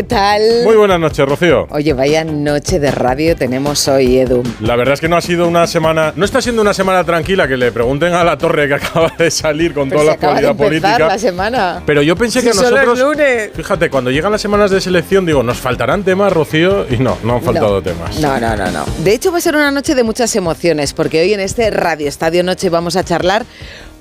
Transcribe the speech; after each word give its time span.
¿Qué 0.00 0.04
tal? 0.04 0.40
Muy 0.64 0.76
buenas 0.76 0.98
noches, 0.98 1.26
Rocío. 1.28 1.66
Oye, 1.68 1.92
vaya 1.92 2.24
noche 2.24 2.80
de 2.80 2.90
radio 2.90 3.36
tenemos 3.36 3.86
hoy, 3.86 4.16
Edu. 4.16 4.42
La 4.60 4.74
verdad 4.74 4.94
es 4.94 5.00
que 5.02 5.10
no 5.10 5.16
ha 5.18 5.20
sido 5.20 5.46
una 5.46 5.66
semana. 5.66 6.14
No 6.16 6.24
está 6.24 6.40
siendo 6.40 6.62
una 6.62 6.72
semana 6.72 7.04
tranquila, 7.04 7.46
que 7.46 7.58
le 7.58 7.70
pregunten 7.70 8.14
a 8.14 8.24
la 8.24 8.38
torre 8.38 8.66
que 8.66 8.74
acaba 8.76 9.12
de 9.18 9.30
salir 9.30 9.74
con 9.74 9.90
Pero 9.90 10.00
toda 10.00 10.14
se 10.14 10.18
la 10.22 10.28
actualidad 10.28 10.56
política. 10.56 10.98
la 11.00 11.18
semana. 11.18 11.82
Pero 11.84 12.00
yo 12.00 12.16
pensé 12.16 12.40
Si 12.40 12.46
que 12.48 12.54
nosotros. 12.54 12.98
lunes. 12.98 13.50
Fíjate, 13.54 13.90
cuando 13.90 14.10
llegan 14.10 14.32
las 14.32 14.40
semanas 14.40 14.70
de 14.70 14.80
selección, 14.80 15.26
digo, 15.26 15.42
nos 15.42 15.58
faltarán 15.58 16.02
temas, 16.02 16.32
Rocío, 16.32 16.86
y 16.90 16.96
no, 16.96 17.18
no 17.22 17.34
han 17.34 17.42
faltado 17.42 17.74
no, 17.74 17.82
temas. 17.82 18.18
No, 18.20 18.40
no, 18.40 18.56
no, 18.56 18.70
no. 18.70 18.86
De 19.04 19.12
hecho, 19.12 19.30
va 19.30 19.36
a 19.36 19.42
ser 19.42 19.54
una 19.54 19.70
noche 19.70 19.94
de 19.94 20.02
muchas 20.02 20.34
emociones, 20.34 20.94
porque 20.94 21.20
hoy 21.20 21.34
en 21.34 21.40
este 21.40 21.70
Radio 21.70 22.08
Estadio 22.08 22.42
Noche 22.42 22.70
vamos 22.70 22.96
a 22.96 23.04
charlar 23.04 23.44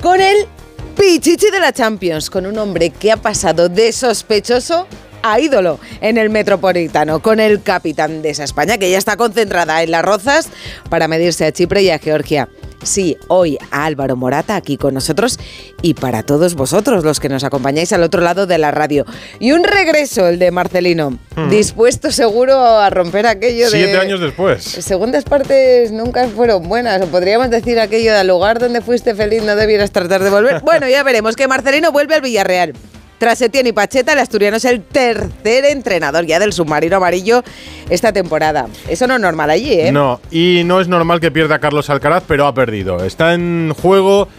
con 0.02 0.22
el 0.22 0.46
Pichichi 0.96 1.52
de 1.52 1.60
la 1.60 1.74
Champions, 1.74 2.30
con 2.30 2.46
un 2.46 2.58
hombre 2.58 2.90
que 2.90 3.12
ha 3.12 3.18
pasado 3.18 3.68
de 3.68 3.92
sospechoso 3.92 4.88
a 5.24 5.40
ídolo 5.40 5.80
en 6.02 6.18
el 6.18 6.30
Metropolitano, 6.30 7.22
con 7.22 7.40
el 7.40 7.62
capitán 7.62 8.22
de 8.22 8.32
esa 8.32 8.44
España, 8.44 8.78
que 8.78 8.90
ya 8.90 8.98
está 8.98 9.18
concentrada 9.18 9.84
en 9.84 9.92
las 9.92 10.04
rozas 10.04 10.50
para 10.90 11.08
medirse 11.08 11.46
a 11.46 11.52
Chipre 11.52 11.84
y 11.84 11.90
a 11.90 12.00
Georgia. 12.00 12.50
Sí, 12.84 13.18
hoy 13.28 13.58
a 13.72 13.86
Álvaro 13.86 14.16
Morata 14.16 14.56
aquí 14.56 14.78
con 14.78 14.94
nosotros 14.94 15.38
y 15.82 15.96
para 15.96 16.24
todos 16.24 16.56
vosotros 16.56 17.04
los 17.04 17.20
que 17.20 17.28
nos 17.28 17.44
acompañáis 17.44 17.92
al 17.92 18.04
otro 18.04 18.22
lado 18.22 18.48
de 18.48 18.58
la 18.58 18.72
radio. 18.72 19.06
Y 19.40 19.52
un 19.52 19.64
regreso, 19.64 20.28
el 20.28 20.40
de 20.40 20.52
Marcelino, 20.52 21.18
dispuesto 21.50 22.12
seguro 22.12 22.58
a 22.58 22.90
romper 22.90 23.28
aquello 23.28 23.70
de... 23.70 23.72
Siete 23.72 23.98
años 23.98 24.22
después. 24.22 24.64
Segundas 24.64 25.26
partes 25.26 25.92
nunca 25.92 26.28
fueron 26.30 26.70
buenas, 26.70 27.02
o 27.02 27.08
podríamos 27.08 27.50
decir 27.50 27.80
aquello 27.80 28.14
de 28.14 28.20
al 28.20 28.28
lugar 28.28 28.60
donde 28.60 28.82
fuiste 28.82 29.14
feliz 29.14 29.44
no 29.44 29.56
debieras 29.56 29.92
tratar 29.92 30.24
de 30.24 30.30
volver. 30.30 30.62
Bueno, 30.70 30.88
ya 30.88 31.02
veremos 31.02 31.36
que 31.36 31.48
Marcelino 31.48 31.92
vuelve 31.92 32.16
al 32.16 32.22
Villarreal. 32.22 32.74
Tras 33.20 33.42
Etienne 33.42 33.70
y 33.70 33.74
Pacheta, 33.74 34.14
el 34.14 34.20
asturiano 34.20 34.56
es 34.56 34.64
el 34.64 34.82
tercer 34.82 35.66
entrenador 35.66 36.26
ya 36.26 36.40
del 36.40 36.54
submarino 36.54 36.96
amarillo 36.96 37.44
esta 37.90 38.14
temporada. 38.14 38.68
Eso 38.88 39.08
no 39.08 39.16
es 39.16 39.20
normal 39.20 39.50
allí, 39.50 39.74
¿eh? 39.74 39.92
No, 39.92 40.22
y 40.32 40.64
no 40.64 40.80
es 40.80 40.88
normal 40.88 41.20
que 41.20 41.30
pierda 41.30 41.60
Carlos 41.60 41.90
Alcaraz, 41.90 42.24
pero 42.26 42.48
ha 42.48 42.54
perdido. 42.54 43.04
Está 43.04 43.34
en 43.34 43.74
juego 43.80 44.30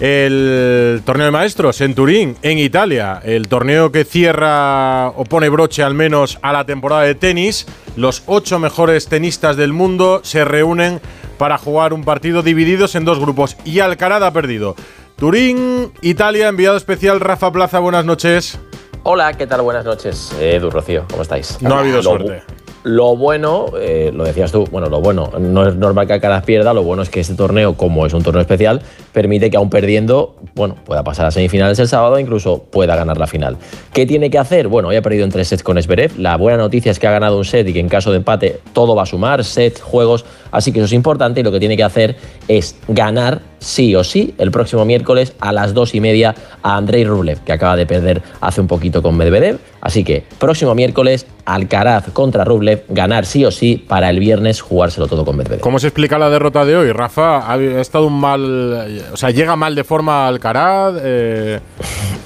el 0.00 1.02
torneo 1.04 1.26
de 1.26 1.32
maestros 1.32 1.82
en 1.82 1.94
Turín, 1.94 2.38
en 2.40 2.58
Italia. 2.58 3.20
El 3.22 3.46
torneo 3.46 3.92
que 3.92 4.04
cierra 4.04 5.08
o 5.10 5.24
pone 5.24 5.50
broche 5.50 5.82
al 5.82 5.92
menos 5.92 6.38
a 6.40 6.54
la 6.54 6.64
temporada 6.64 7.02
de 7.02 7.14
tenis. 7.14 7.66
Los 7.96 8.22
ocho 8.24 8.58
mejores 8.58 9.06
tenistas 9.08 9.58
del 9.58 9.74
mundo 9.74 10.22
se 10.24 10.46
reúnen 10.46 11.02
para 11.36 11.58
jugar 11.58 11.92
un 11.92 12.04
partido 12.04 12.42
divididos 12.42 12.94
en 12.94 13.04
dos 13.04 13.20
grupos. 13.20 13.58
Y 13.66 13.80
Alcaraz 13.80 14.22
ha 14.22 14.32
perdido. 14.32 14.76
Turín, 15.20 15.92
Italia, 16.00 16.48
enviado 16.48 16.78
especial 16.78 17.20
Rafa 17.20 17.52
Plaza, 17.52 17.78
buenas 17.78 18.06
noches. 18.06 18.58
Hola, 19.02 19.34
¿qué 19.34 19.46
tal? 19.46 19.60
Buenas 19.60 19.84
noches. 19.84 20.34
Edu, 20.40 20.70
Rocío, 20.70 21.04
¿cómo 21.10 21.20
estáis? 21.20 21.60
No 21.60 21.74
ha 21.74 21.80
habido 21.80 21.96
Lo 21.96 22.02
suerte. 22.02 22.42
Lo 22.84 23.14
bueno, 23.14 23.66
eh, 23.78 24.10
lo 24.14 24.24
decías 24.24 24.50
tú, 24.50 24.64
bueno, 24.70 24.88
lo 24.88 25.02
bueno, 25.02 25.30
no 25.38 25.68
es 25.68 25.74
normal 25.74 26.06
que 26.06 26.14
Alcaraz 26.14 26.42
pierda, 26.46 26.72
lo 26.72 26.82
bueno 26.82 27.02
es 27.02 27.10
que 27.10 27.20
este 27.20 27.34
torneo, 27.34 27.74
como 27.74 28.06
es 28.06 28.14
un 28.14 28.22
torneo 28.22 28.40
especial, 28.40 28.80
permite 29.12 29.50
que 29.50 29.56
aún 29.56 29.70
perdiendo, 29.70 30.36
bueno, 30.54 30.76
pueda 30.84 31.02
pasar 31.02 31.26
a 31.26 31.30
semifinales 31.30 31.78
el 31.78 31.88
sábado 31.88 32.16
e 32.16 32.20
incluso 32.20 32.64
pueda 32.70 32.96
ganar 32.96 33.18
la 33.18 33.26
final. 33.26 33.56
¿Qué 33.92 34.06
tiene 34.06 34.30
que 34.30 34.38
hacer? 34.38 34.68
Bueno, 34.68 34.88
hoy 34.88 34.96
ha 34.96 35.02
perdido 35.02 35.24
en 35.24 35.30
tres 35.30 35.48
sets 35.48 35.62
con 35.62 35.80
Zverev, 35.80 36.18
la 36.18 36.36
buena 36.36 36.58
noticia 36.58 36.92
es 36.92 36.98
que 36.98 37.06
ha 37.06 37.12
ganado 37.12 37.38
un 37.38 37.44
set 37.44 37.66
y 37.68 37.72
que 37.72 37.80
en 37.80 37.88
caso 37.88 38.10
de 38.10 38.18
empate 38.18 38.60
todo 38.72 38.94
va 38.94 39.02
a 39.02 39.06
sumar, 39.06 39.44
set, 39.44 39.80
juegos, 39.80 40.24
así 40.50 40.72
que 40.72 40.78
eso 40.78 40.86
es 40.86 40.92
importante 40.92 41.40
y 41.40 41.42
lo 41.42 41.52
que 41.52 41.60
tiene 41.60 41.76
que 41.76 41.84
hacer 41.84 42.16
es 42.48 42.76
ganar 42.88 43.40
sí 43.60 43.94
o 43.94 44.02
sí 44.02 44.34
el 44.38 44.50
próximo 44.50 44.84
miércoles 44.84 45.34
a 45.38 45.52
las 45.52 45.74
dos 45.74 45.94
y 45.94 46.00
media 46.00 46.34
a 46.62 46.76
Andrei 46.76 47.04
Rublev, 47.04 47.40
que 47.44 47.52
acaba 47.52 47.76
de 47.76 47.86
perder 47.86 48.22
hace 48.40 48.60
un 48.60 48.66
poquito 48.66 49.02
con 49.02 49.16
Medvedev. 49.16 49.58
Así 49.80 50.04
que 50.04 50.24
próximo 50.38 50.74
miércoles, 50.74 51.26
Alcaraz 51.44 52.10
contra 52.12 52.44
Rublev, 52.44 52.84
ganar 52.88 53.24
sí 53.26 53.44
o 53.44 53.50
sí 53.50 53.76
para 53.76 54.10
el 54.10 54.18
viernes 54.18 54.60
jugárselo 54.60 55.06
todo 55.06 55.24
con 55.24 55.36
Medvedev. 55.36 55.60
¿Cómo 55.60 55.78
se 55.78 55.88
explica 55.88 56.18
la 56.18 56.30
derrota 56.30 56.64
de 56.64 56.76
hoy? 56.76 56.92
Rafa, 56.92 57.50
ha 57.50 57.60
estado 57.80 58.06
un 58.06 58.20
mal. 58.20 58.99
O 59.12 59.16
sea, 59.16 59.30
llega 59.30 59.56
mal 59.56 59.74
de 59.74 59.84
forma 59.84 60.26
Alcaraz. 60.26 60.94
eh, 61.02 61.60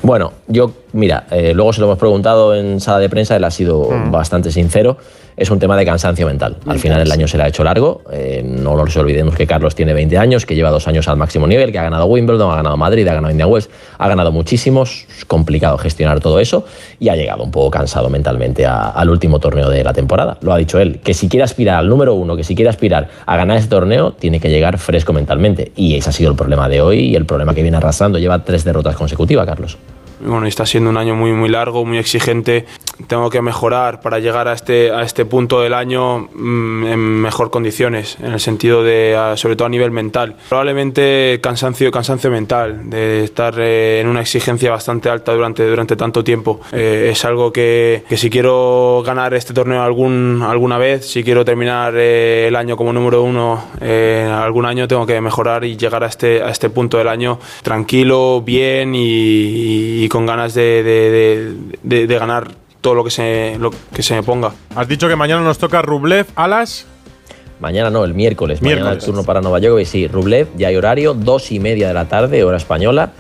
Bueno, 0.03 0.33
yo, 0.49 0.71
mira, 0.95 1.27
eh, 1.31 1.53
luego 1.55 1.73
se 1.73 1.81
lo 1.81 1.87
hemos 1.87 1.99
preguntado 1.99 2.55
en 2.55 2.81
sala 2.81 2.99
de 3.01 3.09
prensa, 3.11 3.37
él 3.37 3.45
ha 3.45 3.51
sido 3.51 3.89
bastante 4.11 4.51
sincero. 4.51 4.97
Es 5.37 5.51
un 5.51 5.59
tema 5.59 5.77
de 5.77 5.85
cansancio 5.85 6.29
mental. 6.29 6.59
Al 6.65 6.79
final 6.79 7.01
el 7.01 7.11
año 7.11 7.27
se 7.27 7.37
le 7.37 7.43
ha 7.43 7.49
hecho 7.49 7.65
largo. 7.65 8.03
eh, 8.13 8.41
no 8.47 8.77
nos 8.77 8.97
olvidemos 8.97 9.35
que 9.35 9.49
Carlos 9.49 9.75
tiene 9.75 9.93
20 9.93 10.17
años, 10.17 10.47
que 10.47 10.55
lleva 10.55 10.71
dos 10.71 10.87
años 10.87 11.09
al 11.09 11.17
máximo 11.17 11.49
nivel, 11.49 11.73
que 11.73 11.79
ha 11.81 11.83
ganado 11.83 12.07
Wimbledon, 12.07 12.53
ha 12.53 12.55
ganado 12.55 12.77
Madrid, 12.77 13.07
ha 13.09 13.15
ganado 13.15 13.33
Indian 13.33 13.51
Wells, 13.51 13.69
ha 13.99 14.07
ganado 14.07 14.31
muchísimos. 14.31 15.07
Es 15.19 15.25
complicado 15.25 15.77
gestionar 15.77 16.21
todo 16.21 16.39
eso 16.39 16.65
y 17.01 17.09
ha 17.09 17.17
llegado 17.17 17.43
un 17.43 17.51
poco 17.51 17.69
cansado 17.73 18.09
mentalmente 18.11 18.65
a- 18.65 18.91
al 18.91 19.11
último 19.11 19.41
torneo 19.41 19.69
de 19.71 19.83
la 19.83 19.93
temporada. 19.93 20.39
Lo 20.41 20.53
ha 20.53 20.57
dicho 20.57 20.79
él, 20.79 21.01
que 21.03 21.15
si 21.15 21.29
quiere 21.29 21.43
aspirar 21.43 21.79
al 21.81 21.89
número 21.89 22.15
uno, 22.15 22.37
que 22.37 22.45
si 22.45 22.55
quiere 22.55 22.71
aspirar 22.71 23.09
a 23.27 23.37
ganar 23.37 23.57
este 23.57 23.71
torneo, 23.71 24.13
tiene 24.13 24.39
que 24.39 24.51
llegar 24.51 24.79
fresco 24.79 25.13
mentalmente. 25.13 25.73
Y 25.75 25.97
ese 25.97 26.11
ha 26.11 26.13
sido 26.13 26.31
el 26.31 26.37
problema 26.37 26.69
de 26.69 26.81
hoy 26.81 27.01
y 27.01 27.17
el 27.17 27.27
problema 27.27 27.55
que 27.57 27.63
viene 27.63 27.77
arrastrando. 27.79 28.21
Lleva 28.21 28.45
tres 28.45 28.63
derrotas 28.63 28.95
consecutivas, 28.95 29.45
Carlos. 29.47 29.77
Bueno, 30.21 30.47
está 30.47 30.65
siendo 30.67 30.91
un 30.91 30.97
año 30.97 31.15
muy 31.15 31.33
muy 31.33 31.49
largo, 31.49 31.85
muy 31.85 31.99
exigente. 31.99 32.67
Tengo 33.09 33.29
que 33.29 33.43
mejorar 33.43 34.01
para 34.01 34.21
llegar 34.21 34.47
a 34.49 34.53
este, 34.53 34.91
a 34.93 35.03
este 35.03 35.25
punto 35.25 35.61
del 35.61 35.75
año 35.75 36.29
mm, 36.33 36.87
en 36.87 36.99
mejor 36.99 37.51
condiciones, 37.51 38.17
en 38.23 38.33
el 38.33 38.41
sentido 38.41 38.83
de, 38.85 39.17
sobre 39.37 39.57
todo 39.57 39.67
a 39.67 39.69
nivel 39.69 39.91
mental. 39.91 40.37
Probablemente 40.49 41.41
cansancio, 41.43 41.91
cansancio 41.91 42.31
mental, 42.31 42.89
de 42.91 43.25
estar 43.25 43.55
eh, 43.59 44.01
en 44.01 44.07
una 44.09 44.21
exigencia 44.21 44.71
bastante 44.71 45.09
alta 45.11 45.33
durante, 45.35 45.67
durante 45.69 45.97
tanto 45.97 46.23
tiempo. 46.23 46.61
Eh, 46.73 47.09
es 47.13 47.25
algo 47.25 47.53
que, 47.53 48.05
que 48.09 48.17
si 48.17 48.31
quiero 48.31 49.03
ganar 49.05 49.35
este 49.35 49.53
torneo 49.55 49.83
algún, 49.83 50.43
alguna 50.47 50.79
vez, 50.79 51.05
si 51.07 51.25
quiero 51.25 51.45
terminar 51.45 51.95
eh, 51.97 52.47
el 52.49 52.57
año 52.57 52.77
como 52.77 52.93
número 52.93 53.23
uno 53.23 53.65
eh, 53.81 54.31
algún 54.33 54.67
año, 54.67 54.87
tengo 54.87 55.05
que 55.05 55.21
mejorar 55.21 55.65
y 55.65 55.77
llegar 55.77 56.05
a 56.05 56.07
este, 56.07 56.43
a 56.43 56.51
este 56.51 56.71
punto 56.71 56.99
del 56.99 57.09
año 57.09 57.39
tranquilo, 57.63 58.41
bien 58.41 58.95
y, 58.95 60.05
y 60.05 60.09
con 60.09 60.27
ganas 60.27 60.55
de- 60.55 60.83
de- 60.85 61.55
de- 61.83 62.07
de 62.07 62.19
ganar 62.19 62.53
todo 62.85 62.95
lo 62.95 63.03
que, 63.03 63.11
se, 63.11 63.57
lo 63.59 63.71
que 63.95 64.03
se 64.03 64.15
me 64.15 64.23
ponga. 64.23 64.53
has 64.77 64.87
dicho 64.87 65.09
que 65.09 65.17
mañana 65.17 65.41
nos 65.41 65.57
toca 65.57 65.81
Rublev 65.81 66.27
a 66.35 66.47
las. 66.47 66.85
Mañana 67.59 67.89
no, 67.89 68.05
el 68.05 68.13
miércoles. 68.13 68.61
Mañana 68.61 68.93
el 68.93 68.99
turno 68.99 69.25
para 69.25 69.41
Nueva 69.41 69.59
York. 69.59 69.81
Y 69.81 69.87
sí, 69.87 70.07
Rublev, 70.07 70.49
ya 70.59 70.69
hay 70.69 70.77
horario, 70.77 71.15
dos 71.15 71.51
y 71.51 71.61
media 71.61 71.89
de 71.89 71.95
la 71.95 72.09
tarde, 72.09 72.45
hora 72.45 72.59
española. 72.59 73.13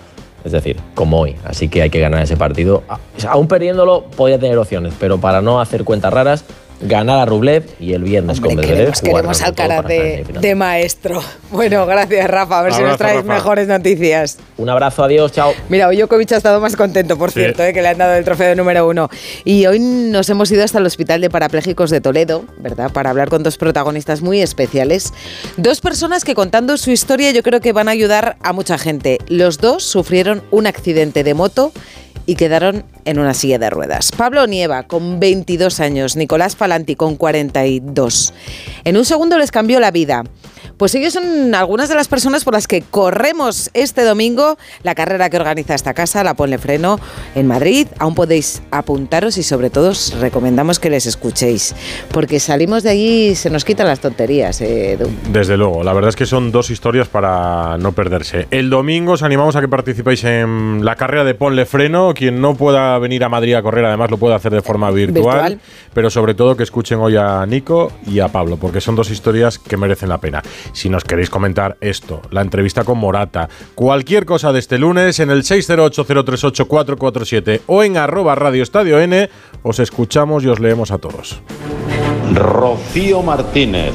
Es 0.44 0.52
decir, 0.52 0.76
como 0.94 1.18
hoy. 1.18 1.36
Así 1.44 1.68
que 1.68 1.80
hay 1.80 1.88
que 1.88 1.98
ganar 1.98 2.22
ese 2.22 2.36
partido. 2.36 2.82
Aún 3.26 3.48
perdiéndolo, 3.48 4.04
podría 4.14 4.38
tener 4.38 4.58
opciones, 4.58 4.92
pero 5.00 5.16
para 5.16 5.40
no 5.40 5.58
hacer 5.58 5.84
cuentas 5.84 6.12
raras, 6.12 6.44
ganar 6.84 7.18
a 7.18 7.24
Rublev 7.26 7.64
y 7.80 7.92
el 7.94 8.02
viernes 8.04 8.38
Hombre, 8.38 8.50
con 8.50 8.56
Medvedev. 8.60 8.76
queremos, 8.76 9.00
queremos 9.00 9.10
jugárnoslo 9.38 9.46
al 9.46 9.54
todo 9.54 9.66
cara 9.68 9.82
para 9.82 9.94
estar 9.94 10.06
en 10.34 10.40
de, 10.42 10.48
de 10.48 10.54
maestro. 10.54 11.22
Bueno, 11.50 11.86
gracias, 11.86 12.30
Rafa. 12.30 12.58
A 12.60 12.62
ver 12.62 12.72
si 12.74 12.82
nos 12.82 12.96
traes 12.98 13.16
Rafa. 13.18 13.34
mejores 13.34 13.68
noticias. 13.68 14.38
Un 14.56 14.68
abrazo, 14.68 15.04
adiós, 15.04 15.32
chao. 15.32 15.52
Mira, 15.68 15.88
hoy 15.88 15.96
Djokovic 15.96 16.32
ha 16.32 16.36
estado 16.36 16.60
más 16.60 16.76
contento, 16.76 17.16
por 17.18 17.30
Sí. 17.30 17.40
cierto, 17.40 17.62
eh, 17.62 17.72
que 17.72 17.82
le 17.82 17.88
han 17.88 17.98
dado 17.98 18.14
el 18.14 18.24
trofeo 18.24 18.54
número 18.54 18.86
uno. 18.88 19.08
Y 19.44 19.66
hoy 19.66 19.78
nos 19.80 20.28
hemos 20.30 20.50
ido 20.52 20.62
hasta 20.64 20.78
el 20.78 20.86
Hospital 20.86 21.20
de 21.20 21.30
Parapléjicos 21.30 21.90
de 21.90 22.00
Toledo, 22.00 22.44
¿verdad? 22.58 22.92
Para 22.92 23.10
hablar 23.10 23.28
con 23.28 23.42
dos 23.42 23.56
protagonistas 23.56 24.22
muy 24.22 24.40
especiales. 24.42 25.12
Dos 25.56 25.80
personas 25.80 26.24
que 26.24 26.34
contando 26.34 26.76
su 26.76 26.90
historia 26.90 27.30
yo 27.30 27.42
creo 27.42 27.60
que 27.60 27.72
van 27.72 27.88
a 27.88 27.92
ayudar 27.92 28.36
a 28.42 28.52
mucha 28.52 28.78
gente. 28.78 29.18
Los 29.28 29.58
dos 29.58 29.84
sufrieron 29.84 30.42
un 30.50 30.66
accidente 30.66 31.24
de 31.24 31.34
moto 31.34 31.72
y 32.26 32.36
quedaron 32.36 32.84
en 33.04 33.18
una 33.18 33.34
silla 33.34 33.58
de 33.58 33.70
ruedas. 33.70 34.12
Pablo 34.12 34.46
Nieva, 34.46 34.84
con 34.84 35.20
22 35.20 35.80
años, 35.80 36.16
Nicolás 36.16 36.56
Falanti, 36.56 36.96
con 36.96 37.16
42. 37.16 38.32
En 38.84 38.96
un 38.96 39.04
segundo 39.04 39.38
les 39.38 39.50
cambió 39.50 39.80
la 39.80 39.90
vida. 39.90 40.24
Pues 40.76 40.94
ellos 40.94 41.12
son 41.12 41.54
algunas 41.54 41.88
de 41.88 41.94
las 41.94 42.08
personas 42.08 42.44
por 42.44 42.54
las 42.54 42.66
que 42.66 42.82
corremos 42.82 43.70
este 43.74 44.02
domingo 44.02 44.58
la 44.82 44.94
carrera 44.94 45.30
que 45.30 45.36
organiza 45.36 45.74
esta 45.74 45.94
casa, 45.94 46.24
la 46.24 46.34
Ponle 46.34 46.58
Freno, 46.58 46.98
en 47.34 47.46
Madrid. 47.46 47.86
Aún 47.98 48.14
podéis 48.14 48.62
apuntaros 48.70 49.38
y 49.38 49.42
sobre 49.42 49.70
todo 49.70 49.90
os 49.90 50.14
recomendamos 50.18 50.78
que 50.78 50.90
les 50.90 51.06
escuchéis, 51.06 51.74
porque 52.12 52.40
salimos 52.40 52.82
de 52.82 52.90
allí 52.90 53.28
y 53.28 53.34
se 53.34 53.50
nos 53.50 53.64
quitan 53.64 53.86
las 53.86 54.00
tonterías, 54.00 54.60
eh, 54.60 54.92
Edu. 54.92 55.08
Desde 55.30 55.56
luego, 55.56 55.84
la 55.84 55.92
verdad 55.92 56.08
es 56.08 56.16
que 56.16 56.26
son 56.26 56.50
dos 56.50 56.70
historias 56.70 57.08
para 57.08 57.78
no 57.78 57.92
perderse. 57.92 58.48
El 58.50 58.70
domingo 58.70 59.12
os 59.12 59.22
animamos 59.22 59.56
a 59.56 59.60
que 59.60 59.68
participéis 59.68 60.24
en 60.24 60.84
la 60.84 60.96
carrera 60.96 61.24
de 61.24 61.34
Ponle 61.34 61.66
Freno. 61.66 62.14
Quien 62.14 62.40
no 62.40 62.54
pueda 62.54 62.98
venir 62.98 63.24
a 63.24 63.28
Madrid 63.28 63.54
a 63.54 63.62
correr, 63.62 63.84
además 63.84 64.10
lo 64.10 64.18
puede 64.18 64.34
hacer 64.34 64.52
de 64.52 64.62
forma 64.62 64.90
virtual, 64.90 65.22
Virtual. 65.24 65.60
pero 65.92 66.10
sobre 66.10 66.34
todo 66.34 66.56
que 66.56 66.62
escuchen 66.62 66.98
hoy 66.98 67.16
a 67.16 67.44
Nico 67.46 67.92
y 68.06 68.20
a 68.20 68.28
Pablo, 68.28 68.56
porque 68.56 68.80
son 68.80 68.96
dos 68.96 69.10
historias 69.10 69.58
que 69.58 69.76
merecen 69.76 70.08
la 70.08 70.18
pena. 70.18 70.42
Si 70.72 70.88
nos 70.88 71.04
queréis 71.04 71.30
comentar 71.30 71.76
esto, 71.80 72.22
la 72.30 72.40
entrevista 72.40 72.84
con 72.84 72.98
Morata, 72.98 73.48
cualquier 73.74 74.24
cosa 74.26 74.52
de 74.52 74.58
este 74.60 74.78
lunes, 74.78 75.18
en 75.20 75.30
el 75.30 75.42
608038447 75.42 77.60
o 77.66 77.82
en 77.82 77.96
arroba 77.96 78.34
Radio 78.34 78.62
Estadio 78.62 78.98
N, 79.00 79.28
os 79.62 79.78
escuchamos 79.78 80.44
y 80.44 80.48
os 80.48 80.60
leemos 80.60 80.90
a 80.90 80.98
todos. 80.98 81.40
Rocío 82.32 83.22
Martínez 83.22 83.94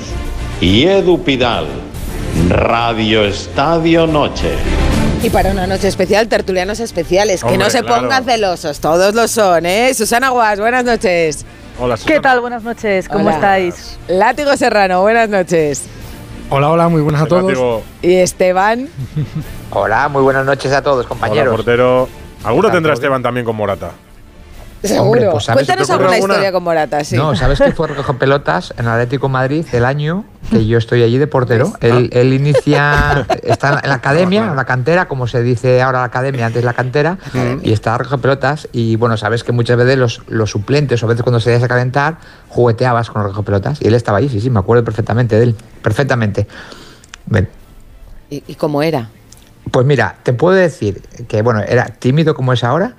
y 0.61 0.83
Edu 0.85 1.23
Pidal. 1.23 1.65
Radio 2.49 3.25
Estadio 3.25 4.05
Noche. 4.07 4.53
Y 5.23 5.29
para 5.29 5.51
una 5.51 5.67
noche 5.67 5.87
especial, 5.89 6.29
tertulianos 6.29 6.79
especiales, 6.79 7.43
que 7.43 7.57
no 7.57 7.69
se 7.69 7.81
claro. 7.81 8.03
pongan 8.03 8.23
celosos, 8.23 8.79
todos 8.79 9.13
lo 9.13 9.27
son, 9.27 9.65
¿eh? 9.65 9.93
Susana 9.93 10.29
Guas, 10.29 10.59
buenas 10.59 10.85
noches. 10.85 11.45
Hola, 11.77 11.95
¿Qué 11.95 12.01
Susana. 12.03 12.21
tal? 12.21 12.39
Buenas 12.41 12.63
noches, 12.63 13.09
¿cómo 13.09 13.25
Hola. 13.25 13.35
estáis? 13.35 13.97
Látigo 14.07 14.55
Serrano, 14.55 15.01
buenas 15.01 15.27
noches. 15.27 15.83
Hola, 16.49 16.71
hola, 16.71 16.89
muy 16.89 17.01
buenas 17.01 17.21
a 17.23 17.25
todos. 17.27 17.83
Y 18.01 18.15
Esteban, 18.15 18.87
Hola, 19.71 20.09
muy 20.09 20.23
buenas 20.23 20.45
noches 20.45 20.71
a 20.73 20.81
todos, 20.81 20.99
Hola, 21.05 21.09
compañeros. 21.09 21.55
portero. 21.55 22.09
Alguno 22.43 22.63
¿Qué 22.67 22.71
tal, 22.71 22.77
tendrá 22.77 22.93
Esteban 22.93 23.21
también 23.21 23.45
con 23.45 23.55
Morata. 23.55 23.91
Seguro. 24.87 25.31
pues, 25.31 25.43
¿sabes? 25.43 25.65
Cuéntanos 25.65 25.87
¿Se 25.87 25.93
te 25.93 25.95
ocurre 25.95 26.15
alguna 26.15 26.33
historia 26.33 26.51
con 26.51 26.63
Morata, 26.63 27.03
sí. 27.03 27.15
No, 27.15 27.35
¿sabes 27.35 27.59
que 27.59 27.71
fue 27.71 27.87
recoger 27.87 28.17
pelotas 28.17 28.73
en 28.77 28.87
Atlético 28.87 29.29
Madrid 29.29 29.65
el 29.71 29.85
año 29.85 30.25
que 30.49 30.65
yo 30.65 30.77
estoy 30.77 31.03
allí 31.03 31.17
de 31.17 31.27
portero? 31.27 31.73
Él, 31.81 32.09
él 32.13 32.33
inicia, 32.33 33.25
está 33.43 33.79
en 33.83 33.89
la 33.89 33.95
academia, 33.95 34.45
en 34.45 34.55
la 34.55 34.65
cantera, 34.65 35.07
como 35.07 35.27
se 35.27 35.41
dice 35.41 35.81
ahora 35.81 35.99
la 35.99 36.05
academia, 36.05 36.45
antes 36.45 36.63
la 36.63 36.73
cantera, 36.73 37.17
y 37.61 37.71
está 37.71 37.95
a 37.95 37.97
recoger 37.97 38.19
pelotas. 38.19 38.67
Y 38.71 38.95
bueno, 38.95 39.17
sabes 39.17 39.43
que 39.43 39.51
muchas 39.51 39.77
veces 39.77 39.97
los, 39.97 40.21
los 40.27 40.49
suplentes, 40.49 41.01
o 41.03 41.05
a 41.05 41.09
veces 41.09 41.23
cuando 41.23 41.39
se 41.39 41.55
a 41.55 41.67
calentar, 41.67 42.17
jugueteabas 42.47 43.09
con 43.09 43.21
los 43.21 43.31
recoger 43.31 43.45
pelotas. 43.45 43.81
Y 43.81 43.87
él 43.87 43.95
estaba 43.95 44.19
allí, 44.19 44.29
sí, 44.29 44.39
sí, 44.39 44.49
me 44.49 44.59
acuerdo 44.59 44.83
perfectamente 44.83 45.35
de 45.35 45.43
él, 45.43 45.55
perfectamente. 45.81 46.47
Ven. 47.25 47.49
¿Y, 48.29 48.43
y 48.47 48.55
cómo 48.55 48.81
era? 48.81 49.09
Pues 49.71 49.85
mira, 49.85 50.15
te 50.23 50.33
puedo 50.33 50.55
decir 50.55 51.01
que, 51.27 51.41
bueno, 51.41 51.61
era 51.61 51.85
tímido 51.85 52.33
como 52.33 52.53
es 52.53 52.63
ahora, 52.63 52.95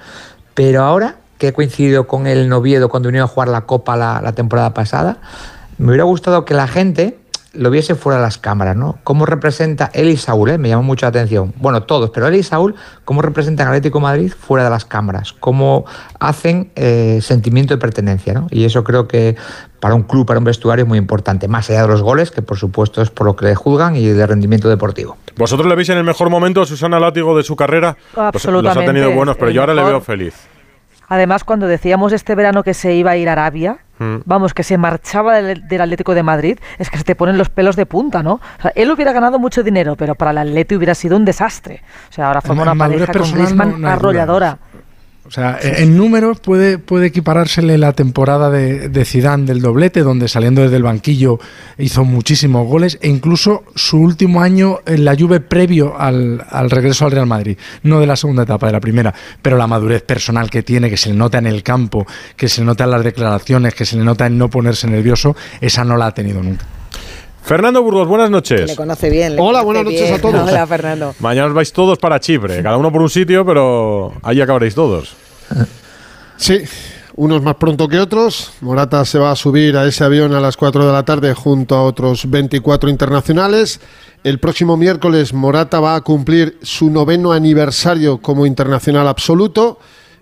pero 0.55 0.83
ahora 0.83 1.17
que 1.41 1.49
he 1.49 1.53
coincidido 1.53 2.07
con 2.07 2.29
el 2.29 2.49
Noviedo 2.49 2.89
cuando 2.89 3.09
vinieron 3.09 3.29
a 3.29 3.33
jugar 3.33 3.49
la 3.49 3.63
Copa 3.63 3.97
la, 3.97 4.21
la 4.23 4.33
temporada 4.33 4.73
pasada, 4.75 5.17
me 5.79 5.89
hubiera 5.89 6.05
gustado 6.05 6.45
que 6.45 6.55
la 6.55 6.69
gente 6.69 7.17
lo 7.53 7.69
viese 7.71 7.97
fuera 7.97 8.19
de 8.19 8.23
las 8.23 8.39
cámaras, 8.39 8.77
¿no? 8.77 8.99
Cómo 9.03 9.27
representa 9.27 9.91
él 9.93 10.09
y 10.09 10.17
Saúl, 10.17 10.51
¿eh? 10.51 10.59
me 10.59 10.69
llamó 10.69 10.85
mucho 10.85 11.07
la 11.07 11.09
atención. 11.09 11.53
Bueno, 11.57 11.83
todos, 11.83 12.11
pero 12.11 12.29
él 12.29 12.37
y 12.37 12.45
Saúl, 12.45 12.77
cómo 13.05 13.23
representan 13.23 13.67
Atlético 13.67 13.99
de 13.99 14.03
Madrid 14.05 14.33
fuera 14.39 14.63
de 14.63 14.71
las 14.71 14.85
cámaras, 14.85 15.33
cómo 15.33 15.85
hacen 16.21 16.71
eh, 16.77 17.19
sentimiento 17.23 17.75
de 17.75 17.79
pertenencia, 17.79 18.35
¿no? 18.35 18.47
Y 18.53 18.67
eso 18.67 18.85
creo 18.85 19.09
que 19.09 19.35
para 19.81 19.95
un 19.97 20.05
club, 20.05 20.27
para 20.27 20.39
un 20.39 20.45
vestuario 20.45 20.85
es 20.85 20.89
muy 20.89 20.99
importante, 20.99 21.49
más 21.49 21.69
allá 21.71 21.83
de 21.83 21.89
los 21.89 22.03
goles, 22.03 22.31
que 22.31 22.41
por 22.43 22.57
supuesto 22.57 23.03
es 23.03 23.11
por 23.11 23.27
lo 23.27 23.35
que 23.35 23.47
le 23.47 23.57
juzgan, 23.57 23.97
y 23.97 24.07
de 24.07 24.27
rendimiento 24.29 24.69
deportivo. 24.69 25.17
¿Vosotros 25.37 25.67
le 25.67 25.75
veis 25.75 25.89
en 25.89 25.99
el 25.99 26.05
mejor 26.05 26.31
momento 26.31 26.61
a 26.63 26.67
Susana 26.67 27.01
Látigo 27.01 27.37
de 27.37 27.43
su 27.43 27.57
carrera? 27.57 27.97
Los- 27.99 28.15
Los, 28.15 28.23
ha 28.25 28.29
Absolutamente, 28.29 28.93
tenido 28.93 29.11
buenos, 29.13 29.37
pero 29.37 29.51
yo 29.51 29.63
ahora 29.63 29.75
le 29.75 29.83
veo 29.83 30.01
feliz. 30.01 30.35
Además, 31.11 31.45
cuando 31.45 31.67
decíamos 31.67 32.13
este 32.15 32.35
verano 32.35 32.63
que 32.63 32.73
se 32.73 32.95
iba 32.95 33.11
a 33.11 33.17
ir 33.19 33.29
a 33.29 33.33
Arabia, 33.33 33.79
Mm. 33.99 34.23
vamos, 34.25 34.55
que 34.55 34.63
se 34.63 34.79
marchaba 34.79 35.43
del, 35.43 35.69
del 35.69 35.81
Atlético 35.83 36.15
de 36.15 36.23
Madrid, 36.23 36.59
es 36.79 36.89
que 36.89 36.97
se 36.97 37.05
te 37.05 37.15
ponen 37.15 37.37
los 37.37 37.51
pelos 37.51 37.77
de 37.77 37.85
punta, 37.85 38.23
¿no? 38.23 38.35
O 38.59 38.63
sea, 38.63 38.73
él 38.75 38.91
hubiera 38.91 39.13
ganado 39.13 39.39
mucho 39.39 39.63
dinero, 39.63 39.95
pero 39.95 40.15
para 40.15 40.31
el 40.31 40.39
Atlético 40.39 40.79
hubiera 40.79 40.95
sido 40.95 41.19
un 41.19 41.27
desastre. 41.27 41.83
O 42.09 42.13
sea, 42.15 42.29
ahora 42.29 42.41
forma 42.41 42.63
una 42.63 42.75
pareja 42.79 43.13
con 43.13 43.31
Griezmann 43.43 43.73
no- 43.73 43.79
no 43.79 43.87
hay 43.89 43.93
duda. 44.15 44.59
O 45.31 45.33
sea, 45.33 45.61
en 45.63 45.77
en 45.77 45.97
números 45.97 46.41
puede, 46.41 46.79
puede 46.79 47.07
equiparársele 47.07 47.79
la 47.79 47.93
temporada 47.93 48.51
de, 48.51 48.89
de 48.89 49.05
Zidane 49.05 49.45
del 49.45 49.61
doblete, 49.61 50.01
donde 50.01 50.27
saliendo 50.27 50.63
desde 50.63 50.75
el 50.75 50.83
banquillo 50.83 51.39
hizo 51.79 52.05
muchísimos 52.05 52.67
goles, 52.67 52.99
e 53.01 53.09
incluso 53.09 53.63
su 53.77 54.01
último 54.01 54.43
año 54.43 54.81
en 54.87 55.05
la 55.05 55.15
Juve 55.17 55.39
previo 55.39 55.97
al, 55.97 56.45
al 56.51 56.69
regreso 56.69 57.05
al 57.05 57.13
Real 57.13 57.29
Madrid, 57.29 57.57
no 57.85 58.01
de 58.01 58.09
la 58.09 58.17
segunda 58.17 58.43
etapa, 58.43 58.67
de 58.67 58.73
la 58.73 58.81
primera, 58.81 59.15
pero 59.41 59.57
la 59.57 59.69
madurez 59.69 60.03
personal 60.03 60.51
que 60.51 60.65
tiene, 60.65 60.91
que 60.91 60.97
se 60.97 61.11
le 61.11 61.15
nota 61.15 61.39
en 61.39 61.47
el 61.47 61.63
campo, 61.63 62.09
que 62.37 62.49
se 62.49 62.63
le 62.63 62.67
nota 62.67 62.83
en 62.83 62.91
las 62.91 63.05
declaraciones, 63.05 63.77
que 63.77 63.85
se 63.85 63.97
le 63.97 64.03
nota 64.03 64.27
en 64.27 64.37
no 64.37 64.51
ponerse 64.51 64.89
nervioso, 64.89 65.37
esa 65.61 65.85
no 65.85 65.97
la 65.97 66.07
ha 66.07 66.15
tenido 66.15 66.43
nunca. 66.43 66.67
Fernando 67.43 67.83
Burgos, 67.83 68.07
buenas 68.07 68.29
Le 68.29 68.33
noches. 68.33 68.77
conoce 68.77 69.11
bien. 69.11 69.35
le 69.37 69.41
Hola, 69.43 69.61
conoce 69.61 69.65
buenas 69.65 69.85
noches 69.85 70.01
bien. 70.03 70.15
a 70.15 70.19
todos. 70.21 70.49
Hola, 70.49 70.67
Fernando. 70.67 71.15
Mañana 71.19 71.49
os 71.49 71.55
vais 71.55 71.73
todos 71.73 71.99
para 71.99 72.21
Chipre, 72.21 72.63
cada 72.63 72.77
uno 72.77 72.93
por 72.93 73.03
un 73.03 73.11
sitio, 73.11 73.45
pero 73.45 74.13
ahí 74.23 74.41
acabaréis 74.41 74.75
todos. 74.75 75.15
Sí, 76.37 76.61
unos 77.17 77.43
más 77.43 77.57
pronto 77.57 77.89
que 77.89 77.99
otros. 77.99 78.53
Morata 78.61 79.05
se 79.05 79.19
va 79.19 79.33
a 79.33 79.37
subir 79.37 79.77
a 79.77 79.87
ese 79.87 80.05
avión 80.05 80.33
a 80.35 80.41
las 80.41 80.57
4 80.57 80.87
de 80.87 80.93
la 80.93 81.05
tarde 81.05 81.35
junto 81.35 81.75
a 81.75 81.83
otros 81.83 82.31
24 82.31 82.89
internacionales. 82.89 83.81
El 84.23 84.39
próximo 84.39 84.77
miércoles 84.77 85.33
Morata 85.35 85.81
va 85.81 85.97
a 85.97 86.01
cumplir 86.03 86.59
su 86.63 86.89
noveno 86.91 87.33
aniversario 87.33 88.19
como 88.19 88.47
internacional 88.47 89.09
absoluto. 89.09 89.79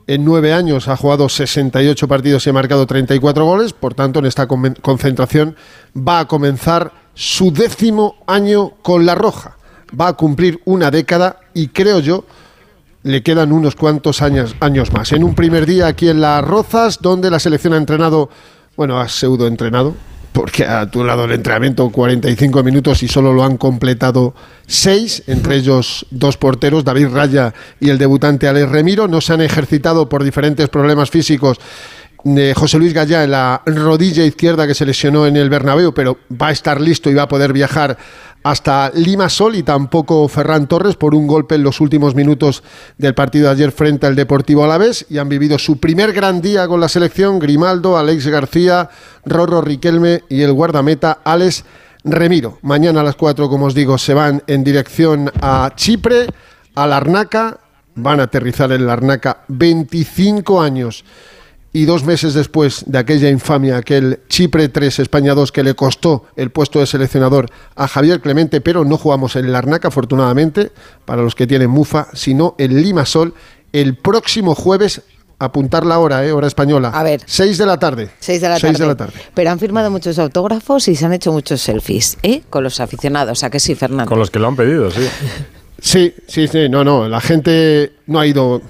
En 0.06 0.24
nueve 0.24 0.54
años 0.54 0.88
ha 0.88 0.96
jugado 0.96 1.28
68 1.28 2.08
partidos 2.08 2.46
y 2.46 2.50
ha 2.50 2.52
marcado 2.54 2.86
34 2.86 3.44
goles. 3.44 3.74
Por 3.74 3.92
tanto, 3.92 4.20
en 4.20 4.24
esta 4.26 4.46
concentración 4.46 5.54
va 5.94 6.20
a 6.20 6.26
comenzar 6.26 6.92
su 7.18 7.50
décimo 7.50 8.14
año 8.28 8.74
con 8.80 9.04
la 9.04 9.16
Roja. 9.16 9.56
Va 10.00 10.06
a 10.06 10.12
cumplir 10.12 10.60
una 10.66 10.88
década 10.88 11.40
y 11.52 11.66
creo 11.66 11.98
yo 11.98 12.24
le 13.02 13.24
quedan 13.24 13.50
unos 13.50 13.74
cuantos 13.74 14.22
años, 14.22 14.54
más. 14.92 15.10
En 15.12 15.24
un 15.24 15.34
primer 15.34 15.66
día 15.66 15.88
aquí 15.88 16.08
en 16.08 16.20
Las 16.20 16.44
Rozas, 16.44 17.00
donde 17.00 17.28
la 17.28 17.40
selección 17.40 17.72
ha 17.72 17.76
entrenado, 17.76 18.30
bueno, 18.76 19.00
ha 19.00 19.08
pseudo 19.08 19.48
entrenado, 19.48 19.94
porque 20.32 20.64
ha 20.64 20.86
durado 20.86 21.24
el 21.24 21.32
entrenamiento 21.32 21.90
45 21.90 22.62
minutos 22.62 23.02
y 23.02 23.08
solo 23.08 23.32
lo 23.32 23.42
han 23.42 23.56
completado 23.56 24.34
seis, 24.68 25.24
entre 25.26 25.56
ellos 25.56 26.06
dos 26.10 26.36
porteros, 26.36 26.84
David 26.84 27.08
Raya 27.08 27.52
y 27.80 27.90
el 27.90 27.98
debutante 27.98 28.46
Alex 28.46 28.70
Remiro. 28.70 29.08
No 29.08 29.20
se 29.20 29.32
han 29.32 29.40
ejercitado 29.40 30.08
por 30.08 30.22
diferentes 30.22 30.68
problemas 30.68 31.10
físicos. 31.10 31.58
José 32.54 32.78
Luis 32.78 32.92
Gallá 32.92 33.22
en 33.22 33.30
la 33.30 33.62
rodilla 33.64 34.24
izquierda 34.24 34.66
que 34.66 34.74
se 34.74 34.84
lesionó 34.84 35.26
en 35.26 35.36
el 35.36 35.48
Bernabéu, 35.48 35.94
pero 35.94 36.18
va 36.30 36.48
a 36.48 36.52
estar 36.52 36.80
listo 36.80 37.10
y 37.10 37.14
va 37.14 37.22
a 37.22 37.28
poder 37.28 37.52
viajar 37.52 37.96
hasta 38.42 38.90
Lima 38.94 39.28
Sol 39.28 39.54
y 39.54 39.62
tampoco 39.62 40.26
Ferran 40.28 40.66
Torres 40.66 40.96
por 40.96 41.14
un 41.14 41.26
golpe 41.26 41.54
en 41.54 41.62
los 41.62 41.80
últimos 41.80 42.14
minutos 42.14 42.62
del 42.96 43.14
partido 43.14 43.46
de 43.46 43.52
ayer 43.52 43.72
frente 43.72 44.06
al 44.06 44.16
Deportivo 44.16 44.64
Alavés 44.64 45.06
y 45.08 45.18
han 45.18 45.28
vivido 45.28 45.58
su 45.58 45.78
primer 45.78 46.12
gran 46.12 46.40
día 46.40 46.66
con 46.66 46.80
la 46.80 46.88
selección 46.88 47.38
Grimaldo, 47.38 47.96
Alex 47.96 48.26
García, 48.26 48.90
Rorro 49.24 49.60
Riquelme 49.60 50.24
y 50.28 50.42
el 50.42 50.52
guardameta 50.52 51.18
Alex 51.24 51.64
Remiro. 52.04 52.58
Mañana 52.62 53.00
a 53.00 53.04
las 53.04 53.16
4, 53.16 53.48
como 53.48 53.66
os 53.66 53.74
digo, 53.74 53.98
se 53.98 54.14
van 54.14 54.42
en 54.46 54.64
dirección 54.64 55.30
a 55.40 55.72
Chipre, 55.74 56.26
a 56.74 56.86
Larnaca, 56.86 57.58
van 57.94 58.20
a 58.20 58.24
aterrizar 58.24 58.72
en 58.72 58.86
Larnaca 58.86 59.44
25 59.48 60.62
años 60.62 61.04
y 61.72 61.84
dos 61.84 62.04
meses 62.04 62.34
después 62.34 62.84
de 62.86 62.98
aquella 62.98 63.28
infamia, 63.28 63.76
aquel 63.76 64.20
Chipre 64.28 64.68
3, 64.68 65.00
España 65.00 65.34
2, 65.34 65.52
que 65.52 65.62
le 65.62 65.74
costó 65.74 66.24
el 66.36 66.50
puesto 66.50 66.80
de 66.80 66.86
seleccionador 66.86 67.50
a 67.76 67.86
Javier 67.86 68.20
Clemente, 68.20 68.60
pero 68.60 68.84
no 68.84 68.96
jugamos 68.96 69.36
en 69.36 69.52
Larnaca, 69.52 69.88
afortunadamente, 69.88 70.72
para 71.04 71.22
los 71.22 71.34
que 71.34 71.46
tienen 71.46 71.70
Mufa, 71.70 72.08
sino 72.14 72.54
en 72.58 72.80
Limasol, 72.82 73.34
el 73.72 73.96
próximo 73.96 74.54
jueves, 74.54 75.02
apuntar 75.38 75.84
la 75.86 75.98
hora, 75.98 76.24
¿eh? 76.24 76.32
hora 76.32 76.46
española. 76.46 76.88
A 76.88 77.02
ver. 77.02 77.20
6 77.24 77.58
de 77.58 77.66
la 77.66 77.78
tarde. 77.78 78.10
Seis 78.18 78.40
de 78.40 78.48
la 78.48 78.58
Seis 78.58 78.72
tarde. 78.72 78.84
de 78.84 78.88
la 78.88 78.96
tarde. 78.96 79.20
Pero 79.34 79.50
han 79.50 79.58
firmado 79.58 79.90
muchos 79.90 80.18
autógrafos 80.18 80.88
y 80.88 80.96
se 80.96 81.04
han 81.04 81.12
hecho 81.12 81.32
muchos 81.32 81.60
selfies, 81.60 82.16
¿eh? 82.22 82.42
Con 82.50 82.64
los 82.64 82.80
aficionados, 82.80 83.44
¿a 83.44 83.50
que 83.50 83.60
sí, 83.60 83.74
Fernando? 83.74 84.08
Con 84.08 84.18
los 84.18 84.30
que 84.30 84.38
lo 84.38 84.48
han 84.48 84.56
pedido, 84.56 84.90
sí. 84.90 85.06
Sí, 85.80 86.12
sí, 86.26 86.48
sí, 86.48 86.68
no, 86.68 86.82
no, 86.82 87.08
la 87.08 87.20
gente 87.20 87.92
no 88.06 88.18
ha 88.18 88.26
ido, 88.26 88.60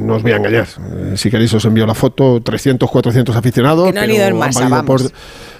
no 0.00 0.14
os 0.16 0.22
voy 0.22 0.32
a 0.32 0.36
engañar, 0.36 0.66
eh, 0.66 1.14
si 1.16 1.30
queréis 1.30 1.52
os 1.54 1.64
envío 1.64 1.86
la 1.86 1.94
foto, 1.94 2.40
300, 2.42 2.90
400 2.90 3.34
aficionados. 3.36 3.86
Que 3.86 3.92
no 3.92 4.00
han 4.00 4.10
ido 4.10 4.24
en 4.24 4.36
masa, 4.38 4.68
vamos. 4.68 5.12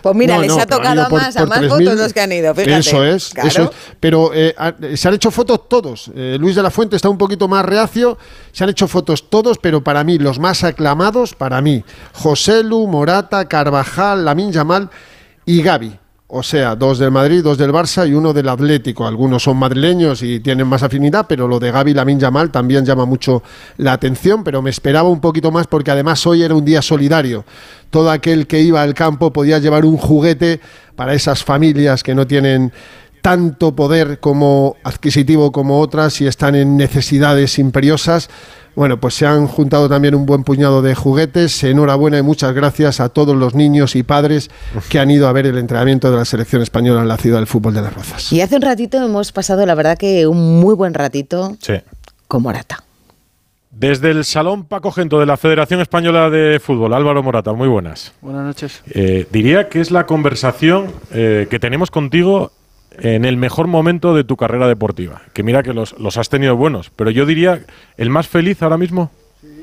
Pues 0.02 0.14
mira, 0.14 0.38
les 0.38 0.56
ha 0.56 0.66
tocado 0.66 1.02
a 1.04 1.08
más- 1.08 1.36
a 1.36 1.46
más 1.46 1.58
3.000. 1.60 1.68
votos 1.68 1.98
los 1.98 2.12
que 2.12 2.20
han 2.20 2.30
ido, 2.32 2.54
fíjate. 2.54 2.78
Eso 2.78 3.04
es, 3.04 3.30
Claro. 3.30 3.48
eso 3.48 3.62
es. 3.64 3.70
Pero 3.98 4.30
eh, 4.32 4.54
ha- 4.56 4.74
se 4.94 5.08
han 5.08 5.14
hecho 5.14 5.30
fotos 5.30 5.68
todos. 5.68 6.10
Eh, 6.14 6.36
Luis 6.38 6.54
de 6.54 6.62
la 6.62 6.70
Fuente 6.70 6.94
está 6.96 7.08
un 7.08 7.18
poquito 7.18 7.48
más 7.48 7.64
reacio, 7.64 8.16
se 8.52 8.62
han 8.64 8.70
hecho 8.70 8.86
fotos 8.86 9.28
todos, 9.28 9.58
pero 9.58 9.82
para 9.82 10.04
mí, 10.04 10.18
los 10.18 10.38
más 10.38 10.62
aclamados, 10.64 11.34
para 11.34 11.60
mí, 11.60 11.82
José 12.12 12.62
Lu, 12.62 12.86
Morata, 12.86 13.46
Carvajal, 13.46 14.24
Lamin 14.24 14.52
Yamal 14.52 14.90
y 15.44 15.62
Gaby. 15.62 15.98
O 16.28 16.42
sea, 16.42 16.74
dos 16.74 16.98
del 16.98 17.12
Madrid, 17.12 17.42
dos 17.42 17.56
del 17.56 17.72
Barça 17.72 18.08
y 18.08 18.12
uno 18.12 18.32
del 18.32 18.48
Atlético. 18.48 19.06
Algunos 19.06 19.44
son 19.44 19.58
madrileños 19.58 20.22
y 20.22 20.40
tienen 20.40 20.66
más 20.66 20.82
afinidad, 20.82 21.26
pero 21.28 21.46
lo 21.46 21.60
de 21.60 21.70
Gaby 21.70 21.94
Lamin 21.94 22.18
Yamal 22.18 22.50
también 22.50 22.84
llama 22.84 23.04
mucho 23.04 23.44
la 23.76 23.92
atención, 23.92 24.42
pero 24.42 24.60
me 24.60 24.70
esperaba 24.70 25.08
un 25.08 25.20
poquito 25.20 25.52
más 25.52 25.68
porque 25.68 25.92
además 25.92 26.26
hoy 26.26 26.42
era 26.42 26.54
un 26.54 26.64
día 26.64 26.82
solidario. 26.82 27.44
Todo 27.90 28.10
aquel 28.10 28.48
que 28.48 28.60
iba 28.60 28.82
al 28.82 28.94
campo 28.94 29.32
podía 29.32 29.60
llevar 29.60 29.84
un 29.84 29.96
juguete 29.96 30.60
para 30.96 31.14
esas 31.14 31.44
familias 31.44 32.02
que 32.02 32.14
no 32.14 32.26
tienen 32.26 32.72
tanto 33.26 33.74
poder 33.74 34.20
como 34.20 34.76
adquisitivo 34.84 35.50
como 35.50 35.80
otras 35.80 36.20
y 36.20 36.28
están 36.28 36.54
en 36.54 36.76
necesidades 36.76 37.58
imperiosas. 37.58 38.30
Bueno, 38.76 39.00
pues 39.00 39.14
se 39.14 39.26
han 39.26 39.48
juntado 39.48 39.88
también 39.88 40.14
un 40.14 40.26
buen 40.26 40.44
puñado 40.44 40.80
de 40.80 40.94
juguetes. 40.94 41.64
Enhorabuena 41.64 42.18
y 42.18 42.22
muchas 42.22 42.54
gracias 42.54 43.00
a 43.00 43.08
todos 43.08 43.34
los 43.34 43.56
niños 43.56 43.96
y 43.96 44.04
padres 44.04 44.48
que 44.88 45.00
han 45.00 45.10
ido 45.10 45.26
a 45.26 45.32
ver 45.32 45.46
el 45.46 45.58
entrenamiento 45.58 46.08
de 46.08 46.18
la 46.18 46.24
selección 46.24 46.62
española 46.62 47.02
en 47.02 47.08
la 47.08 47.16
ciudad 47.16 47.38
del 47.38 47.48
fútbol 47.48 47.74
de 47.74 47.82
las 47.82 47.94
Rozas. 47.94 48.32
Y 48.32 48.42
hace 48.42 48.54
un 48.54 48.62
ratito 48.62 49.02
hemos 49.04 49.32
pasado, 49.32 49.66
la 49.66 49.74
verdad 49.74 49.98
que 49.98 50.28
un 50.28 50.60
muy 50.60 50.76
buen 50.76 50.94
ratito 50.94 51.56
Sí. 51.60 51.74
con 52.28 52.42
Morata. 52.42 52.84
Desde 53.72 54.12
el 54.12 54.24
Salón 54.24 54.66
Paco 54.66 54.92
Gento 54.92 55.18
de 55.18 55.26
la 55.26 55.36
Federación 55.36 55.80
Española 55.80 56.30
de 56.30 56.60
Fútbol, 56.60 56.94
Álvaro 56.94 57.24
Morata, 57.24 57.52
muy 57.54 57.66
buenas. 57.66 58.12
Buenas 58.20 58.44
noches. 58.44 58.82
Eh, 58.92 59.26
diría 59.32 59.68
que 59.68 59.80
es 59.80 59.90
la 59.90 60.06
conversación 60.06 60.92
eh, 61.12 61.48
que 61.50 61.58
tenemos 61.58 61.90
contigo 61.90 62.52
en 62.98 63.24
el 63.24 63.36
mejor 63.36 63.66
momento 63.66 64.14
de 64.14 64.24
tu 64.24 64.36
carrera 64.36 64.68
deportiva. 64.68 65.22
Que 65.32 65.42
mira 65.42 65.62
que 65.62 65.72
los, 65.72 65.98
los 65.98 66.16
has 66.16 66.28
tenido 66.28 66.56
buenos, 66.56 66.90
pero 66.94 67.10
yo 67.10 67.26
diría 67.26 67.60
el 67.96 68.10
más 68.10 68.28
feliz 68.28 68.62
ahora 68.62 68.78
mismo. 68.78 69.10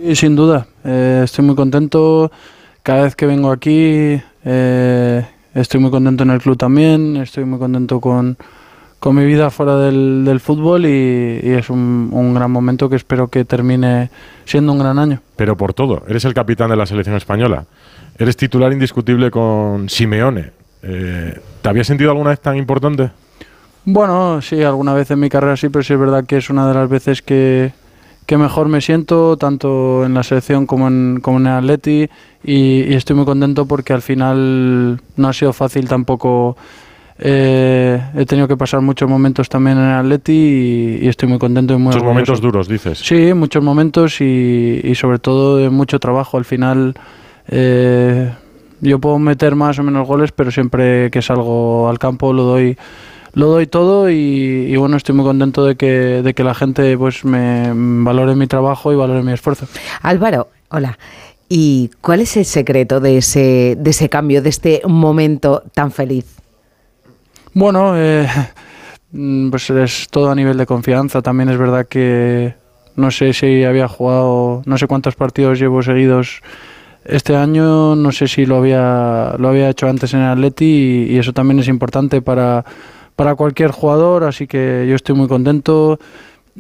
Y 0.02 0.16
sin 0.16 0.36
duda, 0.36 0.68
eh, 0.84 1.22
estoy 1.24 1.46
muy 1.46 1.56
contento. 1.56 2.32
Cada 2.84 3.04
vez 3.04 3.16
que 3.16 3.26
vengo 3.26 3.52
aquí, 3.52 4.22
eh, 4.46 5.26
estoy 5.54 5.80
muy 5.80 5.92
contento 5.92 6.24
en 6.24 6.32
el 6.32 6.42
club 6.42 6.58
también. 6.58 7.18
Estoy 7.18 7.46
muy 7.46 7.60
contento 7.60 8.00
con, 8.00 8.38
con 9.00 9.16
mi 9.16 9.26
vida 9.26 9.50
fuera 9.50 9.78
del, 9.78 10.24
del 10.26 10.40
fútbol 10.40 10.86
y, 10.86 11.40
y 11.44 11.50
es 11.52 11.70
un, 11.70 12.10
un 12.12 12.34
gran 12.34 12.52
momento 12.52 12.90
que 12.90 12.98
espero 12.98 13.30
que 13.30 13.46
termine 13.46 14.10
siendo 14.46 14.74
un 14.74 14.80
gran 14.80 15.00
año. 15.00 15.22
Pero 15.38 15.56
por 15.56 15.74
todo, 15.74 16.04
eres 16.08 16.26
el 16.26 16.34
capitán 16.34 16.70
de 16.70 16.76
la 16.76 16.86
selección 16.86 17.16
española. 17.16 17.66
Eres 18.18 18.38
titular 18.38 18.72
indiscutible 18.72 19.32
con 19.32 19.90
Simeone. 19.90 20.52
Eh, 20.84 21.40
¿Te 21.62 21.70
habías 21.70 21.88
sentido 21.88 22.12
alguna 22.12 22.32
vez 22.32 22.42
tan 22.42 22.58
importante? 22.58 23.10
Bueno, 23.86 24.42
sí, 24.42 24.62
alguna 24.64 24.94
vez 24.94 25.12
en 25.12 25.20
mi 25.20 25.30
carrera 25.30 25.58
sí, 25.58 25.70
pero 25.70 25.84
sí 25.84 25.94
es 25.94 26.00
verdad 26.00 26.26
que 26.26 26.38
es 26.38 26.50
una 26.50 26.68
de 26.68 26.74
las 26.74 26.90
veces 26.90 27.22
que, 27.22 27.74
que 28.26 28.38
mejor 28.38 28.70
me 28.70 28.80
siento, 28.80 29.36
tanto 29.38 30.06
en 30.06 30.14
la 30.14 30.24
selección 30.24 30.66
como 30.66 30.88
en, 30.88 31.20
como 31.22 31.38
en 31.40 31.48
el 31.48 31.54
Atleti, 31.54 32.10
y, 32.46 32.84
y 32.84 32.94
estoy 32.94 33.16
muy 33.18 33.26
contento 33.26 33.66
porque 33.66 33.92
al 33.94 34.02
final 34.02 35.02
no 35.18 35.28
ha 35.28 35.34
sido 35.34 35.52
fácil 35.52 35.88
tampoco. 35.90 36.56
eh, 37.20 38.02
he 38.16 38.26
tenido 38.26 38.48
que 38.48 38.56
pasar 38.58 38.80
muchos 38.82 39.10
momentos 39.10 39.50
también 39.50 39.78
en 39.78 39.84
el 39.84 39.96
Atleti 39.98 40.32
y, 41.02 41.06
y 41.06 41.08
estoy 41.10 41.28
muy 41.28 41.38
contento 41.38 41.74
y 41.74 41.78
muy 41.78 41.88
Muchos 41.88 41.98
orgulloso. 42.02 42.14
momentos 42.14 42.42
duros, 42.42 42.68
dices. 42.70 43.00
Sí, 43.00 43.34
muchos 43.34 43.62
momentos 43.64 44.22
y, 44.22 44.80
y 44.84 44.96
sobre 44.96 45.20
todo 45.20 45.58
de 45.58 45.70
mucho 45.70 46.00
trabajo. 46.00 46.38
Al 46.38 46.46
final 46.46 46.96
eh, 47.50 48.32
yo 48.80 49.00
puedo 49.00 49.20
meter 49.20 49.56
más 49.56 49.78
o 49.80 49.84
menos 49.84 50.08
goles, 50.08 50.32
pero 50.32 50.52
siempre 50.52 51.12
que 51.12 51.22
salgo 51.22 51.90
al 51.90 52.00
campo 52.00 52.32
lo 52.34 52.44
doy 52.44 52.78
lo 53.34 53.48
doy 53.48 53.68
todo 53.68 54.10
y, 54.10 54.16
y 54.16 54.76
bueno, 54.76 54.96
estoy 54.96 55.16
muy 55.16 55.26
contento 55.26 55.66
de 55.66 55.76
que, 55.76 56.22
de 56.22 56.34
que 56.34 56.44
la 56.44 56.54
gente 56.54 56.98
pues 56.98 57.26
me 57.26 57.72
valore 58.04 58.36
mi 58.36 58.48
trabajo 58.48 58.94
y 58.94 58.96
valore 58.96 59.24
mi 59.24 59.34
esfuerzo. 59.34 59.68
Álvaro, 60.02 60.50
hola. 60.70 60.98
¿Y 61.50 61.92
cuál 62.02 62.22
es 62.22 62.38
el 62.38 62.46
secreto 62.46 63.00
de 63.00 63.18
ese, 63.18 63.76
de 63.78 63.90
ese 63.90 64.10
cambio, 64.10 64.42
de 64.42 64.50
este 64.50 64.82
momento 64.88 65.64
tan 65.74 65.92
feliz? 65.92 66.26
Bueno, 67.54 67.94
eh, 67.96 68.28
pues 69.52 69.70
es 69.70 70.08
todo 70.10 70.32
a 70.32 70.36
nivel 70.36 70.58
de 70.58 70.66
confianza. 70.66 71.22
También 71.22 71.50
es 71.50 71.58
verdad 71.58 71.88
que 71.88 72.56
no 72.96 73.12
sé 73.12 73.34
si 73.34 73.64
había 73.64 73.88
jugado, 73.88 74.62
no 74.66 74.78
sé 74.78 74.88
cuántos 74.88 75.16
partidos 75.16 75.60
llevo 75.60 75.82
seguidos 75.84 76.42
este 77.06 77.36
año, 77.36 77.96
no 77.96 78.12
sé 78.12 78.28
si 78.28 78.46
lo 78.46 78.58
había, 78.58 79.36
lo 79.38 79.50
había 79.50 79.70
hecho 79.70 79.88
antes 79.90 80.14
en 80.14 80.22
el 80.22 80.30
Atleti 80.30 80.66
y, 80.66 81.16
y 81.16 81.18
eso 81.18 81.34
también 81.34 81.60
es 81.60 81.68
importante 81.68 82.22
para, 82.22 82.64
para 83.16 83.36
cualquier 83.36 83.72
jugador, 83.72 84.24
así 84.24 84.48
que 84.48 84.86
yo 84.88 84.96
estoy 84.96 85.16
muy 85.16 85.28
contento. 85.28 86.00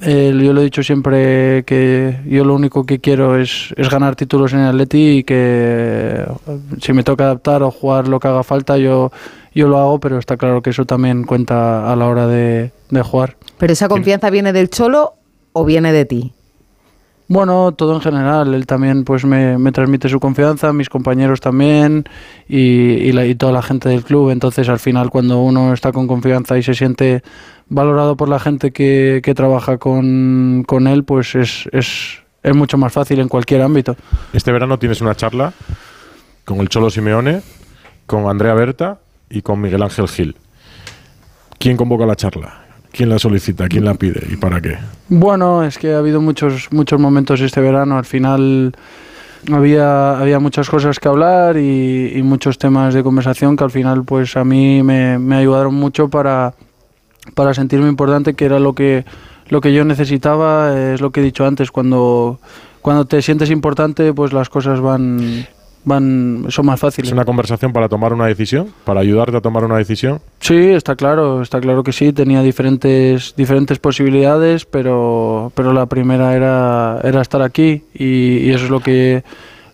Eh, 0.01 0.33
yo 0.43 0.53
lo 0.53 0.61
he 0.61 0.63
dicho 0.63 0.81
siempre 0.81 1.63
que 1.65 2.19
yo 2.25 2.43
lo 2.43 2.55
único 2.55 2.83
que 2.83 2.99
quiero 2.99 3.37
es, 3.39 3.73
es 3.77 3.89
ganar 3.89 4.15
títulos 4.15 4.51
en 4.53 4.59
el 4.59 4.69
Atleti 4.69 5.17
y 5.17 5.23
que 5.23 6.25
si 6.81 6.93
me 6.93 7.03
toca 7.03 7.25
adaptar 7.25 7.61
o 7.61 7.69
jugar 7.69 8.07
lo 8.07 8.19
que 8.19 8.27
haga 8.27 8.41
falta, 8.41 8.77
yo, 8.77 9.11
yo 9.53 9.67
lo 9.67 9.77
hago, 9.77 9.99
pero 9.99 10.17
está 10.17 10.35
claro 10.35 10.63
que 10.63 10.71
eso 10.71 10.85
también 10.85 11.25
cuenta 11.25 11.91
a 11.91 11.95
la 11.95 12.07
hora 12.07 12.25
de, 12.25 12.71
de 12.89 13.01
jugar. 13.03 13.35
¿Pero 13.59 13.73
esa 13.73 13.87
confianza 13.87 14.31
viene 14.31 14.51
del 14.51 14.69
Cholo 14.69 15.13
o 15.51 15.63
viene 15.63 15.93
de 15.93 16.05
ti? 16.05 16.33
Bueno, 17.29 17.71
todo 17.71 17.95
en 17.95 18.01
general. 18.01 18.53
Él 18.53 18.65
también 18.67 19.03
pues 19.05 19.25
me, 19.25 19.57
transmite 19.71 20.09
su 20.09 20.19
confianza, 20.19 20.73
mis 20.73 20.89
compañeros 20.89 21.39
también 21.39 22.03
y, 22.47 22.57
y, 22.59 23.11
la- 23.11 23.25
y 23.25 23.35
toda 23.35 23.51
la 23.51 23.61
gente 23.61 23.89
del 23.89 24.03
club. 24.03 24.29
Entonces 24.29 24.67
al 24.69 24.79
final 24.79 25.09
cuando 25.09 25.41
uno 25.41 25.73
está 25.73 25.91
con 25.91 26.07
confianza 26.07 26.57
y 26.57 26.63
se 26.63 26.73
siente 26.73 27.23
valorado 27.69 28.17
por 28.17 28.29
la 28.29 28.39
gente 28.39 28.71
que, 28.71 29.21
que 29.23 29.33
trabaja 29.33 29.77
con, 29.77 30.63
con 30.67 30.85
él, 30.87 31.03
pues 31.05 31.33
es, 31.35 31.67
es, 31.71 32.19
es 32.43 32.55
mucho 32.55 32.77
más 32.77 32.91
fácil 32.93 33.19
en 33.19 33.29
cualquier 33.29 33.61
ámbito. 33.61 33.95
Este 34.33 34.51
verano 34.51 34.77
tienes 34.77 35.01
una 35.01 35.15
charla 35.15 35.53
con 36.45 36.59
el 36.59 36.67
Cholo 36.69 36.89
Simeone, 36.89 37.41
con 38.05 38.27
Andrea 38.27 38.53
Berta 38.53 38.99
y 39.29 39.41
con 39.41 39.61
Miguel 39.61 39.81
Ángel 39.81 40.07
Gil. 40.09 40.35
¿Quién 41.57 41.77
convoca 41.77 42.05
la 42.05 42.17
charla? 42.17 42.62
¿Quién 42.93 43.09
la 43.09 43.17
solicita? 43.17 43.67
¿Quién 43.67 43.85
la 43.85 43.95
pide? 43.95 44.21
¿Y 44.31 44.35
para 44.35 44.61
qué? 44.61 44.77
Bueno, 45.09 45.63
es 45.63 45.79
que 45.79 45.93
ha 45.93 45.97
habido 45.97 46.21
muchos, 46.21 46.67
muchos 46.71 46.99
momentos 46.99 47.41
este 47.41 47.59
verano. 47.59 47.97
Al 47.97 48.05
final 48.05 48.75
había, 49.51 50.19
había 50.19 50.39
muchas 50.39 50.69
cosas 50.69 50.99
que 50.99 51.07
hablar 51.07 51.57
y, 51.57 52.21
muchos 52.23 52.59
temas 52.59 52.93
de 52.93 53.01
conversación 53.01 53.57
que 53.57 53.63
al 53.63 53.71
final 53.71 54.03
pues 54.03 54.37
a 54.37 54.43
mí 54.43 54.83
me, 54.83 55.17
me 55.17 55.37
ayudaron 55.37 55.73
mucho 55.73 56.07
para, 56.09 56.53
para 57.33 57.55
sentirme 57.55 57.89
importante, 57.89 58.35
que 58.35 58.45
era 58.45 58.59
lo 58.59 58.75
que, 58.75 59.05
lo 59.49 59.59
que 59.59 59.73
yo 59.73 59.83
necesitaba. 59.85 60.93
Es 60.93 61.01
lo 61.01 61.09
que 61.09 61.21
he 61.21 61.23
dicho 61.23 61.47
antes, 61.47 61.71
cuando, 61.71 62.39
cuando 62.83 63.05
te 63.05 63.23
sientes 63.23 63.49
importante 63.49 64.13
pues 64.13 64.33
las 64.33 64.49
cosas 64.49 64.79
van, 64.79 65.47
van 65.85 66.45
son 66.49 66.65
más 66.65 66.79
fáciles. 66.79 67.09
¿Es 67.09 67.13
una 67.13 67.25
conversación 67.25 67.73
para 67.73 67.89
tomar 67.89 68.13
una 68.13 68.25
decisión? 68.27 68.67
¿Para 68.85 69.01
ayudarte 69.01 69.37
a 69.37 69.41
tomar 69.41 69.63
una 69.65 69.77
decisión? 69.77 70.19
Sí, 70.39 70.55
está 70.69 70.95
claro, 70.95 71.41
está 71.41 71.59
claro 71.59 71.83
que 71.83 71.91
sí. 71.91 72.13
Tenía 72.13 72.41
diferentes, 72.41 73.33
diferentes 73.35 73.79
posibilidades, 73.79 74.65
pero, 74.65 75.51
pero 75.55 75.73
la 75.73 75.85
primera 75.85 76.35
era, 76.35 76.99
era 77.03 77.21
estar 77.21 77.41
aquí 77.41 77.83
y, 77.93 78.37
y 78.39 78.51
eso 78.51 78.65
es 78.65 78.69
lo 78.71 78.79
que, 78.79 79.23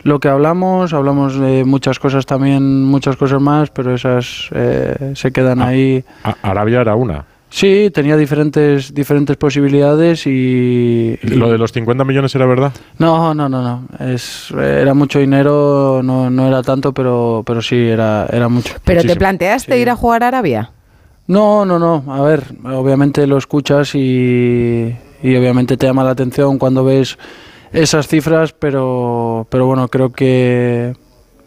lo 0.04 0.20
que 0.20 0.28
hablamos. 0.30 0.94
Hablamos 0.94 1.40
de 1.40 1.64
muchas 1.66 2.00
cosas 2.00 2.26
también, 2.26 2.84
muchas 2.86 3.16
cosas 3.18 3.42
más, 3.42 3.70
pero 3.70 3.94
esas 3.94 4.50
eh, 4.54 5.14
se 5.16 5.32
quedan 5.32 5.62
ahí. 5.62 6.04
A- 6.24 6.36
Arabia 6.42 6.82
era 6.82 6.96
una. 6.96 7.26
Sí, 7.52 7.90
tenía 7.92 8.16
diferentes, 8.16 8.94
diferentes 8.94 9.36
posibilidades 9.36 10.28
y, 10.28 11.18
y- 11.22 11.28
¿Lo 11.30 11.50
de 11.52 11.58
los 11.58 11.72
50 11.72 12.04
millones 12.06 12.34
era 12.36 12.46
verdad? 12.46 12.72
no, 13.00 13.34
no, 13.34 13.50
no, 13.50 13.62
no. 13.64 14.06
Es, 14.06 14.52
era 14.52 14.94
mucho 14.94 15.18
dinero, 15.20 16.02
no, 16.04 16.30
no 16.30 16.48
era 16.48 16.62
tanto, 16.62 16.94
pero, 16.94 17.42
pero 17.46 17.62
sí, 17.62 17.76
era, 17.76 18.28
era 18.32 18.50
mucho. 18.50 18.76
¿Pero 18.84 19.02
te 19.04 19.16
planteaste 19.16 19.80
ir 19.80 19.90
a 19.90 19.96
jugar 19.96 20.24
a 20.24 20.28
Arabia? 20.28 20.72
No, 21.28 21.66
no, 21.66 21.80
no. 21.80 22.04
A 22.14 22.22
ver, 22.22 22.44
obviamente 22.66 23.26
lo 23.28 23.38
escuchas 23.38 23.94
y, 23.96 24.96
y 25.24 25.36
obviamente 25.36 25.76
te 25.78 25.88
llama 25.88 26.04
la 26.04 26.12
atención 26.12 26.58
cuando 26.60 26.84
ves 26.84 27.18
esas 27.72 28.08
cifras, 28.08 28.54
pero, 28.54 29.48
pero 29.50 29.66
bueno, 29.66 29.88
creo 29.90 30.12
que, 30.12 30.96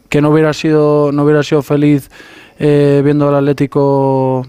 que 0.09 0.21
no 0.21 0.31
hubiera 0.31 0.53
sido 0.53 1.11
no 1.13 1.25
hubiera 1.25 1.43
sido 1.43 1.63
feliz 1.63 2.11
eh, 2.61 3.03
viendo 3.05 3.29
al 3.29 3.35
Atlético 3.37 4.47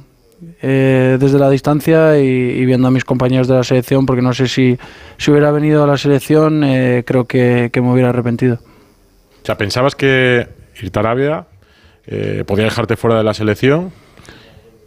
eh, 0.66 1.18
desde 1.20 1.38
la 1.38 1.50
distancia 1.50 2.18
y, 2.18 2.24
y 2.24 2.66
viendo 2.66 2.88
a 2.88 2.92
mis 2.92 3.04
compañeros 3.04 3.50
de 3.50 3.56
la 3.56 3.64
selección, 3.66 4.06
porque 4.06 4.22
no 4.22 4.34
sé 4.34 4.48
si, 4.48 4.80
si 5.18 5.30
hubiera 5.30 5.52
venido 5.52 5.84
a 5.84 5.88
la 5.88 5.98
selección, 5.98 6.64
eh, 6.64 7.04
creo 7.06 7.26
que, 7.26 7.70
que 7.72 7.82
me 7.82 7.92
hubiera 7.92 8.10
arrepentido. 8.10 8.60
O 9.42 9.46
sea, 9.46 9.58
¿pensabas 9.58 9.94
que 9.94 10.48
irte 10.82 11.00
a 11.00 11.02
Arabia 11.02 11.46
eh, 12.08 12.46
podía 12.48 12.64
dejarte 12.64 12.96
fuera 12.96 13.18
de 13.18 13.26
la 13.26 13.34
selección? 13.34 13.92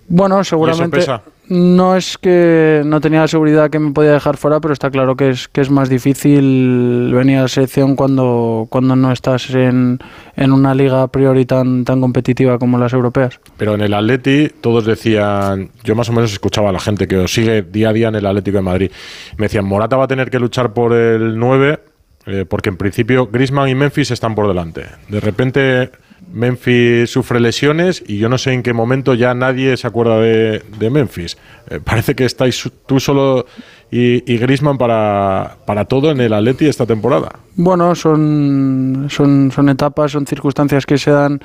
Bueno, 0.09 0.42
seguramente 0.45 0.97
pesa? 0.97 1.23
No 1.48 1.96
es 1.96 2.18
que 2.18 2.82
no 2.84 3.00
tenía 3.00 3.20
la 3.20 3.28
seguridad 3.28 3.70
que 3.70 3.78
me 3.78 3.92
podía 3.92 4.12
dejar 4.12 4.36
fuera, 4.36 4.60
pero 4.60 4.72
está 4.72 4.90
claro 4.90 5.16
que 5.16 5.30
es 5.30 5.48
que 5.48 5.60
es 5.60 5.70
más 5.70 5.88
difícil 5.88 7.12
venir 7.14 7.38
a 7.38 7.42
la 7.42 7.48
selección 7.48 7.96
cuando, 7.96 8.66
cuando 8.70 8.96
no 8.96 9.12
estás 9.12 9.50
en, 9.50 9.98
en 10.36 10.52
una 10.52 10.74
liga 10.74 11.02
a 11.02 11.08
priori 11.08 11.46
tan, 11.46 11.84
tan 11.84 12.00
competitiva 12.00 12.58
como 12.58 12.78
las 12.78 12.92
europeas. 12.92 13.40
Pero 13.56 13.74
en 13.74 13.80
el 13.80 13.94
Atleti 13.94 14.50
todos 14.60 14.84
decían, 14.84 15.70
yo 15.84 15.94
más 15.94 16.08
o 16.08 16.12
menos 16.12 16.32
escuchaba 16.32 16.70
a 16.70 16.72
la 16.72 16.80
gente 16.80 17.06
que 17.06 17.16
os 17.16 17.32
sigue 17.32 17.62
día 17.62 17.90
a 17.90 17.92
día 17.92 18.08
en 18.08 18.16
el 18.16 18.26
Atlético 18.26 18.58
de 18.58 18.62
Madrid. 18.62 18.90
Me 19.36 19.46
decían, 19.46 19.64
Morata 19.64 19.96
va 19.96 20.04
a 20.04 20.08
tener 20.08 20.30
que 20.30 20.38
luchar 20.38 20.72
por 20.72 20.92
el 20.92 21.38
9 21.38 21.80
eh, 22.26 22.44
porque 22.48 22.70
en 22.70 22.76
principio 22.76 23.28
Griezmann 23.28 23.68
y 23.68 23.74
Memphis 23.74 24.10
están 24.10 24.34
por 24.34 24.48
delante. 24.48 24.86
De 25.08 25.20
repente 25.20 25.90
Memphis 26.33 27.11
sufre 27.11 27.40
lesiones 27.40 28.02
y 28.06 28.18
yo 28.18 28.28
no 28.28 28.38
sé 28.38 28.52
en 28.52 28.62
qué 28.62 28.73
momento 28.73 29.14
ya 29.14 29.35
nadie 29.35 29.76
se 29.76 29.87
acuerda 29.87 30.18
de, 30.18 30.62
de 30.78 30.90
Memphis. 30.90 31.37
Eh, 31.71 31.80
parece 31.83 32.14
que 32.14 32.25
estáis 32.25 32.71
tú 32.87 33.00
solo 33.00 33.47
y, 33.90 34.37
Griezmann 34.38 34.78
para, 34.78 35.56
para 35.64 35.85
todo 35.85 36.11
en 36.11 36.21
el 36.21 36.33
Atleti 36.33 36.66
esta 36.66 36.87
temporada. 36.87 37.30
Bueno, 37.54 37.95
son, 37.95 39.06
son, 39.09 39.50
son 39.52 39.68
etapas, 39.68 40.12
son 40.12 40.26
circunstancias 40.26 40.85
que 40.85 40.99
se 40.99 41.11
dan 41.11 41.40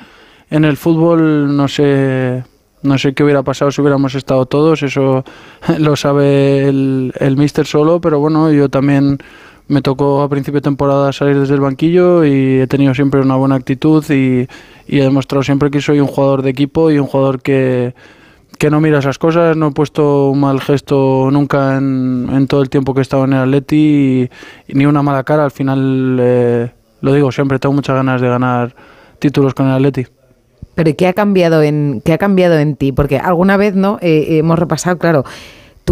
en 0.49 0.65
el 0.65 0.75
fútbol. 0.77 1.55
No 1.55 1.67
sé, 1.67 2.43
no 2.81 2.97
sé 2.97 3.13
qué 3.13 3.23
hubiera 3.23 3.43
pasado 3.43 3.71
si 3.71 3.81
hubiéramos 3.81 4.15
estado 4.15 4.45
todos, 4.45 4.83
eso 4.83 5.23
lo 5.79 5.95
sabe 5.95 6.67
el, 6.67 7.13
el 7.19 7.37
míster 7.37 7.65
solo, 7.65 8.01
pero 8.01 8.19
bueno, 8.19 8.51
yo 8.51 8.69
también 8.69 9.19
me 9.67 9.81
tocó 9.81 10.21
a 10.21 10.29
principio 10.29 10.59
de 10.59 10.63
temporada 10.63 11.13
salir 11.13 11.39
desde 11.39 11.53
el 11.53 11.61
banquillo 11.61 12.25
y 12.25 12.59
he 12.59 12.67
tenido 12.67 12.93
siempre 12.93 13.21
una 13.21 13.35
buena 13.35 13.55
actitud 13.55 14.03
y, 14.09 14.47
he 14.87 15.01
demostrado 15.01 15.41
siempre 15.43 15.71
que 15.71 15.79
soy 15.79 16.01
un 16.01 16.07
jugador 16.07 16.41
de 16.41 16.49
equipo 16.49 16.91
y 16.91 16.99
un 16.99 17.07
jugador 17.07 17.41
que, 17.41 17.93
que 18.57 18.69
no 18.69 18.81
mira 18.81 18.99
esas 18.99 19.17
cosas, 19.17 19.55
no 19.55 19.67
he 19.67 19.71
puesto 19.71 20.29
un 20.31 20.41
mal 20.41 20.59
gesto 20.59 21.29
nunca 21.31 21.77
en, 21.77 22.27
en 22.29 22.47
todo 22.47 22.61
el 22.61 22.69
tiempo 22.69 22.93
que 22.93 22.99
he 22.99 23.01
estado 23.01 23.23
en 23.23 23.33
el 23.33 23.39
Atleti 23.39 24.29
ni 24.67 24.85
una 24.85 25.01
mala 25.01 25.23
cara. 25.23 25.45
Al 25.45 25.51
final, 25.51 26.17
eh, 26.19 26.71
lo 26.99 27.13
digo 27.13 27.31
siempre, 27.31 27.57
tengo 27.57 27.73
muchas 27.73 27.95
ganas 27.95 28.19
de 28.19 28.27
ganar 28.27 28.75
títulos 29.19 29.53
con 29.53 29.67
el 29.67 29.73
Atleti. 29.73 30.07
Pero 30.75 30.89
¿y 30.89 30.93
¿qué 30.93 31.07
ha 31.07 31.13
cambiado 31.13 31.61
en 31.61 32.01
qué 32.03 32.13
ha 32.13 32.17
cambiado 32.17 32.57
en 32.57 32.75
ti? 32.75 32.91
Porque 32.91 33.17
alguna 33.17 33.57
vez 33.57 33.75
no 33.75 33.97
Eh, 34.01 34.37
hemos 34.37 34.57
repasado, 34.57 34.97
claro, 34.97 35.23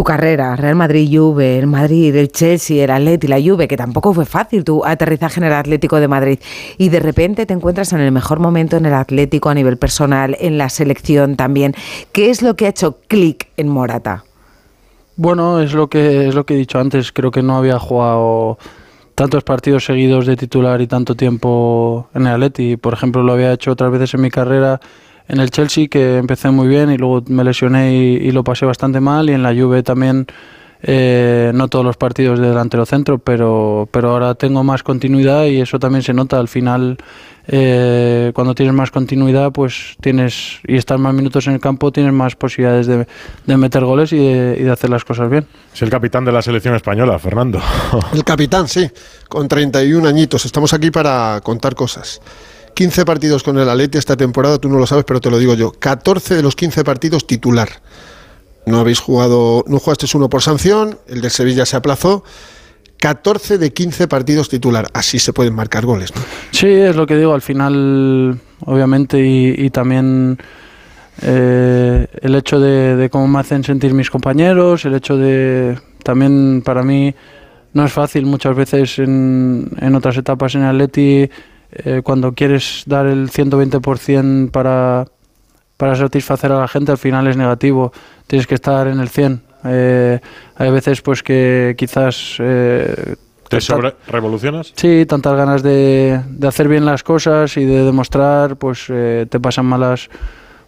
tu 0.00 0.04
carrera, 0.04 0.56
Real 0.56 0.76
Madrid, 0.76 1.10
Juve, 1.12 1.58
el 1.58 1.66
Madrid, 1.66 2.16
el 2.16 2.32
Chelsea, 2.32 2.82
el 2.82 2.90
Atleti, 2.90 3.26
la 3.26 3.38
Juve, 3.38 3.68
que 3.68 3.76
tampoco 3.76 4.14
fue 4.14 4.24
fácil 4.24 4.64
tu 4.64 4.82
aterrizaje 4.82 5.40
en 5.40 5.44
el 5.44 5.52
Atlético 5.52 6.00
de 6.00 6.08
Madrid 6.08 6.38
y 6.78 6.88
de 6.88 7.00
repente 7.00 7.44
te 7.44 7.52
encuentras 7.52 7.92
en 7.92 8.00
el 8.00 8.10
mejor 8.10 8.40
momento 8.40 8.78
en 8.78 8.86
el 8.86 8.94
Atlético 8.94 9.50
a 9.50 9.54
nivel 9.54 9.76
personal, 9.76 10.38
en 10.40 10.56
la 10.56 10.70
selección 10.70 11.36
también. 11.36 11.74
¿Qué 12.12 12.30
es 12.30 12.40
lo 12.40 12.56
que 12.56 12.64
ha 12.64 12.70
hecho 12.70 12.96
clic 13.08 13.48
en 13.58 13.68
Morata? 13.68 14.24
Bueno, 15.16 15.60
es 15.60 15.74
lo 15.74 15.90
que 15.90 16.28
es 16.28 16.34
lo 16.34 16.46
que 16.46 16.54
he 16.54 16.56
dicho 16.56 16.78
antes. 16.78 17.12
Creo 17.12 17.30
que 17.30 17.42
no 17.42 17.58
había 17.58 17.78
jugado 17.78 18.56
tantos 19.14 19.44
partidos 19.44 19.84
seguidos 19.84 20.24
de 20.24 20.34
titular 20.34 20.80
y 20.80 20.86
tanto 20.86 21.14
tiempo 21.14 22.08
en 22.14 22.22
el 22.22 22.32
Atleti. 22.32 22.78
Por 22.78 22.94
ejemplo, 22.94 23.22
lo 23.22 23.34
había 23.34 23.52
hecho 23.52 23.72
otras 23.72 23.92
veces 23.92 24.14
en 24.14 24.22
mi 24.22 24.30
carrera 24.30 24.80
en 25.30 25.38
el 25.38 25.50
Chelsea, 25.50 25.86
que 25.86 26.16
empecé 26.16 26.50
muy 26.50 26.66
bien 26.66 26.90
y 26.90 26.98
luego 26.98 27.22
me 27.28 27.44
lesioné 27.44 27.94
y, 27.94 28.16
y 28.16 28.32
lo 28.32 28.42
pasé 28.42 28.66
bastante 28.66 28.98
mal. 29.00 29.30
Y 29.30 29.32
en 29.32 29.44
la 29.44 29.54
Juve 29.54 29.84
también, 29.84 30.26
eh, 30.82 31.52
no 31.54 31.68
todos 31.68 31.84
los 31.84 31.96
partidos 31.96 32.40
de 32.40 32.48
delantero 32.48 32.84
centro, 32.84 33.18
pero, 33.18 33.88
pero 33.92 34.10
ahora 34.10 34.34
tengo 34.34 34.64
más 34.64 34.82
continuidad 34.82 35.44
y 35.44 35.60
eso 35.60 35.78
también 35.78 36.02
se 36.02 36.12
nota. 36.12 36.40
Al 36.40 36.48
final, 36.48 36.98
eh, 37.46 38.32
cuando 38.34 38.56
tienes 38.56 38.74
más 38.74 38.90
continuidad, 38.90 39.52
pues 39.52 39.94
tienes 40.00 40.58
y 40.66 40.76
estás 40.76 40.98
más 40.98 41.14
minutos 41.14 41.46
en 41.46 41.52
el 41.52 41.60
campo, 41.60 41.92
tienes 41.92 42.12
más 42.12 42.34
posibilidades 42.34 42.88
de, 42.88 43.06
de 43.46 43.56
meter 43.56 43.84
goles 43.84 44.12
y 44.12 44.18
de, 44.18 44.56
y 44.58 44.64
de 44.64 44.70
hacer 44.72 44.90
las 44.90 45.04
cosas 45.04 45.30
bien. 45.30 45.46
Es 45.72 45.80
el 45.82 45.90
capitán 45.90 46.24
de 46.24 46.32
la 46.32 46.42
selección 46.42 46.74
española, 46.74 47.20
Fernando. 47.20 47.60
El 48.12 48.24
capitán, 48.24 48.66
sí, 48.66 48.90
con 49.28 49.46
31 49.46 50.08
añitos. 50.08 50.44
Estamos 50.44 50.72
aquí 50.72 50.90
para 50.90 51.40
contar 51.44 51.76
cosas. 51.76 52.20
15 52.74 53.04
partidos 53.04 53.42
con 53.42 53.58
el 53.58 53.68
Atleti 53.68 53.98
esta 53.98 54.16
temporada, 54.16 54.58
tú 54.58 54.68
no 54.68 54.78
lo 54.78 54.86
sabes, 54.86 55.04
pero 55.04 55.20
te 55.20 55.30
lo 55.30 55.38
digo 55.38 55.54
yo. 55.54 55.72
14 55.72 56.34
de 56.36 56.42
los 56.42 56.56
15 56.56 56.84
partidos 56.84 57.26
titular. 57.26 57.68
No 58.66 58.78
habéis 58.78 59.00
jugado, 59.00 59.64
no 59.66 59.78
jugaste 59.78 60.06
uno 60.14 60.28
por 60.28 60.42
sanción, 60.42 60.98
el 61.08 61.20
del 61.20 61.30
Sevilla 61.30 61.66
se 61.66 61.76
aplazó. 61.76 62.24
14 62.98 63.58
de 63.58 63.72
15 63.72 64.08
partidos 64.08 64.48
titular. 64.48 64.86
Así 64.92 65.18
se 65.18 65.32
pueden 65.32 65.54
marcar 65.54 65.86
goles, 65.86 66.14
¿no? 66.14 66.20
Sí, 66.50 66.68
es 66.68 66.94
lo 66.94 67.06
que 67.06 67.16
digo, 67.16 67.32
al 67.32 67.40
final, 67.40 68.38
obviamente, 68.66 69.24
y, 69.24 69.54
y 69.56 69.70
también 69.70 70.38
eh, 71.22 72.06
el 72.20 72.34
hecho 72.34 72.60
de, 72.60 72.96
de 72.96 73.10
cómo 73.10 73.26
me 73.26 73.40
hacen 73.40 73.64
sentir 73.64 73.94
mis 73.94 74.10
compañeros, 74.10 74.84
el 74.84 74.94
hecho 74.94 75.16
de, 75.16 75.78
también 76.02 76.62
para 76.64 76.82
mí, 76.82 77.14
no 77.72 77.84
es 77.84 77.92
fácil 77.92 78.26
muchas 78.26 78.56
veces 78.56 78.98
en, 78.98 79.70
en 79.80 79.94
otras 79.94 80.16
etapas 80.16 80.54
en 80.54 80.62
Atleti, 80.62 81.28
eh, 81.72 82.02
cuando 82.02 82.32
quieres 82.32 82.82
dar 82.86 83.06
el 83.06 83.30
120% 83.30 84.50
para, 84.50 85.06
para 85.76 85.96
satisfacer 85.96 86.52
a 86.52 86.60
la 86.60 86.68
gente, 86.68 86.92
al 86.92 86.98
final 86.98 87.26
es 87.26 87.36
negativo, 87.36 87.92
tienes 88.26 88.46
que 88.46 88.54
estar 88.54 88.86
en 88.86 89.00
el 89.00 89.08
100. 89.08 89.42
Eh, 89.64 90.20
hay 90.56 90.70
veces 90.70 91.02
pues 91.02 91.22
que 91.22 91.74
quizás... 91.76 92.36
Eh, 92.38 93.16
¿Te 93.48 93.60
sobre 93.60 93.94
revolucionas? 94.06 94.72
Sí, 94.76 95.04
tantas 95.06 95.36
ganas 95.36 95.62
de, 95.62 96.22
de, 96.28 96.46
hacer 96.46 96.68
bien 96.68 96.84
las 96.84 97.02
cosas 97.02 97.56
y 97.56 97.64
de 97.64 97.84
demostrar, 97.84 98.56
pues 98.56 98.86
eh, 98.88 99.26
te 99.28 99.40
pasan 99.40 99.66
malas 99.66 100.08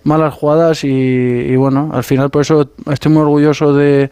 malas 0.02 0.34
jugadas 0.34 0.82
y, 0.82 0.88
y, 0.88 1.54
bueno, 1.54 1.90
al 1.92 2.02
final 2.02 2.28
por 2.30 2.42
eso 2.42 2.70
estoy 2.90 3.12
muy 3.12 3.22
orgulloso 3.22 3.72
de, 3.72 4.10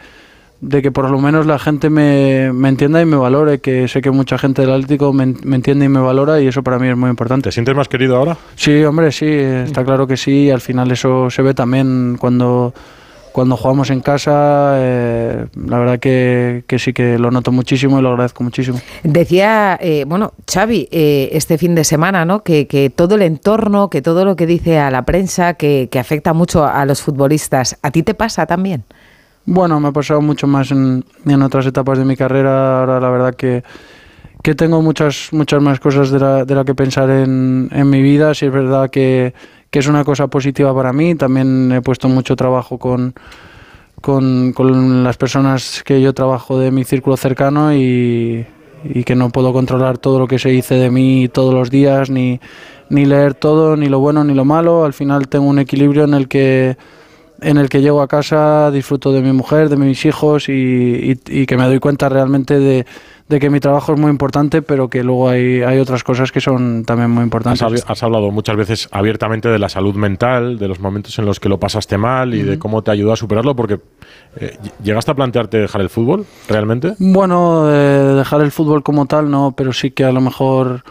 de 0.61 0.83
que 0.83 0.92
por 0.92 1.11
lo 1.11 1.18
menos 1.18 1.46
la 1.46 1.59
gente 1.59 1.88
me, 1.90 2.53
me, 2.53 2.68
entienda 2.68 3.01
y 3.01 3.07
me 3.07 3.16
valore, 3.16 3.61
que 3.61 3.88
sé 3.88 4.03
que 4.03 4.11
mucha 4.11 4.38
gente 4.38 4.62
del 4.62 4.73
Atlético 4.73 5.12
me, 5.12 5.35
me, 5.42 5.57
entiende 5.57 5.87
y 5.87 5.88
me 5.88 6.01
valora 6.01 6.40
y 6.40 6.46
eso 6.46 6.62
para 6.62 6.79
mí 6.79 6.88
es 6.88 6.96
muy 6.96 7.11
importante. 7.11 7.49
¿Te 7.49 7.53
sientes 7.53 7.75
más 7.75 7.88
querido 7.88 8.16
ahora? 8.16 8.37
Sí, 8.57 8.85
hombre, 8.85 9.11
sí, 9.12 9.27
está 9.27 9.85
claro 9.85 10.07
que 10.07 10.16
sí, 10.16 10.51
al 10.51 10.61
final 10.61 10.90
eso 10.90 11.31
se 11.31 11.42
ve 11.42 11.55
también 11.55 12.16
cuando 12.20 12.75
cuando 13.33 13.57
jugamos 13.57 13.90
en 13.90 14.01
casa, 14.01 14.73
eh, 14.77 15.46
la 15.55 15.79
verdad 15.79 15.99
que, 15.99 16.64
que, 16.66 16.79
sí 16.79 16.92
que 16.92 17.18
lo 17.18 17.31
noto 17.31 17.53
muchísimo 17.53 17.99
y 17.99 18.03
lo 18.03 18.11
agradezco 18.11 18.42
muchísimo. 18.42 18.81
Decía, 19.03 19.79
eh, 19.81 20.05
bueno, 20.07 20.33
Xavi, 20.53 20.88
eh, 20.90 21.31
este 21.33 21.59
fin 21.59 21.75
de 21.75 21.85
semana, 21.85 22.25
¿no? 22.25 22.42
Que, 22.42 22.66
que, 22.66 22.90
todo 22.90 23.14
el 23.14 23.23
entorno, 23.23 23.88
que 23.88 24.03
todo 24.03 24.25
lo 24.25 24.37
que 24.37 24.46
dice 24.46 24.79
a 24.79 24.90
la 24.90 25.05
prensa, 25.05 25.55
que, 25.55 25.88
que, 25.90 25.99
afecta 25.99 26.33
mucho 26.33 26.66
a 26.66 26.85
los 26.85 27.03
futbolistas, 27.03 27.79
¿a 27.83 27.90
ti 27.90 28.03
te 28.03 28.14
pasa 28.14 28.46
también? 28.46 28.85
Bueno, 29.46 29.81
me 29.81 29.88
ha 29.88 29.92
pasado 29.92 30.20
mucho 30.20 30.46
más 30.46 30.70
en, 30.70 31.05
en 31.26 31.42
otras 31.42 31.66
etapas 31.66 31.98
de 31.98 32.05
mi 32.05 32.16
carrera. 32.16 32.81
Ahora 32.81 33.00
la 33.00 33.11
verdad 33.11 33.35
que, 33.35 33.64
que 34.42 34.55
tengo 34.55 34.83
muchas, 34.83 35.29
muchas 35.33 35.62
más 35.62 35.81
cosas 35.81 36.11
de 36.11 36.20
la, 36.20 36.44
de 36.44 36.55
la 36.55 36.64
que 36.64 36.74
pensar 36.74 37.11
en, 37.11 37.68
en 37.72 37.90
mi 37.90 38.03
vida. 38.03 38.35
Si 38.35 38.46
es 38.46 38.53
verdad 38.53 38.90
que 38.90 39.35
que 39.70 39.79
es 39.79 39.87
una 39.87 40.05
cosa 40.05 40.26
positiva 40.26 40.74
para 40.74 40.92
mí. 40.92 41.14
También 41.14 41.72
he 41.72 41.81
puesto 41.81 42.09
mucho 42.09 42.37
trabajo 42.37 42.79
con, 42.79 43.14
con, 44.00 44.53
con 44.53 45.05
las 45.05 45.16
personas 45.16 45.83
que 45.85 46.00
yo 46.00 46.12
trabajo 46.12 46.59
de 46.59 46.70
mi 46.70 46.85
círculo 46.85 47.16
cercano 47.16 47.74
y, 47.74 48.46
y, 48.85 49.05
que 49.05 49.14
no 49.14 49.31
puedo 49.31 49.53
controlar 49.53 49.98
todo 49.98 50.18
lo 50.18 50.26
que 50.26 50.38
se 50.38 50.50
dice 50.50 50.74
de 50.74 50.90
mí 50.90 51.29
todos 51.29 51.55
los 51.55 51.70
días, 51.70 52.11
ni, 52.11 52.40
ni 52.88 53.05
leer 53.07 53.35
todo, 53.35 53.76
ni 53.76 53.88
lo 53.88 54.00
bueno 54.00 54.24
ni 54.24 54.35
lo 54.35 54.44
malo. 54.44 54.85
Al 54.85 54.92
final 54.92 55.29
tengo 55.29 55.46
un 55.46 55.61
equilibrio 55.61 56.05
en 56.05 56.14
el 56.14 56.29
que 56.29 56.76
en 57.42 57.57
el 57.57 57.68
que 57.68 57.81
llego 57.81 58.03
a 58.03 58.09
casa, 58.09 58.70
disfruto 58.70 59.12
de 59.12 59.22
mi 59.22 59.33
mujer, 59.33 59.68
de 59.68 59.76
mis 59.76 60.05
hijos 60.05 60.48
y, 60.48 60.53
y, 60.53 61.20
y 61.26 61.46
que 61.46 61.57
me 61.57 61.64
doy 61.64 61.79
cuenta 61.79 62.09
realmente 62.09 62.59
de, 62.59 62.87
de, 63.29 63.40
que 63.40 63.50
mi 63.50 63.61
trabajo 63.61 63.94
es 63.94 64.00
muy 64.00 64.11
importante, 64.11 64.62
pero 64.62 64.88
que 64.88 65.03
luego 65.03 65.29
hay, 65.29 65.62
hay 65.62 65.79
otras 65.79 66.05
cosas 66.05 66.33
que 66.33 66.40
son 66.40 66.85
también 66.85 67.11
muy 67.11 67.24
importantes. 67.24 67.62
Has, 67.62 67.85
has, 67.88 68.03
hablado 68.03 68.31
muchas 68.31 68.57
veces 68.57 68.88
abiertamente 68.92 69.48
de 69.48 69.59
la 69.59 69.68
salud 69.68 69.94
mental, 69.94 70.59
de 70.59 70.68
los 70.68 70.81
momentos 70.81 71.18
en 71.18 71.26
los 71.26 71.40
que 71.40 71.48
lo 71.48 71.59
pasaste 71.59 71.96
mal 71.98 72.35
y 72.35 72.42
uh 72.42 72.46
-huh. 72.46 72.50
de 72.50 72.59
cómo 72.59 72.83
te 72.83 72.90
ayudó 72.90 73.12
a 73.12 73.16
superarlo, 73.16 73.55
porque 73.57 73.81
eh, 74.37 74.57
¿llegaste 74.83 75.11
a 75.11 75.14
plantearte 75.14 75.59
dejar 75.59 75.81
el 75.81 75.90
fútbol 75.90 76.26
realmente? 76.48 76.94
Bueno, 76.98 77.70
eh, 77.72 78.14
dejar 78.16 78.42
el 78.42 78.50
fútbol 78.50 78.83
como 78.83 79.07
tal 79.07 79.31
no, 79.31 79.55
pero 79.57 79.72
sí 79.72 79.90
que 79.90 80.05
a 80.05 80.12
lo 80.12 80.20
mejor, 80.20 80.85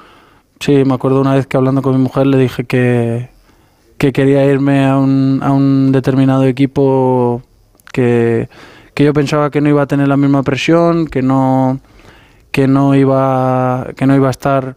sí, 0.59 0.83
me 0.85 0.93
acuerdo 0.93 1.21
una 1.21 1.35
vez 1.35 1.47
que 1.47 1.57
hablando 1.57 1.81
con 1.81 1.95
mi 1.95 2.01
mujer 2.01 2.27
le 2.27 2.37
dije 2.37 2.65
que 2.65 3.29
que 3.99 4.13
quería 4.13 4.45
irme 4.45 4.85
a 4.85 4.97
un, 4.97 5.41
a 5.43 5.51
un 5.51 5.91
determinado 5.91 6.45
equipo 6.45 7.43
que, 7.91 8.47
que, 8.93 9.03
yo 9.03 9.13
pensaba 9.13 9.51
que 9.51 9.59
no 9.59 9.67
iba 9.69 9.81
a 9.81 9.87
tener 9.87 10.07
la 10.07 10.15
misma 10.15 10.41
presión, 10.41 11.05
que 11.05 11.21
no, 11.21 11.81
que 12.51 12.67
no, 12.67 12.95
iba, 12.95 13.87
que 13.97 14.07
no 14.07 14.15
iba 14.15 14.29
a 14.29 14.31
estar 14.31 14.75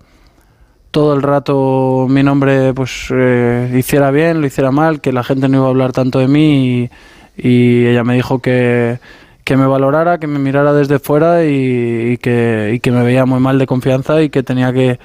todo 0.91 1.15
el 1.15 1.23
rato 1.23 2.07
mi 2.11 2.23
nombre 2.23 2.75
pues 2.75 3.09
eh, 3.13 3.73
hiciera 3.79 4.11
bien, 4.11 4.41
lo 4.41 4.47
hiciera 4.47 4.73
mal, 4.73 5.01
que 5.01 5.13
la 5.13 5.23
gente 5.23 5.49
no 5.49 5.59
iba 5.59 5.67
a 5.67 5.71
hablar 5.71 5.93
tanto 5.93 6.19
de 6.19 6.27
mí 6.27 6.91
y, 7.37 7.87
ella 7.87 8.03
me 8.03 8.15
dijo 8.15 8.41
que, 8.43 8.99
que 9.45 9.57
me 9.57 9.67
valorara, 9.67 10.19
que 10.19 10.27
me 10.27 10.41
mirara 10.41 10.73
desde 10.73 10.99
fuera 10.99 11.45
y, 11.45 12.19
que, 12.19 12.73
y 12.75 12.81
que 12.81 12.91
me 12.91 13.05
veía 13.05 13.25
muy 13.25 13.39
mal 13.39 13.59
de 13.59 13.67
confianza 13.67 14.21
y 14.21 14.31
que 14.31 14.43
tenía 14.43 14.73
que 14.73 14.99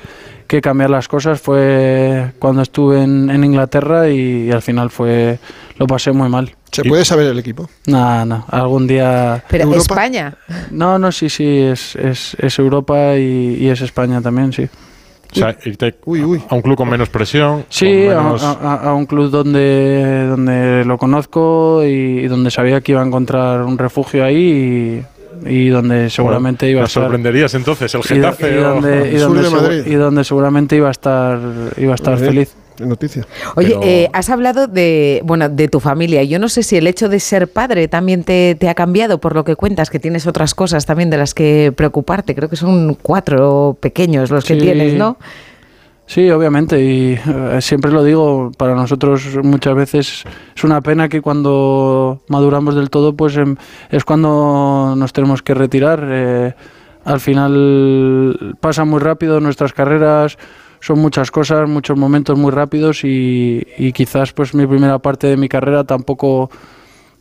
que 0.47 0.61
cambiar 0.61 0.89
las 0.89 1.07
cosas 1.07 1.39
fue 1.39 2.31
cuando 2.39 2.61
estuve 2.61 3.03
en, 3.03 3.29
en 3.29 3.43
Inglaterra 3.43 4.09
y, 4.09 4.47
y, 4.47 4.51
al 4.51 4.61
final 4.61 4.89
fue 4.89 5.39
lo 5.77 5.85
pasé 5.87 6.11
muy 6.11 6.29
mal. 6.29 6.55
¿Se 6.71 6.83
puede 6.83 7.05
saber 7.05 7.27
el 7.27 7.39
equipo? 7.39 7.69
No, 7.85 8.25
no, 8.25 8.45
algún 8.49 8.87
día... 8.87 9.43
¿Pero 9.49 9.65
¿Europa? 9.65 9.81
España? 9.81 10.35
No, 10.71 10.99
no, 10.99 11.11
sí, 11.11 11.29
sí, 11.29 11.45
es, 11.45 11.95
es, 11.95 12.35
es 12.39 12.59
Europa 12.59 13.15
y, 13.15 13.57
y, 13.59 13.69
es 13.69 13.81
España 13.81 14.21
también, 14.21 14.51
sí. 14.51 14.67
O 15.31 15.35
sea, 15.35 15.57
irte 15.65 15.95
uy, 16.05 16.23
uy. 16.23 16.41
a 16.49 16.55
un 16.55 16.61
club 16.61 16.77
con 16.77 16.89
menos 16.89 17.09
presión. 17.09 17.65
Sí, 17.69 17.85
menos... 17.85 18.43
A, 18.43 18.51
a, 18.51 18.75
a, 18.89 18.93
un 18.93 19.05
club 19.05 19.29
donde, 19.29 20.25
donde 20.27 20.85
lo 20.85 20.97
conozco 20.97 21.83
y, 21.83 22.19
y, 22.19 22.27
donde 22.27 22.49
sabía 22.49 22.81
que 22.81 22.93
iba 22.93 23.01
a 23.01 23.05
encontrar 23.05 23.63
un 23.63 23.77
refugio 23.77 24.23
ahí 24.23 25.05
y 25.45 25.69
donde 25.69 26.09
seguramente 26.09 26.65
bueno, 26.65 26.71
iba 26.77 26.81
a 26.81 26.85
estar. 26.85 27.03
sorprenderías 27.03 27.53
entonces 27.53 27.93
el 27.95 28.03
Getafe 28.03 28.49
y, 28.51 28.53
y, 28.53 28.57
donde, 28.57 29.11
y, 29.11 29.15
donde, 29.17 29.83
y 29.89 29.93
donde 29.95 30.23
seguramente 30.23 30.75
iba 30.75 30.87
a 30.87 30.91
estar 30.91 31.39
iba 31.77 31.91
a 31.91 31.95
estar 31.95 32.17
feliz. 32.17 32.53
noticia. 32.79 33.25
Oye, 33.55 33.69
Pero- 33.69 33.81
eh, 33.83 34.09
has 34.13 34.29
hablado 34.29 34.67
de, 34.67 35.21
bueno, 35.25 35.49
de 35.49 35.67
tu 35.67 35.79
familia. 35.79 36.23
Yo 36.23 36.37
no 36.39 36.47
sé 36.47 36.61
si 36.63 36.77
el 36.77 36.85
hecho 36.87 37.09
de 37.09 37.19
ser 37.19 37.47
padre 37.47 37.87
también 37.87 38.23
te, 38.23 38.55
te 38.55 38.69
ha 38.69 38.75
cambiado 38.75 39.19
por 39.19 39.33
lo 39.35 39.43
que 39.43 39.55
cuentas, 39.55 39.89
que 39.89 39.99
tienes 39.99 40.27
otras 40.27 40.53
cosas 40.53 40.85
también 40.85 41.09
de 41.09 41.17
las 41.17 41.33
que 41.33 41.73
preocuparte. 41.75 42.35
Creo 42.35 42.49
que 42.49 42.55
son 42.55 42.95
cuatro 43.01 43.77
pequeños 43.79 44.29
los 44.29 44.45
que 44.45 44.53
Sí. 44.55 44.59
tienes, 44.61 44.93
¿no? 44.93 45.17
Sí, 46.09 46.31
obviamente, 46.31 46.81
y 46.81 47.13
eh, 47.15 47.59
siempre 47.59 47.91
lo 47.91 48.01
digo, 48.01 48.49
para 48.57 48.73
nosotros 48.75 49.27
muchas 49.43 49.75
veces 49.75 50.23
es 50.55 50.63
una 50.63 50.79
pena 50.79 51.09
que 51.09 51.21
cuando 51.21 52.21
maduramos 52.29 52.75
del 52.75 52.89
todo, 52.89 53.13
pues 53.13 53.35
em, 53.35 53.57
es 53.89 54.05
cuando 54.05 54.95
nos 54.95 55.11
tenemos 55.11 55.41
que 55.43 55.53
retirar. 55.53 56.07
Eh, 56.09 56.53
al 57.03 57.19
final 57.19 58.55
pasa 58.61 58.85
muy 58.85 58.99
rápido 59.01 59.41
nuestras 59.41 59.73
carreras, 59.73 60.37
son 60.79 60.99
muchas 60.99 61.29
cosas, 61.29 61.67
muchos 61.67 61.97
momentos 61.97 62.37
muy 62.37 62.51
rápidos 62.51 63.03
y, 63.03 63.67
y 63.77 63.91
quizás 63.91 64.31
pues 64.31 64.53
mi 64.53 64.65
primera 64.65 64.99
parte 64.99 65.27
de 65.27 65.35
mi 65.35 65.49
carrera 65.49 65.83
tampoco, 65.83 66.49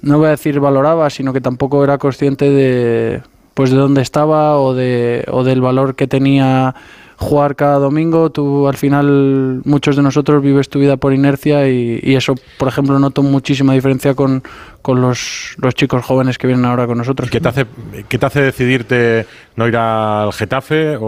no 0.00 0.18
voy 0.18 0.28
a 0.28 0.30
decir 0.30 0.60
valoraba, 0.60 1.10
sino 1.10 1.32
que 1.32 1.40
tampoco 1.40 1.82
era 1.82 1.98
consciente 1.98 2.50
de 2.50 3.20
pues 3.54 3.70
de 3.70 3.78
dónde 3.78 4.02
estaba 4.02 4.60
o 4.60 4.74
de 4.74 5.24
o 5.32 5.42
del 5.42 5.60
valor 5.60 5.96
que 5.96 6.06
tenía 6.06 6.74
jugar 7.16 7.56
cada 7.56 7.78
domingo. 7.78 8.30
Tú 8.30 8.68
al 8.68 8.76
final 8.76 9.62
muchos 9.64 9.96
de 9.96 10.02
nosotros 10.02 10.42
vives 10.42 10.68
tu 10.68 10.78
vida 10.78 10.96
por 10.96 11.12
inercia 11.12 11.68
y, 11.68 12.00
y 12.02 12.14
eso, 12.14 12.34
por 12.58 12.68
ejemplo, 12.68 12.98
noto 12.98 13.22
muchísima 13.22 13.72
diferencia 13.72 14.14
con, 14.14 14.42
con 14.82 15.00
los, 15.00 15.54
los 15.58 15.74
chicos 15.74 16.04
jóvenes 16.04 16.38
que 16.38 16.46
vienen 16.46 16.64
ahora 16.66 16.86
con 16.86 16.98
nosotros. 16.98 17.30
¿Qué 17.30 17.40
te 17.40 17.48
hace, 17.48 17.66
qué 18.08 18.18
te 18.18 18.26
hace 18.26 18.40
decidirte 18.42 19.26
no 19.56 19.66
ir 19.66 19.76
al 19.76 20.32
Getafe 20.32 20.96
o, 20.96 21.02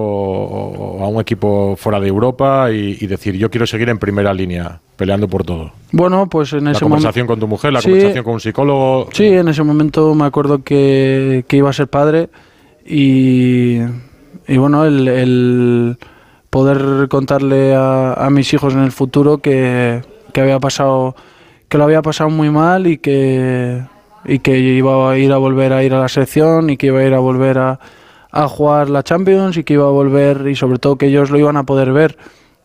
o 0.98 1.04
a 1.04 1.08
un 1.08 1.20
equipo 1.20 1.76
fuera 1.76 2.00
de 2.00 2.08
Europa 2.08 2.70
y, 2.72 2.96
y 3.00 3.06
decir 3.06 3.36
yo 3.36 3.50
quiero 3.50 3.66
seguir 3.66 3.88
en 3.90 3.98
primera 3.98 4.32
línea, 4.32 4.80
peleando 4.96 5.28
por 5.28 5.44
todo? 5.44 5.72
Bueno, 5.92 6.28
pues 6.28 6.52
en 6.54 6.64
La 6.64 6.72
ese 6.72 6.80
conversación 6.80 7.26
momento... 7.26 7.32
con 7.34 7.40
tu 7.40 7.48
mujer, 7.48 7.72
la 7.72 7.80
Sí. 7.80 7.88
conversación 7.90 8.24
con 8.24 8.34
un 8.34 8.40
psicólogo. 8.40 9.08
Sí, 9.12 9.26
en 9.26 9.48
ese 9.48 9.62
momento 9.62 10.14
me 10.14 10.24
acuerdo 10.24 10.62
que, 10.62 11.44
que 11.46 11.56
iba 11.58 11.70
a 11.70 11.72
ser 11.74 11.88
padre 11.88 12.28
y, 12.86 13.80
y 14.48 14.56
bueno, 14.56 14.84
el, 14.84 15.06
el 15.06 15.98
poder 16.50 17.08
contarle 17.08 17.74
a, 17.74 18.14
a 18.14 18.30
mis 18.30 18.52
hijos 18.54 18.74
en 18.74 18.80
el 18.80 18.92
futuro 18.92 19.38
que, 19.38 20.02
que 20.32 20.40
había 20.40 20.58
pasado, 20.58 21.14
que 21.68 21.78
lo 21.78 21.84
había 21.84 22.00
pasado 22.02 22.30
muy 22.30 22.50
mal 22.50 22.86
y 22.86 22.96
que, 22.96 23.82
y 24.24 24.38
que 24.38 24.58
iba 24.58 25.10
a 25.10 25.18
ir 25.18 25.32
a 25.32 25.36
volver 25.36 25.72
a 25.74 25.84
ir 25.84 25.92
a 25.92 26.00
la 26.00 26.08
selección 26.08 26.70
y 26.70 26.78
que 26.78 26.86
iba 26.86 27.00
a 27.00 27.04
ir 27.04 27.14
a 27.14 27.18
volver 27.18 27.58
a, 27.58 27.78
a 28.30 28.48
jugar 28.48 28.88
la 28.88 29.02
Champions 29.02 29.56
y 29.58 29.64
que 29.64 29.74
iba 29.74 29.86
a 29.86 29.90
volver 29.90 30.46
y 30.48 30.54
sobre 30.54 30.78
todo 30.78 30.96
que 30.96 31.06
ellos 31.06 31.30
lo 31.30 31.38
iban 31.38 31.56
a 31.56 31.64
poder 31.64 31.92
ver. 31.92 32.16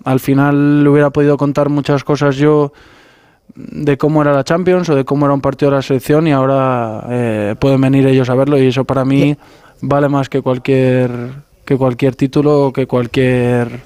Al 0.06 0.20
final 0.20 0.84
le 0.84 0.90
hubiera 0.90 1.10
podido 1.10 1.38
contar 1.38 1.70
muchas 1.70 2.04
cosas 2.04 2.38
yo 2.38 2.72
de 3.56 3.98
cómo 3.98 4.22
era 4.22 4.34
la 4.34 4.44
Champions 4.44 4.90
o 4.90 4.96
de 4.96 5.06
cómo 5.06 5.26
era 5.26 5.34
un 5.34 5.42
partido 5.42 5.72
de 5.72 5.78
la 5.78 5.82
selección 5.82 6.28
y 6.28 6.32
ahora 6.32 7.06
eh, 7.10 7.56
pueden 7.60 7.82
venir 7.82 8.08
ellos 8.08 8.30
a 8.30 8.36
verlo 8.36 8.58
y 8.58 8.68
eso 8.68 8.86
para 8.86 9.06
mí 9.06 9.38
vale 9.82 10.10
más 10.10 10.30
que 10.30 10.42
cualquier 10.42 11.12
que 11.74 11.78
cualquier 11.78 12.16
título 12.16 12.68
o 12.68 12.74
que 12.74 12.86
cualquier 12.86 13.82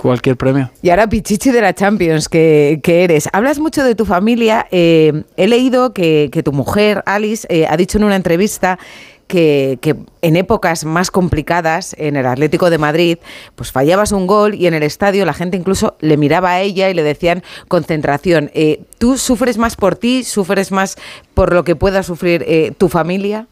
cualquier 0.00 0.36
premio. 0.36 0.70
Y 0.82 0.90
ahora 0.90 1.08
Pichichi 1.08 1.50
de 1.50 1.60
la 1.60 1.74
Champions, 1.74 2.28
que, 2.28 2.80
que 2.82 3.04
eres. 3.04 3.28
Hablas 3.32 3.58
mucho 3.58 3.82
de 3.82 3.94
tu 3.94 4.04
familia. 4.04 4.66
eh, 4.70 5.24
he 5.36 5.48
leído 5.48 5.92
que, 5.92 6.28
que 6.32 6.42
tu 6.42 6.52
mujer, 6.52 7.02
Alice, 7.06 7.46
eh, 7.50 7.66
ha 7.68 7.76
dicho 7.76 7.98
en 7.98 8.04
una 8.04 8.16
entrevista 8.16 8.78
que, 9.26 9.78
que 9.80 9.96
en 10.22 10.36
épocas 10.36 10.84
más 10.84 11.10
complicadas, 11.10 11.96
en 11.98 12.14
el 12.16 12.26
Atlético 12.26 12.70
de 12.70 12.78
Madrid, 12.78 13.18
pues 13.56 13.72
fallabas 13.72 14.12
un 14.12 14.26
gol 14.26 14.54
y 14.54 14.66
en 14.66 14.74
el 14.74 14.82
estadio 14.82 15.24
la 15.24 15.34
gente 15.34 15.56
incluso 15.56 15.96
le 16.00 16.16
miraba 16.16 16.50
a 16.52 16.60
ella 16.60 16.88
y 16.88 16.94
le 16.94 17.02
decían 17.02 17.42
concentración. 17.66 18.50
Eh, 18.54 18.82
¿Tú 18.98 19.18
sufres 19.18 19.58
más 19.58 19.76
por 19.76 19.96
ti? 19.96 20.24
¿Sufres 20.24 20.70
más 20.70 20.96
por 21.34 21.52
lo 21.52 21.64
que 21.64 21.74
pueda 21.74 22.02
sufrir 22.02 22.74
tu 22.78 22.88
familia? 22.88 23.48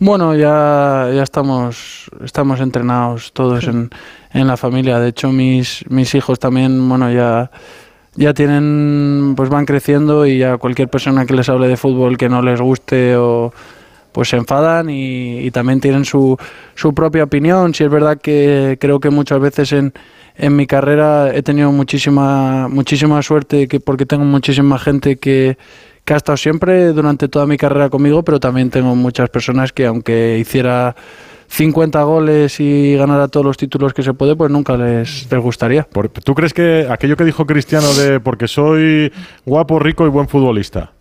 Bueno, 0.00 0.36
ya, 0.36 1.10
ya 1.12 1.24
estamos, 1.24 2.08
estamos 2.24 2.60
entrenados 2.60 3.32
todos 3.32 3.66
en, 3.66 3.90
en 4.32 4.46
la 4.46 4.56
familia. 4.56 5.00
De 5.00 5.08
hecho, 5.08 5.32
mis, 5.32 5.84
mis 5.88 6.14
hijos 6.14 6.38
también, 6.38 6.88
bueno, 6.88 7.10
ya, 7.10 7.50
ya 8.14 8.32
tienen, 8.32 9.34
pues 9.36 9.48
van 9.48 9.66
creciendo 9.66 10.24
y 10.24 10.38
ya 10.38 10.56
cualquier 10.56 10.88
persona 10.88 11.26
que 11.26 11.34
les 11.34 11.48
hable 11.48 11.66
de 11.66 11.76
fútbol 11.76 12.16
que 12.16 12.28
no 12.28 12.42
les 12.42 12.60
guste 12.60 13.16
o 13.16 13.52
pues 14.12 14.28
se 14.28 14.36
enfadan 14.36 14.88
y, 14.88 15.40
y 15.40 15.50
también 15.50 15.80
tienen 15.80 16.04
su, 16.04 16.36
su 16.76 16.94
propia 16.94 17.24
opinión. 17.24 17.74
Si 17.74 17.82
es 17.82 17.90
verdad 17.90 18.18
que 18.20 18.78
creo 18.80 19.00
que 19.00 19.10
muchas 19.10 19.40
veces 19.40 19.72
en, 19.72 19.92
en 20.36 20.54
mi 20.54 20.68
carrera 20.68 21.34
he 21.34 21.42
tenido 21.42 21.72
muchísima, 21.72 22.68
muchísima 22.68 23.20
suerte 23.22 23.66
que, 23.66 23.80
porque 23.80 24.06
tengo 24.06 24.24
muchísima 24.24 24.78
gente 24.78 25.16
que, 25.16 25.58
que 26.08 26.14
ha 26.14 26.16
estado 26.16 26.38
siempre 26.38 26.86
durante 26.94 27.28
toda 27.28 27.46
mi 27.46 27.58
carrera 27.58 27.90
conmigo, 27.90 28.22
pero 28.22 28.40
también 28.40 28.70
tengo 28.70 28.96
muchas 28.96 29.28
personas 29.28 29.74
que 29.74 29.84
aunque 29.84 30.38
hiciera 30.38 30.96
50 31.48 32.02
goles 32.02 32.58
y 32.60 32.94
ganara 32.96 33.28
todos 33.28 33.44
los 33.44 33.58
títulos 33.58 33.92
que 33.92 34.02
se 34.02 34.14
puede, 34.14 34.34
pues 34.34 34.50
nunca 34.50 34.74
les, 34.78 35.30
les 35.30 35.40
gustaría. 35.42 35.86
¿Tú 36.24 36.34
crees 36.34 36.54
que 36.54 36.86
aquello 36.90 37.14
que 37.14 37.24
dijo 37.26 37.44
Cristiano 37.44 37.92
de 37.92 38.20
porque 38.20 38.48
soy 38.48 39.12
guapo, 39.44 39.78
rico 39.78 40.06
y 40.06 40.08
buen 40.08 40.28
futbolista? 40.28 40.92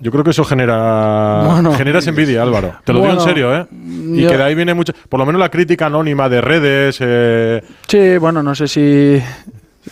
Yo 0.00 0.10
creo 0.10 0.24
que 0.24 0.30
eso 0.30 0.42
genera 0.44 1.44
Bueno. 1.46 1.72
generas 1.74 2.08
envidia, 2.08 2.42
Álvaro. 2.42 2.74
Te 2.84 2.92
lo 2.92 3.00
digo 3.00 3.12
en 3.12 3.20
serio, 3.20 3.54
¿eh? 3.56 3.64
Y 3.72 4.22
yo- 4.22 4.28
que 4.30 4.36
de 4.38 4.42
ahí 4.42 4.56
viene 4.56 4.74
mucho, 4.74 4.92
por 5.08 5.20
lo 5.20 5.26
menos 5.26 5.38
la 5.40 5.50
crítica 5.50 5.86
anónima 5.86 6.28
de 6.28 6.40
redes. 6.40 6.98
eh, 7.00 7.62
Sí, 7.86 8.18
bueno, 8.18 8.42
no 8.42 8.56
sé 8.56 8.66
si 8.66 9.20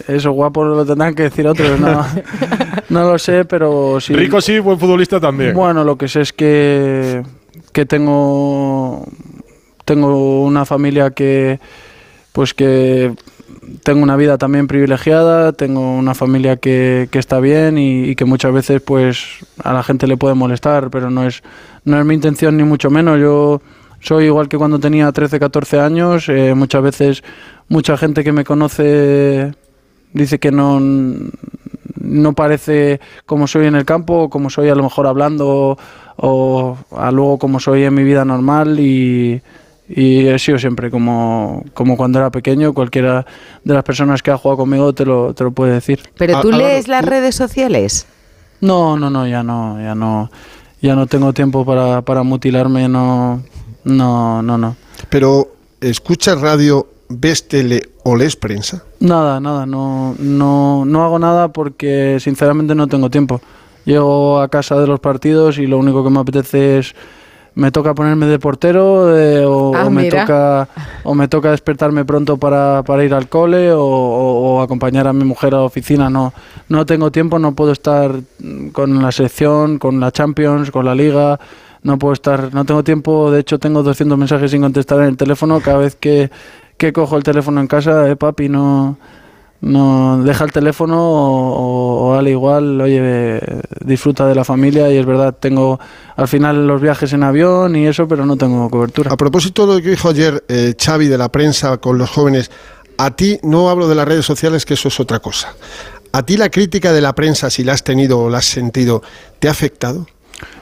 eso 0.08 0.32
guapo 0.32 0.64
lo 0.64 0.84
tendrán 0.84 1.14
que 1.14 1.24
decir 1.24 1.46
otros, 1.46 1.78
no, 1.78 2.04
no 2.88 3.10
lo 3.10 3.18
sé, 3.18 3.44
pero 3.44 4.00
sí. 4.00 4.14
Rico 4.14 4.40
sí, 4.40 4.58
buen 4.58 4.78
futbolista 4.78 5.20
también. 5.20 5.54
Bueno, 5.54 5.84
lo 5.84 5.96
que 5.96 6.08
sé 6.08 6.22
es 6.22 6.32
que, 6.32 7.22
que 7.72 7.86
tengo, 7.86 9.06
tengo 9.84 10.42
una 10.44 10.64
familia 10.64 11.10
que, 11.10 11.60
pues 12.32 12.54
que 12.54 13.14
tengo 13.82 14.02
una 14.02 14.16
vida 14.16 14.38
también 14.38 14.66
privilegiada, 14.66 15.52
tengo 15.52 15.96
una 15.96 16.14
familia 16.14 16.56
que, 16.56 17.08
que 17.10 17.18
está 17.18 17.40
bien 17.40 17.78
y, 17.78 18.04
y 18.04 18.14
que 18.14 18.24
muchas 18.24 18.52
veces 18.52 18.80
pues 18.80 19.24
a 19.62 19.72
la 19.72 19.82
gente 19.82 20.06
le 20.06 20.16
puede 20.16 20.34
molestar, 20.34 20.90
pero 20.90 21.10
no 21.10 21.26
es, 21.26 21.42
no 21.84 21.98
es 21.98 22.04
mi 22.04 22.14
intención 22.14 22.56
ni 22.56 22.64
mucho 22.64 22.90
menos. 22.90 23.18
Yo 23.20 23.60
soy 24.00 24.26
igual 24.26 24.48
que 24.48 24.58
cuando 24.58 24.78
tenía 24.78 25.10
13, 25.10 25.40
14 25.40 25.80
años, 25.80 26.28
eh, 26.28 26.54
muchas 26.54 26.82
veces 26.82 27.24
mucha 27.68 27.96
gente 27.96 28.22
que 28.22 28.32
me 28.32 28.44
conoce 28.44 29.52
dice 30.16 30.38
que 30.38 30.50
no, 30.50 30.80
no 32.00 32.32
parece 32.34 33.00
como 33.26 33.46
soy 33.46 33.66
en 33.66 33.74
el 33.76 33.84
campo, 33.84 34.22
o 34.24 34.30
como 34.30 34.50
soy 34.50 34.68
a 34.68 34.74
lo 34.74 34.82
mejor 34.82 35.06
hablando 35.06 35.78
o 36.16 36.76
a 36.96 37.10
luego 37.10 37.38
como 37.38 37.60
soy 37.60 37.84
en 37.84 37.94
mi 37.94 38.02
vida 38.02 38.24
normal 38.24 38.80
y, 38.80 39.42
y 39.88 40.26
he 40.26 40.38
sido 40.38 40.58
siempre 40.58 40.90
como, 40.90 41.62
como 41.74 41.96
cuando 41.96 42.18
era 42.18 42.30
pequeño, 42.30 42.72
cualquiera 42.72 43.26
de 43.64 43.74
las 43.74 43.84
personas 43.84 44.22
que 44.22 44.30
ha 44.30 44.38
jugado 44.38 44.58
conmigo 44.58 44.92
te 44.94 45.04
lo, 45.04 45.34
te 45.34 45.44
lo 45.44 45.50
puede 45.50 45.74
decir. 45.74 46.00
¿Pero 46.16 46.40
tú 46.40 46.50
lees 46.52 46.88
las 46.88 47.04
tú- 47.04 47.10
redes 47.10 47.34
sociales? 47.34 48.06
No, 48.62 48.98
no, 48.98 49.10
no, 49.10 49.26
ya 49.26 49.42
no, 49.42 49.78
ya 49.80 49.94
no, 49.94 50.30
ya 50.80 50.94
no 50.96 51.06
tengo 51.06 51.32
tiempo 51.34 51.64
para, 51.66 52.00
para 52.02 52.22
mutilarme, 52.22 52.88
no, 52.88 53.42
no, 53.84 54.40
no, 54.42 54.56
no. 54.56 54.76
Pero, 55.10 55.48
¿escuchas 55.82 56.40
radio, 56.40 56.86
ves 57.08 57.46
tele 57.48 57.82
o 58.04 58.16
lees 58.16 58.36
prensa? 58.36 58.82
Nada, 59.00 59.40
nada, 59.40 59.66
no, 59.66 60.14
no, 60.18 60.84
no 60.84 61.04
hago 61.04 61.18
nada 61.18 61.48
porque 61.48 62.18
sinceramente 62.20 62.74
no 62.74 62.86
tengo 62.86 63.10
tiempo. 63.10 63.40
Llego 63.84 64.40
a 64.40 64.48
casa 64.48 64.76
de 64.80 64.86
los 64.86 64.98
partidos 65.00 65.58
y 65.58 65.66
lo 65.66 65.78
único 65.78 66.02
que 66.02 66.10
me 66.10 66.20
apetece 66.20 66.78
es 66.78 66.94
me 67.54 67.70
toca 67.72 67.94
ponerme 67.94 68.26
de 68.26 68.38
portero 68.38 69.16
eh, 69.16 69.42
o, 69.46 69.74
Ah, 69.74 69.86
o 69.86 69.90
me 69.90 70.02
toca 70.10 70.68
o 71.04 71.14
me 71.14 71.26
toca 71.26 71.52
despertarme 71.52 72.04
pronto 72.04 72.36
para, 72.36 72.82
para 72.82 73.02
ir 73.02 73.14
al 73.14 73.28
cole 73.30 73.72
o, 73.72 73.80
o- 73.80 74.56
o 74.58 74.60
acompañar 74.60 75.06
a 75.08 75.12
mi 75.14 75.24
mujer 75.24 75.54
a 75.54 75.58
la 75.58 75.62
oficina. 75.62 76.10
No, 76.10 76.34
no 76.68 76.84
tengo 76.84 77.10
tiempo, 77.10 77.38
no 77.38 77.54
puedo 77.54 77.72
estar 77.72 78.12
con 78.72 79.00
la 79.00 79.10
selección, 79.10 79.78
con 79.78 80.00
la 80.00 80.10
Champions, 80.12 80.70
con 80.70 80.84
la 80.84 80.94
Liga. 80.94 81.38
No 81.82 81.98
puedo 81.98 82.12
estar, 82.12 82.52
no 82.52 82.64
tengo 82.64 82.82
tiempo. 82.82 83.30
De 83.30 83.40
hecho, 83.40 83.58
tengo 83.60 83.82
200 83.84 84.18
mensajes 84.18 84.50
sin 84.50 84.60
contestar 84.60 84.98
en 85.00 85.06
el 85.06 85.16
teléfono 85.16 85.60
cada 85.60 85.78
vez 85.78 85.94
que, 85.94 86.30
que 86.76 86.92
cojo 86.92 87.16
el 87.16 87.22
teléfono 87.22 87.60
en 87.60 87.66
casa. 87.66 88.08
Eh, 88.08 88.16
papi, 88.16 88.48
no, 88.48 88.98
no 89.60 90.22
deja 90.22 90.44
el 90.44 90.52
teléfono 90.52 90.96
o, 90.98 92.14
al 92.14 92.28
igual, 92.28 92.80
oye, 92.80 93.40
disfruta 93.84 94.26
de 94.26 94.34
la 94.34 94.44
familia 94.44 94.90
y 94.90 94.98
es 94.98 95.06
verdad, 95.06 95.34
tengo 95.38 95.80
al 96.16 96.28
final 96.28 96.66
los 96.66 96.80
viajes 96.80 97.12
en 97.12 97.22
avión 97.22 97.76
y 97.76 97.86
eso, 97.86 98.06
pero 98.06 98.26
no 98.26 98.36
tengo 98.36 98.68
cobertura. 98.70 99.12
A 99.12 99.16
propósito 99.16 99.66
de 99.66 99.76
lo 99.76 99.82
que 99.82 99.90
dijo 99.90 100.08
ayer 100.08 100.44
eh, 100.48 100.74
Xavi 100.78 101.08
de 101.08 101.18
la 101.18 101.30
prensa 101.30 101.78
con 101.78 101.98
los 101.98 102.10
jóvenes, 102.10 102.50
a 102.98 103.16
ti 103.16 103.38
no 103.42 103.68
hablo 103.68 103.88
de 103.88 103.94
las 103.94 104.06
redes 104.06 104.24
sociales, 104.24 104.64
que 104.64 104.74
eso 104.74 104.88
es 104.88 105.00
otra 105.00 105.20
cosa. 105.20 105.54
¿A 106.12 106.24
ti 106.24 106.36
la 106.36 106.50
crítica 106.50 106.92
de 106.92 107.00
la 107.00 107.14
prensa, 107.14 107.50
si 107.50 107.62
la 107.62 107.72
has 107.72 107.84
tenido 107.84 108.20
o 108.20 108.30
la 108.30 108.38
has 108.38 108.46
sentido, 108.46 109.02
te 109.38 109.48
ha 109.48 109.50
afectado? 109.50 110.06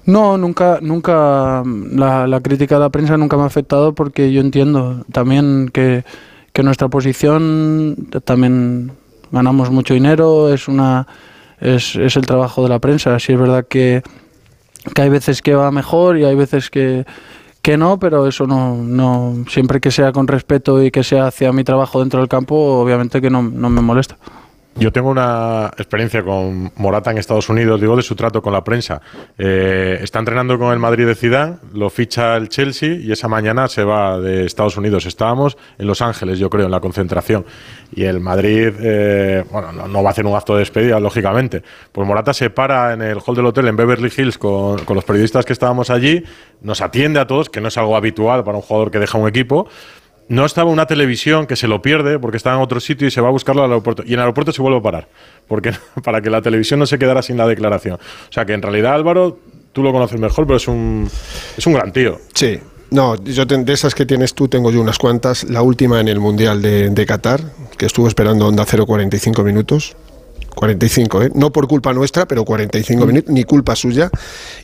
No, 0.06 0.36
nunca, 0.36 0.78
nunca, 0.82 1.62
la, 1.64 2.26
la 2.26 2.40
crítica 2.40 2.74
de 2.74 2.80
la 2.82 2.90
prensa 2.90 3.16
nunca 3.16 3.36
me 3.36 3.44
ha 3.44 3.46
afectado 3.46 3.94
porque 3.94 4.32
yo 4.32 4.40
entiendo 4.40 5.04
también 5.12 5.70
que, 5.72 6.04
que 6.52 6.62
nuestra 6.62 6.88
posición 6.88 8.08
también 8.24 8.92
ganamos 9.32 9.70
mucho 9.70 9.94
dinero, 9.94 10.52
es 10.52 10.68
una 10.68 11.06
es, 11.60 11.96
es 11.96 12.16
el 12.16 12.26
trabajo 12.26 12.62
de 12.62 12.68
la 12.68 12.78
prensa. 12.78 13.18
Sí 13.18 13.32
es 13.32 13.38
verdad 13.38 13.66
que, 13.68 14.02
que 14.94 15.02
hay 15.02 15.08
veces 15.08 15.42
que 15.42 15.54
va 15.54 15.70
mejor 15.70 16.18
y 16.18 16.24
hay 16.24 16.34
veces 16.34 16.70
que, 16.70 17.06
que 17.62 17.76
no, 17.76 17.98
pero 17.98 18.26
eso 18.26 18.46
no, 18.46 18.76
no, 18.76 19.44
siempre 19.48 19.80
que 19.80 19.90
sea 19.90 20.12
con 20.12 20.28
respeto 20.28 20.82
y 20.82 20.90
que 20.90 21.02
sea 21.02 21.28
hacia 21.28 21.52
mi 21.52 21.64
trabajo 21.64 22.00
dentro 22.00 22.20
del 22.20 22.28
campo, 22.28 22.54
obviamente 22.54 23.20
que 23.20 23.30
no, 23.30 23.42
no 23.42 23.70
me 23.70 23.80
molesta. 23.80 24.18
Yo 24.76 24.90
tengo 24.90 25.08
una 25.08 25.70
experiencia 25.76 26.24
con 26.24 26.72
Morata 26.76 27.12
en 27.12 27.18
Estados 27.18 27.48
Unidos, 27.48 27.80
digo, 27.80 27.94
de 27.94 28.02
su 28.02 28.16
trato 28.16 28.42
con 28.42 28.52
la 28.52 28.64
prensa. 28.64 29.00
Eh, 29.38 30.00
está 30.02 30.18
entrenando 30.18 30.58
con 30.58 30.72
el 30.72 30.80
Madrid 30.80 31.06
de 31.06 31.14
Zidane, 31.14 31.58
lo 31.72 31.90
ficha 31.90 32.36
el 32.36 32.48
Chelsea 32.48 32.94
y 32.94 33.12
esa 33.12 33.28
mañana 33.28 33.68
se 33.68 33.84
va 33.84 34.18
de 34.18 34.44
Estados 34.44 34.76
Unidos. 34.76 35.06
Estábamos 35.06 35.56
en 35.78 35.86
Los 35.86 36.02
Ángeles, 36.02 36.40
yo 36.40 36.50
creo, 36.50 36.64
en 36.64 36.72
la 36.72 36.80
concentración. 36.80 37.46
Y 37.94 38.02
el 38.02 38.18
Madrid, 38.18 38.72
eh, 38.80 39.44
bueno, 39.48 39.70
no, 39.72 40.02
va 40.02 40.10
a 40.10 40.12
hacer 40.12 40.26
un 40.26 40.34
acto 40.34 40.54
de 40.54 40.60
despedida, 40.60 40.98
lógicamente. 40.98 41.62
Pues 41.92 42.08
Morata 42.08 42.34
se 42.34 42.50
para 42.50 42.94
en 42.94 43.02
el 43.02 43.18
hall 43.24 43.36
del 43.36 43.46
hotel 43.46 43.68
en 43.68 43.76
Beverly 43.76 44.12
Hills 44.16 44.38
con, 44.38 44.84
con 44.84 44.96
los 44.96 45.04
periodistas 45.04 45.44
que 45.44 45.52
estábamos 45.52 45.90
allí, 45.90 46.24
nos 46.62 46.80
atiende 46.80 47.20
a 47.20 47.28
todos, 47.28 47.48
que 47.48 47.60
no 47.60 47.68
es 47.68 47.78
algo 47.78 47.96
habitual 47.96 48.42
para 48.42 48.56
un 48.56 48.62
jugador 48.62 48.90
que 48.90 48.98
deja 48.98 49.18
un 49.18 49.28
equipo 49.28 49.68
no 50.28 50.44
estaba 50.44 50.70
una 50.70 50.86
televisión 50.86 51.46
que 51.46 51.56
se 51.56 51.68
lo 51.68 51.82
pierde 51.82 52.18
porque 52.18 52.36
estaba 52.36 52.56
en 52.56 52.62
otro 52.62 52.80
sitio 52.80 53.06
y 53.06 53.10
se 53.10 53.20
va 53.20 53.28
a 53.28 53.30
buscarlo 53.30 53.62
al 53.62 53.70
aeropuerto. 53.70 54.02
Y 54.04 54.08
en 54.08 54.14
el 54.14 54.20
aeropuerto 54.20 54.52
se 54.52 54.62
vuelve 54.62 54.78
a 54.78 54.82
parar, 54.82 55.08
porque 55.46 55.72
para 56.04 56.20
que 56.20 56.30
la 56.30 56.42
televisión 56.42 56.80
no 56.80 56.86
se 56.86 56.98
quedara 56.98 57.22
sin 57.22 57.36
la 57.36 57.46
declaración. 57.46 57.96
O 57.96 58.32
sea 58.32 58.44
que 58.44 58.52
en 58.52 58.62
realidad 58.62 58.94
Álvaro, 58.94 59.38
tú 59.72 59.82
lo 59.82 59.92
conoces 59.92 60.18
mejor, 60.20 60.46
pero 60.46 60.56
es 60.56 60.68
un, 60.68 61.08
es 61.56 61.66
un 61.66 61.74
gran 61.74 61.92
tío. 61.92 62.18
Sí. 62.34 62.58
No, 62.90 63.16
yo 63.16 63.44
de 63.44 63.72
esas 63.72 63.92
que 63.92 64.06
tienes 64.06 64.34
tú 64.34 64.46
tengo 64.46 64.70
yo 64.70 64.80
unas 64.80 64.98
cuantas. 64.98 65.44
La 65.44 65.62
última 65.62 66.00
en 66.00 66.06
el 66.06 66.20
Mundial 66.20 66.62
de, 66.62 66.90
de 66.90 67.06
Qatar, 67.06 67.40
que 67.76 67.86
estuvo 67.86 68.06
esperando 68.06 68.46
Onda 68.46 68.64
0 68.64 68.86
45 68.86 69.42
minutos. 69.42 69.96
45, 70.54 71.22
¿eh? 71.22 71.30
No 71.34 71.52
por 71.52 71.68
culpa 71.68 71.92
nuestra, 71.92 72.26
pero 72.26 72.44
45 72.44 73.06
minutos, 73.06 73.30
ni 73.30 73.44
culpa 73.44 73.76
suya. 73.76 74.10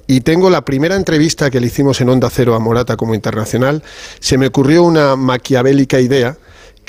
Y 0.06 0.20
tengo 0.20 0.50
la 0.50 0.64
primera 0.64 0.96
entrevista 0.96 1.50
que 1.50 1.60
le 1.60 1.66
hicimos 1.66 2.00
en 2.00 2.08
Onda 2.08 2.30
Cero 2.30 2.54
a 2.54 2.58
Morata 2.58 2.96
como 2.96 3.14
internacional. 3.14 3.82
Se 4.20 4.38
me 4.38 4.46
ocurrió 4.46 4.84
una 4.84 5.16
maquiavélica 5.16 6.00
idea 6.00 6.36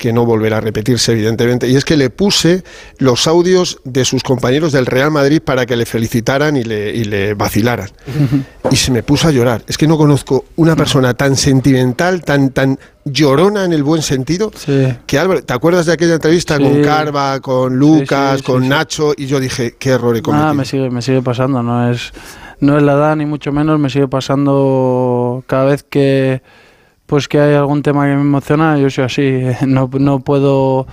que 0.02 0.12
no 0.12 0.26
volverá 0.26 0.56
a 0.56 0.60
repetirse, 0.60 1.12
evidentemente, 1.12 1.68
y 1.68 1.76
es 1.76 1.84
que 1.84 1.96
le 1.96 2.10
puse 2.10 2.64
los 2.98 3.28
audios 3.28 3.78
de 3.84 4.04
sus 4.04 4.24
compañeros 4.24 4.72
del 4.72 4.84
Real 4.86 5.12
Madrid 5.12 5.40
para 5.40 5.64
que 5.64 5.76
le 5.76 5.86
felicitaran 5.86 6.56
y 6.56 6.64
le, 6.64 6.90
y 6.92 7.04
le 7.04 7.34
vacilaran. 7.34 7.88
Y 8.68 8.74
se 8.74 8.90
me 8.90 9.04
puso 9.04 9.28
a 9.28 9.30
llorar. 9.30 9.62
Es 9.68 9.78
que 9.78 9.86
no 9.86 9.96
conozco 9.96 10.44
una 10.56 10.74
persona 10.74 11.14
tan 11.14 11.36
sentimental, 11.36 12.24
tan, 12.24 12.50
tan 12.50 12.80
llorona 13.04 13.64
en 13.64 13.72
el 13.72 13.84
buen 13.84 14.02
sentido, 14.02 14.50
que 15.06 15.18
Álvaro, 15.20 15.44
¿te 15.44 15.52
acuerdas 15.52 15.86
de 15.86 15.92
aquella 15.92 16.14
entrevista 16.14 16.56
Sí. 16.56 16.64
con 16.64 16.82
Carva, 16.82 17.38
con 17.38 17.76
Lucas, 17.76 18.38
sí, 18.38 18.42
con. 18.44 18.68
Nacho? 18.68 19.12
Y 19.16 19.26
yo 19.26 19.38
dije, 19.38 19.76
qué 19.78 19.90
error 19.90 20.16
he 20.16 20.22
cometido. 20.22 20.48
Ah, 20.48 20.52
me 20.54 20.64
sigue, 20.64 20.90
me 20.90 21.00
sigue 21.00 21.22
pasando, 21.22 21.62
no 21.62 21.88
es, 21.92 22.10
no 22.58 22.76
es 22.76 22.82
la 22.82 22.94
edad 22.94 23.14
ni 23.14 23.24
mucho 23.24 23.52
menos, 23.52 23.78
me 23.78 23.88
sigue 23.88 24.08
pasando 24.08 25.44
cada 25.46 25.66
vez 25.66 25.84
que 25.88 26.42
pues 27.12 27.28
que 27.28 27.38
hay 27.38 27.54
algún 27.54 27.82
tema 27.82 28.06
que 28.06 28.14
me 28.14 28.22
emociona, 28.22 28.78
yo 28.78 28.88
soy 28.88 29.04
así, 29.04 29.42
no, 29.66 29.90
no 30.00 30.20
puedo 30.20 30.86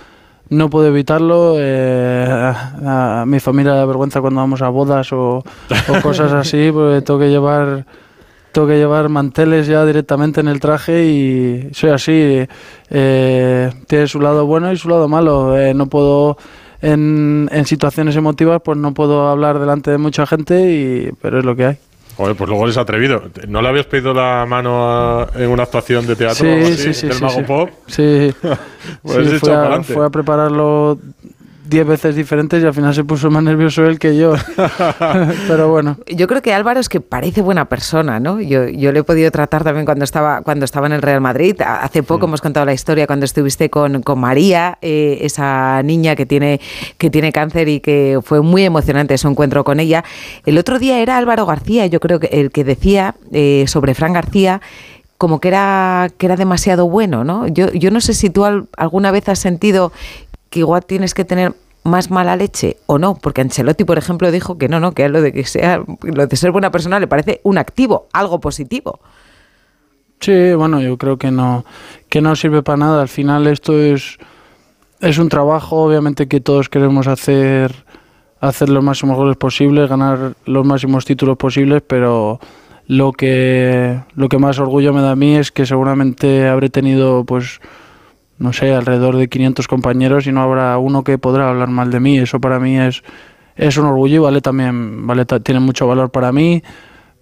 no 0.50 0.68
puedo 0.68 0.88
evitarlo, 0.88 1.54
eh, 1.56 2.26
a, 2.28 3.22
a 3.22 3.24
mi 3.24 3.40
familia 3.40 3.72
da 3.72 3.86
vergüenza 3.86 4.20
cuando 4.20 4.42
vamos 4.42 4.60
a 4.60 4.68
bodas 4.68 5.14
o, 5.14 5.38
o 5.38 6.00
cosas 6.02 6.30
así, 6.34 6.70
porque 6.74 7.00
tengo 7.00 7.18
que 7.20 7.30
llevar 7.30 7.86
tengo 8.52 8.68
que 8.68 8.76
llevar 8.76 9.08
manteles 9.08 9.66
ya 9.66 9.86
directamente 9.86 10.42
en 10.42 10.48
el 10.48 10.60
traje 10.60 11.06
y 11.06 11.70
soy 11.72 11.88
así. 11.88 12.46
eh, 12.90 13.72
tiene 13.86 14.06
su 14.06 14.20
lado 14.20 14.44
bueno 14.44 14.70
y 14.70 14.76
su 14.76 14.90
lado 14.90 15.08
malo. 15.08 15.56
eh, 15.56 15.72
no 15.72 15.86
puedo, 15.86 16.36
en, 16.82 17.48
en 17.50 17.64
situaciones 17.64 18.14
emotivas, 18.14 18.60
pues 18.62 18.76
no 18.76 18.92
puedo 18.92 19.26
hablar 19.26 19.58
delante 19.58 19.90
de 19.90 19.96
mucha 19.96 20.26
gente, 20.26 20.70
y, 20.70 21.12
pero 21.22 21.38
es 21.38 21.46
lo 21.46 21.56
que 21.56 21.64
hay. 21.64 21.78
Joder, 22.20 22.36
pues 22.36 22.50
luego 22.50 22.64
eres 22.64 22.76
atrevido. 22.76 23.22
¿No 23.48 23.62
le 23.62 23.68
habías 23.70 23.86
pedido 23.86 24.12
la 24.12 24.44
mano 24.46 24.90
a- 24.90 25.28
en 25.36 25.48
una 25.48 25.62
actuación 25.62 26.06
de 26.06 26.16
teatro 26.16 26.44
Sí, 26.44 26.46
o 26.46 26.52
algo 26.52 26.66
así, 26.66 26.76
sí, 26.76 26.92
sí, 26.94 27.08
del 27.08 27.18
Mago 27.18 27.34
sí. 27.38 27.42
Pop? 27.44 27.70
Sí, 27.86 28.34
Pues 29.02 29.40
fue, 29.40 29.54
a, 29.54 29.82
fue 29.82 30.04
a 30.04 30.10
prepararlo 30.10 30.98
diez 31.70 31.86
veces 31.86 32.16
diferentes 32.16 32.62
y 32.62 32.66
al 32.66 32.74
final 32.74 32.92
se 32.94 33.04
puso 33.04 33.30
más 33.30 33.42
nervioso 33.44 33.86
él 33.86 33.98
que 33.98 34.16
yo. 34.16 34.34
pero 35.48 35.68
bueno. 35.70 35.96
Yo 36.06 36.26
creo 36.26 36.42
que 36.42 36.52
Álvaro 36.52 36.80
es 36.80 36.88
que 36.88 37.00
parece 37.00 37.42
buena 37.42 37.66
persona, 37.68 38.18
¿no? 38.20 38.40
Yo, 38.40 38.68
yo 38.68 38.92
le 38.92 39.00
he 39.00 39.04
podido 39.04 39.30
tratar 39.30 39.64
también 39.64 39.86
cuando 39.86 40.04
estaba, 40.04 40.42
cuando 40.42 40.64
estaba 40.64 40.86
en 40.86 40.92
el 40.94 41.02
Real 41.02 41.20
Madrid. 41.20 41.60
A- 41.62 41.82
Hace 41.84 42.02
poco 42.02 42.26
hemos 42.26 42.40
contado 42.40 42.66
la 42.66 42.72
historia 42.72 43.06
cuando 43.06 43.24
estuviste 43.24 43.70
con, 43.70 44.02
con 44.02 44.18
María, 44.18 44.78
eh, 44.82 45.18
esa 45.22 45.82
niña 45.82 46.16
que 46.16 46.26
tiene, 46.26 46.60
que 46.98 47.08
tiene 47.10 47.32
cáncer 47.32 47.68
y 47.68 47.80
que 47.80 48.18
fue 48.22 48.42
muy 48.42 48.64
emocionante 48.64 49.16
su 49.18 49.28
encuentro 49.28 49.64
con 49.64 49.80
ella. 49.80 50.04
El 50.44 50.58
otro 50.58 50.78
día 50.78 50.98
era 51.00 51.16
Álvaro 51.18 51.46
García, 51.46 51.86
yo 51.86 52.00
creo 52.00 52.18
que 52.20 52.26
el 52.32 52.50
que 52.50 52.64
decía 52.64 53.14
eh, 53.32 53.64
sobre 53.68 53.94
Fran 53.94 54.12
García 54.12 54.60
como 55.18 55.38
que 55.38 55.48
era, 55.48 56.08
que 56.16 56.24
era 56.26 56.36
demasiado 56.36 56.88
bueno, 56.88 57.24
¿no? 57.24 57.46
Yo, 57.46 57.70
yo 57.72 57.90
no 57.90 58.00
sé 58.00 58.14
si 58.14 58.30
tú 58.30 58.44
al- 58.46 58.68
alguna 58.78 59.10
vez 59.10 59.28
has 59.28 59.38
sentido 59.38 59.92
que 60.50 60.60
igual 60.60 60.84
tienes 60.84 61.14
que 61.14 61.24
tener 61.24 61.54
más 61.82 62.10
mala 62.10 62.36
leche 62.36 62.76
o 62.86 62.98
no, 62.98 63.14
porque 63.14 63.40
Ancelotti, 63.40 63.84
por 63.84 63.98
ejemplo, 63.98 64.30
dijo 64.30 64.58
que 64.58 64.68
no, 64.68 64.80
no, 64.80 64.92
que 64.92 65.08
lo 65.08 65.22
de 65.22 65.32
que 65.32 65.44
sea, 65.44 65.82
lo 66.02 66.26
de 66.26 66.36
ser 66.36 66.50
buena 66.50 66.70
persona 66.70 67.00
le 67.00 67.06
parece 67.06 67.40
un 67.42 67.58
activo, 67.58 68.08
algo 68.12 68.40
positivo. 68.40 69.00
Sí, 70.20 70.52
bueno, 70.52 70.82
yo 70.82 70.98
creo 70.98 71.16
que 71.16 71.30
no, 71.30 71.64
que 72.10 72.20
no 72.20 72.36
sirve 72.36 72.62
para 72.62 72.76
nada. 72.76 73.00
Al 73.00 73.08
final 73.08 73.46
esto 73.46 73.78
es, 73.80 74.18
es 75.00 75.16
un 75.16 75.30
trabajo, 75.30 75.82
obviamente 75.82 76.28
que 76.28 76.40
todos 76.40 76.68
queremos 76.68 77.06
hacer, 77.06 77.86
hacer 78.40 78.68
los 78.68 78.84
máximos 78.84 79.16
goles 79.16 79.38
posibles, 79.38 79.88
ganar 79.88 80.34
los 80.44 80.66
máximos 80.66 81.06
títulos 81.06 81.38
posibles, 81.38 81.82
pero 81.86 82.38
lo 82.86 83.12
que, 83.12 83.98
lo 84.14 84.28
que 84.28 84.38
más 84.38 84.58
orgullo 84.58 84.92
me 84.92 85.00
da 85.00 85.12
a 85.12 85.16
mí 85.16 85.36
es 85.36 85.50
que 85.50 85.64
seguramente 85.64 86.48
habré 86.48 86.68
tenido, 86.68 87.24
pues, 87.24 87.60
no 88.40 88.52
sé, 88.52 88.74
alrededor 88.74 89.16
de 89.16 89.28
500 89.28 89.68
compañeros 89.68 90.26
y 90.26 90.32
no 90.32 90.42
habrá 90.42 90.76
uno 90.78 91.04
que 91.04 91.16
podrá 91.18 91.48
hablar 91.48 91.68
mal 91.68 91.90
de 91.92 92.00
mí. 92.00 92.18
Eso 92.18 92.40
para 92.40 92.58
mí 92.58 92.76
es, 92.78 93.02
es 93.54 93.76
un 93.76 93.86
orgullo 93.86 94.16
y 94.16 94.18
vale 94.18 94.40
también, 94.40 95.06
vale, 95.06 95.24
tiene 95.44 95.60
mucho 95.60 95.86
valor 95.86 96.10
para 96.10 96.32
mí 96.32 96.62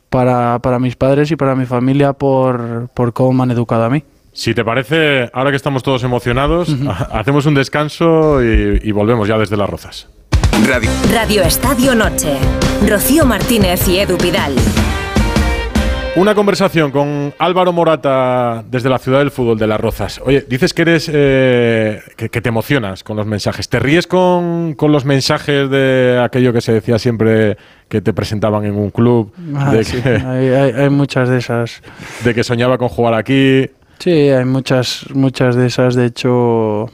para, 0.08 0.58
para 0.60 0.78
mis 0.78 0.96
padres 0.96 1.30
y 1.30 1.36
para 1.36 1.54
mi 1.54 1.66
familia 1.66 2.14
por, 2.14 2.88
por 2.94 3.12
cómo 3.12 3.32
me 3.34 3.42
han 3.42 3.50
educado 3.50 3.84
a 3.84 3.90
mí. 3.90 4.02
Si 4.32 4.54
te 4.54 4.64
parece, 4.64 5.28
ahora 5.34 5.50
que 5.50 5.56
estamos 5.56 5.82
todos 5.82 6.02
emocionados, 6.04 6.68
ha- 6.88 7.08
hacemos 7.18 7.44
un 7.46 7.54
descanso 7.54 8.42
y, 8.42 8.80
y 8.84 8.92
volvemos 8.92 9.28
ya 9.28 9.36
desde 9.36 9.56
Las 9.56 9.68
Rozas. 9.68 10.08
Radio. 10.66 10.90
Radio 11.12 11.42
Estadio 11.42 11.94
Noche. 11.94 12.36
Rocío 12.88 13.26
Martínez 13.26 13.86
y 13.88 13.98
Edu 13.98 14.16
Pidal. 14.16 14.54
Una 16.18 16.34
conversación 16.34 16.90
con 16.90 17.32
Álvaro 17.38 17.72
Morata 17.72 18.64
desde 18.68 18.88
la 18.88 18.98
ciudad 18.98 19.20
del 19.20 19.30
fútbol 19.30 19.56
de 19.56 19.68
Las 19.68 19.80
Rozas. 19.80 20.20
Oye, 20.24 20.44
dices 20.48 20.74
que 20.74 20.82
eres 20.82 21.08
eh, 21.12 22.00
que, 22.16 22.28
que 22.28 22.40
te 22.40 22.48
emocionas 22.48 23.04
con 23.04 23.16
los 23.16 23.24
mensajes. 23.24 23.68
¿Te 23.68 23.78
ríes 23.78 24.08
con, 24.08 24.74
con 24.74 24.90
los 24.90 25.04
mensajes 25.04 25.70
de 25.70 26.20
aquello 26.20 26.52
que 26.52 26.60
se 26.60 26.72
decía 26.72 26.98
siempre 26.98 27.56
que 27.88 28.00
te 28.00 28.12
presentaban 28.12 28.64
en 28.64 28.74
un 28.74 28.90
club? 28.90 29.32
Ah, 29.54 29.70
de, 29.72 29.84
sí, 29.84 30.02
que, 30.02 30.08
hay, 30.08 30.48
hay- 30.48 30.72
hay 30.72 30.90
muchas 30.90 31.28
de 31.28 31.38
esas. 31.38 31.82
de 32.24 32.34
que 32.34 32.42
soñaba 32.42 32.78
con 32.78 32.88
jugar 32.88 33.14
aquí. 33.14 33.70
Sí, 34.00 34.10
hay 34.10 34.44
muchas, 34.44 35.04
muchas 35.14 35.54
de 35.54 35.66
esas. 35.66 35.94
De 35.94 36.06
hecho, 36.06 36.86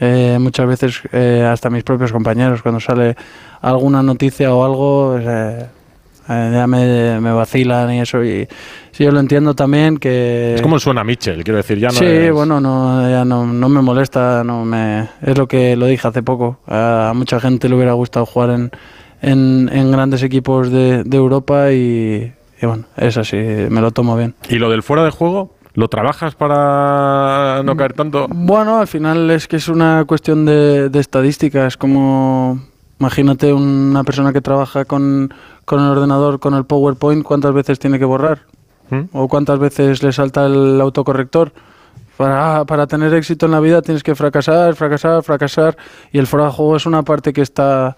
eh, 0.00 0.38
muchas 0.40 0.66
veces 0.66 1.00
eh, 1.12 1.46
hasta 1.48 1.70
mis 1.70 1.84
propios 1.84 2.10
compañeros, 2.10 2.62
cuando 2.62 2.80
sale 2.80 3.14
alguna 3.60 4.02
noticia 4.02 4.52
o 4.52 4.64
algo, 4.64 5.18
eh, 5.18 5.24
eh, 5.24 5.66
ya 6.28 6.66
me, 6.66 7.20
me 7.20 7.32
vacilan 7.32 7.92
y 7.92 8.00
eso. 8.00 8.24
Y 8.24 8.46
sí, 8.92 9.04
yo 9.04 9.10
lo 9.10 9.20
entiendo 9.20 9.54
también 9.54 9.96
que... 9.98 10.54
Es 10.56 10.62
como 10.62 10.78
suena 10.78 11.04
Mitchell, 11.04 11.42
quiero 11.44 11.58
decir, 11.58 11.78
ya 11.78 11.88
no 11.88 11.94
sí, 11.94 12.04
es- 12.04 12.32
bueno, 12.32 12.60
no, 12.60 13.08
ya 13.08 13.24
no, 13.24 13.46
no 13.46 13.68
me 13.68 13.80
molesta, 13.82 14.42
no 14.44 14.64
me, 14.64 15.08
es 15.22 15.36
lo 15.38 15.46
que 15.48 15.76
lo 15.76 15.86
dije 15.86 16.06
hace 16.08 16.22
poco. 16.22 16.58
A 16.66 17.12
mucha 17.14 17.38
gente 17.40 17.68
le 17.68 17.76
hubiera 17.76 17.92
gustado 17.92 18.26
jugar 18.26 18.50
en, 18.50 18.70
en, 19.22 19.70
en 19.72 19.90
grandes 19.92 20.22
equipos 20.22 20.70
de, 20.70 21.04
de 21.04 21.16
Europa 21.16 21.72
y, 21.72 22.32
y 22.60 22.66
bueno, 22.66 22.84
es 22.96 23.16
así, 23.16 23.36
me 23.36 23.80
lo 23.80 23.90
tomo 23.90 24.16
bien. 24.16 24.34
¿Y 24.48 24.56
lo 24.56 24.70
del 24.70 24.82
fuera 24.82 25.04
de 25.04 25.10
juego? 25.10 25.54
¿Lo 25.74 25.88
trabajas 25.88 26.34
para 26.34 27.62
no 27.62 27.76
caer 27.76 27.92
tanto? 27.92 28.28
Bueno, 28.30 28.78
al 28.78 28.86
final 28.86 29.30
es 29.30 29.46
que 29.46 29.56
es 29.56 29.68
una 29.68 30.04
cuestión 30.06 30.46
de, 30.46 30.88
de 30.88 31.00
estadísticas, 31.00 31.76
como 31.76 32.60
imagínate 32.98 33.52
una 33.52 34.04
persona 34.04 34.32
que 34.32 34.40
trabaja 34.40 34.84
con, 34.84 35.32
con 35.64 35.80
el 35.80 35.90
ordenador, 35.90 36.40
con 36.40 36.54
el 36.54 36.64
PowerPoint, 36.64 37.22
¿cuántas 37.22 37.52
veces 37.52 37.78
tiene 37.78 37.98
que 37.98 38.04
borrar? 38.04 38.42
¿Mm? 38.90 39.02
¿O 39.12 39.28
cuántas 39.28 39.58
veces 39.58 40.02
le 40.02 40.12
salta 40.12 40.46
el 40.46 40.80
autocorrector? 40.80 41.52
Para, 42.16 42.64
para 42.64 42.86
tener 42.86 43.12
éxito 43.12 43.44
en 43.44 43.52
la 43.52 43.60
vida 43.60 43.82
tienes 43.82 44.02
que 44.02 44.14
fracasar, 44.14 44.74
fracasar, 44.74 45.22
fracasar. 45.22 45.76
Y 46.12 46.18
el 46.18 46.26
fuera 46.26 46.46
de 46.46 46.52
juego 46.52 46.76
es 46.76 46.86
una 46.86 47.02
parte 47.02 47.32
que 47.32 47.42
está, 47.42 47.96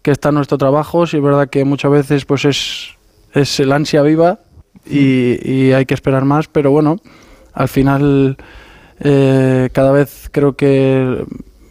que 0.00 0.10
está 0.10 0.30
en 0.30 0.36
nuestro 0.36 0.56
trabajo. 0.56 1.06
Sí, 1.06 1.18
es 1.18 1.22
verdad 1.22 1.48
que 1.50 1.64
muchas 1.64 1.90
veces 1.90 2.24
pues 2.24 2.46
es, 2.46 2.96
es 3.34 3.60
el 3.60 3.72
ansia 3.72 4.00
viva 4.02 4.38
y, 4.86 5.38
y 5.44 5.72
hay 5.72 5.84
que 5.84 5.92
esperar 5.92 6.24
más, 6.24 6.48
pero 6.48 6.70
bueno, 6.70 6.96
al 7.52 7.68
final 7.68 8.38
eh, 9.00 9.68
cada 9.72 9.92
vez 9.92 10.28
creo 10.32 10.56
que 10.56 11.24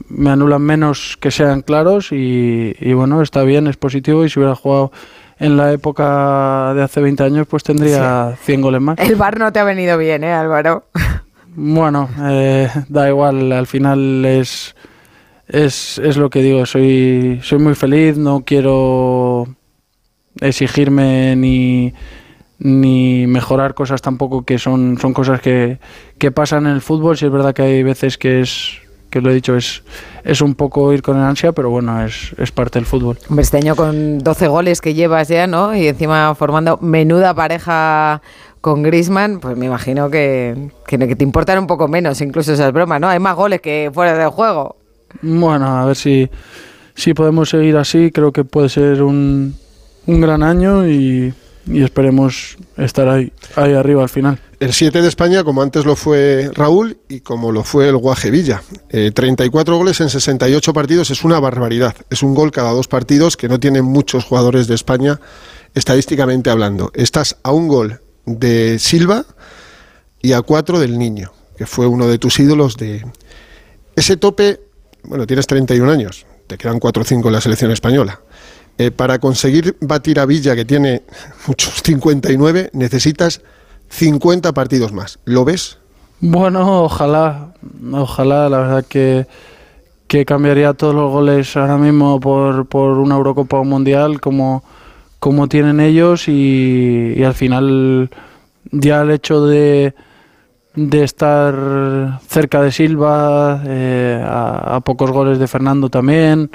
me 0.10 0.30
anulan 0.30 0.62
menos 0.62 1.18
que 1.20 1.32
sean 1.32 1.62
claros 1.62 2.12
y, 2.12 2.76
y 2.80 2.94
bueno, 2.94 3.22
está 3.22 3.44
bien, 3.44 3.68
es 3.68 3.78
positivo 3.78 4.26
y 4.26 4.30
si 4.30 4.40
hubiera 4.40 4.56
jugado 4.56 4.92
en 5.40 5.58
la 5.58 5.72
época 5.72 6.74
de 6.74 6.82
hace 6.82 7.02
20 7.02 7.24
años, 7.24 7.48
pues 7.48 7.64
tendría 7.64 8.36
100 8.42 8.62
goles 8.62 8.82
más. 8.82 8.98
El 9.00 9.16
bar 9.16 9.40
no 9.40 9.52
te 9.52 9.60
ha 9.60 9.64
venido 9.64 9.98
bien, 9.98 10.24
¿eh, 10.24 10.34
Álvaro? 10.34 10.86
Bueno, 11.60 12.08
eh, 12.22 12.70
da 12.88 13.10
igual, 13.10 13.52
al 13.52 13.66
final 13.66 14.24
es, 14.26 14.76
es, 15.48 15.98
es 15.98 16.16
lo 16.16 16.30
que 16.30 16.44
digo, 16.44 16.68
soy, 16.68 17.40
soy 17.42 17.58
muy 17.58 17.74
feliz, 17.74 18.16
no 18.16 18.42
quiero 18.46 19.48
exigirme 20.40 21.36
ni, 21.36 21.96
ni 22.60 23.26
mejorar 23.26 23.74
cosas 23.74 24.04
tampoco 24.04 24.46
que 24.46 24.60
son, 24.60 25.00
son 25.00 25.14
cosas 25.16 25.42
que, 25.42 25.80
que 26.20 26.30
pasan 26.30 26.68
en 26.68 26.74
el 26.74 26.82
fútbol, 26.82 27.18
si 27.18 27.26
es 27.26 27.32
verdad 27.32 27.56
que 27.56 27.64
hay 27.64 27.82
veces 27.82 28.20
que 28.20 28.42
es 28.42 28.80
que 29.10 29.22
lo 29.22 29.32
he 29.32 29.34
dicho, 29.34 29.56
es, 29.56 29.84
es 30.24 30.42
un 30.42 30.56
poco 30.56 30.92
ir 30.94 31.02
con 31.02 31.18
el 31.18 31.24
ansia, 31.24 31.52
pero 31.52 31.70
bueno, 31.70 32.04
es, 32.04 32.34
es 32.38 32.52
parte 32.52 32.80
del 32.80 32.86
fútbol. 32.86 33.18
Hombre, 33.30 33.44
este 33.44 33.58
año 33.58 33.76
con 33.76 34.20
12 34.20 34.48
goles 34.48 34.82
que 34.82 34.94
llevas 34.94 35.28
ya, 35.28 35.48
¿no? 35.48 35.76
Y 35.76 35.88
encima 35.88 36.36
formando 36.36 36.78
menuda 36.82 37.34
pareja 37.34 38.22
con 38.62 38.84
Grisman, 38.84 39.40
pues 39.40 39.56
me 39.56 39.68
imagino 39.68 40.10
que, 40.10 40.70
que, 40.86 40.98
que 40.98 41.16
te 41.16 41.24
importan 41.24 41.60
un 41.60 41.68
poco 41.68 41.88
menos 41.88 42.20
incluso 42.22 42.54
esas 42.54 42.74
bromas, 42.74 43.00
¿no? 43.00 43.08
Hay 43.08 43.20
más 43.20 43.36
goles 43.36 43.62
que 43.62 43.90
fuera 43.94 44.18
del 44.18 44.30
juego. 44.30 44.76
Bueno, 45.22 45.78
a 45.78 45.86
ver 45.86 45.96
si, 45.96 46.30
si 46.94 47.14
podemos 47.14 47.50
seguir 47.50 47.78
así, 47.78 48.12
creo 48.12 48.32
que 48.32 48.44
puede 48.44 48.70
ser 48.70 49.04
un, 49.04 49.56
un 50.06 50.22
gran 50.22 50.44
año 50.44 50.88
y, 50.88 51.34
y 51.66 51.84
esperemos 51.84 52.58
estar 52.76 53.08
ahí, 53.08 53.32
ahí 53.56 53.74
arriba 53.74 54.04
al 54.04 54.10
final. 54.10 54.40
El 54.60 54.74
7 54.74 55.04
de 55.04 55.08
España, 55.08 55.44
como 55.44 55.62
antes 55.62 55.86
lo 55.86 55.96
fue 55.96 56.50
Raúl 56.52 56.98
y 57.08 57.20
como 57.20 57.52
lo 57.52 57.64
fue 57.64 57.90
el 57.90 57.98
Guaje 57.98 58.32
Villa. 58.32 58.64
Eh, 58.90 59.12
34 59.12 59.78
goles 59.78 60.02
en 60.02 60.10
68 60.10 60.74
partidos 60.74 61.12
es 61.12 61.24
una 61.24 61.40
barbaridad. 61.40 61.96
Es 62.10 62.24
un 62.24 62.34
gol 62.34 62.50
cada 62.50 62.72
dos 62.72 62.88
partidos 62.88 63.38
que 63.38 63.48
no 63.48 63.60
tienen 63.60 63.86
muchos 63.86 64.26
jugadores 64.26 64.66
de 64.68 64.74
España 64.74 65.20
estadísticamente 65.76 66.50
hablando. 66.50 66.92
Estás 66.96 67.38
a 67.44 67.52
un 67.52 67.68
gol 67.68 68.02
de 68.26 68.80
Silva 68.80 69.26
y 70.24 70.34
a 70.34 70.42
cuatro 70.42 70.80
del 70.80 70.98
Niño, 70.98 71.32
que 71.56 71.68
fue 71.68 71.86
uno 71.86 72.08
de 72.08 72.18
tus 72.18 72.40
ídolos 72.40 72.78
de... 72.78 73.06
Ese 73.96 74.18
tope, 74.18 74.60
bueno, 75.04 75.28
tienes 75.28 75.46
31 75.46 75.92
años, 75.92 76.26
te 76.48 76.58
quedan 76.58 76.80
4 76.80 77.04
o 77.04 77.06
5 77.06 77.28
en 77.30 77.34
la 77.34 77.42
selección 77.42 77.70
española. 77.70 78.22
Eh, 78.80 78.90
para 78.90 79.20
conseguir 79.20 79.78
batir 79.82 80.20
a 80.20 80.26
Villa, 80.26 80.56
que 80.56 80.66
tiene 80.66 81.04
muchos 81.48 81.84
59, 81.84 82.72
necesitas 82.74 83.42
50 83.90 84.54
partidos 84.54 84.92
más. 84.94 85.20
¿Lo 85.26 85.46
ves? 85.46 85.80
Bueno, 86.20 86.84
ojalá, 86.84 87.54
ojalá, 87.94 88.50
la 88.50 88.58
verdad 88.60 88.86
que, 88.88 89.28
que 90.08 90.26
cambiaría 90.26 90.74
todos 90.74 90.96
los 90.96 91.12
goles 91.12 91.56
ahora 91.56 91.78
mismo 91.78 92.20
por, 92.20 92.66
por 92.68 92.98
una 92.98 93.16
Eurocopa 93.16 93.58
o 93.58 93.62
un 93.62 93.70
Mundial 93.70 94.20
como, 94.20 94.64
como 95.20 95.48
tienen 95.48 95.80
ellos 95.80 96.28
y, 96.28 97.24
al 97.24 97.36
final 97.36 98.10
ya 98.72 99.02
el 99.02 99.12
hecho 99.12 99.46
de, 99.46 99.94
de 100.74 101.04
estar 101.04 102.20
cerca 102.28 102.62
de 102.64 102.72
Silva, 102.72 103.62
eh, 103.66 104.20
a, 104.24 104.76
a, 104.76 104.80
pocos 104.82 105.12
goles 105.12 105.38
de 105.38 105.48
Fernando 105.48 105.90
también, 105.90 106.50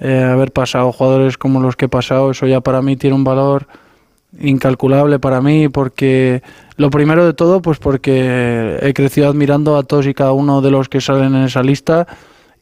eh, 0.00 0.22
haber 0.22 0.52
pasado 0.52 0.92
jugadores 0.92 1.36
como 1.36 1.60
los 1.60 1.74
que 1.74 1.86
he 1.86 1.88
pasado, 1.88 2.30
eso 2.30 2.46
ya 2.46 2.60
para 2.60 2.82
mí 2.82 2.96
tiene 2.96 3.16
un 3.16 3.24
valor 3.24 3.66
incalculable 4.38 5.18
para 5.18 5.40
mí 5.40 5.68
porque 5.68 6.42
lo 6.76 6.90
primero 6.90 7.24
de 7.24 7.32
todo 7.32 7.62
pues 7.62 7.78
porque 7.78 8.78
he 8.82 8.92
crecido 8.92 9.28
admirando 9.28 9.76
a 9.76 9.82
todos 9.82 10.06
y 10.06 10.14
cada 10.14 10.32
uno 10.32 10.60
de 10.60 10.70
los 10.70 10.88
que 10.88 11.00
salen 11.00 11.34
en 11.34 11.44
esa 11.44 11.62
lista 11.62 12.06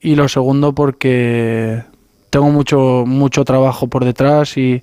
y 0.00 0.14
lo 0.14 0.29
segundo 0.29 0.74
porque 0.74 1.83
tengo 2.31 2.50
mucho 2.50 3.05
mucho 3.07 3.44
trabajo 3.44 3.88
por 3.88 4.05
detrás 4.05 4.57
y, 4.57 4.83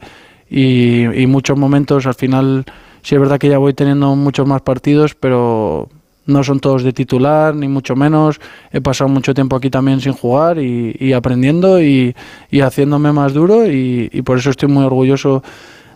y, 0.50 1.26
muchos 1.28 1.58
momentos 1.58 2.06
al 2.06 2.16
final 2.16 2.66
sí 3.02 3.16
es 3.16 3.22
verdad 3.22 3.40
que 3.40 3.50
ya 3.50 3.58
voy 3.58 3.74
teniendo 3.74 4.16
muchos 4.16 4.46
más 4.46 4.62
partidos 4.62 5.16
pero 5.16 5.90
no 6.26 6.44
son 6.44 6.60
todos 6.60 6.84
de 6.84 6.94
titular, 6.94 7.56
ni 7.56 7.68
mucho 7.68 7.96
menos. 7.96 8.40
He 8.72 8.82
pasado 8.82 9.10
mucho 9.10 9.34
tiempo 9.34 9.56
aquí 9.56 9.70
también 9.70 10.00
sin 10.00 10.14
jugar 10.14 10.58
y, 10.58 11.14
aprendiendo 11.14 11.82
y, 11.82 12.16
haciéndome 12.62 13.12
más 13.12 13.34
duro 13.34 13.70
y, 13.70 14.22
por 14.24 14.38
eso 14.38 14.50
estoy 14.50 14.70
muy 14.70 14.86
orgulloso 14.86 15.44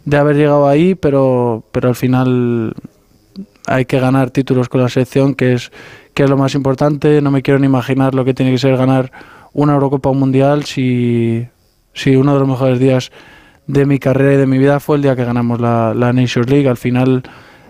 de 0.07 0.15
haber 0.15 0.37
llegado 0.37 0.69
ahí, 0.69 0.95
pero, 0.95 1.65
pero 1.73 1.89
al 1.89 1.95
final 1.95 2.73
hay 3.65 3.83
que 3.83 3.99
ganar 3.99 4.31
títulos 4.31 4.69
con 4.69 4.79
la 4.79 4.87
selección, 4.87 5.35
que 5.35 5.51
es, 5.51 5.69
que 6.13 6.23
es 6.23 6.29
lo 6.29 6.37
más 6.37 6.55
importante. 6.55 7.21
No 7.21 7.29
me 7.29 7.41
quiero 7.41 7.59
ni 7.59 7.65
imaginar 7.65 8.15
lo 8.15 8.23
que 8.23 8.33
tiene 8.33 8.53
que 8.53 8.57
ser 8.57 8.77
ganar 8.77 9.11
una 9.51 9.73
Eurocopa 9.73 10.07
o 10.07 10.13
un 10.13 10.19
Mundial 10.19 10.63
si, 10.63 11.45
si 11.93 12.15
uno 12.15 12.33
de 12.35 12.39
los 12.39 12.47
mejores 12.47 12.79
días 12.79 13.11
de 13.67 13.85
mi 13.85 13.99
carrera 13.99 14.35
y 14.35 14.37
de 14.37 14.47
mi 14.47 14.57
vida 14.57 14.79
fue 14.79 14.95
el 14.95 15.01
día 15.01 15.17
que 15.17 15.25
ganamos 15.25 15.59
la, 15.59 15.93
la 15.93 16.13
Nations 16.13 16.49
League. 16.49 16.69
Al 16.69 16.77
final 16.77 17.23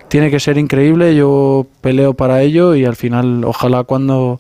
tiene 0.08 0.30
que 0.30 0.40
ser 0.40 0.60
increíble, 0.60 1.16
yo 1.16 1.66
peleo 1.82 2.14
para 2.14 2.44
ello 2.44 2.76
y 2.76 2.86
al 2.86 2.96
final 2.96 3.46
ojalá 3.46 3.84
cuando, 3.84 4.40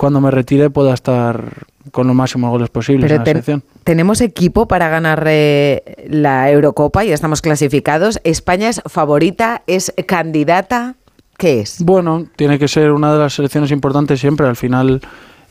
cuando 0.00 0.22
me 0.22 0.30
retire 0.30 0.70
pueda 0.70 0.94
estar 0.94 1.66
con 1.92 2.06
los 2.06 2.16
máximos 2.16 2.50
goles 2.50 2.70
posibles 2.70 3.04
Pero 3.04 3.16
en 3.16 3.18
la 3.18 3.24
ten, 3.24 3.32
selección. 3.34 3.64
Tenemos 3.84 4.22
equipo 4.22 4.66
para 4.66 4.88
ganar 4.88 5.22
eh, 5.26 6.06
la 6.08 6.50
Eurocopa, 6.50 7.04
ya 7.04 7.12
estamos 7.12 7.42
clasificados. 7.42 8.18
España 8.24 8.70
es 8.70 8.80
favorita, 8.86 9.62
es 9.66 9.92
candidata. 10.06 10.94
¿Qué 11.36 11.60
es? 11.60 11.84
Bueno, 11.84 12.24
tiene 12.36 12.58
que 12.58 12.66
ser 12.66 12.92
una 12.92 13.12
de 13.12 13.18
las 13.18 13.34
selecciones 13.34 13.72
importantes 13.72 14.18
siempre. 14.18 14.46
Al 14.46 14.56
final 14.56 15.02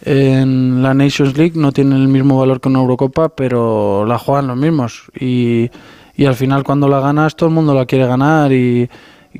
en 0.04 0.82
la 0.82 0.96
Nations 0.96 1.38
League 1.38 1.54
no 1.54 1.72
tiene 1.72 1.96
el 1.98 2.08
mismo 2.08 2.40
valor 2.40 2.60
que 2.60 2.70
una 2.70 2.80
Eurocopa, 2.80 3.30
pero 3.30 4.04
la 4.08 4.18
juegan 4.18 4.48
los 4.48 4.58
mismos. 4.58 5.12
Y, 5.20 5.70
y 6.16 6.26
al 6.26 6.34
final 6.34 6.64
cuando 6.64 6.88
la 6.88 7.00
ganas 7.02 7.36
todo 7.36 7.50
el 7.50 7.54
mundo 7.54 7.76
la 7.76 7.86
quiere 7.86 8.08
ganar 8.08 8.52
y, 8.52 8.90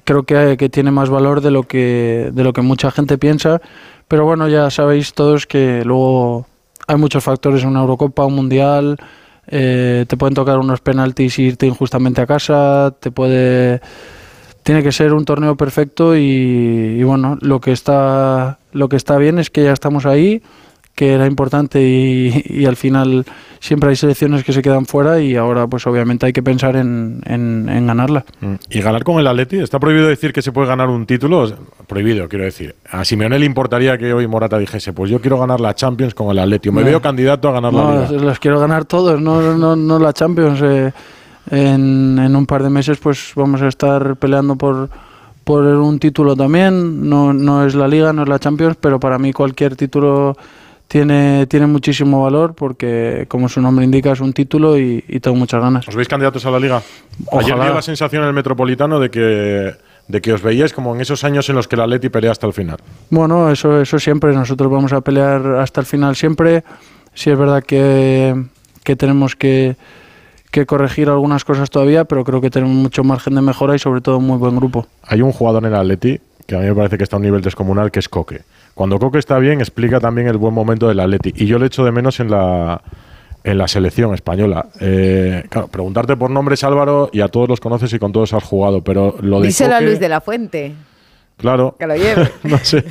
creo 0.04 0.22
que, 0.22 0.56
que, 0.56 0.70
tiene 0.70 0.92
más 0.92 1.10
valor 1.10 1.42
de 1.42 1.50
lo 1.50 1.64
que 1.64 2.30
de 2.32 2.44
lo 2.44 2.54
que 2.54 2.62
mucha 2.62 2.92
gente 2.92 3.18
piensa 3.18 3.60
pero 4.10 4.26
bueno 4.26 4.50
ya 4.50 4.70
sabéis 4.70 5.14
todos 5.14 5.48
que 5.48 5.86
luego 5.86 6.46
hay 6.88 6.98
muchos 6.98 7.24
factores 7.24 7.64
en 7.64 7.70
una 7.70 7.80
Eurocopa 7.80 8.26
un 8.26 8.36
mundial 8.36 8.98
eh, 9.48 10.06
te 10.10 10.18
pueden 10.18 10.34
tocar 10.34 10.60
unos 10.60 10.82
penaltis 10.82 11.40
y 11.40 11.44
irte 11.44 11.66
injustamente 11.66 12.20
a 12.20 12.28
casa 12.28 12.94
te 13.00 13.12
puede 13.12 13.80
tiene 14.64 14.84
que 14.84 14.92
ser 14.92 15.14
un 15.14 15.24
torneo 15.24 15.56
perfecto 15.56 16.18
y, 16.18 16.98
y 17.00 17.04
bueno 17.04 17.38
lo 17.40 17.62
que 17.62 17.72
está 17.72 18.60
lo 18.74 18.90
que 18.90 18.98
está 18.98 19.18
bien 19.18 19.40
es 19.40 19.50
que 19.50 19.64
ya 19.64 19.72
estamos 19.72 20.06
ahí 20.06 20.42
que 21.00 21.14
era 21.14 21.28
importante 21.28 21.82
y, 21.82 22.44
y, 22.46 22.66
al 22.66 22.76
final 22.76 23.24
siempre 23.62 23.90
hay 23.90 23.96
selecciones 23.96 24.44
que 24.44 24.52
se 24.52 24.62
quedan 24.62 24.86
fuera 24.86 25.22
y 25.22 25.38
ahora 25.38 25.66
pues 25.66 25.88
obviamente 25.88 26.26
hay 26.26 26.34
que 26.34 26.44
pensar 26.44 26.76
en, 26.76 27.22
en, 27.26 27.70
en, 27.70 27.88
ganarla. 27.88 28.26
¿Y 28.70 28.82
ganar 28.82 29.06
con 29.06 29.18
el 29.18 29.26
Atleti? 29.26 29.60
¿Está 29.60 29.80
prohibido 29.80 30.10
decir 30.10 30.34
que 30.34 30.42
se 30.42 30.52
puede 30.52 30.68
ganar 30.68 30.90
un 30.90 31.06
título? 31.06 31.50
Prohibido, 31.88 32.28
quiero 32.28 32.44
decir. 32.44 32.76
A 32.92 33.06
Simeone 33.06 33.40
le 33.40 33.46
importaría 33.46 33.98
que 33.98 34.14
hoy 34.14 34.28
Morata 34.28 34.60
dijese, 34.60 34.92
pues 34.92 35.10
yo 35.10 35.22
quiero 35.22 35.40
ganar 35.40 35.62
la 35.62 35.74
Champions 35.74 36.14
con 36.14 36.32
el 36.32 36.40
Atleti. 36.40 36.70
Me 36.70 36.82
no. 36.82 36.88
veo 36.88 37.02
candidato 37.02 37.48
a 37.48 37.54
ganar 37.54 37.72
no, 37.72 37.94
la 37.94 38.10
Liga. 38.10 38.22
Los 38.22 38.40
quiero 38.40 38.60
ganar 38.60 38.84
todos, 38.84 39.22
no, 39.22 39.56
no, 39.56 39.78
no 39.78 40.00
la 40.00 40.12
Champions. 40.12 40.60
Eh, 40.62 40.92
en, 41.50 42.20
en 42.20 42.36
un 42.36 42.46
par 42.46 42.62
de 42.62 42.70
meses 42.70 42.98
pues 42.98 43.32
vamos 43.36 43.62
a 43.62 43.70
estar 43.70 44.18
peleando 44.18 44.58
por 44.58 44.90
por 45.46 45.64
un 45.64 45.98
título 45.98 46.36
también, 46.36 47.10
no, 47.10 47.34
no 47.34 47.66
es 47.66 47.74
la 47.74 47.88
Liga, 47.88 48.14
no 48.14 48.22
es 48.22 48.30
la 48.30 48.38
Champions, 48.38 48.78
pero 48.80 49.00
para 49.00 49.18
mí 49.18 49.34
cualquier 49.34 49.76
título 49.76 50.38
tiene, 50.90 51.46
tiene 51.46 51.68
muchísimo 51.68 52.24
valor 52.24 52.56
porque, 52.56 53.26
como 53.30 53.48
su 53.48 53.62
nombre 53.62 53.86
indica, 53.86 54.12
es 54.12 54.20
un 54.20 54.34
título 54.34 54.78
y, 54.78 55.06
y 55.08 55.20
tengo 55.20 55.38
muchas 55.38 55.62
ganas. 55.62 55.88
¿Os 55.88 55.96
veis 55.96 56.08
candidatos 56.08 56.46
a 56.46 56.52
la 56.52 56.60
liga? 56.60 56.82
Ojalá. 57.28 57.46
Ayer 57.46 57.64
dio 57.64 57.74
la 57.76 57.82
sensación 57.84 58.24
en 58.24 58.30
el 58.30 58.34
Metropolitano 58.34 59.00
de 59.00 59.12
que, 59.12 59.76
de 60.08 60.22
que 60.22 60.34
os 60.34 60.42
veíais 60.42 60.74
como 60.74 60.96
en 60.96 61.02
esos 61.02 61.24
años 61.24 61.48
en 61.50 61.56
los 61.56 61.68
que 61.68 61.76
el 61.76 61.82
Atleti 61.82 62.10
pelea 62.10 62.32
hasta 62.32 62.48
el 62.48 62.54
final. 62.54 62.78
Bueno, 63.12 63.52
eso, 63.52 63.80
eso 63.80 64.00
siempre. 64.00 64.34
Nosotros 64.34 64.70
vamos 64.72 64.92
a 64.92 65.02
pelear 65.02 65.46
hasta 65.58 65.80
el 65.80 65.86
final 65.86 66.16
siempre. 66.16 66.64
Sí 67.14 67.30
es 67.30 67.38
verdad 67.38 67.64
que, 67.64 68.36
que 68.84 68.96
tenemos 68.96 69.36
que, 69.36 69.76
que 70.50 70.66
corregir 70.66 71.08
algunas 71.10 71.46
cosas 71.46 71.70
todavía, 71.70 72.06
pero 72.06 72.24
creo 72.24 72.42
que 72.42 72.50
tenemos 72.50 72.76
mucho 72.76 73.04
margen 73.04 73.36
de 73.36 73.42
mejora 73.42 73.76
y 73.76 73.80
sobre 73.80 74.02
todo 74.02 74.18
un 74.18 74.26
muy 74.26 74.40
buen 74.40 74.56
grupo. 74.56 74.88
Hay 75.04 75.22
un 75.22 75.32
jugador 75.32 75.64
en 75.64 75.72
el 75.72 75.80
Atleti 75.80 76.20
que 76.48 76.56
a 76.56 76.60
mí 76.60 76.66
me 76.66 76.74
parece 76.74 76.98
que 76.98 77.04
está 77.04 77.16
a 77.16 77.20
un 77.20 77.24
nivel 77.26 77.42
descomunal, 77.42 77.92
que 77.92 78.00
es 78.00 78.10
Coque. 78.10 78.42
Cuando 78.80 78.98
Coque 78.98 79.20
está 79.20 79.38
bien, 79.40 79.60
explica 79.60 80.00
también 80.00 80.30
el 80.30 80.38
buen 80.38 80.54
momento 80.54 80.88
del 80.88 81.02
Atleti. 81.02 81.34
Y 81.36 81.48
yo 81.48 81.60
le 81.60 81.66
echo 81.66 81.84
de 81.84 81.92
menos 81.92 82.22
en 82.22 82.32
la, 82.32 82.82
en 83.44 83.58
la 83.58 83.68
selección 83.68 84.14
española. 84.14 84.68
Eh, 84.80 85.44
claro, 85.50 85.68
preguntarte 85.68 86.16
por 86.16 86.30
nombres, 86.30 86.64
Álvaro, 86.64 87.10
y 87.12 87.20
a 87.20 87.28
todos 87.28 87.50
los 87.50 87.60
conoces 87.60 87.92
y 87.92 88.00
con 88.00 88.14
todos 88.14 88.32
has 88.32 88.42
jugado, 88.46 88.82
pero 88.82 89.18
lo 89.20 89.42
de 89.42 89.48
Díselo 89.48 89.72
Coque, 89.72 89.84
a 89.84 89.86
Luis 89.86 90.00
de 90.00 90.08
la 90.08 90.22
Fuente. 90.22 90.76
Claro. 91.36 91.76
Que 91.78 91.88
lo 91.88 91.96
lleve. 91.98 92.32
no 92.44 92.58
sé. 92.60 92.86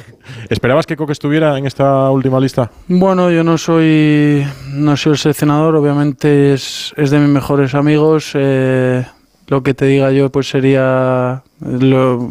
¿Esperabas 0.50 0.84
que 0.84 0.94
Coque 0.94 1.12
estuviera 1.12 1.56
en 1.56 1.64
esta 1.64 2.10
última 2.10 2.38
lista? 2.38 2.70
Bueno, 2.88 3.30
yo 3.30 3.42
no 3.42 3.56
soy, 3.56 4.46
no 4.74 4.94
soy 4.94 5.12
el 5.12 5.18
seleccionador, 5.18 5.74
obviamente 5.74 6.52
es, 6.52 6.92
es 6.98 7.10
de 7.10 7.18
mis 7.18 7.30
mejores 7.30 7.74
amigos. 7.74 8.32
Eh, 8.34 9.06
lo 9.46 9.62
que 9.62 9.72
te 9.72 9.86
diga 9.86 10.12
yo 10.12 10.30
pues 10.30 10.50
sería 10.50 11.44
lo, 11.60 12.30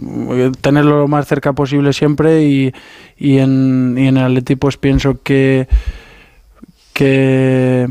tenerlo 0.61 0.99
lo 0.99 1.07
más 1.07 1.27
cerca 1.27 1.53
posible 1.53 1.93
siempre 1.93 2.43
y, 2.43 2.73
y, 3.17 3.37
en, 3.37 3.95
y 3.97 4.07
en 4.07 4.17
el 4.17 4.23
Atleti 4.23 4.55
pues 4.55 4.77
pienso 4.77 5.21
que 5.21 5.67
que 6.93 7.87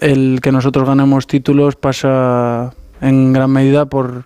el 0.00 0.40
que 0.42 0.52
nosotros 0.52 0.88
ganemos 0.88 1.26
títulos 1.26 1.76
pasa 1.76 2.74
en 3.00 3.32
gran 3.32 3.50
medida 3.50 3.86
por 3.86 4.24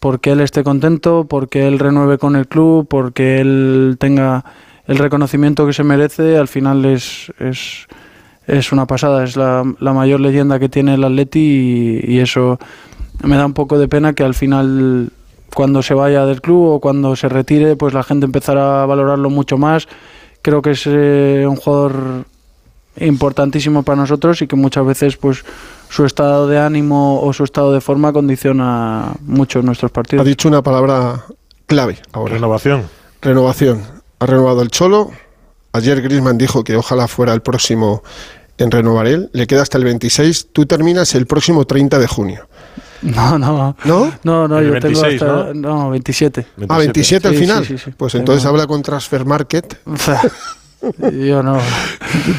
porque 0.00 0.30
él 0.30 0.40
esté 0.40 0.62
contento, 0.62 1.26
porque 1.28 1.66
él 1.66 1.78
renueve 1.78 2.18
con 2.18 2.36
el 2.36 2.46
club, 2.46 2.86
porque 2.88 3.40
él 3.40 3.96
tenga 3.98 4.44
el 4.86 4.96
reconocimiento 4.96 5.66
que 5.66 5.72
se 5.72 5.84
merece, 5.84 6.36
al 6.38 6.48
final 6.48 6.84
es, 6.84 7.32
es, 7.38 7.88
es 8.46 8.72
una 8.72 8.86
pasada, 8.86 9.24
es 9.24 9.36
la, 9.36 9.64
la, 9.80 9.92
mayor 9.92 10.20
leyenda 10.20 10.58
que 10.58 10.68
tiene 10.68 10.94
el 10.94 11.04
Atleti 11.04 11.40
y, 11.40 12.14
y, 12.14 12.20
eso 12.20 12.58
me 13.22 13.36
da 13.36 13.44
un 13.44 13.54
poco 13.54 13.78
de 13.78 13.88
pena 13.88 14.12
que 14.12 14.22
al 14.22 14.34
final 14.34 15.10
cuando 15.54 15.82
se 15.82 15.94
vaya 15.94 16.26
del 16.26 16.40
club 16.40 16.74
o 16.74 16.80
cuando 16.80 17.16
se 17.16 17.28
retire, 17.28 17.76
pues 17.76 17.94
la 17.94 18.02
gente 18.02 18.26
empezará 18.26 18.82
a 18.82 18.86
valorarlo 18.86 19.30
mucho 19.30 19.58
más. 19.58 19.88
Creo 20.42 20.62
que 20.62 20.72
es 20.72 20.82
eh, 20.86 21.44
un 21.48 21.56
jugador 21.56 22.24
importantísimo 23.00 23.82
para 23.82 23.96
nosotros 23.96 24.42
y 24.42 24.46
que 24.46 24.56
muchas 24.56 24.84
veces 24.84 25.16
pues 25.16 25.44
su 25.88 26.04
estado 26.04 26.48
de 26.48 26.58
ánimo 26.58 27.20
o 27.22 27.32
su 27.32 27.44
estado 27.44 27.72
de 27.72 27.80
forma 27.80 28.12
condiciona 28.12 29.12
mucho 29.22 29.62
nuestros 29.62 29.90
partidos. 29.90 30.24
Ha 30.24 30.28
dicho 30.28 30.48
una 30.48 30.62
palabra 30.62 31.24
clave 31.66 31.98
ahora. 32.12 32.34
Renovación. 32.34 32.84
Renovación. 33.22 33.82
Ha 34.18 34.26
renovado 34.26 34.62
el 34.62 34.70
Cholo. 34.70 35.10
Ayer 35.72 36.02
Grisman 36.02 36.38
dijo 36.38 36.64
que 36.64 36.76
ojalá 36.76 37.08
fuera 37.08 37.32
el 37.32 37.42
próximo 37.42 38.02
en 38.58 38.70
renovar 38.70 39.06
él. 39.06 39.30
Le 39.32 39.46
queda 39.46 39.62
hasta 39.62 39.78
el 39.78 39.84
26. 39.84 40.48
Tú 40.52 40.66
terminas 40.66 41.14
el 41.14 41.26
próximo 41.26 41.66
30 41.66 41.98
de 41.98 42.06
junio. 42.06 42.48
No, 43.02 43.38
no. 43.38 43.76
¿No? 43.84 44.12
No, 44.24 44.48
no, 44.48 44.58
El 44.58 44.66
yo 44.66 44.72
26, 44.72 45.18
tengo 45.20 45.32
hasta. 45.34 45.54
No, 45.54 45.90
27. 45.90 46.46
Ah, 46.68 46.78
27 46.78 47.28
al 47.28 47.34
Sí, 47.34 47.40
final. 47.40 47.64
sí, 47.64 47.78
sí, 47.78 47.84
sí. 47.86 47.90
Pues 47.96 48.12
Tengo- 48.12 48.22
entonces 48.22 48.44
habla 48.46 48.66
con 48.66 48.82
Transfer 48.82 49.24
Market. 49.24 49.78
Yo 51.12 51.42
no. 51.42 51.58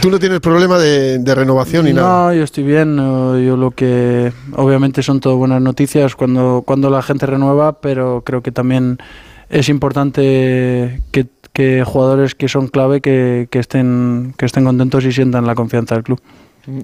Tú 0.01 0.09
no 0.09 0.17
tienes 0.17 0.39
problema 0.39 0.77
de, 0.77 1.19
de 1.19 1.35
renovación 1.35 1.83
ni 1.85 1.91
nada. 1.93 2.27
No, 2.27 2.33
yo 2.33 2.43
estoy 2.43 2.63
bien. 2.63 2.95
no, 2.95 3.37
Yo 3.37 3.57
lo 3.57 3.71
que. 3.71 4.31
Obviamente 4.55 5.03
son 5.03 5.19
todo 5.19 5.35
buenas 5.35 5.61
noticias 5.61 6.15
cuando, 6.15 6.63
cuando 6.65 6.89
la 6.89 7.01
gente 7.01 7.25
renueva, 7.25 7.81
pero 7.81 8.23
creo 8.25 8.41
que 8.41 8.53
también 8.53 8.97
es 9.49 9.67
importante 9.67 11.01
que, 11.11 11.27
que 11.51 11.83
jugadores 11.85 12.33
que 12.33 12.47
son 12.47 12.67
clave 12.69 13.01
que, 13.01 13.49
que 13.51 13.59
estén, 13.59 14.33
que 14.37 14.45
estén 14.45 14.63
contentos 14.63 15.03
y 15.03 15.11
sientan 15.11 15.45
la 15.45 15.55
confianza 15.55 15.95
del 15.95 16.05
club. 16.05 16.21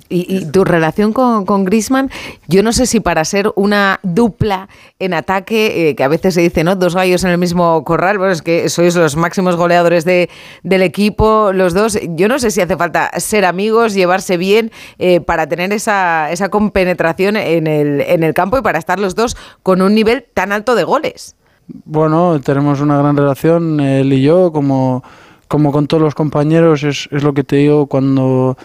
Y, 0.09 0.45
tu 0.51 0.63
relación 0.63 1.13
con, 1.13 1.45
con 1.45 1.65
Grisman, 1.65 2.09
yo 2.47 2.63
no 2.63 2.71
sé 2.71 2.85
si 2.85 2.99
para 2.99 3.25
ser 3.25 3.51
una 3.55 3.99
dupla 4.03 4.69
en 4.99 5.13
ataque, 5.13 5.89
eh, 5.89 5.95
que 5.95 6.03
a 6.03 6.07
veces 6.07 6.33
se 6.33 6.41
dice, 6.41 6.63
¿no? 6.63 6.75
Dos 6.75 6.95
gallos 6.95 7.23
en 7.23 7.31
el 7.31 7.37
mismo 7.37 7.83
corral, 7.83 8.17
bueno, 8.17 8.33
es 8.33 8.41
que 8.41 8.69
sois 8.69 8.95
los 8.95 9.15
máximos 9.15 9.55
goleadores 9.55 10.05
de, 10.05 10.29
del 10.63 10.81
equipo, 10.81 11.51
los 11.53 11.73
dos. 11.73 11.99
Yo 12.09 12.27
no 12.27 12.39
sé 12.39 12.51
si 12.51 12.61
hace 12.61 12.77
falta 12.77 13.11
ser 13.19 13.45
amigos, 13.45 13.93
llevarse 13.93 14.37
bien, 14.37 14.71
eh, 14.99 15.21
para 15.21 15.47
tener 15.47 15.73
esa, 15.73 16.31
esa 16.31 16.49
compenetración 16.49 17.35
en 17.37 17.67
el, 17.67 18.01
en 18.01 18.23
el 18.23 18.33
campo 18.33 18.57
y 18.57 18.61
para 18.61 18.79
estar 18.79 18.99
los 18.99 19.15
dos 19.15 19.35
con 19.63 19.81
un 19.81 19.95
nivel 19.95 20.25
tan 20.33 20.51
alto 20.51 20.75
de 20.75 20.83
goles. 20.83 21.35
Bueno, 21.67 22.39
tenemos 22.41 22.79
una 22.81 22.97
gran 22.97 23.17
relación, 23.17 23.79
él 23.79 24.13
y 24.13 24.21
yo, 24.21 24.51
como, 24.51 25.03
como 25.47 25.71
con 25.71 25.87
todos 25.87 26.01
los 26.01 26.13
compañeros, 26.13 26.83
es, 26.83 27.09
es 27.11 27.23
lo 27.23 27.33
que 27.33 27.43
te 27.43 27.55
digo, 27.57 27.87
cuando 27.87 28.55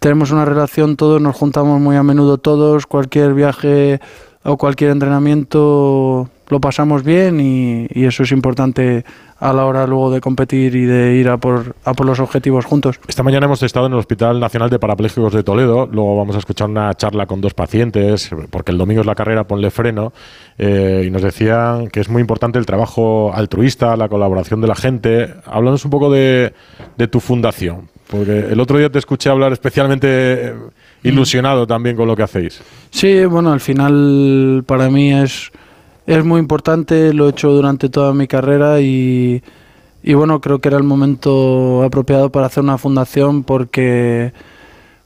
tenemos 0.00 0.32
una 0.32 0.44
relación 0.44 0.96
todos, 0.96 1.20
nos 1.20 1.36
juntamos 1.36 1.80
muy 1.80 1.94
a 1.94 2.02
menudo 2.02 2.38
todos, 2.38 2.86
cualquier 2.86 3.34
viaje 3.34 4.00
o 4.42 4.56
cualquier 4.56 4.90
entrenamiento 4.90 6.28
lo 6.48 6.60
pasamos 6.60 7.04
bien 7.04 7.38
y, 7.40 7.86
y 7.90 8.06
eso 8.06 8.24
es 8.24 8.32
importante 8.32 9.04
a 9.38 9.52
la 9.52 9.66
hora 9.66 9.86
luego 9.86 10.10
de 10.10 10.20
competir 10.20 10.74
y 10.74 10.84
de 10.84 11.14
ir 11.14 11.28
a 11.28 11.36
por, 11.36 11.76
a 11.84 11.94
por 11.94 12.06
los 12.06 12.18
objetivos 12.18 12.64
juntos. 12.64 12.98
Esta 13.06 13.22
mañana 13.22 13.46
hemos 13.46 13.62
estado 13.62 13.86
en 13.86 13.92
el 13.92 13.98
Hospital 13.98 14.40
Nacional 14.40 14.68
de 14.68 14.78
Parapléjicos 14.78 15.32
de 15.32 15.42
Toledo. 15.42 15.88
Luego 15.92 16.16
vamos 16.16 16.34
a 16.34 16.40
escuchar 16.40 16.68
una 16.68 16.92
charla 16.94 17.26
con 17.26 17.40
dos 17.40 17.54
pacientes, 17.54 18.30
porque 18.50 18.72
el 18.72 18.78
domingo 18.78 19.02
es 19.02 19.06
la 19.06 19.14
carrera 19.14 19.44
Ponle 19.44 19.70
Freno. 19.70 20.12
eh, 20.58 21.04
y 21.06 21.10
nos 21.10 21.22
decían 21.22 21.88
que 21.88 22.00
es 22.00 22.08
muy 22.08 22.20
importante 22.20 22.58
el 22.58 22.66
trabajo 22.66 23.32
altruista, 23.32 23.96
la 23.96 24.08
colaboración 24.08 24.60
de 24.60 24.66
la 24.66 24.74
gente. 24.74 25.34
Háblanos 25.46 25.84
un 25.84 25.90
poco 25.90 26.10
de, 26.10 26.52
de 26.98 27.08
tu 27.08 27.20
fundación. 27.20 27.88
Porque 28.10 28.40
el 28.50 28.58
otro 28.58 28.76
día 28.76 28.90
te 28.90 28.98
escuché 28.98 29.30
hablar 29.30 29.52
especialmente 29.52 30.08
eh, 30.08 30.54
ilusionado 31.04 31.66
también 31.66 31.94
con 31.94 32.08
lo 32.08 32.16
que 32.16 32.24
hacéis. 32.24 32.60
Sí, 32.90 33.24
bueno, 33.24 33.52
al 33.52 33.60
final 33.60 34.64
para 34.66 34.90
mí 34.90 35.12
es, 35.12 35.52
es 36.06 36.24
muy 36.24 36.40
importante, 36.40 37.14
lo 37.14 37.26
he 37.26 37.30
hecho 37.30 37.50
durante 37.50 37.88
toda 37.88 38.12
mi 38.12 38.26
carrera 38.26 38.80
y, 38.80 39.42
y 40.02 40.14
bueno, 40.14 40.40
creo 40.40 40.58
que 40.58 40.68
era 40.68 40.76
el 40.76 40.82
momento 40.82 41.84
apropiado 41.84 42.32
para 42.32 42.46
hacer 42.46 42.64
una 42.64 42.78
fundación 42.78 43.44
porque, 43.44 44.32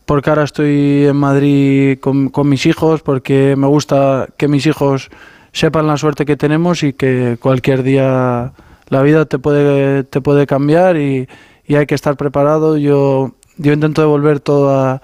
porque 0.07 0.31
ahora 0.31 0.45
estoy 0.45 1.05
en 1.05 1.17
Madrid 1.17 1.99
con, 2.01 2.31
con 2.31 2.49
mis 2.49 2.65
hijos, 2.65 3.03
porque 3.03 3.55
me 3.55 3.67
gusta 3.67 4.29
que 4.39 4.49
mis 4.49 4.65
hijos 4.65 5.11
sepan 5.53 5.87
la 5.87 5.99
suerte 5.99 6.25
que 6.25 6.39
tenemos 6.39 6.83
y 6.83 6.95
que 6.95 7.37
cualquier 7.39 7.83
día 7.83 8.53
la 8.89 9.03
vida 9.03 9.27
te 9.27 9.39
puede, 9.39 10.05
te 10.05 10.23
puede 10.23 10.47
cambiar 10.47 10.97
y, 10.97 11.29
y 11.67 11.77
hay 11.77 11.87
que 11.87 11.95
estar 11.95 12.17
preparado. 12.17 12.77
Yo, 12.77 13.33
yo 13.57 13.73
intento 13.73 14.03
devolver 14.03 14.41
toda 14.41 15.03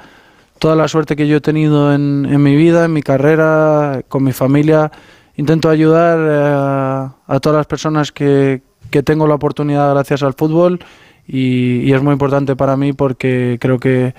toda 0.60 0.76
la 0.76 0.88
suerte 0.88 1.16
que 1.16 1.26
yo 1.26 1.38
he 1.38 1.40
tenido 1.40 1.94
en, 1.94 2.26
en 2.30 2.42
mi 2.42 2.54
vida, 2.54 2.84
en 2.84 2.92
mi 2.92 3.02
carrera, 3.02 4.02
con 4.08 4.22
mi 4.22 4.32
familia. 4.32 4.92
Intento 5.36 5.70
ayudar 5.70 6.18
eh, 6.20 7.12
a 7.26 7.40
todas 7.40 7.56
las 7.56 7.66
personas 7.66 8.12
que, 8.12 8.60
que 8.90 9.02
tengo 9.02 9.26
la 9.26 9.36
oportunidad 9.36 9.90
gracias 9.92 10.22
al 10.22 10.34
fútbol 10.34 10.80
y, 11.26 11.80
y 11.80 11.92
es 11.94 12.02
muy 12.02 12.12
importante 12.12 12.56
para 12.56 12.76
mí 12.76 12.92
porque 12.92 13.56
creo 13.58 13.78
que, 13.78 14.14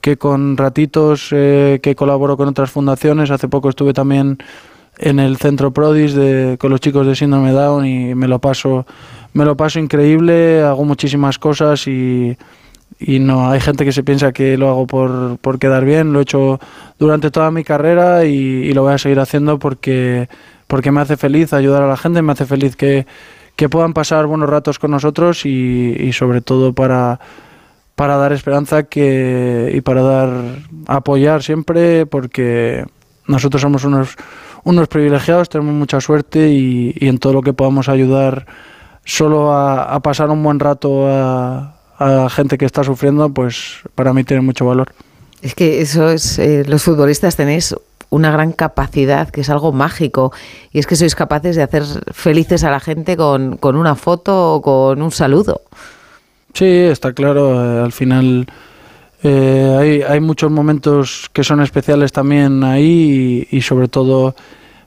que 0.00 0.16
con 0.16 0.56
ratitos 0.56 1.28
eh, 1.32 1.80
que 1.82 1.94
colaboro 1.94 2.38
con 2.38 2.48
otras 2.48 2.70
fundaciones, 2.70 3.30
hace 3.30 3.48
poco 3.48 3.68
estuve 3.68 3.92
también 3.92 4.38
en 4.98 5.18
el 5.18 5.36
centro 5.36 5.72
Prodis 5.72 6.14
de, 6.14 6.56
con 6.60 6.70
los 6.70 6.80
chicos 6.80 7.06
de 7.06 7.16
síndrome 7.16 7.52
Down 7.52 7.86
y 7.86 8.14
me 8.14 8.28
lo 8.28 8.38
paso 8.38 8.86
me 9.34 9.44
lo 9.44 9.56
paso 9.56 9.78
increíble, 9.78 10.62
hago 10.62 10.84
muchísimas 10.84 11.38
cosas 11.38 11.86
y, 11.86 12.36
y 12.98 13.18
no 13.18 13.50
hay 13.50 13.60
gente 13.60 13.84
que 13.84 13.92
se 13.92 14.02
piensa 14.02 14.32
que 14.32 14.56
lo 14.56 14.68
hago 14.68 14.86
por, 14.86 15.38
por 15.38 15.58
quedar 15.58 15.84
bien, 15.84 16.12
lo 16.12 16.18
he 16.18 16.22
hecho 16.22 16.60
durante 16.98 17.30
toda 17.30 17.50
mi 17.50 17.64
carrera 17.64 18.24
y, 18.24 18.72
lo 18.72 18.82
voy 18.82 18.92
a 18.92 18.98
seguir 18.98 19.20
haciendo 19.20 19.58
porque, 19.58 20.28
porque 20.66 20.90
me 20.90 21.00
hace 21.00 21.16
feliz 21.16 21.52
ayudar 21.52 21.82
a 21.82 21.88
la 21.88 21.96
gente, 21.96 22.22
me 22.22 22.32
hace 22.32 22.44
feliz 22.44 22.76
que, 22.76 23.06
que 23.56 23.68
puedan 23.68 23.94
pasar 23.94 24.26
buenos 24.26 24.48
ratos 24.48 24.78
con 24.78 24.90
nosotros 24.90 25.46
y, 25.46 25.96
y 25.98 26.12
sobre 26.12 26.42
todo 26.42 26.74
para, 26.74 27.18
para 27.94 28.16
dar 28.16 28.32
esperanza 28.32 28.84
que, 28.84 29.72
y 29.74 29.80
para 29.80 30.02
dar 30.02 30.30
apoyar 30.86 31.42
siempre 31.42 32.04
porque 32.06 32.84
nosotros 33.26 33.62
somos 33.62 33.84
unos, 33.84 34.16
unos 34.64 34.88
privilegiados, 34.88 35.48
tenemos 35.48 35.74
mucha 35.74 36.00
suerte 36.00 36.48
y, 36.48 36.94
y 36.98 37.08
en 37.08 37.18
todo 37.18 37.32
lo 37.32 37.42
que 37.42 37.52
podamos 37.52 37.88
ayudar 37.88 38.46
solo 39.04 39.52
a, 39.52 39.94
a 39.94 40.00
pasar 40.00 40.30
un 40.30 40.42
buen 40.42 40.60
rato 40.60 41.08
a, 41.08 41.74
a 41.98 42.28
gente 42.30 42.58
que 42.58 42.64
está 42.64 42.84
sufriendo, 42.84 43.28
pues 43.30 43.80
para 43.94 44.12
mí 44.12 44.24
tiene 44.24 44.42
mucho 44.42 44.64
valor. 44.66 44.92
Es 45.40 45.54
que 45.54 45.80
eso 45.80 46.10
es, 46.10 46.38
eh, 46.38 46.64
los 46.66 46.84
futbolistas 46.84 47.34
tenéis 47.34 47.74
una 48.10 48.30
gran 48.30 48.52
capacidad, 48.52 49.30
que 49.30 49.40
es 49.40 49.50
algo 49.50 49.72
mágico, 49.72 50.32
y 50.70 50.78
es 50.78 50.86
que 50.86 50.96
sois 50.96 51.14
capaces 51.14 51.56
de 51.56 51.62
hacer 51.62 51.82
felices 52.12 52.62
a 52.62 52.70
la 52.70 52.78
gente 52.78 53.16
con, 53.16 53.56
con 53.56 53.74
una 53.74 53.94
foto 53.94 54.54
o 54.54 54.62
con 54.62 55.00
un 55.00 55.10
saludo. 55.10 55.62
Sí, 56.52 56.66
está 56.66 57.14
claro, 57.14 57.64
eh, 57.64 57.82
al 57.82 57.92
final 57.92 58.46
eh, 59.22 59.76
hay, 59.78 60.02
hay 60.02 60.20
muchos 60.20 60.50
momentos 60.50 61.30
que 61.32 61.44
son 61.44 61.60
especiales 61.60 62.12
también 62.12 62.64
ahí 62.64 63.46
y, 63.50 63.56
y 63.56 63.62
sobre 63.62 63.88
todo 63.88 64.34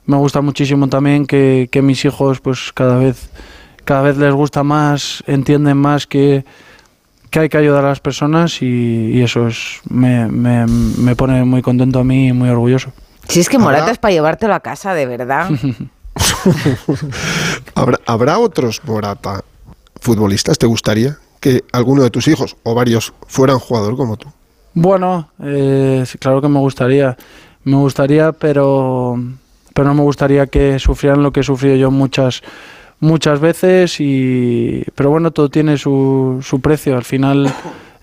me 0.04 0.16
gusta 0.16 0.40
muchísimo 0.40 0.88
también 0.88 1.26
que, 1.26 1.68
que 1.70 1.82
mis 1.82 2.04
hijos 2.04 2.40
pues 2.40 2.72
cada 2.72 2.98
vez, 2.98 3.30
cada 3.84 4.02
vez 4.02 4.18
les 4.18 4.32
gusta 4.32 4.62
más, 4.62 5.24
entienden 5.26 5.78
más 5.78 6.06
que, 6.06 6.44
que 7.30 7.40
hay 7.40 7.48
que 7.48 7.56
ayudar 7.56 7.84
a 7.84 7.88
las 7.88 8.00
personas 8.00 8.60
y, 8.62 8.66
y 9.12 9.22
eso 9.22 9.48
es, 9.48 9.80
me, 9.88 10.28
me, 10.28 10.66
me 10.66 11.16
pone 11.16 11.44
muy 11.44 11.62
contento 11.62 12.00
a 12.00 12.04
mí 12.04 12.28
y 12.28 12.32
muy 12.32 12.48
orgulloso. 12.48 12.92
Si 13.28 13.40
es 13.40 13.48
que 13.48 13.58
Morata 13.58 13.90
es 13.90 13.98
para 13.98 14.12
llevártelo 14.12 14.54
a 14.54 14.60
casa, 14.60 14.94
de 14.94 15.06
verdad. 15.06 15.50
¿Habrá, 17.74 17.98
habrá 18.06 18.38
otros 18.38 18.82
Morata 18.84 19.42
futbolistas? 20.00 20.58
¿Te 20.58 20.66
gustaría 20.66 21.18
que 21.46 21.62
alguno 21.70 22.02
de 22.02 22.10
tus 22.10 22.26
hijos 22.26 22.56
o 22.64 22.74
varios 22.74 23.12
fueran 23.28 23.60
jugador 23.60 23.96
como 23.96 24.16
tú? 24.16 24.28
Bueno, 24.74 25.30
eh, 25.40 26.04
claro 26.18 26.42
que 26.42 26.48
me 26.48 26.58
gustaría. 26.58 27.16
Me 27.62 27.76
gustaría, 27.76 28.32
pero, 28.32 29.16
pero 29.72 29.88
no 29.88 29.94
me 29.94 30.02
gustaría 30.02 30.48
que 30.48 30.80
sufrieran 30.80 31.22
lo 31.22 31.30
que 31.30 31.40
he 31.40 31.44
sufrido 31.44 31.76
yo 31.76 31.92
muchas, 31.92 32.42
muchas 32.98 33.38
veces. 33.38 34.00
Y, 34.00 34.82
pero 34.96 35.10
bueno, 35.10 35.30
todo 35.30 35.48
tiene 35.48 35.78
su, 35.78 36.40
su 36.42 36.60
precio. 36.60 36.96
Al 36.96 37.04
final, 37.04 37.54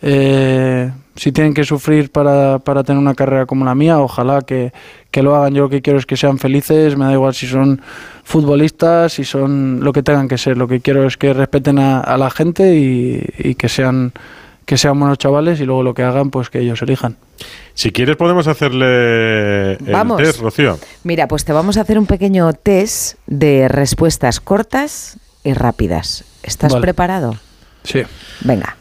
eh, 0.01 0.89
si 1.15 1.31
tienen 1.31 1.53
que 1.53 1.63
sufrir 1.63 2.11
para, 2.11 2.59
para 2.59 2.83
tener 2.83 2.99
una 2.99 3.13
carrera 3.15 3.45
como 3.45 3.65
la 3.65 3.75
mía, 3.75 3.99
ojalá 3.99 4.41
que, 4.41 4.73
que 5.11 5.21
lo 5.21 5.35
hagan. 5.35 5.53
Yo 5.53 5.63
lo 5.63 5.69
que 5.69 5.81
quiero 5.81 5.99
es 5.99 6.05
que 6.05 6.17
sean 6.17 6.39
felices. 6.39 6.97
Me 6.97 7.05
da 7.05 7.13
igual 7.13 7.33
si 7.33 7.47
son 7.47 7.81
futbolistas, 8.23 9.13
si 9.13 9.23
son 9.23 9.79
lo 9.83 9.93
que 9.93 10.01
tengan 10.03 10.27
que 10.27 10.37
ser. 10.37 10.57
Lo 10.57 10.67
que 10.67 10.79
quiero 10.81 11.05
es 11.05 11.17
que 11.17 11.33
respeten 11.33 11.77
a, 11.79 11.99
a 11.99 12.17
la 12.17 12.29
gente 12.29 12.75
y, 12.75 13.23
y 13.37 13.55
que 13.55 13.69
sean 13.69 14.11
que 14.65 14.77
sean 14.77 14.97
buenos 14.97 15.17
chavales 15.17 15.59
y 15.59 15.65
luego 15.65 15.83
lo 15.83 15.93
que 15.93 16.03
hagan, 16.03 16.29
pues 16.31 16.49
que 16.49 16.59
ellos 16.59 16.81
elijan. 16.81 17.17
Si 17.73 17.91
quieres 17.91 18.15
podemos 18.15 18.47
hacerle 18.47 19.73
el 19.73 19.91
Vamos. 19.91 20.21
test, 20.21 20.39
Rocío. 20.39 20.79
Mira, 21.03 21.27
pues 21.27 21.43
te 21.43 21.51
vamos 21.51 21.75
a 21.75 21.81
hacer 21.81 21.99
un 21.99 22.05
pequeño 22.05 22.53
test 22.53 23.17
de 23.27 23.67
respuestas 23.67 24.39
cortas 24.39 25.17
y 25.43 25.51
rápidas. 25.53 26.23
¿Estás 26.43 26.71
Vale. 26.71 26.81
preparado? 26.81 27.35
Sí. 27.83 28.03
Venga. 28.39 28.77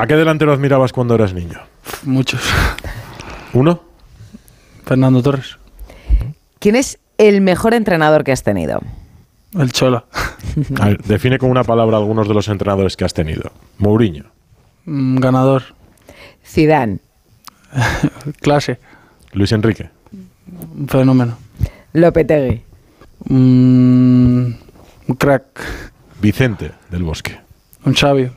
¿A 0.00 0.06
qué 0.06 0.16
delantero 0.16 0.52
admirabas 0.52 0.92
cuando 0.92 1.14
eras 1.14 1.34
niño? 1.34 1.58
Muchos. 2.04 2.40
¿Uno? 3.52 3.82
Fernando 4.86 5.22
Torres. 5.22 5.58
¿Quién 6.58 6.76
es 6.76 6.98
el 7.18 7.40
mejor 7.42 7.74
entrenador 7.74 8.24
que 8.24 8.32
has 8.32 8.42
tenido? 8.42 8.80
El 9.52 9.72
Chola. 9.72 10.04
A 10.80 10.86
ver, 10.88 11.02
define 11.02 11.38
con 11.38 11.50
una 11.50 11.64
palabra 11.64 11.98
algunos 11.98 12.26
de 12.28 12.34
los 12.34 12.48
entrenadores 12.48 12.96
que 12.96 13.04
has 13.04 13.12
tenido. 13.12 13.52
Mourinho. 13.78 14.24
Mm, 14.86 15.18
Ganador. 15.18 15.62
Zidane, 16.46 16.98
Clase. 18.40 18.80
Luis 19.32 19.52
Enrique. 19.52 19.90
Un 20.78 20.88
fenómeno. 20.88 21.36
Lopetegui, 21.92 22.62
Mm, 23.24 24.52
un 25.08 25.14
crack. 25.18 25.44
Vicente 26.22 26.72
del 26.90 27.02
Bosque. 27.02 27.38
Un 27.84 27.94
sabio. 27.94 28.32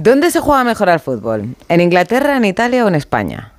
¿Dónde 0.00 0.30
se 0.30 0.38
juega 0.38 0.62
mejor 0.62 0.90
al 0.90 1.00
fútbol? 1.00 1.56
¿En 1.68 1.80
Inglaterra, 1.80 2.36
en 2.36 2.44
Italia 2.44 2.84
o 2.84 2.88
en 2.88 2.94
España? 2.94 3.50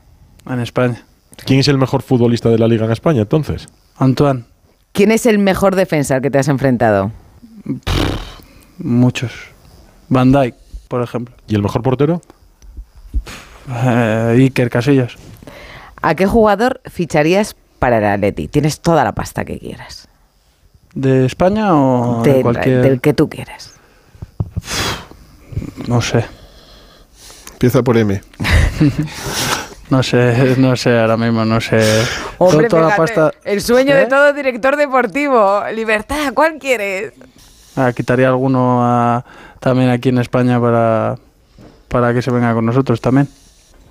En 0.50 0.62
España. 0.62 1.04
¿Quién 1.46 1.60
es 1.60 1.68
el 1.68 1.78
mejor 1.78 2.02
futbolista 2.02 2.48
de 2.48 2.58
la 2.58 2.66
liga 2.66 2.86
en 2.86 2.94
España 2.94 3.24
entonces? 3.24 3.68
Antoine. 3.98 4.46
¿Quién 4.94 5.12
es 5.12 5.26
el 5.26 5.38
mejor 5.38 5.76
defensa 5.76 6.16
al 6.16 6.22
que 6.22 6.32
te 6.32 6.40
has 6.40 6.48
enfrentado? 6.48 7.12
Muchos. 8.78 9.34
Van 10.08 10.32
Dyke, 10.32 10.56
por 10.88 11.04
ejemplo. 11.04 11.36
¿Y 11.50 11.56
el 11.56 11.62
mejor 11.62 11.82
portero? 11.82 12.22
Eh, 13.70 14.36
Iker 14.38 14.70
Casillas. 14.70 15.18
¿A 16.02 16.16
qué 16.16 16.26
jugador 16.26 16.80
ficharías 16.86 17.58
para 17.80 17.98
el 17.98 18.06
Atleti? 18.06 18.48
Tienes 18.48 18.80
toda 18.80 19.04
la 19.04 19.12
pasta 19.12 19.44
que 19.44 19.60
quieras. 19.60 20.08
¿De 20.94 21.26
España 21.26 21.76
o 21.76 22.24
de 22.24 22.42
cualquier...? 22.42 22.82
del 22.82 23.02
que 23.02 23.14
tú 23.14 23.28
quieras. 23.28 23.74
No 25.88 26.02
sé. 26.02 26.26
Empieza 27.54 27.84
por 27.84 27.98
M. 27.98 28.22
No 29.90 30.04
sé, 30.04 30.54
no 30.60 30.76
sé 30.76 31.00
ahora 31.00 31.18
mismo, 31.18 31.44
no 31.46 31.60
sé. 31.60 31.82
Hombre, 32.38 32.68
Toda 32.68 32.90
la 32.90 32.96
pasta... 32.96 33.32
el 33.44 33.60
sueño 33.60 33.96
de 33.96 34.04
¿Eh? 34.04 34.08
todo 34.08 34.34
director 34.34 34.76
deportivo. 34.78 35.64
Libertad, 35.74 36.32
¿cuál 36.36 36.60
quieres? 36.60 37.14
Ah, 37.76 37.92
quitaría 37.92 38.28
alguno 38.28 38.82
a- 38.86 39.26
también 39.60 39.90
aquí 39.90 40.10
en 40.10 40.20
España 40.20 40.62
para, 40.62 41.16
para 41.88 42.14
que 42.14 42.22
se 42.22 42.30
venga 42.30 42.54
con 42.54 42.68
nosotros 42.68 43.02
también. 43.02 43.28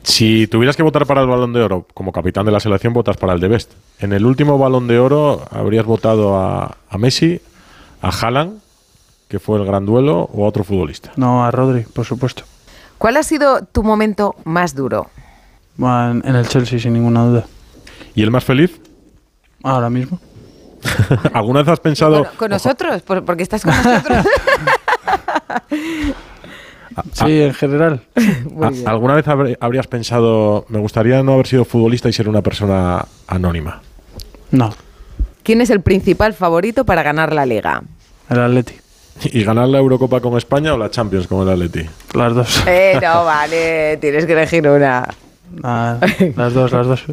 Si 0.04 0.46
tuvieras 0.46 0.76
que 0.76 0.84
votar 0.84 1.04
para 1.04 1.20
el 1.22 1.26
Balón 1.26 1.52
de 1.52 1.62
Oro, 1.62 1.84
como 1.94 2.12
capitán 2.12 2.46
de 2.46 2.52
la 2.52 2.60
selección, 2.60 2.92
votas 2.92 3.16
para 3.16 3.32
el 3.32 3.40
de 3.40 3.48
Best. 3.48 3.72
En 3.98 4.12
el 4.12 4.24
último 4.24 4.56
Balón 4.56 4.86
de 4.86 5.00
Oro 5.00 5.42
habrías 5.50 5.84
votado 5.84 6.38
a, 6.38 6.76
a 6.88 6.96
Messi, 6.98 7.40
a 8.02 8.10
Haaland, 8.10 8.60
que 9.28 9.38
fue 9.38 9.58
el 9.58 9.64
gran 9.66 9.84
duelo, 9.86 10.28
o 10.32 10.44
a 10.44 10.48
otro 10.48 10.64
futbolista. 10.64 11.12
No, 11.16 11.44
a 11.44 11.50
Rodri, 11.50 11.82
por 11.82 12.04
supuesto. 12.06 12.42
¿Cuál 12.98 13.16
ha 13.18 13.22
sido 13.22 13.62
tu 13.64 13.82
momento 13.82 14.34
más 14.44 14.74
duro? 14.74 15.08
Va 15.82 16.10
En, 16.10 16.34
el 16.34 16.48
Chelsea, 16.48 16.78
sin 16.78 16.94
ninguna 16.94 17.24
duda. 17.24 17.44
¿Y 18.14 18.22
el 18.22 18.30
más 18.30 18.44
feliz? 18.44 18.80
Ahora 19.62 19.88
mismo. 19.90 20.18
¿Alguna 21.32 21.60
vez 21.60 21.68
has 21.68 21.80
pensado... 21.80 22.18
Bueno, 22.20 22.30
con 22.36 22.50
nosotros, 22.50 23.02
por- 23.02 23.24
porque 23.24 23.42
estás 23.42 23.62
con 23.62 23.74
nosotros. 23.76 24.24
Sí, 27.12 27.42
en 27.42 27.54
general. 27.54 28.02
a- 28.60 28.90
¿Alguna 28.90 29.14
vez 29.14 29.24
habrías 29.60 29.86
pensado, 29.86 30.64
me 30.68 30.80
gustaría 30.80 31.22
no 31.22 31.34
haber 31.34 31.46
sido 31.46 31.64
futbolista 31.64 32.08
y 32.08 32.12
ser 32.12 32.28
una 32.28 32.42
persona 32.42 33.04
anónima? 33.28 33.82
No, 34.50 34.74
¿Quién 35.44 35.60
es 35.60 35.70
el 35.70 35.80
principal 35.80 36.34
favorito 36.34 36.84
para 36.84 37.02
ganar 37.02 37.32
la 37.32 37.46
liga? 37.46 37.82
el 38.28 38.40
Atleti. 38.40 38.74
¿Y 39.24 39.44
ganar 39.44 39.68
la 39.68 39.78
Eurocopa 39.78 40.20
con 40.20 40.36
España 40.36 40.74
o 40.74 40.78
la 40.78 40.90
Champions 40.90 41.26
con 41.26 41.46
el 41.46 41.52
Atleti? 41.52 41.88
Las 42.14 42.34
dos. 42.34 42.64
Eh, 42.66 42.98
no, 43.02 43.24
vale, 43.24 43.96
tienes 43.96 44.26
que 44.26 44.32
elegir 44.32 44.68
una. 44.68 45.08
Ah, 45.62 45.98
las 46.36 46.52
dos, 46.52 46.70
las 46.70 46.86
dos. 46.86 47.04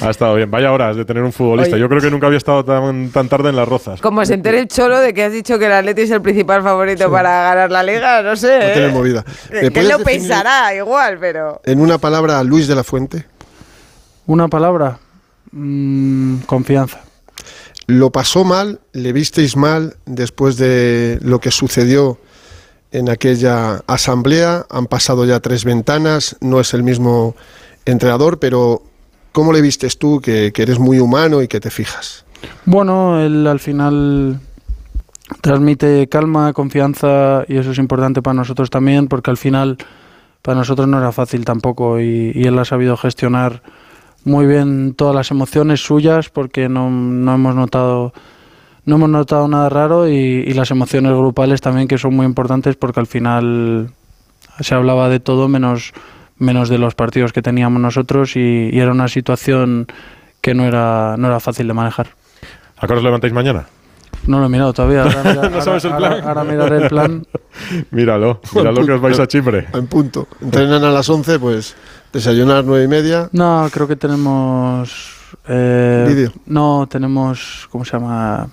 Ha 0.00 0.10
estado 0.10 0.34
bien. 0.34 0.50
Vaya 0.50 0.72
horas 0.72 0.96
de 0.96 1.04
tener 1.04 1.22
un 1.22 1.32
futbolista. 1.32 1.74
Oye. 1.74 1.82
Yo 1.82 1.88
creo 1.88 2.00
que 2.00 2.10
nunca 2.10 2.26
había 2.26 2.38
estado 2.38 2.64
tan, 2.64 3.10
tan 3.10 3.28
tarde 3.28 3.50
en 3.50 3.56
las 3.56 3.68
rozas. 3.68 4.00
Como 4.00 4.24
se 4.24 4.34
entere 4.34 4.60
el 4.60 4.68
cholo 4.68 4.98
de 4.98 5.12
que 5.12 5.24
has 5.24 5.32
dicho 5.32 5.58
que 5.58 5.66
el 5.66 5.72
Atleti 5.72 6.02
es 6.02 6.10
el 6.10 6.22
principal 6.22 6.62
favorito 6.62 7.10
para 7.10 7.30
ganar 7.42 7.70
la 7.70 7.82
liga, 7.82 8.22
no 8.22 8.34
sé. 8.34 8.58
No 8.58 8.64
¿eh? 8.64 8.72
tiene 8.72 8.88
movida. 8.88 9.24
¿Me 9.50 9.60
Él 9.60 9.72
puedes 9.72 9.90
lo 9.90 9.98
pensará 9.98 10.74
igual, 10.74 11.18
pero. 11.20 11.60
En 11.64 11.80
una 11.80 11.98
palabra, 11.98 12.42
Luis 12.42 12.66
de 12.66 12.74
la 12.74 12.84
Fuente. 12.84 13.26
Una 14.26 14.48
palabra. 14.48 14.98
Mm, 15.52 16.38
confianza. 16.46 17.00
¿Lo 17.92 18.08
pasó 18.08 18.42
mal? 18.42 18.80
¿Le 18.94 19.12
visteis 19.12 19.54
mal 19.54 19.96
después 20.06 20.56
de 20.56 21.18
lo 21.20 21.40
que 21.40 21.50
sucedió 21.50 22.16
en 22.90 23.10
aquella 23.10 23.82
asamblea? 23.86 24.64
Han 24.70 24.86
pasado 24.86 25.26
ya 25.26 25.40
tres 25.40 25.66
ventanas, 25.66 26.36
no 26.40 26.58
es 26.58 26.72
el 26.72 26.84
mismo 26.84 27.36
entrenador, 27.84 28.38
pero 28.38 28.82
¿cómo 29.32 29.52
le 29.52 29.60
vistes 29.60 29.98
tú 29.98 30.22
que, 30.22 30.54
eres 30.56 30.78
muy 30.78 31.00
humano 31.00 31.42
y 31.42 31.48
que 31.48 31.60
te 31.60 31.68
fijas? 31.68 32.24
Bueno, 32.64 33.20
él 33.20 33.46
al 33.46 33.60
final 33.60 34.40
transmite 35.42 36.08
calma, 36.08 36.54
confianza 36.54 37.44
y 37.46 37.58
eso 37.58 37.72
es 37.72 37.78
importante 37.78 38.22
para 38.22 38.32
nosotros 38.32 38.70
también 38.70 39.06
porque 39.06 39.30
al 39.30 39.36
final 39.36 39.76
para 40.40 40.56
nosotros 40.56 40.88
no 40.88 40.96
era 40.96 41.12
fácil 41.12 41.44
tampoco 41.44 42.00
y 42.00 42.42
él 42.42 42.58
ha 42.58 42.64
sabido 42.64 42.96
gestionar 42.96 43.62
muy 44.24 44.46
bien 44.46 44.94
todas 44.94 45.14
las 45.14 45.30
emociones 45.30 45.80
suyas 45.84 46.28
porque 46.28 46.68
no, 46.68 46.90
no 46.90 47.34
hemos 47.34 47.54
notado 47.54 48.12
no 48.84 48.96
hemos 48.96 49.08
notado 49.10 49.46
nada 49.48 49.68
raro 49.68 50.08
y, 50.08 50.14
y 50.14 50.54
las 50.54 50.70
emociones 50.70 51.12
grupales 51.12 51.60
también 51.60 51.86
que 51.88 51.98
son 51.98 52.14
muy 52.14 52.26
importantes 52.26 52.76
porque 52.76 53.00
al 53.00 53.06
final 53.06 53.90
se 54.60 54.74
hablaba 54.74 55.08
de 55.08 55.20
todo 55.20 55.48
menos 55.48 55.92
menos 56.38 56.68
de 56.68 56.78
los 56.78 56.94
partidos 56.94 57.32
que 57.32 57.42
teníamos 57.42 57.80
nosotros 57.80 58.36
y, 58.36 58.70
y 58.72 58.78
era 58.80 58.90
una 58.92 59.08
situación 59.08 59.86
que 60.40 60.54
no 60.54 60.64
era 60.64 61.16
no 61.16 61.28
era 61.28 61.38
fácil 61.40 61.68
de 61.68 61.74
manejar. 61.74 62.08
¿A 62.78 62.86
qué 62.86 62.94
os 62.94 63.02
levantáis 63.02 63.32
mañana? 63.32 63.66
No 64.26 64.38
lo 64.40 64.46
he 64.46 64.48
mirado 64.48 64.72
todavía. 64.72 65.02
Ahora, 65.04 65.22
mira- 65.24 65.48
¿No 65.50 65.60
sabes 65.62 65.84
el 65.84 65.92
ahora- 65.92 66.08
plan? 66.16 66.28
ahora 66.28 66.44
miraré 66.44 66.76
el 66.82 66.88
plan. 66.88 67.26
Míralo, 67.92 68.40
míralo 68.54 68.84
que 68.86 68.92
os 68.92 69.00
vais 69.00 69.18
a 69.20 69.26
Chipre. 69.28 69.66
En 69.72 69.86
punto. 69.86 70.26
Entrenan 70.40 70.82
a 70.84 70.90
las 70.90 71.08
11, 71.08 71.38
pues 71.38 71.76
desayunar 72.12 72.56
a 72.56 72.58
las 72.60 72.66
9 72.66 72.84
y 72.84 72.88
media. 72.88 73.28
No, 73.32 73.68
creo 73.72 73.86
que 73.88 73.96
tenemos. 73.96 75.14
eh, 75.48 76.04
Vídeo. 76.08 76.32
No, 76.46 76.86
tenemos. 76.90 77.68
¿Cómo 77.70 77.84
se 77.84 77.92
llama? 77.92 78.48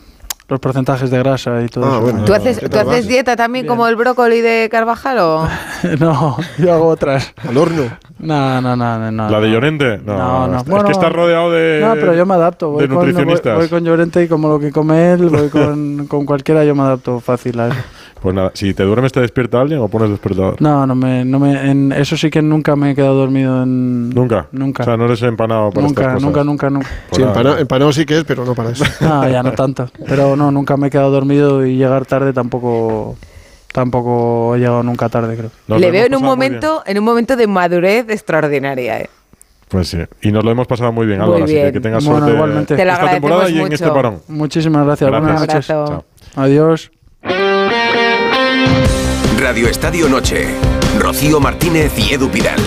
Los 0.47 0.59
porcentajes 0.59 1.11
de 1.11 1.19
grasa 1.19 1.61
y 1.61 1.67
todo 1.67 1.85
Ah, 1.85 1.89
eso. 1.91 2.01
bueno. 2.01 2.25
¿Tú 2.25 2.33
haces, 2.33 2.57
¿qué 2.57 2.69
¿tú 2.69 2.79
haces 2.79 3.07
dieta 3.07 3.35
también 3.35 3.67
como 3.67 3.87
el 3.87 3.95
brócoli 3.95 4.41
de 4.41 4.67
Carvajal 4.71 5.19
o...? 5.19 5.47
no, 5.99 6.37
yo 6.57 6.73
hago 6.73 6.87
otras. 6.87 7.35
Al 7.47 7.55
horno. 7.55 7.83
No, 8.17 8.59
no, 8.59 8.75
no, 8.75 8.97
no. 8.97 9.11
no 9.11 9.29
¿La 9.29 9.39
de. 9.41 9.51
Llorente? 9.51 9.99
No, 10.03 10.17
No, 10.17 10.47
no. 10.47 10.57
Es 10.57 10.65
Bueno, 10.65 10.85
que 10.85 10.91
estás 10.93 11.11
rodeado 11.11 11.51
de. 11.51 11.81
No, 11.85 11.93
pero 11.93 12.15
yo 12.15 12.25
me 12.25 12.33
adapto. 12.33 12.71
Voy 12.71 12.81
de 12.81 12.87
con, 12.87 12.97
voy, 12.97 13.05
nutricionistas. 13.07 13.57
voy 13.59 13.67
con 13.69 13.83
Llorente 13.83 14.23
y 14.23 14.27
como 14.27 14.47
lo 14.49 14.59
que 14.59 14.71
come 14.71 15.11
él, 15.13 15.29
voy 15.29 15.49
con, 15.49 16.07
con 16.07 16.25
cualquiera, 16.25 16.65
yo 16.65 16.73
me 16.73 16.81
adapto 16.81 17.19
fácil 17.19 17.59
a 17.59 17.67
eso. 17.67 17.77
Pues 18.21 18.35
nada, 18.35 18.51
si 18.53 18.73
te 18.73 18.83
duermes, 18.83 19.13
¿te 19.13 19.21
despierta 19.21 19.61
alguien 19.61 19.79
o 19.79 19.87
pones 19.87 20.09
despertador? 20.09 20.61
No, 20.61 20.85
no 20.85 20.93
me, 20.93 21.23
no 21.23 21.39
me, 21.39 21.71
en 21.71 21.93
eso 21.93 22.17
sí 22.17 22.29
que 22.29 22.41
nunca 22.41 22.75
me 22.75 22.91
he 22.91 22.95
quedado 22.95 23.15
dormido 23.15 23.63
en. 23.63 24.09
Nunca. 24.09 24.47
Nunca. 24.51 24.83
O 24.83 24.85
sea, 24.85 24.97
no 24.97 25.05
eres 25.05 25.21
empanado 25.23 25.69
para 25.69 25.87
Nunca, 25.87 26.01
estas 26.01 26.13
cosas. 26.15 26.25
nunca, 26.27 26.43
nunca, 26.43 26.69
nunca. 26.69 26.87
Pues 27.09 27.21
Sí, 27.21 27.59
empanado, 27.59 27.93
sí 27.93 28.05
que 28.05 28.17
es, 28.17 28.23
pero 28.25 28.43
no 28.43 28.55
para 28.55 28.71
eso. 28.71 28.83
No, 28.99 29.27
ya 29.29 29.41
no 29.41 29.53
tanto. 29.53 29.89
Pero 30.05 30.35
no, 30.35 30.51
nunca 30.51 30.75
me 30.75 30.87
he 30.87 30.89
quedado 30.89 31.11
dormido 31.11 31.65
y 31.65 31.77
llegar 31.77 32.05
tarde 32.05 32.33
tampoco 32.33 33.15
tampoco 33.71 34.55
he 34.55 34.59
llegado 34.59 34.83
nunca 34.83 35.07
tarde, 35.07 35.37
creo. 35.37 35.51
Nos 35.67 35.79
Le 35.79 35.91
veo 35.91 36.05
en 36.07 36.15
un 36.15 36.21
muy 36.21 36.29
momento, 36.29 36.83
en 36.85 36.97
un 36.97 37.05
momento 37.05 37.35
de 37.37 37.47
madurez 37.47 38.09
extraordinaria, 38.09 38.99
¿eh? 38.99 39.09
Pues 39.69 39.87
sí. 39.87 39.99
Y 40.21 40.31
nos 40.31 40.43
lo 40.43 40.51
hemos 40.51 40.67
pasado 40.67 40.91
muy 40.91 41.05
bien, 41.05 41.19
Muy 41.19 41.27
Álvaro. 41.27 41.45
Así 41.45 41.53
que 41.53 41.71
que 41.71 41.79
tengas 41.79 42.03
Bueno, 42.03 42.19
suerte 42.19 42.35
igualmente. 42.35 42.75
Te 42.75 42.85
lo 42.85 42.91
esta 42.91 43.11
temporada 43.11 43.49
y 43.49 43.59
en 43.61 43.71
este 43.71 43.87
parón. 43.89 44.21
Muchísimas 44.27 44.85
gracias. 44.85 45.09
Gracias. 45.09 45.23
Buenas 45.23 45.41
Un 45.41 45.47
noches. 45.47 45.67
Chao. 45.67 46.05
Adiós. 46.35 46.91
Radio 49.37 49.67
Estadio 49.67 50.07
Noche. 50.09 50.47
Rocío 50.99 51.39
Martínez 51.39 51.91
y 51.97 52.13
Edu 52.13 52.29
Pidal. 52.29 52.59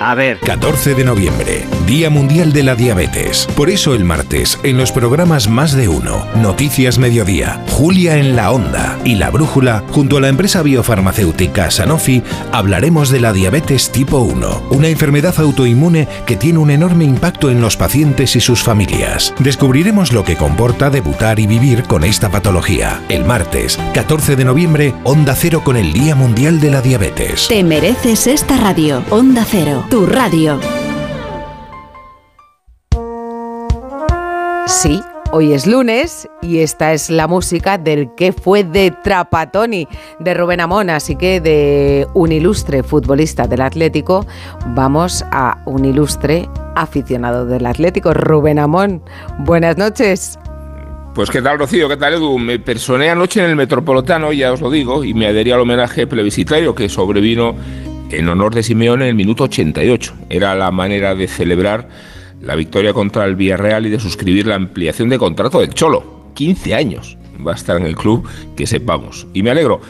A 0.00 0.14
ver. 0.14 0.38
14 0.40 0.94
de 0.94 1.04
noviembre, 1.04 1.64
Día 1.86 2.10
Mundial 2.10 2.52
de 2.52 2.62
la 2.62 2.74
Diabetes. 2.74 3.48
Por 3.56 3.70
eso 3.70 3.94
el 3.94 4.04
martes, 4.04 4.58
en 4.62 4.76
los 4.76 4.92
programas 4.92 5.48
Más 5.48 5.72
de 5.72 5.88
Uno, 5.88 6.26
Noticias 6.36 6.98
Mediodía, 6.98 7.62
Julia 7.70 8.18
en 8.18 8.36
la 8.36 8.50
Onda 8.52 8.98
y 9.04 9.14
La 9.14 9.30
Brújula, 9.30 9.84
junto 9.90 10.18
a 10.18 10.20
la 10.20 10.28
empresa 10.28 10.62
biofarmacéutica 10.62 11.70
Sanofi, 11.70 12.22
hablaremos 12.52 13.08
de 13.08 13.20
la 13.20 13.32
diabetes 13.32 13.90
tipo 13.90 14.18
1, 14.18 14.64
una 14.70 14.88
enfermedad 14.88 15.34
autoinmune 15.38 16.06
que 16.26 16.36
tiene 16.36 16.58
un 16.58 16.70
enorme 16.70 17.04
impacto 17.04 17.50
en 17.50 17.62
los 17.62 17.76
pacientes 17.76 18.36
y 18.36 18.40
sus 18.40 18.62
familias. 18.62 19.32
Descubriremos 19.38 20.12
lo 20.12 20.24
que 20.24 20.36
comporta 20.36 20.90
debutar 20.90 21.40
y 21.40 21.46
vivir 21.46 21.84
con 21.84 22.04
esta 22.04 22.28
patología. 22.28 23.00
El 23.08 23.24
martes, 23.24 23.78
14 23.94 24.36
de 24.36 24.44
noviembre, 24.44 24.94
Onda 25.04 25.34
Cero 25.34 25.62
con 25.64 25.76
el 25.76 25.92
Día 25.94 26.14
Mundial 26.14 26.60
de 26.60 26.70
la 26.70 26.82
Diabetes. 26.82 27.48
Te 27.48 27.64
mereces 27.64 28.26
esta 28.26 28.58
radio. 28.58 29.02
Onda 29.10 29.46
Cero, 29.48 29.85
tu 29.90 30.06
radio. 30.06 30.58
Sí, 34.66 35.00
hoy 35.32 35.52
es 35.52 35.66
lunes 35.66 36.28
y 36.42 36.58
esta 36.58 36.92
es 36.92 37.10
la 37.10 37.28
música 37.28 37.78
del 37.78 38.08
que 38.16 38.32
fue 38.32 38.64
de 38.64 38.90
Trapatoni 38.90 39.86
de 40.18 40.34
Rubén 40.34 40.60
Amón, 40.60 40.90
así 40.90 41.14
que 41.16 41.40
de 41.40 42.06
un 42.14 42.32
ilustre 42.32 42.82
futbolista 42.82 43.46
del 43.46 43.60
Atlético 43.60 44.26
vamos 44.68 45.24
a 45.30 45.58
un 45.66 45.84
ilustre 45.84 46.48
aficionado 46.74 47.46
del 47.46 47.66
Atlético, 47.66 48.12
Rubén 48.12 48.58
Amón. 48.58 49.02
Buenas 49.40 49.76
noches. 49.76 50.38
Pues 51.14 51.30
qué 51.30 51.40
tal, 51.40 51.58
Rocío, 51.58 51.88
qué 51.88 51.96
tal, 51.96 52.12
Edu. 52.12 52.38
Me 52.38 52.58
personé 52.58 53.08
anoche 53.08 53.40
en 53.40 53.46
el 53.48 53.56
Metropolitano, 53.56 54.34
ya 54.34 54.52
os 54.52 54.60
lo 54.60 54.70
digo, 54.70 55.02
y 55.02 55.14
me 55.14 55.26
adherí 55.26 55.50
al 55.50 55.60
homenaje 55.60 56.06
plebiscitario 56.06 56.74
que 56.74 56.90
sobrevino 56.90 57.54
en 58.10 58.28
honor 58.28 58.54
de 58.54 58.62
Simeone 58.62 59.04
en 59.04 59.10
el 59.10 59.14
minuto 59.14 59.44
88. 59.44 60.14
Era 60.30 60.54
la 60.54 60.70
manera 60.70 61.14
de 61.14 61.28
celebrar 61.28 61.88
la 62.40 62.54
victoria 62.54 62.92
contra 62.92 63.24
el 63.24 63.36
Villarreal 63.36 63.86
y 63.86 63.90
de 63.90 64.00
suscribir 64.00 64.46
la 64.46 64.54
ampliación 64.54 65.08
de 65.08 65.18
contrato 65.18 65.60
del 65.60 65.74
Cholo. 65.74 66.30
15 66.34 66.74
años 66.74 67.18
va 67.46 67.52
a 67.52 67.54
estar 67.54 67.76
en 67.76 67.86
el 67.86 67.96
club, 67.96 68.28
que 68.56 68.66
sepamos. 68.66 69.26
Y 69.34 69.42
me 69.42 69.50
alegro. 69.50 69.80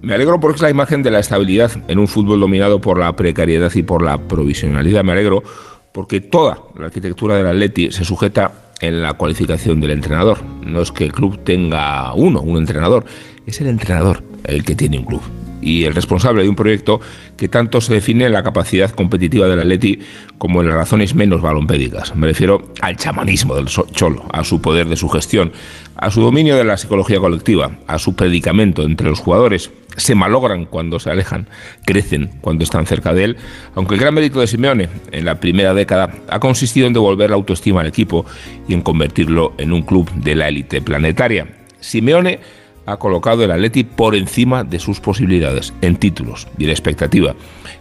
Me 0.00 0.14
alegro 0.14 0.40
porque 0.40 0.56
es 0.56 0.62
la 0.62 0.70
imagen 0.70 1.02
de 1.02 1.12
la 1.12 1.20
estabilidad 1.20 1.70
en 1.86 1.98
un 1.98 2.08
fútbol 2.08 2.40
dominado 2.40 2.80
por 2.80 2.98
la 2.98 3.14
precariedad 3.14 3.70
y 3.74 3.82
por 3.82 4.02
la 4.02 4.18
provisionalidad. 4.18 5.04
Me 5.04 5.12
alegro 5.12 5.44
porque 5.92 6.20
toda 6.20 6.58
la 6.76 6.86
arquitectura 6.86 7.36
del 7.36 7.46
Atleti 7.46 7.92
se 7.92 8.04
sujeta 8.04 8.72
en 8.80 9.00
la 9.00 9.12
cualificación 9.12 9.80
del 9.80 9.92
entrenador. 9.92 10.42
No 10.66 10.80
es 10.82 10.90
que 10.90 11.04
el 11.04 11.12
club 11.12 11.44
tenga 11.44 12.12
uno, 12.14 12.40
un 12.40 12.58
entrenador, 12.58 13.04
es 13.46 13.60
el 13.60 13.68
entrenador 13.68 14.24
el 14.44 14.64
que 14.64 14.74
tiene 14.74 14.98
un 14.98 15.04
club 15.04 15.22
y 15.62 15.84
el 15.84 15.94
responsable 15.94 16.42
de 16.42 16.48
un 16.48 16.56
proyecto 16.56 17.00
que 17.36 17.48
tanto 17.48 17.80
se 17.80 17.94
define 17.94 18.26
en 18.26 18.32
la 18.32 18.42
capacidad 18.42 18.90
competitiva 18.90 19.48
del 19.48 19.60
Atleti 19.60 20.00
como 20.36 20.60
en 20.60 20.68
las 20.68 20.76
razones 20.76 21.14
menos 21.14 21.40
balompédicas. 21.40 22.14
Me 22.14 22.26
refiero 22.26 22.72
al 22.80 22.96
chamanismo 22.96 23.54
del 23.54 23.66
Cholo, 23.66 24.26
a 24.32 24.44
su 24.44 24.60
poder 24.60 24.88
de 24.88 24.96
su 24.96 25.08
gestión, 25.08 25.52
a 25.96 26.10
su 26.10 26.20
dominio 26.20 26.56
de 26.56 26.64
la 26.64 26.76
psicología 26.76 27.20
colectiva, 27.20 27.78
a 27.86 27.98
su 27.98 28.14
predicamento 28.14 28.82
entre 28.82 29.08
los 29.08 29.20
jugadores. 29.20 29.70
Se 29.96 30.14
malogran 30.14 30.64
cuando 30.64 30.98
se 30.98 31.10
alejan, 31.10 31.48
crecen 31.84 32.30
cuando 32.40 32.64
están 32.64 32.86
cerca 32.86 33.12
de 33.12 33.24
él, 33.24 33.36
aunque 33.74 33.94
el 33.94 34.00
gran 34.00 34.14
mérito 34.14 34.40
de 34.40 34.46
Simeone 34.46 34.88
en 35.12 35.24
la 35.24 35.38
primera 35.38 35.74
década 35.74 36.12
ha 36.28 36.40
consistido 36.40 36.86
en 36.86 36.94
devolver 36.94 37.30
la 37.30 37.36
autoestima 37.36 37.82
al 37.82 37.86
equipo 37.86 38.24
y 38.66 38.74
en 38.74 38.80
convertirlo 38.80 39.52
en 39.58 39.72
un 39.72 39.82
club 39.82 40.10
de 40.12 40.34
la 40.34 40.48
élite 40.48 40.80
planetaria. 40.80 41.46
Simeone 41.78 42.40
ha 42.86 42.96
colocado 42.96 43.44
el 43.44 43.50
Atleti 43.50 43.84
por 43.84 44.14
encima 44.14 44.64
de 44.64 44.78
sus 44.78 45.00
posibilidades, 45.00 45.72
en 45.80 45.96
títulos 45.96 46.48
y 46.58 46.64
en 46.64 46.70
expectativa, 46.70 47.34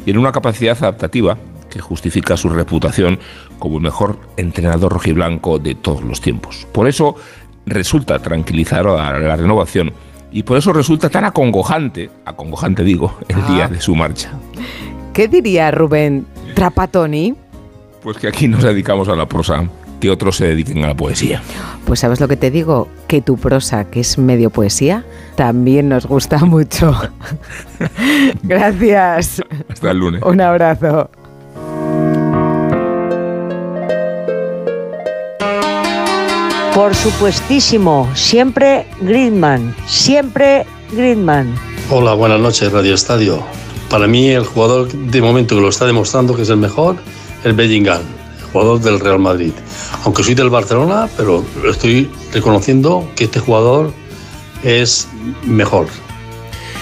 y 0.06 0.12
en 0.12 0.18
una 0.18 0.32
capacidad 0.32 0.78
adaptativa 0.78 1.38
que 1.70 1.80
justifica 1.80 2.38
su 2.38 2.49
reputación 2.49 3.20
como 3.58 3.78
el 3.78 3.84
mejor 3.84 4.20
entrenador 4.38 4.91
rojiblanco 4.91 5.58
de 5.58 5.76
todos 5.76 6.04
los 6.04 6.22
tiempos. 6.22 6.68
Por 6.72 6.88
eso 6.88 7.16
resulta 7.66 8.20
tranquilizar 8.20 8.86
a 8.88 9.18
la 9.20 9.36
renovación 9.36 9.93
y 10.32 10.43
por 10.43 10.58
eso 10.58 10.74
resulta 10.74 11.10
tan 11.10 11.26
acongojante, 11.26 12.10
acongojante 12.26 12.84
digo, 12.84 13.18
el 13.28 13.45
día 13.47 13.68
de 13.68 13.82
su 13.82 13.95
marcha. 13.95 14.32
¿Qué 15.14 15.28
diría 15.28 15.72
Rubén 15.72 16.26
Trapatoni? 16.56 17.36
Pues 18.02 18.18
que 18.18 18.28
aquí 18.28 18.47
nos 18.47 18.64
dedicamos 18.64 19.08
a 19.10 19.16
la 19.16 19.28
prosa 19.28 19.68
que 20.02 20.10
otros 20.10 20.36
se 20.36 20.47
dediquen 20.47 20.84
a 20.84 20.88
la 20.88 20.95
poesía. 20.95 21.41
Pues 21.86 22.02
sabes 22.02 22.20
lo 22.20 22.28
que 22.28 22.36
te 22.36 22.52
digo, 22.52 22.89
que 23.08 23.22
tu 23.22 23.38
prosa, 23.38 23.86
que 23.86 24.02
es 24.02 24.18
medio 24.18 24.49
poesía, 24.49 25.06
también 25.36 25.88
nos 25.88 26.06
gusta 26.06 26.39
mucho. 26.45 26.93
Gracias. 28.43 29.41
Hasta 29.70 29.91
el 29.91 29.97
lunes. 29.97 30.24
Un 30.24 30.41
abrazo. 30.41 31.10
Por 36.76 36.95
supuestísimo, 36.95 38.10
siempre 38.16 38.88
Griezmann, 39.02 39.76
siempre 39.86 40.66
Griezmann. 40.91 41.54
Hola, 41.89 42.14
buenas 42.14 42.39
noches, 42.39 42.72
Radio 42.72 42.95
Estadio. 42.95 43.43
Para 43.89 44.08
mí 44.08 44.30
el 44.30 44.45
jugador 44.45 44.91
de 44.91 45.22
momento 45.22 45.56
que 45.56 45.62
lo 45.62 45.70
está 45.70 45.86
demostrando 45.86 46.34
que 46.34 46.43
es 46.43 46.49
el 46.49 46.58
mejor, 46.58 46.95
el 47.43 47.54
Bellingham 47.54 48.20
jugador 48.52 48.80
del 48.82 48.99
Real 48.99 49.20
Madrid. 49.20 49.54
Aunque 50.04 50.24
soy 50.24 50.36
del 50.36 50.49
Barcelona, 50.49 51.10
pero 51.18 51.43
estoy 51.70 52.10
reconociendo 52.34 53.08
que 53.16 53.26
este 53.26 53.39
jugador 53.39 53.93
es 54.64 55.08
mejor. 55.43 55.88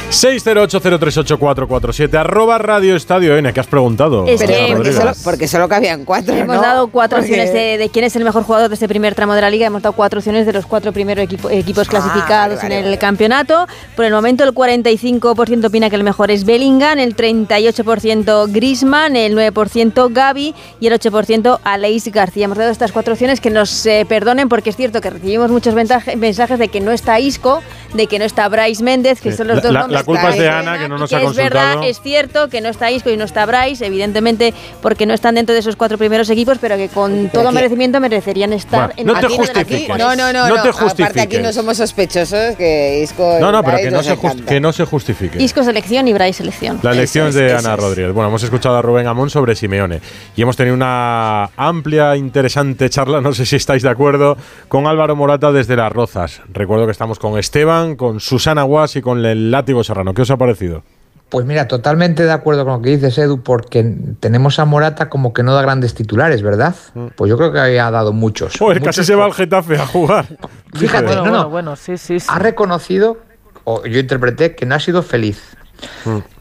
608038447 0.10 2.16
arroba 2.20 2.57
Radio 2.57 2.95
Estadio 2.95 3.38
N, 3.38 3.53
¿qué 3.53 3.60
has 3.60 3.68
preguntado? 3.68 4.26
Es 4.26 4.41
que, 4.41 4.74
porque, 4.76 4.91
solo, 4.93 5.12
porque 5.24 5.47
solo 5.47 5.70
cabían 5.70 6.03
cuatro. 6.03 6.34
Hemos 6.36 6.55
¿no? 6.55 6.62
dado 6.62 6.88
cuatro 6.88 7.20
Porque- 7.20 7.32
opciones 7.32 7.53
de, 7.53 7.78
de 7.78 7.89
quién 7.89 8.05
es 8.05 8.16
el 8.16 8.24
mejor 8.24 8.43
jugador 8.43 8.70
de 8.70 8.74
este 8.74 8.88
primer 8.88 9.14
tramo 9.14 9.36
de 9.36 9.41
la 9.41 9.49
liga. 9.51 9.68
Hemos 9.68 9.84
dado 9.84 9.93
cuatro 9.93 10.18
opciones 10.20 10.47
de 10.47 10.53
los 10.53 10.66
cuatro 10.66 10.91
primeros 10.93 11.24
equipo- 11.24 11.49
equipos 11.51 11.88
clasificados 11.88 12.57
Ah, 12.60 12.64
vale, 12.64 12.80
en 12.80 12.86
el 12.88 12.97
campeonato. 12.97 13.68
Por 13.95 14.05
el 14.05 14.12
momento, 14.14 14.43
el 14.43 14.51
45% 14.53 15.68
opina 15.68 15.89
que 15.91 15.95
el 15.95 16.03
mejor 16.03 16.32
es 16.32 16.43
Bellingham, 16.43 16.97
el 16.97 17.16
38% 17.16 18.47
Grisman, 18.51 19.16
el 19.16 19.36
9% 19.36 20.10
Gaby 20.12 20.55
y 20.80 20.88
el 20.88 20.93
8% 20.93 21.60
Aleix 21.64 22.07
García. 22.12 22.45
Hemos 22.45 22.57
dado 22.57 22.72
estas 22.72 22.91
cuatro 22.91 23.14
opciones 23.14 23.39
que 23.41 23.51
nos 23.51 23.86
eh, 23.86 24.05
perdonen 24.10 24.49
porque 24.49 24.72
es 24.72 24.76
cierto 24.76 25.01
que 25.01 25.12
recibimos 25.12 25.51
muchos 25.51 25.76
mensajes 25.76 26.57
de 26.60 26.68
que 26.70 26.82
no 26.82 26.91
está 26.91 27.20
Isco, 27.20 27.62
de 27.93 28.07
que 28.07 28.18
no 28.18 28.26
está 28.26 28.49
Bryce 28.49 28.84
Méndez, 28.84 29.22
que 29.22 29.32
Sí. 29.32 29.38
son 29.38 29.47
los 29.47 29.57
La- 29.57 29.62
dos 29.62 29.72
la- 29.74 29.80
nombres 29.82 29.98
la 29.99 30.03
culpa 30.05 30.29
es 30.29 30.35
de 30.35 30.41
suenan 30.45 30.67
Ana, 30.67 30.77
que 30.79 30.89
no 30.89 30.97
nos 30.97 31.09
que 31.09 31.15
ha 31.15 31.19
es 31.19 31.25
consultado. 31.25 31.69
verdad, 31.79 31.87
es 31.89 32.01
cierto 32.01 32.49
que 32.49 32.61
no 32.61 32.69
está 32.69 32.91
Isco 32.91 33.09
y 33.09 33.17
no 33.17 33.25
está 33.25 33.45
Bryce, 33.45 33.85
evidentemente 33.85 34.53
porque 34.81 35.05
no 35.05 35.13
están 35.13 35.35
dentro 35.35 35.53
de 35.53 35.59
esos 35.59 35.75
cuatro 35.75 35.97
primeros 35.97 36.29
equipos, 36.29 36.57
pero 36.59 36.75
que 36.77 36.89
con 36.89 37.29
todo 37.29 37.47
aquí- 37.47 37.55
merecimiento 37.55 37.99
merecerían 37.99 38.53
estar 38.53 38.93
Bueno, 38.93 38.93
en 38.97 39.07
no 39.07 39.19
te 39.19 39.27
justifiques. 39.35 39.89
No, 39.97 40.15
no, 40.15 40.33
no, 40.33 40.47
No 40.47 40.55
no. 40.55 40.61
te 40.63 40.69
Aparte 40.69 41.03
aquí 41.03 41.03
justifiques. 41.03 41.41
no 41.43 41.53
somos 41.53 41.77
sospechosos 41.77 42.55
que 42.55 43.01
Isco 43.03 43.37
No, 43.39 43.51
no, 43.51 43.63
pero 43.63 43.77
que 43.77 43.91
no, 43.91 44.03
se 44.03 44.17
que 44.47 44.59
no 44.59 44.71
se 44.73 44.85
justifique. 44.85 45.41
Isco 45.41 45.63
selección 45.63 46.07
y 46.07 46.13
Bryce 46.13 46.33
selección. 46.39 46.79
La 46.81 46.91
elección 46.91 47.27
es, 47.29 47.35
de 47.35 47.53
Ana 47.53 47.73
es. 47.73 47.79
Rodríguez. 47.79 48.13
Bueno, 48.13 48.29
hemos 48.29 48.43
escuchado 48.43 48.77
a 48.77 48.81
Rubén 48.81 49.07
Amón 49.07 49.29
sobre 49.29 49.55
Simeone 49.55 49.99
y 50.35 50.41
hemos 50.41 50.55
tenido 50.55 50.75
una 50.75 51.49
amplia, 51.57 52.15
interesante 52.15 52.89
charla, 52.89 53.21
no 53.21 53.33
sé 53.33 53.45
si 53.45 53.55
estáis 53.55 53.83
de 53.83 53.89
acuerdo, 53.89 54.37
con 54.67 54.87
Álvaro 54.87 55.15
Morata 55.15 55.51
desde 55.51 55.75
Las 55.75 55.91
Rozas. 55.91 56.41
Recuerdo 56.53 56.85
que 56.85 56.91
estamos 56.91 57.19
con 57.19 57.37
Esteban, 57.37 57.95
con 57.95 58.19
Susana 58.19 58.63
Guas 58.63 58.95
y 58.95 59.01
con 59.01 59.25
el 59.25 59.51
Látigo 59.51 59.83
Serrano. 59.89 60.13
¿Qué 60.13 60.21
os 60.21 60.31
ha 60.31 60.37
parecido? 60.37 60.83
Pues 61.29 61.45
mira, 61.45 61.67
totalmente 61.67 62.23
de 62.23 62.31
acuerdo 62.31 62.63
con 62.65 62.73
lo 62.73 62.81
que 62.81 62.89
dices, 62.89 63.17
Edu, 63.17 63.43
porque 63.43 63.95
tenemos 64.19 64.57
a 64.57 64.65
Morata 64.65 65.09
como 65.09 65.31
que 65.31 65.43
no 65.43 65.53
da 65.53 65.61
grandes 65.61 65.93
titulares, 65.93 66.41
¿verdad? 66.41 66.75
Pues 67.15 67.29
yo 67.29 67.37
creo 67.37 67.51
que 67.51 67.59
había 67.59 67.89
dado 67.91 68.13
muchos. 68.13 68.57
Joder, 68.57 68.77
casi 68.77 69.01
Muchos 69.01 69.05
se 69.05 69.15
va 69.15 69.25
al 69.25 69.33
Getafe 69.33 69.75
a 69.75 69.85
jugar. 69.85 70.25
Fíjate, 70.73 71.07
Joder. 71.07 71.17
no, 71.17 71.21
bueno, 71.23 71.43
no. 71.43 71.49
bueno, 71.49 71.75
sí, 71.75 71.97
sí, 71.97 72.19
sí. 72.19 72.27
Ha 72.29 72.39
reconocido, 72.39 73.17
o 73.63 73.85
yo 73.85 73.99
interpreté, 73.99 74.55
que 74.55 74.65
no 74.65 74.73
ha 74.73 74.79
sido 74.79 75.03
feliz, 75.03 75.55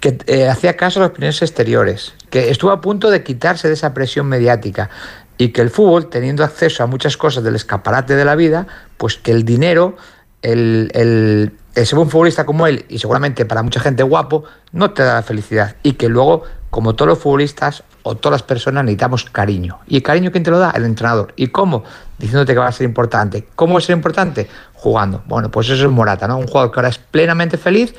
que 0.00 0.18
eh, 0.26 0.48
hacía 0.48 0.76
caso 0.76 1.00
a 1.00 1.02
las 1.02 1.10
opiniones 1.10 1.42
exteriores, 1.42 2.14
que 2.30 2.50
estuvo 2.50 2.70
a 2.70 2.80
punto 2.80 3.10
de 3.10 3.22
quitarse 3.22 3.68
de 3.68 3.74
esa 3.74 3.92
presión 3.92 4.26
mediática 4.26 4.88
y 5.36 5.50
que 5.50 5.60
el 5.60 5.68
fútbol, 5.68 6.08
teniendo 6.08 6.44
acceso 6.44 6.82
a 6.82 6.86
muchas 6.86 7.18
cosas 7.18 7.44
del 7.44 7.56
escaparate 7.56 8.16
de 8.16 8.24
la 8.24 8.36
vida, 8.36 8.66
pues 8.96 9.16
que 9.16 9.32
el 9.32 9.44
dinero, 9.44 9.96
el, 10.42 10.90
el 10.94 11.52
ser 11.86 11.98
un 11.98 12.08
futbolista 12.08 12.46
como 12.46 12.66
él, 12.66 12.84
y 12.88 12.98
seguramente 12.98 13.44
para 13.44 13.62
mucha 13.62 13.80
gente 13.80 14.02
guapo, 14.02 14.44
no 14.72 14.90
te 14.92 15.02
da 15.02 15.14
la 15.14 15.22
felicidad. 15.22 15.76
Y 15.82 15.92
que 15.92 16.08
luego, 16.08 16.42
como 16.70 16.94
todos 16.94 17.10
los 17.10 17.18
futbolistas 17.18 17.82
o 18.02 18.16
todas 18.16 18.40
las 18.40 18.42
personas, 18.42 18.84
necesitamos 18.84 19.24
cariño. 19.24 19.78
¿Y 19.86 19.96
el 19.96 20.02
cariño 20.02 20.30
quién 20.30 20.44
te 20.44 20.50
lo 20.50 20.58
da? 20.58 20.70
El 20.70 20.84
entrenador. 20.84 21.32
¿Y 21.36 21.48
cómo? 21.48 21.84
Diciéndote 22.18 22.52
que 22.52 22.58
va 22.58 22.68
a 22.68 22.72
ser 22.72 22.86
importante. 22.86 23.48
¿Cómo 23.54 23.78
es 23.78 23.84
ser 23.84 23.96
importante? 23.96 24.48
Jugando. 24.74 25.22
Bueno, 25.26 25.50
pues 25.50 25.68
eso 25.68 25.84
es 25.84 25.90
Morata, 25.90 26.26
¿no? 26.26 26.38
Un 26.38 26.46
jugador 26.46 26.70
que 26.70 26.80
ahora 26.80 26.88
es 26.88 26.98
plenamente 26.98 27.58
feliz 27.58 27.94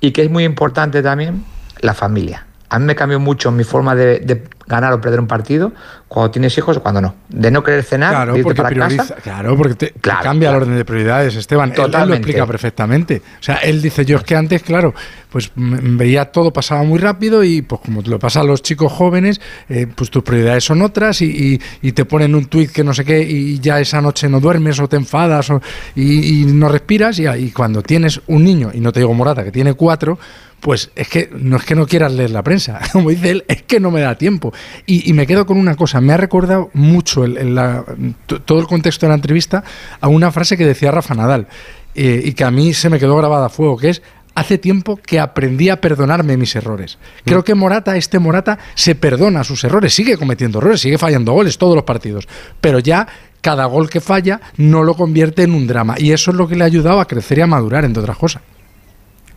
y 0.00 0.12
que 0.12 0.22
es 0.22 0.30
muy 0.30 0.44
importante 0.44 1.02
también 1.02 1.44
la 1.80 1.94
familia. 1.94 2.46
A 2.74 2.78
mí 2.78 2.86
me 2.86 2.94
cambió 2.94 3.20
mucho 3.20 3.50
mi 3.52 3.62
forma 3.64 3.94
de, 3.94 4.18
de 4.20 4.42
ganar 4.66 4.92
o 4.94 5.00
perder 5.00 5.20
un 5.20 5.26
partido 5.26 5.72
cuando 6.08 6.30
tienes 6.30 6.56
hijos 6.58 6.76
o 6.78 6.82
cuando 6.82 7.00
no. 7.00 7.14
De 7.28 7.50
no 7.50 7.62
querer 7.62 7.82
cenar, 7.84 8.10
Claro, 8.14 8.32
de 8.32 8.38
irte 8.40 8.54
para 8.54 8.68
prioriza, 8.70 9.02
casa. 9.02 9.14
claro, 9.16 9.56
porque 9.56 9.74
te, 9.74 9.92
cambia 10.00 10.48
claro. 10.48 10.56
el 10.56 10.62
orden 10.62 10.76
de 10.78 10.84
prioridades, 10.84 11.36
Esteban. 11.36 11.68
Él- 11.70 11.74
Él, 11.76 11.78
lo 11.82 11.84
Totalmente. 11.86 12.16
explica 12.18 12.46
perfectamente. 12.46 13.22
O 13.40 13.42
sea, 13.42 13.56
él 13.56 13.82
dice, 13.82 14.04
yo 14.04 14.16
es 14.16 14.22
que 14.24 14.34
antes, 14.36 14.62
claro, 14.62 14.94
pues 15.30 15.52
veía 15.56 16.26
todo 16.32 16.52
pasaba 16.52 16.82
muy 16.82 16.98
rápido 16.98 17.44
y 17.44 17.62
pues 17.62 17.80
como 17.82 18.02
te 18.02 18.10
lo 18.10 18.18
pasa 18.18 18.40
a 18.40 18.44
los 18.44 18.62
chicos 18.62 18.90
jóvenes, 18.92 19.40
eh, 19.68 19.86
pues 19.94 20.10
tus 20.10 20.22
prioridades 20.22 20.64
son 20.64 20.80
otras 20.82 21.20
y, 21.20 21.26
y- 21.26 21.60
y 21.88 21.92
te 21.92 22.04
ponen 22.06 22.34
un 22.34 22.46
tuit 22.46 22.70
que 22.72 22.82
no 22.84 22.94
sé 22.94 23.04
qué 23.04 23.20
y 23.22 23.58
ya 23.60 23.78
esa 23.80 24.00
noche 24.00 24.28
no 24.28 24.40
duermes 24.40 24.80
o 24.80 24.88
te 24.88 24.96
enfadas 24.96 25.50
o- 25.50 25.60
y, 25.94 26.42
y 26.42 26.44
no 26.46 26.68
respiras 26.68 27.18
y, 27.18 27.26
y 27.28 27.50
cuando 27.50 27.82
tienes 27.82 28.20
un 28.28 28.42
niño, 28.44 28.70
y 28.72 28.80
no 28.80 28.92
te 28.92 29.00
digo 29.00 29.12
Morata, 29.14 29.44
que 29.44 29.52
tiene 29.52 29.74
cuatro, 29.74 30.18
pues 30.64 30.90
es 30.96 31.08
que 31.08 31.28
no 31.38 31.58
es 31.58 31.64
que 31.64 31.74
no 31.74 31.86
quieras 31.86 32.10
leer 32.14 32.30
la 32.30 32.42
prensa, 32.42 32.80
como 32.92 33.10
dice 33.10 33.30
él, 33.32 33.44
es 33.48 33.62
que 33.64 33.80
no 33.80 33.90
me 33.90 34.00
da 34.00 34.16
tiempo. 34.16 34.50
Y, 34.86 35.10
y 35.10 35.12
me 35.12 35.26
quedo 35.26 35.44
con 35.44 35.58
una 35.58 35.74
cosa, 35.74 36.00
me 36.00 36.14
ha 36.14 36.16
recordado 36.16 36.70
mucho 36.72 37.22
el- 37.24 37.36
el- 37.36 37.54
la- 37.54 37.84
t- 38.26 38.40
todo 38.40 38.60
el 38.60 38.66
contexto 38.66 39.04
de 39.04 39.10
la 39.10 39.16
entrevista 39.16 39.62
a 40.00 40.08
una 40.08 40.32
frase 40.32 40.56
que 40.56 40.64
decía 40.64 40.90
Rafa 40.90 41.14
Nadal 41.14 41.48
eh, 41.94 42.22
y 42.24 42.32
que 42.32 42.44
a 42.44 42.50
mí 42.50 42.72
se 42.72 42.88
me 42.88 42.98
quedó 42.98 43.14
grabada 43.18 43.44
a 43.46 43.48
fuego, 43.50 43.76
que 43.76 43.90
es 43.90 44.00
hace 44.34 44.56
tiempo 44.56 44.96
que 44.96 45.20
aprendí 45.20 45.68
a 45.68 45.82
perdonarme 45.82 46.38
mis 46.38 46.56
errores. 46.56 46.96
Creo 47.26 47.44
que 47.44 47.54
Morata, 47.54 47.98
este 47.98 48.18
Morata, 48.18 48.58
se 48.74 48.94
perdona 48.94 49.44
sus 49.44 49.62
errores, 49.64 49.92
sigue 49.94 50.16
cometiendo 50.16 50.60
errores, 50.60 50.80
sigue 50.80 50.96
fallando 50.96 51.32
goles 51.34 51.58
todos 51.58 51.74
los 51.76 51.84
partidos, 51.84 52.26
pero 52.62 52.78
ya 52.78 53.06
cada 53.42 53.66
gol 53.66 53.90
que 53.90 54.00
falla 54.00 54.40
no 54.56 54.82
lo 54.82 54.94
convierte 54.94 55.42
en 55.42 55.52
un 55.52 55.66
drama 55.66 55.96
y 55.98 56.12
eso 56.12 56.30
es 56.30 56.38
lo 56.38 56.48
que 56.48 56.56
le 56.56 56.64
ha 56.64 56.66
ayudado 56.68 57.00
a 57.00 57.06
crecer 57.06 57.36
y 57.36 57.42
a 57.42 57.46
madurar, 57.46 57.84
entre 57.84 58.00
otras 58.02 58.16
cosas. 58.16 58.40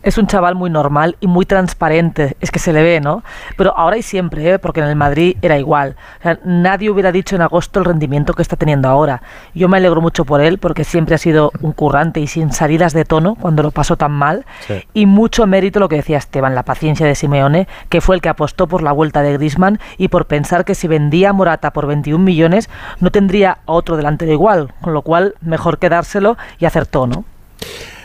Es 0.08 0.16
un 0.16 0.26
chaval 0.26 0.54
muy 0.54 0.70
normal 0.70 1.18
y 1.20 1.26
muy 1.26 1.44
transparente, 1.44 2.34
es 2.40 2.50
que 2.50 2.58
se 2.58 2.72
le 2.72 2.82
ve, 2.82 2.98
¿no? 2.98 3.22
Pero 3.58 3.76
ahora 3.76 3.98
y 3.98 4.02
siempre, 4.02 4.54
¿eh? 4.54 4.58
porque 4.58 4.80
en 4.80 4.86
el 4.86 4.96
Madrid 4.96 5.36
era 5.42 5.58
igual. 5.58 5.96
O 6.20 6.22
sea, 6.22 6.38
nadie 6.46 6.88
hubiera 6.88 7.12
dicho 7.12 7.36
en 7.36 7.42
agosto 7.42 7.78
el 7.78 7.84
rendimiento 7.84 8.32
que 8.32 8.40
está 8.40 8.56
teniendo 8.56 8.88
ahora. 8.88 9.20
Yo 9.52 9.68
me 9.68 9.76
alegro 9.76 10.00
mucho 10.00 10.24
por 10.24 10.40
él, 10.40 10.56
porque 10.56 10.84
siempre 10.84 11.14
ha 11.14 11.18
sido 11.18 11.52
un 11.60 11.72
currante 11.72 12.20
y 12.20 12.26
sin 12.26 12.54
salidas 12.54 12.94
de 12.94 13.04
tono 13.04 13.34
cuando 13.34 13.62
lo 13.62 13.70
pasó 13.70 13.98
tan 13.98 14.12
mal. 14.12 14.46
Y 14.94 15.04
mucho 15.04 15.46
mérito 15.46 15.78
lo 15.78 15.90
que 15.90 15.96
decía 15.96 16.16
Esteban, 16.16 16.54
la 16.54 16.62
paciencia 16.62 17.04
de 17.04 17.14
Simeone, 17.14 17.68
que 17.90 18.00
fue 18.00 18.16
el 18.16 18.22
que 18.22 18.30
apostó 18.30 18.66
por 18.66 18.82
la 18.82 18.92
vuelta 18.92 19.20
de 19.20 19.34
Grisman 19.34 19.78
y 19.98 20.08
por 20.08 20.24
pensar 20.24 20.64
que 20.64 20.74
si 20.74 20.88
vendía 20.88 21.28
a 21.28 21.32
Morata 21.34 21.74
por 21.74 21.86
21 21.86 22.24
millones, 22.24 22.70
no 22.98 23.10
tendría 23.10 23.58
a 23.66 23.72
otro 23.72 23.98
delantero 23.98 24.32
igual. 24.32 24.72
Con 24.80 24.94
lo 24.94 25.02
cual, 25.02 25.34
mejor 25.42 25.78
quedarlo 25.78 26.38
y 26.58 26.64
hacer 26.64 26.86
tono. 26.86 27.26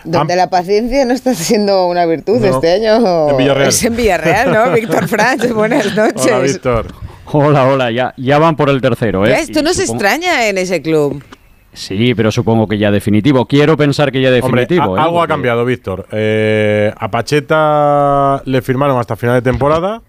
Donde 0.03 0.35
la 0.35 0.49
paciencia 0.49 1.05
no 1.05 1.13
está 1.13 1.33
siendo 1.33 1.87
una 1.87 2.05
virtud 2.05 2.39
No, 2.39 2.47
este 2.47 2.73
año. 2.73 3.29
en 3.29 3.37
Villarreal. 3.37 3.69
Es 3.69 3.83
en 3.83 3.95
Villarreal, 3.95 4.51
¿no? 4.51 4.71
Víctor 4.75 5.07
Franch, 5.07 5.49
buenas 5.51 5.95
noches. 5.95 6.25
Hola, 6.25 6.39
Víctor. 6.39 6.87
Hola, 7.25 7.65
hola, 7.67 7.91
ya, 7.91 8.13
ya 8.17 8.37
van 8.37 8.55
por 8.55 8.69
el 8.69 8.81
tercero, 8.81 9.25
¿eh? 9.25 9.29
Ya, 9.29 9.39
Esto 9.39 9.61
no 9.63 9.73
se 9.73 9.85
supongo- 9.87 9.93
extraña 10.03 10.47
en 10.47 10.57
ese 10.57 10.81
club. 10.81 11.23
Sí, 11.71 12.13
pero 12.13 12.31
supongo 12.31 12.67
que 12.67 12.77
ya 12.77 12.91
definitivo. 12.91 13.47
Quiero 13.47 13.75
pensar 13.77 14.11
que 14.11 14.21
ya 14.21 14.29
Hombre, 14.29 14.61
definitivo. 14.61 14.95
a- 14.95 14.99
¿eh? 14.99 15.03
algo 15.03 15.21
ha 15.21 15.27
cambiado, 15.27 15.65
Víctor. 15.65 16.05
Eh, 16.11 16.93
a 16.95 17.09
Pacheta 17.09 18.41
le 18.45 18.61
firmaron 18.61 18.99
hasta 18.99 19.15
final 19.15 19.35
de 19.35 19.41
temporada. 19.41 20.01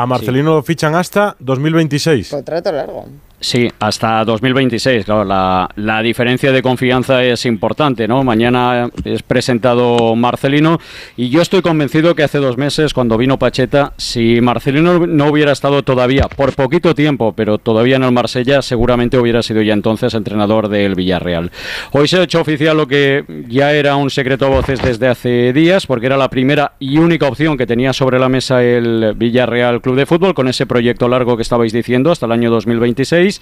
A 0.00 0.06
Marcelino 0.06 0.54
lo 0.54 0.62
fichan 0.62 0.94
hasta 0.94 1.36
2026. 1.40 2.30
Contrato 2.30 2.72
largo. 2.72 3.04
Sí, 3.42 3.70
hasta 3.78 4.22
2026. 4.26 5.06
Claro, 5.06 5.24
la, 5.24 5.68
la 5.76 6.02
diferencia 6.02 6.52
de 6.52 6.60
confianza 6.60 7.24
es 7.24 7.46
importante, 7.46 8.06
¿no? 8.06 8.22
Mañana 8.22 8.90
es 9.02 9.22
presentado 9.22 10.14
Marcelino 10.14 10.78
y 11.16 11.30
yo 11.30 11.40
estoy 11.40 11.62
convencido 11.62 12.14
que 12.14 12.22
hace 12.22 12.36
dos 12.36 12.58
meses, 12.58 12.92
cuando 12.92 13.16
vino 13.16 13.38
Pacheta, 13.38 13.94
si 13.96 14.42
Marcelino 14.42 15.06
no 15.06 15.28
hubiera 15.28 15.52
estado 15.52 15.82
todavía, 15.82 16.28
por 16.28 16.54
poquito 16.54 16.94
tiempo, 16.94 17.32
pero 17.32 17.56
todavía 17.56 17.96
en 17.96 18.04
el 18.04 18.12
Marsella, 18.12 18.60
seguramente 18.60 19.18
hubiera 19.18 19.42
sido 19.42 19.62
ya 19.62 19.72
entonces 19.72 20.12
entrenador 20.12 20.68
del 20.68 20.94
Villarreal. 20.94 21.50
Hoy 21.92 22.08
se 22.08 22.18
ha 22.18 22.22
hecho 22.22 22.42
oficial 22.42 22.76
lo 22.76 22.86
que 22.86 23.24
ya 23.48 23.72
era 23.72 23.96
un 23.96 24.10
secreto 24.10 24.46
a 24.46 24.50
voces 24.50 24.82
desde 24.82 25.08
hace 25.08 25.54
días, 25.54 25.86
porque 25.86 26.06
era 26.06 26.18
la 26.18 26.28
primera 26.28 26.72
y 26.78 26.98
única 26.98 27.26
opción 27.26 27.56
que 27.56 27.66
tenía 27.66 27.94
sobre 27.94 28.18
la 28.18 28.28
mesa 28.28 28.62
el 28.62 29.14
Villarreal 29.16 29.80
Club 29.80 29.89
de 29.96 30.06
Fútbol, 30.06 30.34
con 30.34 30.48
ese 30.48 30.66
proyecto 30.66 31.08
largo 31.08 31.36
que 31.36 31.42
estabais 31.42 31.72
diciendo 31.72 32.10
hasta 32.10 32.26
el 32.26 32.32
año 32.32 32.50
2026. 32.50 33.40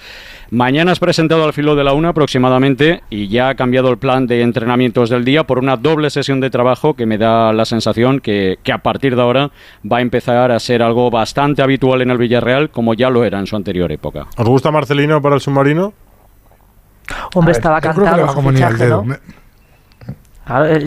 Mañana 0.50 0.92
has 0.92 0.98
presentado 0.98 1.44
al 1.44 1.52
filo 1.52 1.74
de 1.76 1.84
la 1.84 1.92
una 1.92 2.10
aproximadamente 2.10 3.02
y 3.10 3.28
ya 3.28 3.48
ha 3.48 3.54
cambiado 3.54 3.90
el 3.90 3.98
plan 3.98 4.26
de 4.26 4.42
entrenamientos 4.42 5.10
del 5.10 5.24
día 5.24 5.44
por 5.44 5.58
una 5.58 5.76
doble 5.76 6.10
sesión 6.10 6.40
de 6.40 6.50
trabajo 6.50 6.94
que 6.94 7.06
me 7.06 7.18
da 7.18 7.52
la 7.52 7.64
sensación 7.64 8.20
que, 8.20 8.58
que 8.62 8.72
a 8.72 8.78
partir 8.78 9.16
de 9.16 9.22
ahora 9.22 9.50
va 9.90 9.98
a 9.98 10.00
empezar 10.00 10.50
a 10.50 10.58
ser 10.58 10.82
algo 10.82 11.10
bastante 11.10 11.62
habitual 11.62 12.02
en 12.02 12.10
el 12.10 12.18
Villarreal, 12.18 12.70
como 12.70 12.94
ya 12.94 13.10
lo 13.10 13.24
era 13.24 13.38
en 13.38 13.46
su 13.46 13.56
anterior 13.56 13.90
época. 13.92 14.26
¿Os 14.36 14.46
gusta 14.46 14.70
Marcelino 14.70 15.20
para 15.22 15.34
el 15.34 15.40
submarino? 15.40 15.92
Hombre, 17.34 17.52
ver, 17.52 17.56
estaba 17.56 17.80
cantado 17.80 18.26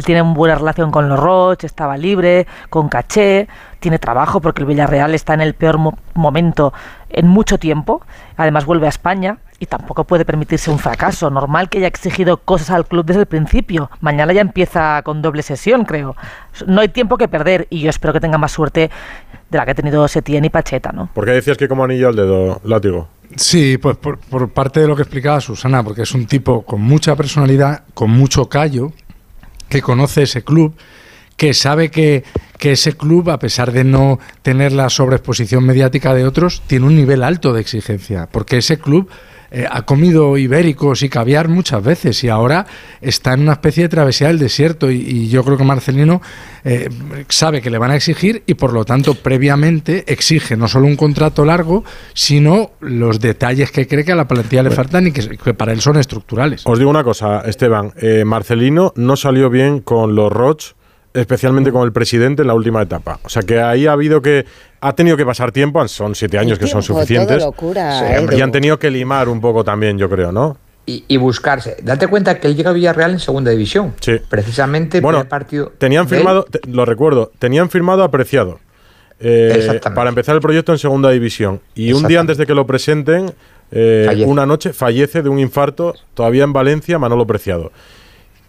tiene 0.03 0.21
una 0.21 0.33
buena 0.33 0.55
relación 0.55 0.91
con 0.91 1.07
los 1.07 1.19
Roch, 1.19 1.63
estaba 1.63 1.97
libre, 1.97 2.47
con 2.69 2.89
caché, 2.89 3.47
tiene 3.81 3.99
trabajo 3.99 4.39
porque 4.39 4.61
el 4.61 4.67
Villarreal 4.67 5.13
está 5.13 5.33
en 5.33 5.41
el 5.41 5.53
peor 5.55 5.77
mo- 5.79 5.97
momento 6.13 6.71
en 7.09 7.27
mucho 7.27 7.57
tiempo. 7.57 8.01
Además 8.37 8.63
vuelve 8.65 8.85
a 8.85 8.89
España 8.89 9.39
y 9.59 9.65
tampoco 9.65 10.03
puede 10.05 10.23
permitirse 10.23 10.69
un 10.71 10.77
fracaso. 10.79 11.29
Normal 11.31 11.67
que 11.67 11.79
haya 11.79 11.87
exigido 11.87 12.37
cosas 12.37 12.69
al 12.69 12.85
club 12.85 13.05
desde 13.05 13.21
el 13.21 13.25
principio. 13.25 13.89
Mañana 13.99 14.31
ya 14.33 14.41
empieza 14.41 15.01
con 15.03 15.21
doble 15.21 15.41
sesión, 15.43 15.83
creo. 15.83 16.15
No 16.67 16.81
hay 16.81 16.89
tiempo 16.89 17.17
que 17.17 17.27
perder 17.27 17.67
y 17.69 17.81
yo 17.81 17.89
espero 17.89 18.13
que 18.13 18.19
tenga 18.21 18.37
más 18.37 18.51
suerte 18.51 18.89
de 19.49 19.57
la 19.57 19.65
que 19.65 19.71
ha 19.71 19.75
tenido 19.75 20.07
Setién 20.07 20.45
y 20.45 20.49
Pacheta, 20.49 20.91
¿no? 20.91 21.09
¿Por 21.13 21.25
qué 21.25 21.31
decías 21.31 21.57
que 21.57 21.67
como 21.67 21.83
anillo 21.83 22.07
al 22.07 22.15
dedo, 22.15 22.61
látigo? 22.63 23.09
Sí, 23.35 23.77
pues 23.77 23.97
por, 23.97 24.19
por 24.19 24.49
parte 24.49 24.79
de 24.79 24.87
lo 24.87 24.95
que 24.95 25.01
explicaba 25.01 25.41
Susana, 25.41 25.83
porque 25.83 26.03
es 26.03 26.13
un 26.13 26.27
tipo 26.27 26.61
con 26.61 26.81
mucha 26.81 27.15
personalidad, 27.15 27.83
con 27.93 28.11
mucho 28.11 28.47
callo, 28.47 28.91
que 29.69 29.81
conoce 29.81 30.23
ese 30.23 30.43
club, 30.43 30.75
que 31.41 31.55
sabe 31.55 31.89
que, 31.89 32.23
que 32.59 32.73
ese 32.73 32.93
club, 32.93 33.31
a 33.31 33.39
pesar 33.39 33.71
de 33.71 33.83
no 33.83 34.19
tener 34.43 34.73
la 34.73 34.91
sobreexposición 34.91 35.65
mediática 35.65 36.13
de 36.13 36.23
otros, 36.23 36.61
tiene 36.67 36.85
un 36.85 36.95
nivel 36.95 37.23
alto 37.23 37.51
de 37.51 37.61
exigencia, 37.61 38.29
porque 38.31 38.57
ese 38.57 38.77
club 38.77 39.09
eh, 39.49 39.65
ha 39.67 39.81
comido 39.81 40.37
ibéricos 40.37 41.01
y 41.01 41.09
caviar 41.09 41.47
muchas 41.47 41.83
veces 41.83 42.23
y 42.23 42.29
ahora 42.29 42.67
está 43.01 43.33
en 43.33 43.41
una 43.41 43.53
especie 43.53 43.81
de 43.81 43.89
travesía 43.89 44.27
del 44.27 44.37
desierto 44.37 44.91
y, 44.91 44.97
y 44.97 45.29
yo 45.29 45.43
creo 45.43 45.57
que 45.57 45.63
Marcelino 45.63 46.21
eh, 46.63 46.89
sabe 47.27 47.59
que 47.59 47.71
le 47.71 47.79
van 47.79 47.89
a 47.89 47.95
exigir 47.95 48.43
y 48.45 48.53
por 48.53 48.71
lo 48.71 48.85
tanto 48.85 49.15
previamente 49.15 50.03
exige 50.05 50.55
no 50.55 50.67
solo 50.67 50.85
un 50.85 50.95
contrato 50.95 51.43
largo, 51.43 51.83
sino 52.13 52.69
los 52.81 53.19
detalles 53.19 53.71
que 53.71 53.87
cree 53.87 54.05
que 54.05 54.11
a 54.11 54.15
la 54.15 54.27
plantilla 54.27 54.61
le 54.61 54.69
faltan 54.69 55.07
y 55.07 55.11
que, 55.11 55.27
que 55.27 55.53
para 55.55 55.71
él 55.73 55.81
son 55.81 55.97
estructurales. 55.97 56.61
Os 56.67 56.77
digo 56.77 56.91
una 56.91 57.03
cosa, 57.03 57.41
Esteban. 57.47 57.93
eh, 57.97 58.25
Marcelino 58.25 58.93
no 58.95 59.15
salió 59.15 59.49
bien 59.49 59.79
con 59.79 60.13
los 60.13 60.31
Roch, 60.31 60.75
especialmente 61.13 61.71
con 61.71 61.83
el 61.83 61.91
presidente 61.91 62.41
en 62.43 62.47
la 62.47 62.53
última 62.53 62.81
etapa. 62.81 63.19
O 63.23 63.29
sea 63.29 63.41
que 63.43 63.59
ahí 63.61 63.87
ha 63.87 63.93
habido 63.93 64.21
que. 64.21 64.45
Ha 64.83 64.93
tenido 64.93 65.15
que 65.15 65.25
pasar 65.25 65.51
tiempo, 65.51 65.87
son 65.87 66.15
siete 66.15 66.37
años 66.39 66.57
que 66.57 66.65
son 66.67 66.81
suficientes. 66.81 67.37
todo 67.37 67.47
locura, 67.47 67.99
Sí, 68.29 68.35
y 68.37 68.41
han 68.41 68.51
tenido 68.51 68.79
que 68.79 68.89
limar 68.89 69.29
un 69.29 69.39
poco 69.39 69.63
también, 69.63 69.97
yo 69.99 70.09
creo, 70.09 70.31
¿no? 70.31 70.57
Y, 70.87 71.05
y 71.07 71.17
buscarse. 71.17 71.77
Date 71.83 72.07
cuenta 72.07 72.39
que 72.39 72.47
él 72.47 72.55
llega 72.55 72.71
a 72.71 72.73
Villarreal 72.73 73.11
en 73.11 73.19
segunda 73.19 73.51
división. 73.51 73.93
Sí. 73.99 74.13
Precisamente 74.27 74.97
el 74.97 75.03
Bueno, 75.03 75.19
primer 75.19 75.29
partido. 75.29 75.71
Tenían 75.77 76.07
firmado, 76.09 76.43
te- 76.49 76.59
lo 76.67 76.85
recuerdo, 76.85 77.31
tenían 77.37 77.69
firmado 77.69 78.03
apreciado. 78.03 78.59
eh, 79.19 79.53
Exactamente. 79.55 79.95
para 79.95 80.09
empezar 80.09 80.33
el 80.33 80.41
proyecto 80.41 80.71
en 80.71 80.79
segunda 80.79 81.11
división. 81.11 81.61
Y 81.75 81.93
un 81.93 82.07
día 82.07 82.19
antes 82.19 82.37
de 82.39 82.47
que 82.47 82.55
lo 82.55 82.65
presenten, 82.65 83.31
eh, 83.71 84.23
una 84.25 84.47
noche 84.47 84.73
fallece 84.73 85.21
de 85.21 85.29
un 85.29 85.37
infarto, 85.37 85.93
todavía 86.15 86.43
en 86.43 86.53
Valencia, 86.53 86.97
Manolo 86.97 87.27
Preciado. 87.27 87.71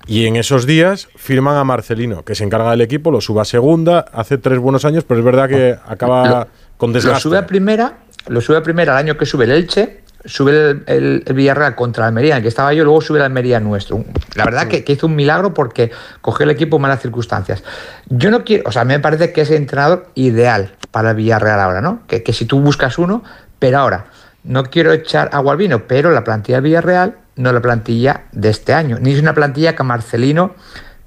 Y 0.06 0.26
en 0.26 0.36
esos 0.36 0.66
días 0.66 1.08
firman 1.16 1.56
a 1.56 1.64
Marcelino, 1.64 2.24
que 2.24 2.34
se 2.34 2.44
encarga 2.44 2.70
del 2.72 2.80
equipo, 2.80 3.10
lo 3.10 3.20
sube 3.20 3.40
a 3.40 3.44
segunda, 3.44 4.04
hace 4.12 4.36
tres 4.38 4.58
buenos 4.58 4.84
años, 4.84 5.04
pero 5.04 5.20
es 5.20 5.24
verdad 5.24 5.48
que 5.48 5.76
acaba 5.86 6.28
Lo- 6.28 6.48
con 6.76 6.90
Lo 6.90 6.94
desgaste. 6.94 7.20
sube 7.22 7.38
a 7.38 7.46
primera, 7.46 7.98
lo 8.26 8.40
sube 8.40 8.56
a 8.56 8.62
primera 8.62 8.92
el 8.92 8.98
año 8.98 9.16
que 9.16 9.26
sube 9.26 9.44
el 9.44 9.52
Elche, 9.52 10.00
sube 10.24 10.50
el, 10.52 10.82
el- 10.86 11.22
el 11.26 11.34
Villarreal 11.34 11.74
contra 11.76 12.06
Almería, 12.06 12.32
en 12.32 12.36
el 12.38 12.42
que 12.42 12.48
estaba 12.48 12.72
yo, 12.74 12.82
luego 12.84 13.00
sube 13.00 13.18
el 13.18 13.24
Almería 13.24 13.60
nuestro. 13.60 14.04
La 14.34 14.44
verdad 14.44 14.66
que, 14.66 14.82
que 14.84 14.92
hizo 14.92 15.06
un 15.06 15.14
milagro 15.14 15.54
porque 15.54 15.90
cogió 16.20 16.44
el 16.44 16.50
equipo 16.50 16.76
en 16.76 16.82
malas 16.82 17.00
circunstancias. 17.00 17.62
Yo 18.08 18.30
no 18.30 18.44
quiero, 18.44 18.64
o 18.68 18.72
sea, 18.72 18.82
a 18.82 18.84
mí 18.84 18.94
me 18.94 19.00
parece 19.00 19.32
que 19.32 19.42
es 19.42 19.50
el 19.50 19.56
entrenador 19.58 20.08
ideal 20.14 20.74
para 20.90 21.10
el 21.10 21.16
Villarreal 21.16 21.60
ahora, 21.60 21.80
¿no? 21.80 22.00
Que, 22.08 22.22
que 22.22 22.32
si 22.32 22.44
tú 22.44 22.60
buscas 22.60 22.98
uno, 22.98 23.22
pero 23.58 23.78
ahora, 23.78 24.06
no 24.44 24.64
quiero 24.64 24.92
echar 24.92 25.30
agua 25.32 25.52
al 25.52 25.58
vino, 25.58 25.84
pero 25.86 26.10
la 26.10 26.24
plantilla 26.24 26.58
de 26.58 26.62
Villarreal 26.62 27.16
no 27.36 27.52
la 27.52 27.60
plantilla 27.60 28.24
de 28.32 28.50
este 28.50 28.74
año, 28.74 28.98
ni 29.00 29.12
es 29.12 29.20
una 29.20 29.34
plantilla 29.34 29.74
que 29.74 29.82
Marcelino 29.82 30.54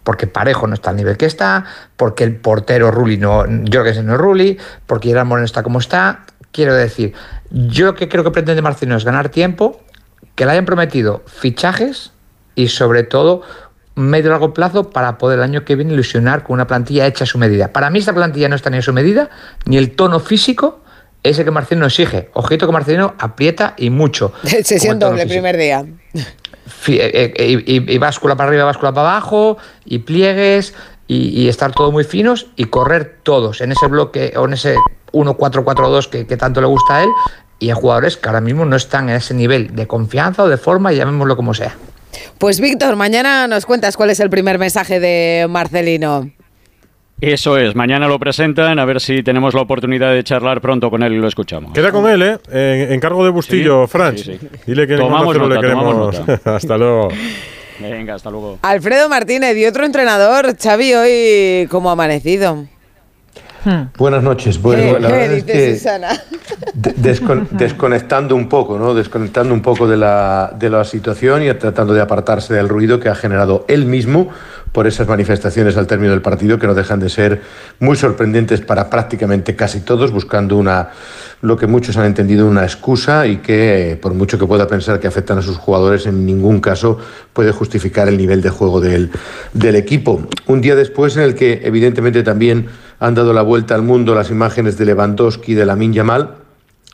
porque 0.05 0.27
Parejo 0.27 0.67
no 0.67 0.75
está 0.75 0.91
al 0.91 0.97
nivel 0.97 1.17
que 1.17 1.25
está, 1.25 1.65
porque 1.97 2.23
el 2.23 2.35
portero 2.35 2.91
Rulli 2.91 3.17
no, 3.17 3.39
Jorgensen 3.39 4.05
no 4.05 4.13
es 4.13 4.19
Rulli, 4.19 4.57
porque 4.85 5.09
Gerard 5.09 5.25
Moreno 5.25 5.45
está 5.45 5.63
como 5.63 5.79
está. 5.79 6.25
Quiero 6.51 6.75
decir, 6.75 7.13
yo 7.49 7.95
que 7.95 8.07
creo 8.07 8.23
que 8.23 8.29
pretende 8.29 8.61
Marcelino 8.61 8.95
es 8.97 9.03
ganar 9.03 9.29
tiempo, 9.29 9.81
que 10.35 10.45
le 10.45 10.51
hayan 10.51 10.65
prometido 10.65 11.23
fichajes 11.25 12.11
y 12.53 12.67
sobre 12.67 13.01
todo 13.01 13.41
medio 13.95 14.29
largo 14.29 14.53
plazo 14.53 14.91
para 14.91 15.17
poder 15.17 15.39
el 15.39 15.43
año 15.43 15.65
que 15.65 15.75
viene 15.75 15.93
ilusionar 15.93 16.43
con 16.43 16.53
una 16.53 16.67
plantilla 16.67 17.07
hecha 17.07 17.23
a 17.23 17.27
su 17.27 17.39
medida. 17.39 17.73
Para 17.73 17.89
mí 17.89 17.97
esta 17.97 18.13
plantilla 18.13 18.47
no 18.47 18.55
está 18.55 18.69
ni 18.69 18.77
a 18.77 18.83
su 18.83 18.93
medida, 18.93 19.31
ni 19.65 19.77
el 19.77 19.95
tono 19.95 20.19
físico 20.19 20.81
ese 21.25 21.43
que 21.43 21.51
Marcelino 21.51 21.87
exige. 21.87 22.29
Ojito 22.33 22.65
que 22.67 22.73
Marcelino 22.73 23.15
aprieta 23.19 23.73
y 23.77 23.89
mucho. 23.89 24.31
Sesión 24.43 24.99
doble, 24.99 25.23
el 25.23 25.27
primer 25.27 25.57
día. 25.57 25.85
Y, 26.87 26.93
eh, 26.93 27.33
eh, 27.35 27.63
y, 27.65 27.93
y, 27.93 27.97
báscula 27.97 28.35
para 28.35 28.49
arriba, 28.49 28.63
báscula 28.63 28.93
para 28.93 29.09
abajo, 29.09 29.57
y 29.85 29.99
pliegues, 29.99 30.75
y, 31.07 31.29
y, 31.29 31.49
estar 31.49 31.71
todo 31.71 31.91
muy 31.91 32.03
finos 32.03 32.47
y 32.55 32.65
correr 32.65 33.17
todos 33.23 33.61
en 33.61 33.71
ese 33.71 33.87
bloque 33.87 34.33
o 34.35 34.45
en 34.45 34.53
ese 34.53 34.75
1-4-4-2 35.11 36.09
que, 36.09 36.27
que 36.27 36.37
tanto 36.37 36.61
le 36.61 36.67
gusta 36.67 36.97
a 36.97 37.03
él. 37.03 37.09
Y 37.57 37.69
hay 37.69 37.75
jugadores 37.75 38.17
que 38.17 38.29
ahora 38.29 38.41
mismo 38.41 38.65
no 38.65 38.75
están 38.75 39.09
en 39.09 39.15
ese 39.15 39.33
nivel 39.33 39.75
de 39.75 39.87
confianza 39.87 40.43
o 40.43 40.49
de 40.49 40.57
forma, 40.57 40.91
llamémoslo 40.91 41.35
como 41.35 41.53
sea. 41.53 41.75
Pues 42.37 42.59
Víctor, 42.59 42.95
mañana 42.95 43.47
nos 43.47 43.65
cuentas 43.65 43.97
cuál 43.97 44.09
es 44.09 44.19
el 44.19 44.29
primer 44.29 44.59
mensaje 44.59 44.99
de 44.99 45.47
Marcelino. 45.49 46.29
Eso 47.21 47.57
es, 47.57 47.75
mañana 47.75 48.07
lo 48.09 48.19
presentan, 48.19 48.77
a 48.77 48.83
ver 48.85 48.99
si 48.99 49.23
tenemos 49.23 49.53
la 49.53 49.61
oportunidad 49.61 50.11
de 50.13 50.23
charlar 50.23 50.59
pronto 50.59 50.89
con 50.89 51.01
él 51.01 51.13
y 51.13 51.17
lo 51.17 51.27
escuchamos. 51.27 51.71
Queda 51.73 51.91
con 51.91 52.07
él, 52.09 52.21
¿eh? 52.21 52.37
En, 52.51 52.91
encargo 52.93 53.23
de 53.23 53.29
Bustillo, 53.31 53.85
Sí, 53.87 53.91
Franch. 53.91 54.17
sí, 54.23 54.37
sí. 54.39 54.47
Dile 54.67 54.85
que 54.85 54.97
Tomamos 54.97 55.33
en 55.35 55.41
nota, 55.41 55.61
le 55.61 55.69
tomamos 55.69 56.19
queremos. 56.19 56.45
hasta 56.47 56.77
luego. 56.77 57.07
Venga, 57.79 58.15
hasta 58.15 58.29
luego. 58.29 58.59
Alfredo 58.61 59.07
Martínez 59.07 59.55
y 59.55 59.65
otro 59.65 59.85
entrenador, 59.85 60.55
Xavi, 60.61 60.93
hoy 60.93 61.67
como 61.69 61.89
amanecido. 61.89 62.65
Buenas 63.97 64.21
noches. 64.21 64.61
Bueno, 64.61 64.93
¿Qué, 64.95 64.99
la 64.99 65.07
qué 65.07 65.13
verdad 65.13 65.33
es 65.37 65.43
que 65.43 65.79
descon- 67.01 67.47
desconectando 67.51 68.35
un 68.35 68.47
poco, 68.47 68.77
¿no? 68.77 68.93
Desconectando 68.93 69.53
un 69.53 69.61
poco 69.61 69.87
de 69.87 69.97
la, 69.97 70.53
de 70.55 70.69
la 70.69 70.83
situación 70.83 71.43
y 71.43 71.51
tratando 71.55 71.93
de 71.93 72.01
apartarse 72.01 72.53
del 72.53 72.69
ruido 72.69 72.99
que 72.99 73.09
ha 73.09 73.15
generado 73.15 73.65
él 73.67 73.85
mismo 73.85 74.29
por 74.75 74.87
esas 74.87 75.07
manifestaciones 75.07 75.77
al 75.77 75.87
término 75.87 76.11
del 76.11 76.21
partido 76.21 76.59
que 76.59 76.67
no 76.67 76.73
dejan 76.73 76.99
de 76.99 77.07
ser 77.07 77.41
muy 77.79 77.95
sorprendentes 77.95 78.59
para 78.59 78.89
prácticamente 78.89 79.55
casi 79.55 79.79
todos, 79.79 80.11
buscando 80.11 80.57
una 80.57 80.89
lo 81.41 81.55
que 81.55 81.65
muchos 81.65 81.95
han 81.95 82.05
entendido 82.05 82.45
una 82.45 82.63
excusa 82.63 83.25
y 83.25 83.37
que 83.37 83.97
por 84.01 84.13
mucho 84.13 84.37
que 84.37 84.45
pueda 84.45 84.67
pensar 84.67 84.99
que 84.99 85.07
afectan 85.07 85.37
a 85.37 85.41
sus 85.41 85.55
jugadores 85.55 86.07
en 86.07 86.25
ningún 86.25 86.59
caso 86.59 86.97
puede 87.31 87.53
justificar 87.53 88.09
el 88.09 88.17
nivel 88.17 88.41
de 88.41 88.49
juego 88.49 88.81
del, 88.81 89.11
del 89.53 89.77
equipo. 89.77 90.27
Un 90.45 90.59
día 90.59 90.75
después 90.75 91.15
en 91.15 91.23
el 91.23 91.35
que 91.35 91.61
evidentemente 91.63 92.21
también 92.21 92.67
han 92.99 93.15
dado 93.15 93.31
la 93.31 93.43
vuelta 93.43 93.75
al 93.75 93.81
mundo 93.81 94.13
las 94.13 94.29
imágenes 94.29 94.77
de 94.77 94.87
Lewandowski 94.87 95.53
de 95.53 95.65
Lamin 95.65 95.93
Yamal 95.93 96.35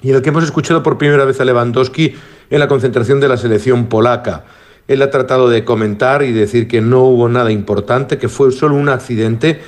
y 0.03 0.11
en 0.11 0.17
el 0.17 0.21
que 0.21 0.29
hemos 0.29 0.43
escuchado 0.43 0.83
por 0.83 0.99
primera 0.99 1.25
vez 1.25 1.41
a 1.41 1.45
Lewandowski 1.45 2.13
en 2.51 2.59
la 2.59 2.67
concentración 2.67 3.19
de 3.19 3.27
la 3.27 3.37
selección 3.37 3.87
polaca. 3.87 4.43
Él 4.87 5.01
ha 5.01 5.09
tratado 5.09 5.49
de 5.49 5.63
comentar 5.63 6.23
y 6.23 6.31
decir 6.31 6.67
que 6.67 6.81
no 6.81 7.03
hubo 7.03 7.29
nada 7.29 7.51
importante, 7.51 8.17
que 8.17 8.29
fue 8.29 8.51
solo 8.51 8.75
un 8.75 8.89
accidente, 8.89 9.59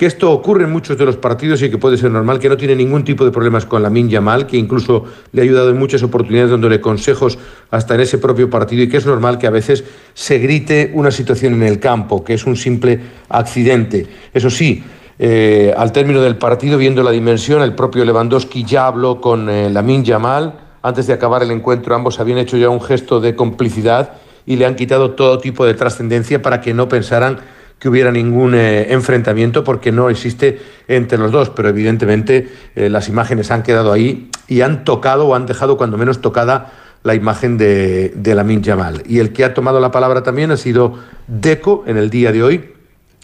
que 0.00 0.06
esto 0.06 0.32
ocurre 0.32 0.64
en 0.64 0.72
muchos 0.72 0.96
de 0.96 1.04
los 1.04 1.18
partidos 1.18 1.60
y 1.60 1.68
que 1.68 1.76
puede 1.76 1.98
ser 1.98 2.10
normal, 2.10 2.38
que 2.38 2.48
no 2.48 2.56
tiene 2.56 2.74
ningún 2.74 3.04
tipo 3.04 3.22
de 3.22 3.30
problemas 3.30 3.66
con 3.66 3.82
la 3.82 3.90
Yamal, 3.90 4.46
que 4.46 4.56
incluso 4.56 5.04
le 5.32 5.42
ha 5.42 5.44
ayudado 5.44 5.68
en 5.68 5.78
muchas 5.78 6.02
oportunidades 6.02 6.50
dándole 6.50 6.80
consejos 6.80 7.38
hasta 7.70 7.96
en 7.96 8.00
ese 8.00 8.16
propio 8.16 8.48
partido 8.48 8.82
y 8.82 8.88
que 8.88 8.96
es 8.96 9.04
normal 9.04 9.36
que 9.36 9.46
a 9.46 9.50
veces 9.50 9.84
se 10.14 10.38
grite 10.38 10.90
una 10.94 11.10
situación 11.10 11.52
en 11.52 11.64
el 11.64 11.78
campo, 11.80 12.24
que 12.24 12.32
es 12.32 12.46
un 12.46 12.56
simple 12.56 12.98
accidente. 13.28 14.06
Eso 14.32 14.48
sí, 14.48 14.82
eh, 15.18 15.74
al 15.76 15.92
término 15.92 16.22
del 16.22 16.36
partido, 16.36 16.78
viendo 16.78 17.02
la 17.02 17.10
dimensión, 17.10 17.60
el 17.60 17.74
propio 17.74 18.02
Lewandowski 18.06 18.64
ya 18.64 18.86
habló 18.86 19.20
con 19.20 19.50
eh, 19.50 19.68
Lamin 19.68 20.02
Yamal. 20.02 20.60
Antes 20.80 21.08
de 21.08 21.12
acabar 21.12 21.42
el 21.42 21.50
encuentro, 21.50 21.94
ambos 21.94 22.18
habían 22.20 22.38
hecho 22.38 22.56
ya 22.56 22.70
un 22.70 22.80
gesto 22.80 23.20
de 23.20 23.36
complicidad 23.36 24.12
y 24.46 24.56
le 24.56 24.66
han 24.66 24.74
quitado 24.74 25.12
todo 25.12 25.38
tipo 25.38 25.66
de 25.66 25.74
trascendencia 25.74 26.42
para 26.42 26.60
que 26.60 26.74
no 26.74 26.88
pensaran 26.88 27.38
que 27.78 27.88
hubiera 27.88 28.12
ningún 28.12 28.54
eh, 28.54 28.92
enfrentamiento 28.92 29.64
porque 29.64 29.90
no 29.90 30.10
existe 30.10 30.60
entre 30.86 31.18
los 31.18 31.32
dos, 31.32 31.50
pero 31.50 31.70
evidentemente 31.70 32.48
eh, 32.76 32.90
las 32.90 33.08
imágenes 33.08 33.50
han 33.50 33.62
quedado 33.62 33.90
ahí 33.90 34.30
y 34.46 34.60
han 34.60 34.84
tocado 34.84 35.26
o 35.26 35.34
han 35.34 35.46
dejado 35.46 35.76
cuando 35.76 35.96
menos 35.96 36.20
tocada 36.20 36.72
la 37.02 37.14
imagen 37.14 37.56
de, 37.56 38.12
de 38.14 38.34
Lamin 38.34 38.62
Yamal. 38.62 39.02
Y 39.06 39.18
el 39.20 39.32
que 39.32 39.44
ha 39.44 39.54
tomado 39.54 39.80
la 39.80 39.90
palabra 39.90 40.22
también 40.22 40.50
ha 40.50 40.58
sido 40.58 40.98
Deco 41.26 41.84
en 41.86 41.96
el 41.96 42.10
día 42.10 42.32
de 42.32 42.42
hoy, 42.42 42.74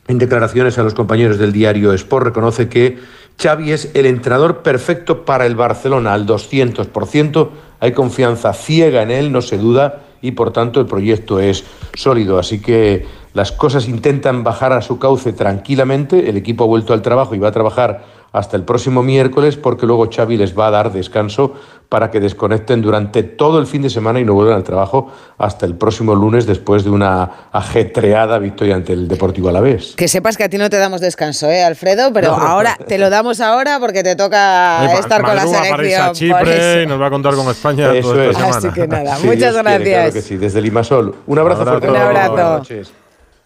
en 0.08 0.18
declaraciones 0.18 0.78
a 0.78 0.82
los 0.82 0.94
compañeros 0.94 1.38
del 1.38 1.52
diario 1.52 1.92
Sport, 1.92 2.26
reconoce 2.26 2.68
que 2.70 2.98
Xavi 3.38 3.72
es 3.72 3.90
el 3.92 4.06
entrenador 4.06 4.62
perfecto 4.62 5.26
para 5.26 5.44
el 5.44 5.54
Barcelona 5.54 6.14
al 6.14 6.26
200%, 6.26 7.50
hay 7.80 7.92
confianza 7.92 8.54
ciega 8.54 9.02
en 9.02 9.10
él, 9.10 9.32
no 9.32 9.42
se 9.42 9.58
duda, 9.58 10.05
y 10.26 10.32
por 10.32 10.52
tanto 10.52 10.80
el 10.80 10.86
proyecto 10.86 11.38
es 11.38 11.64
sólido. 11.94 12.38
Así 12.38 12.60
que 12.60 13.06
las 13.32 13.52
cosas 13.52 13.88
intentan 13.88 14.42
bajar 14.42 14.72
a 14.72 14.82
su 14.82 14.98
cauce 14.98 15.32
tranquilamente, 15.32 16.28
el 16.28 16.36
equipo 16.36 16.64
ha 16.64 16.66
vuelto 16.66 16.92
al 16.92 17.02
trabajo 17.02 17.34
y 17.34 17.38
va 17.38 17.48
a 17.48 17.52
trabajar 17.52 18.04
hasta 18.38 18.56
el 18.56 18.64
próximo 18.64 19.02
miércoles 19.02 19.56
porque 19.56 19.86
luego 19.86 20.08
Xavi 20.14 20.36
les 20.36 20.56
va 20.58 20.66
a 20.68 20.70
dar 20.70 20.92
descanso 20.92 21.54
para 21.88 22.10
que 22.10 22.18
desconecten 22.20 22.82
durante 22.82 23.22
todo 23.22 23.58
el 23.60 23.66
fin 23.66 23.80
de 23.82 23.90
semana 23.90 24.18
y 24.20 24.24
no 24.24 24.34
vuelvan 24.34 24.56
al 24.56 24.64
trabajo 24.64 25.10
hasta 25.38 25.66
el 25.66 25.74
próximo 25.76 26.14
lunes 26.14 26.44
después 26.44 26.82
de 26.84 26.90
una 26.90 27.30
ajetreada 27.52 28.38
victoria 28.38 28.74
ante 28.74 28.92
el 28.92 29.06
Deportivo 29.08 29.48
Alavés. 29.48 29.94
Que 29.96 30.08
sepas 30.08 30.36
que 30.36 30.44
a 30.44 30.48
ti 30.48 30.58
no 30.58 30.68
te 30.68 30.78
damos 30.78 31.00
descanso, 31.00 31.48
¿eh, 31.48 31.62
Alfredo? 31.62 32.12
Pero 32.12 32.36
No. 32.36 32.42
ahora 32.44 32.76
te 32.88 32.98
lo 32.98 33.08
damos 33.08 33.40
ahora 33.40 33.78
porque 33.80 34.02
te 34.02 34.16
toca 34.16 34.84
Eh, 34.84 34.98
estar 34.98 35.22
con 35.22 35.36
la 35.36 35.42
a 35.42 35.46
selección. 35.46 36.06
por 36.08 36.16
Chipre 36.16 36.82
y 36.82 36.86
nos 36.86 37.00
va 37.00 37.06
a 37.06 37.10
contar 37.10 37.34
con 37.36 37.46
España 37.48 37.94
Eso 37.94 38.10
toda 38.12 38.24
esta 38.24 38.30
es. 38.30 38.36
semana. 38.36 38.56
Así 38.58 38.68
que 38.80 38.88
nada, 38.88 39.18
muchas 39.20 39.22
Dios 39.22 39.38
quiere, 39.38 39.52
gracias. 39.62 39.94
claro 40.00 40.12
que 40.12 40.22
sí, 40.22 40.36
desde 40.36 40.60
Limasol. 40.60 41.14
Un 41.26 41.38
abrazo, 41.38 41.62
Abrazo. 41.62 41.78
fuerte. 41.80 41.96
Un 41.96 42.02
abrazo. 42.04 42.32
Buenas 42.32 42.58
noches. 42.58 42.92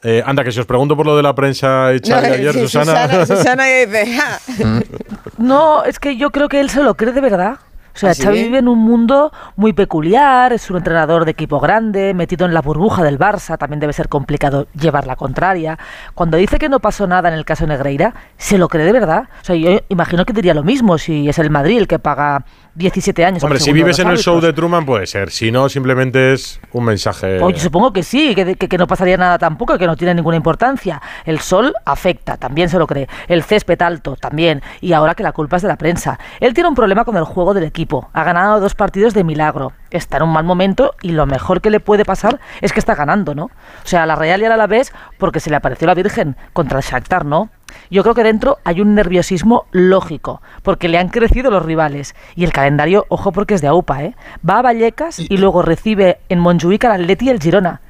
Eh, 0.02 0.22
anda, 0.24 0.42
que 0.42 0.50
si 0.50 0.58
os 0.60 0.66
pregunto 0.66 0.96
por 0.96 1.04
lo 1.04 1.14
de 1.16 1.22
la 1.22 1.34
prensa 1.34 1.90
No, 2.08 2.16
ayer, 2.16 2.54
sí, 2.54 2.60
Susana. 2.60 3.06
Susana, 3.06 3.26
Susana 3.26 3.64
dice, 3.86 4.18
"Ah". 4.18 4.38
No, 5.36 5.84
es 5.84 5.98
que 5.98 6.16
yo 6.16 6.30
creo 6.30 6.48
que 6.48 6.60
él 6.60 6.70
se 6.70 6.82
lo 6.82 6.94
cree 6.94 7.12
de 7.12 7.20
verdad. 7.20 7.58
O 7.94 7.98
sea, 7.98 8.10
¿Ah, 8.10 8.14
sí? 8.14 8.22
Xavi 8.22 8.42
vive 8.44 8.58
en 8.58 8.68
un 8.68 8.78
mundo 8.78 9.32
muy 9.56 9.72
peculiar, 9.72 10.52
es 10.52 10.70
un 10.70 10.76
entrenador 10.76 11.24
de 11.24 11.32
equipo 11.32 11.60
grande, 11.60 12.14
metido 12.14 12.46
en 12.46 12.54
la 12.54 12.62
burbuja 12.62 13.02
del 13.02 13.18
Barça, 13.18 13.58
también 13.58 13.80
debe 13.80 13.92
ser 13.92 14.08
complicado 14.08 14.68
llevar 14.78 15.06
la 15.06 15.16
contraria. 15.16 15.78
Cuando 16.14 16.36
dice 16.36 16.58
que 16.58 16.68
no 16.68 16.80
pasó 16.80 17.06
nada 17.06 17.28
en 17.28 17.34
el 17.34 17.44
caso 17.44 17.66
Negreira, 17.66 18.14
se 18.36 18.58
lo 18.58 18.68
cree 18.68 18.84
de 18.84 18.92
verdad. 18.92 19.24
O 19.42 19.44
sea, 19.44 19.56
yo 19.56 19.80
imagino 19.88 20.24
que 20.24 20.32
diría 20.32 20.54
lo 20.54 20.62
mismo 20.62 20.98
si 20.98 21.28
es 21.28 21.38
el 21.38 21.50
Madrid 21.50 21.78
el 21.78 21.88
que 21.88 21.98
paga 21.98 22.44
17 22.74 23.24
años. 23.24 23.42
Hombre, 23.42 23.58
si 23.58 23.72
vives 23.72 23.98
en 23.98 24.08
el 24.08 24.18
show 24.18 24.40
de 24.40 24.52
Truman 24.52 24.86
puede 24.86 25.06
ser. 25.06 25.30
Si 25.30 25.50
no, 25.50 25.68
simplemente 25.68 26.32
es 26.32 26.60
un 26.72 26.84
mensaje. 26.84 27.38
Pues 27.40 27.56
yo 27.56 27.60
supongo 27.62 27.92
que 27.92 28.02
sí, 28.04 28.34
que, 28.34 28.54
que- 28.54 28.68
que 28.68 28.78
no 28.78 28.86
pasaría 28.86 29.16
nada 29.16 29.36
tampoco, 29.38 29.76
que 29.76 29.86
no 29.86 29.96
tiene 29.96 30.14
ninguna 30.14 30.36
importancia. 30.36 31.02
El 31.24 31.40
sol 31.40 31.74
afecta, 31.84 32.36
también 32.36 32.68
se 32.68 32.78
lo 32.78 32.86
cree. 32.86 33.08
El 33.26 33.42
césped 33.42 33.82
alto, 33.82 34.14
también. 34.14 34.62
Y 34.80 34.92
ahora 34.92 35.14
que 35.16 35.24
la 35.24 35.32
culpa 35.32 35.56
es 35.56 35.62
de 35.62 35.68
la 35.68 35.76
prensa. 35.76 36.18
Él 36.38 36.54
tiene 36.54 36.68
un 36.68 36.76
problema 36.76 37.04
con 37.04 37.16
el 37.16 37.24
juego 37.24 37.52
del 37.54 37.64
equipo. 37.64 37.79
Ha 38.12 38.24
ganado 38.24 38.60
dos 38.60 38.74
partidos 38.74 39.14
de 39.14 39.24
milagro. 39.24 39.72
Está 39.90 40.18
en 40.18 40.24
un 40.24 40.32
mal 40.32 40.44
momento 40.44 40.94
y 41.02 41.12
lo 41.12 41.26
mejor 41.26 41.60
que 41.60 41.70
le 41.70 41.80
puede 41.80 42.04
pasar 42.04 42.40
es 42.60 42.72
que 42.72 42.80
está 42.80 42.94
ganando, 42.94 43.34
¿no? 43.34 43.44
O 43.44 43.86
sea, 43.86 44.06
la 44.06 44.16
Real 44.16 44.40
y 44.42 44.44
a 44.44 44.56
la 44.56 44.66
vez 44.66 44.92
porque 45.18 45.40
se 45.40 45.50
le 45.50 45.56
apareció 45.56 45.86
la 45.86 45.94
Virgen 45.94 46.36
contra 46.52 46.78
el 46.78 46.84
Shakhtar, 46.84 47.24
¿no? 47.24 47.50
Yo 47.90 48.02
creo 48.02 48.14
que 48.14 48.24
dentro 48.24 48.58
hay 48.64 48.80
un 48.80 48.94
nerviosismo 48.94 49.66
lógico, 49.70 50.42
porque 50.62 50.88
le 50.88 50.98
han 50.98 51.08
crecido 51.08 51.50
los 51.50 51.64
rivales. 51.64 52.14
Y 52.34 52.44
el 52.44 52.52
calendario, 52.52 53.06
ojo 53.08 53.32
porque 53.32 53.54
es 53.54 53.60
de 53.60 53.68
AUPA, 53.68 54.04
¿eh? 54.04 54.16
Va 54.48 54.58
a 54.58 54.62
Vallecas 54.62 55.18
y 55.18 55.36
luego 55.36 55.62
recibe 55.62 56.20
en 56.28 56.40
Montjuic 56.40 56.84
al 56.84 57.00
Atleti 57.00 57.26
y 57.26 57.30
el 57.30 57.40
Girona. 57.40 57.80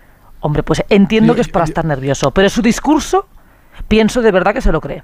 Hombre, 0.40 0.62
pues 0.62 0.82
entiendo 0.88 1.34
que 1.34 1.42
es 1.42 1.48
para 1.48 1.66
estar 1.66 1.84
nervioso, 1.84 2.30
pero 2.30 2.48
su 2.48 2.62
discurso, 2.62 3.26
pienso 3.88 4.22
de 4.22 4.32
verdad 4.32 4.54
que 4.54 4.62
se 4.62 4.72
lo 4.72 4.80
cree. 4.80 5.02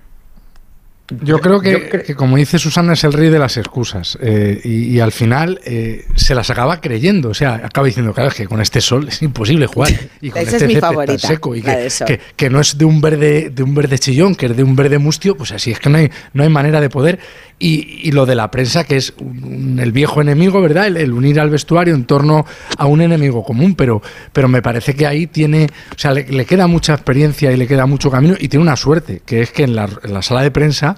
Yo 1.23 1.39
creo 1.41 1.61
que, 1.61 2.03
que, 2.05 2.15
como 2.17 2.37
dice 2.37 2.59
Susana, 2.59 2.95
es 2.95 3.05
el 3.05 3.13
rey 3.13 3.31
de 3.31 3.39
las 3.39 3.57
excusas. 3.57 4.19
eh, 4.21 4.61
y, 4.65 4.89
y 4.97 5.01
al 5.01 5.13
final 5.13 5.61
eh, 5.65 6.05
se 6.17 6.35
las 6.35 6.51
acaba 6.51 6.81
creyendo. 6.81 7.29
O 7.29 7.35
sea, 7.35 7.55
acaba 7.65 7.87
diciendo, 7.87 8.13
claro, 8.13 8.31
es 8.31 8.35
que 8.35 8.47
con 8.47 8.61
este 8.61 8.81
sol 8.81 9.07
es 9.09 9.23
imposible 9.23 9.67
jugar. 9.67 9.93
Y 10.21 10.31
con 10.31 10.43
Esa 10.43 10.53
este 10.57 10.65
es 10.65 10.75
mi 10.75 10.81
favorita, 10.81 11.19
seco. 11.29 11.55
Y 11.55 11.63
que, 11.63 11.89
que- 12.07 12.21
que 12.35 12.51
no 12.51 12.61
es 12.61 12.77
de 12.79 12.85
un 12.85 13.01
verde 13.01 13.51
de 13.51 13.63
un 13.63 13.75
verde 13.75 13.99
chillón, 13.99 14.35
que 14.35 14.47
es 14.47 14.57
de 14.57 14.65
un 14.65 14.75
verde 14.75 14.99
mustio, 14.99 15.37
pues 15.37 15.53
así 15.53 15.71
es 15.71 15.79
que 15.79 15.89
no 15.91 15.99
hay, 15.99 16.11
no 16.33 16.43
hay 16.43 16.49
manera 16.49 16.81
de 16.81 16.91
poder. 16.91 17.19
Y, 17.59 18.01
y 18.03 18.13
lo 18.13 18.27
de 18.27 18.35
la 18.35 18.51
prensa, 18.51 18.85
que 18.85 18.97
es 18.97 19.15
un- 19.19 19.45
un- 19.45 19.79
el 19.79 19.93
viejo 19.93 20.21
enemigo, 20.21 20.61
¿verdad? 20.61 20.89
El, 20.89 20.97
el 20.97 21.13
unir 21.13 21.39
al 21.41 21.51
vestuario 21.51 21.95
en 21.95 22.05
torno 22.05 22.45
a 22.77 22.87
un 22.87 23.01
enemigo 23.01 23.45
común. 23.45 23.75
Pero, 23.77 24.03
pero 24.33 24.49
me 24.49 24.61
parece 24.61 24.95
que 24.95 25.07
ahí 25.07 25.27
tiene, 25.29 25.69
o 25.95 25.99
sea, 25.99 26.13
le, 26.13 26.25
le 26.29 26.45
queda 26.45 26.67
mucha 26.67 26.95
experiencia 26.95 27.53
y 27.53 27.57
le 27.57 27.67
queda 27.69 27.87
mucho 27.87 28.11
camino. 28.11 28.35
Y 28.39 28.49
tiene 28.49 28.63
una 28.65 28.77
suerte, 28.77 29.23
que 29.25 29.43
es 29.43 29.53
que 29.53 29.63
en 29.63 29.77
la, 29.77 29.89
en 30.03 30.13
la 30.13 30.23
sala 30.23 30.43
de 30.43 30.51
prensa 30.51 30.96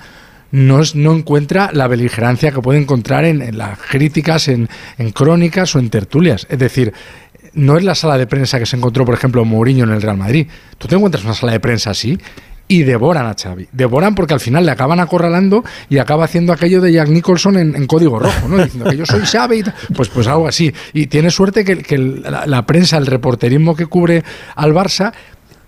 no, 0.50 0.80
es- 0.80 0.94
no 0.94 1.12
encuentra 1.14 1.70
la 1.72 1.86
beligerancia 1.88 2.52
que 2.52 2.60
puede 2.60 2.78
encontrar 2.80 3.24
en, 3.24 3.56
las 3.58 3.78
críticas, 3.78 4.48
en, 4.48 4.68
en 4.98 5.10
crónicas 5.12 5.74
o 5.76 5.78
en 5.78 5.90
tertulias. 5.90 6.46
Es 6.48 6.58
decir, 6.58 6.92
no 7.54 7.76
es 7.76 7.84
la 7.84 7.94
sala 7.94 8.18
de 8.18 8.26
prensa 8.26 8.58
que 8.58 8.66
se 8.66 8.76
encontró, 8.76 9.04
por 9.04 9.14
ejemplo, 9.14 9.44
Mourinho 9.44 9.84
en 9.84 9.90
el 9.90 10.02
Real 10.02 10.16
Madrid. 10.16 10.46
Tú 10.78 10.88
te 10.88 10.94
encuentras 10.96 11.24
una 11.24 11.34
sala 11.34 11.52
de 11.52 11.60
prensa 11.60 11.90
así 11.90 12.18
y 12.70 12.82
devoran 12.82 13.26
a 13.26 13.34
Xavi. 13.34 13.66
Devoran 13.72 14.14
porque 14.14 14.34
al 14.34 14.40
final 14.40 14.66
le 14.66 14.70
acaban 14.72 15.00
acorralando 15.00 15.64
y 15.88 15.96
acaba 15.98 16.26
haciendo 16.26 16.52
aquello 16.52 16.82
de 16.82 16.92
Jack 16.92 17.08
Nicholson 17.08 17.56
en, 17.56 17.86
código 17.86 18.18
rojo, 18.18 18.46
¿no? 18.46 18.62
Diciendo 18.62 18.90
que 18.90 18.96
yo 18.98 19.06
soy 19.06 19.22
Xavi. 19.22 19.64
Pues, 19.96 20.10
pues 20.10 20.26
algo 20.26 20.46
así. 20.46 20.70
Y 20.92 21.06
tiene 21.06 21.30
suerte 21.30 21.64
que, 21.64 21.78
que 21.78 21.96
la 21.96 22.66
prensa, 22.66 22.98
el 22.98 23.06
reporterismo 23.06 23.74
que 23.74 23.86
cubre 23.86 24.22
al 24.54 24.74
Barça 24.74 25.12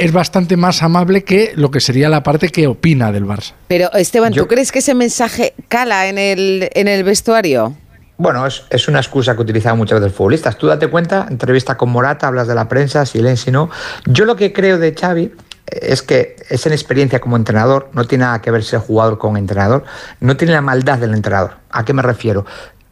es 0.01 0.12
bastante 0.12 0.57
más 0.57 0.82
amable 0.82 1.24
que 1.24 1.53
lo 1.55 1.70
que 1.70 1.80
sería 1.80 2.09
la 2.09 2.22
parte 2.22 2.48
que 2.48 2.66
opina 2.66 3.12
del 3.12 3.26
Barça. 3.26 3.53
Pero 3.68 3.92
Esteban, 3.92 4.32
¿tú 4.32 4.46
crees 4.46 4.72
que 4.72 4.78
ese 4.78 4.94
mensaje 4.94 5.55
cala 5.68 6.09
en 6.09 6.16
el, 6.16 6.70
en 6.74 6.88
el 6.88 7.05
vestuario? 7.05 7.76
Bueno, 8.16 8.46
es, 8.46 8.64
es, 8.70 8.88
una 8.88 8.98
excusa 8.98 9.34
que 9.34 9.42
utilizan 9.42 9.76
muchas 9.76 10.01
veces 10.01 10.16
futbolistas. 10.16 10.57
Tú 10.57 10.66
date 10.66 10.88
cuenta, 10.88 11.26
entrevista 11.30 11.76
con 11.76 11.90
Morata, 11.90 12.26
hablas 12.26 12.48
de 12.48 12.55
la 12.55 12.68
prensa, 12.68 13.05
silencio, 13.07 13.53
no. 13.53 13.70
Yo 14.07 14.24
lo 14.24 14.36
que 14.36 14.53
creo 14.53 14.78
de 14.78 14.94
Xavi 14.94 15.32
es 15.66 16.03
que 16.03 16.36
es 16.48 16.66
en 16.66 16.72
experiencia 16.72 17.20
como 17.20 17.36
entrenador, 17.36 17.90
no 17.92 18.07
tiene 18.07 18.24
nada 18.24 18.40
que 18.40 18.51
ver 18.51 18.64
ser 18.64 18.80
jugador 18.80 19.18
con 19.18 19.36
entrenador, 19.36 19.84
no 20.20 20.36
tiene 20.36 20.55
la 20.55 20.62
maldad 20.62 20.98
del 20.98 21.14
entrenador. 21.14 21.59
¿A 21.70 21.84
qué 21.84 21.92
me 21.92 22.03
refiero? 22.03 22.44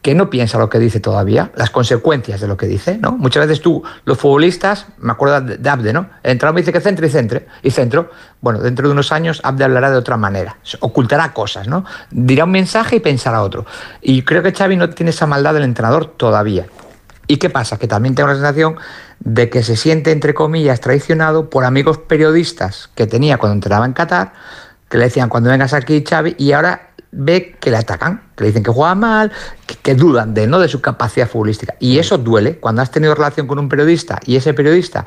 Que 0.03 0.15
no 0.15 0.31
piensa 0.31 0.59
lo 0.59 0.69
que 0.69 0.79
dice 0.79 1.01
todavía, 1.01 1.51
las 1.57 1.71
consecuencias 1.71 2.41
de 2.41 2.47
lo 2.47 2.57
que 2.57 2.67
dice, 2.67 2.99
¿no? 2.99 3.13
Muchas 3.13 3.47
veces 3.47 3.61
tú, 3.61 3.83
los 4.05 4.17
futbolistas, 4.17 4.87
me 4.99 5.13
acuerdo 5.13 5.41
de 5.41 5.69
Abde, 5.69 5.93
¿no? 5.93 6.09
El 6.23 6.33
entrenador 6.33 6.55
me 6.55 6.61
dice 6.61 6.73
que 6.73 6.81
centre 6.81 7.09
y 7.09 7.11
centre, 7.11 7.47
y 7.63 7.71
centro. 7.71 8.11
Bueno, 8.41 8.61
dentro 8.61 8.87
de 8.87 8.93
unos 8.93 9.11
años 9.11 9.41
Abde 9.43 9.65
hablará 9.65 9.91
de 9.91 9.97
otra 9.97 10.17
manera, 10.17 10.59
ocultará 10.81 11.33
cosas, 11.33 11.67
¿no? 11.67 11.85
Dirá 12.11 12.45
un 12.45 12.53
mensaje 12.53 12.97
y 12.97 13.01
pensará 13.01 13.43
otro. 13.43 13.67
Y 14.01 14.23
creo 14.23 14.43
que 14.43 14.53
Xavi 14.53 14.77
no 14.77 14.89
tiene 14.91 15.11
esa 15.11 15.27
maldad 15.27 15.55
del 15.55 15.65
entrenador 15.65 16.07
todavía. 16.07 16.67
¿Y 17.27 17.37
qué 17.37 17.51
pasa? 17.51 17.77
Que 17.77 17.89
también 17.89 18.15
tengo 18.15 18.29
la 18.29 18.35
sensación 18.37 18.77
de 19.19 19.51
que 19.51 19.63
se 19.63 19.77
siente, 19.77 20.13
entre 20.13 20.33
comillas, 20.33 20.81
traicionado 20.81 21.51
por 21.51 21.65
amigos 21.65 21.99
periodistas 21.99 22.89
que 22.95 23.07
tenía 23.07 23.37
cuando 23.37 23.55
entrenaba 23.55 23.85
en 23.85 23.93
Qatar, 23.93 24.33
que 24.89 24.97
le 24.97 25.05
decían 25.05 25.29
cuando 25.29 25.51
vengas 25.51 25.75
aquí, 25.75 26.03
Xavi, 26.09 26.37
y 26.39 26.53
ahora 26.53 26.88
ve 27.11 27.57
que 27.61 27.71
le 27.71 27.77
atacan, 27.79 28.23
que 28.37 28.45
le 28.45 28.49
dicen 28.49 28.63
que 28.63 28.71
juega 28.71 28.95
mal, 28.95 29.33
que, 29.83 29.95
dudan 29.95 30.35
de 30.35 30.47
no 30.47 30.59
de 30.59 30.69
su 30.69 30.81
capacidad 30.81 31.29
futbolística. 31.29 31.75
Y 31.81 31.99
eso 31.99 32.19
duele 32.19 32.59
cuando 32.59 32.83
has 32.83 32.91
tenido 32.91 33.15
relación 33.15 33.47
con 33.47 33.59
un 33.59 33.69
periodista 33.69 34.19
y 34.27 34.37
ese 34.37 34.55
periodista 34.55 35.07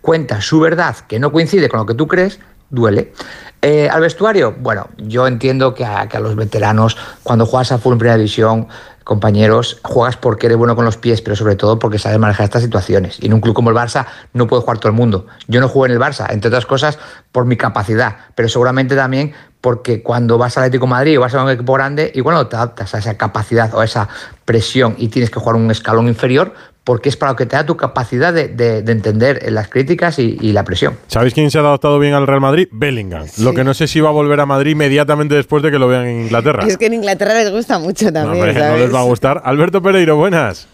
cuenta 0.00 0.40
su 0.40 0.60
verdad 0.60 0.96
que 1.08 1.18
no 1.18 1.30
coincide 1.32 1.68
con 1.68 1.80
lo 1.80 1.86
que 1.86 1.94
tú 1.94 2.08
crees, 2.08 2.40
duele. 2.70 3.12
Eh, 3.60 3.88
al 3.88 4.00
vestuario, 4.00 4.56
bueno, 4.58 4.88
yo 4.96 5.26
entiendo 5.26 5.74
que 5.74 5.84
a, 5.84 6.08
que 6.08 6.16
a, 6.16 6.20
los 6.20 6.34
veteranos, 6.34 6.96
cuando 7.22 7.46
juegas 7.46 7.70
a 7.70 7.78
full 7.78 7.92
en 7.92 7.98
primera 7.98 8.16
división, 8.16 8.66
compañeros, 9.04 9.78
juegas 9.82 10.16
porque 10.16 10.46
eres 10.46 10.58
bueno 10.58 10.74
con 10.74 10.84
los 10.84 10.96
pies, 10.96 11.20
pero 11.22 11.36
sobre 11.36 11.56
todo 11.56 11.78
porque 11.78 11.98
sabes 11.98 12.18
manejar 12.18 12.44
estas 12.44 12.62
situaciones. 12.62 13.18
Y 13.20 13.26
en 13.26 13.34
un 13.34 13.40
club 13.40 13.54
como 13.54 13.70
el 13.70 13.76
Barça 13.76 14.06
no 14.32 14.46
puede 14.46 14.62
jugar 14.62 14.78
todo 14.78 14.88
el 14.88 14.96
mundo. 14.96 15.26
Yo 15.48 15.60
no 15.60 15.68
juego 15.68 15.86
en 15.86 15.92
el 15.92 16.00
Barça, 16.00 16.26
entre 16.30 16.48
otras 16.48 16.66
cosas, 16.66 16.98
por 17.30 17.44
mi 17.44 17.56
capacidad, 17.56 18.16
pero 18.34 18.48
seguramente 18.48 18.96
también 18.96 19.32
porque 19.62 20.02
cuando 20.02 20.36
vas 20.36 20.58
al 20.58 20.64
Atlético 20.64 20.86
de 20.86 20.90
Madrid 20.90 21.18
o 21.18 21.20
vas 21.22 21.34
a 21.34 21.42
un 21.42 21.48
equipo 21.48 21.72
grande, 21.72 22.10
igual 22.14 22.34
no 22.34 22.46
te 22.48 22.56
adaptas 22.56 22.94
a 22.94 22.98
esa 22.98 23.16
capacidad 23.16 23.72
o 23.72 23.80
a 23.80 23.84
esa 23.84 24.08
presión 24.44 24.96
y 24.98 25.08
tienes 25.08 25.30
que 25.30 25.38
jugar 25.38 25.54
un 25.54 25.70
escalón 25.70 26.08
inferior, 26.08 26.52
porque 26.82 27.08
es 27.08 27.16
para 27.16 27.30
lo 27.32 27.36
que 27.36 27.46
te 27.46 27.54
da 27.54 27.64
tu 27.64 27.76
capacidad 27.76 28.34
de, 28.34 28.48
de, 28.48 28.82
de 28.82 28.92
entender 28.92 29.40
las 29.52 29.68
críticas 29.68 30.18
y, 30.18 30.36
y, 30.40 30.52
la 30.52 30.64
presión. 30.64 30.98
¿Sabéis 31.06 31.32
quién 31.32 31.48
se 31.52 31.58
ha 31.58 31.60
adaptado 31.60 32.00
bien 32.00 32.12
al 32.12 32.26
Real 32.26 32.40
Madrid? 32.40 32.66
Bellingham. 32.72 33.28
Sí. 33.28 33.44
Lo 33.44 33.54
que 33.54 33.62
no 33.62 33.72
sé 33.72 33.86
si 33.86 34.00
va 34.00 34.08
a 34.08 34.12
volver 34.12 34.40
a 34.40 34.46
Madrid 34.46 34.72
inmediatamente 34.72 35.36
después 35.36 35.62
de 35.62 35.70
que 35.70 35.78
lo 35.78 35.86
vean 35.86 36.06
en 36.06 36.22
Inglaterra. 36.22 36.66
Es 36.66 36.76
que 36.76 36.86
en 36.86 36.94
Inglaterra 36.94 37.34
les 37.34 37.52
gusta 37.52 37.78
mucho 37.78 38.12
también. 38.12 38.54
No, 38.54 38.68
no 38.68 38.76
les 38.76 38.92
va 38.92 38.98
a 38.98 39.04
gustar. 39.04 39.42
Alberto 39.44 39.80
Pereiro, 39.80 40.16
buenas. 40.16 40.66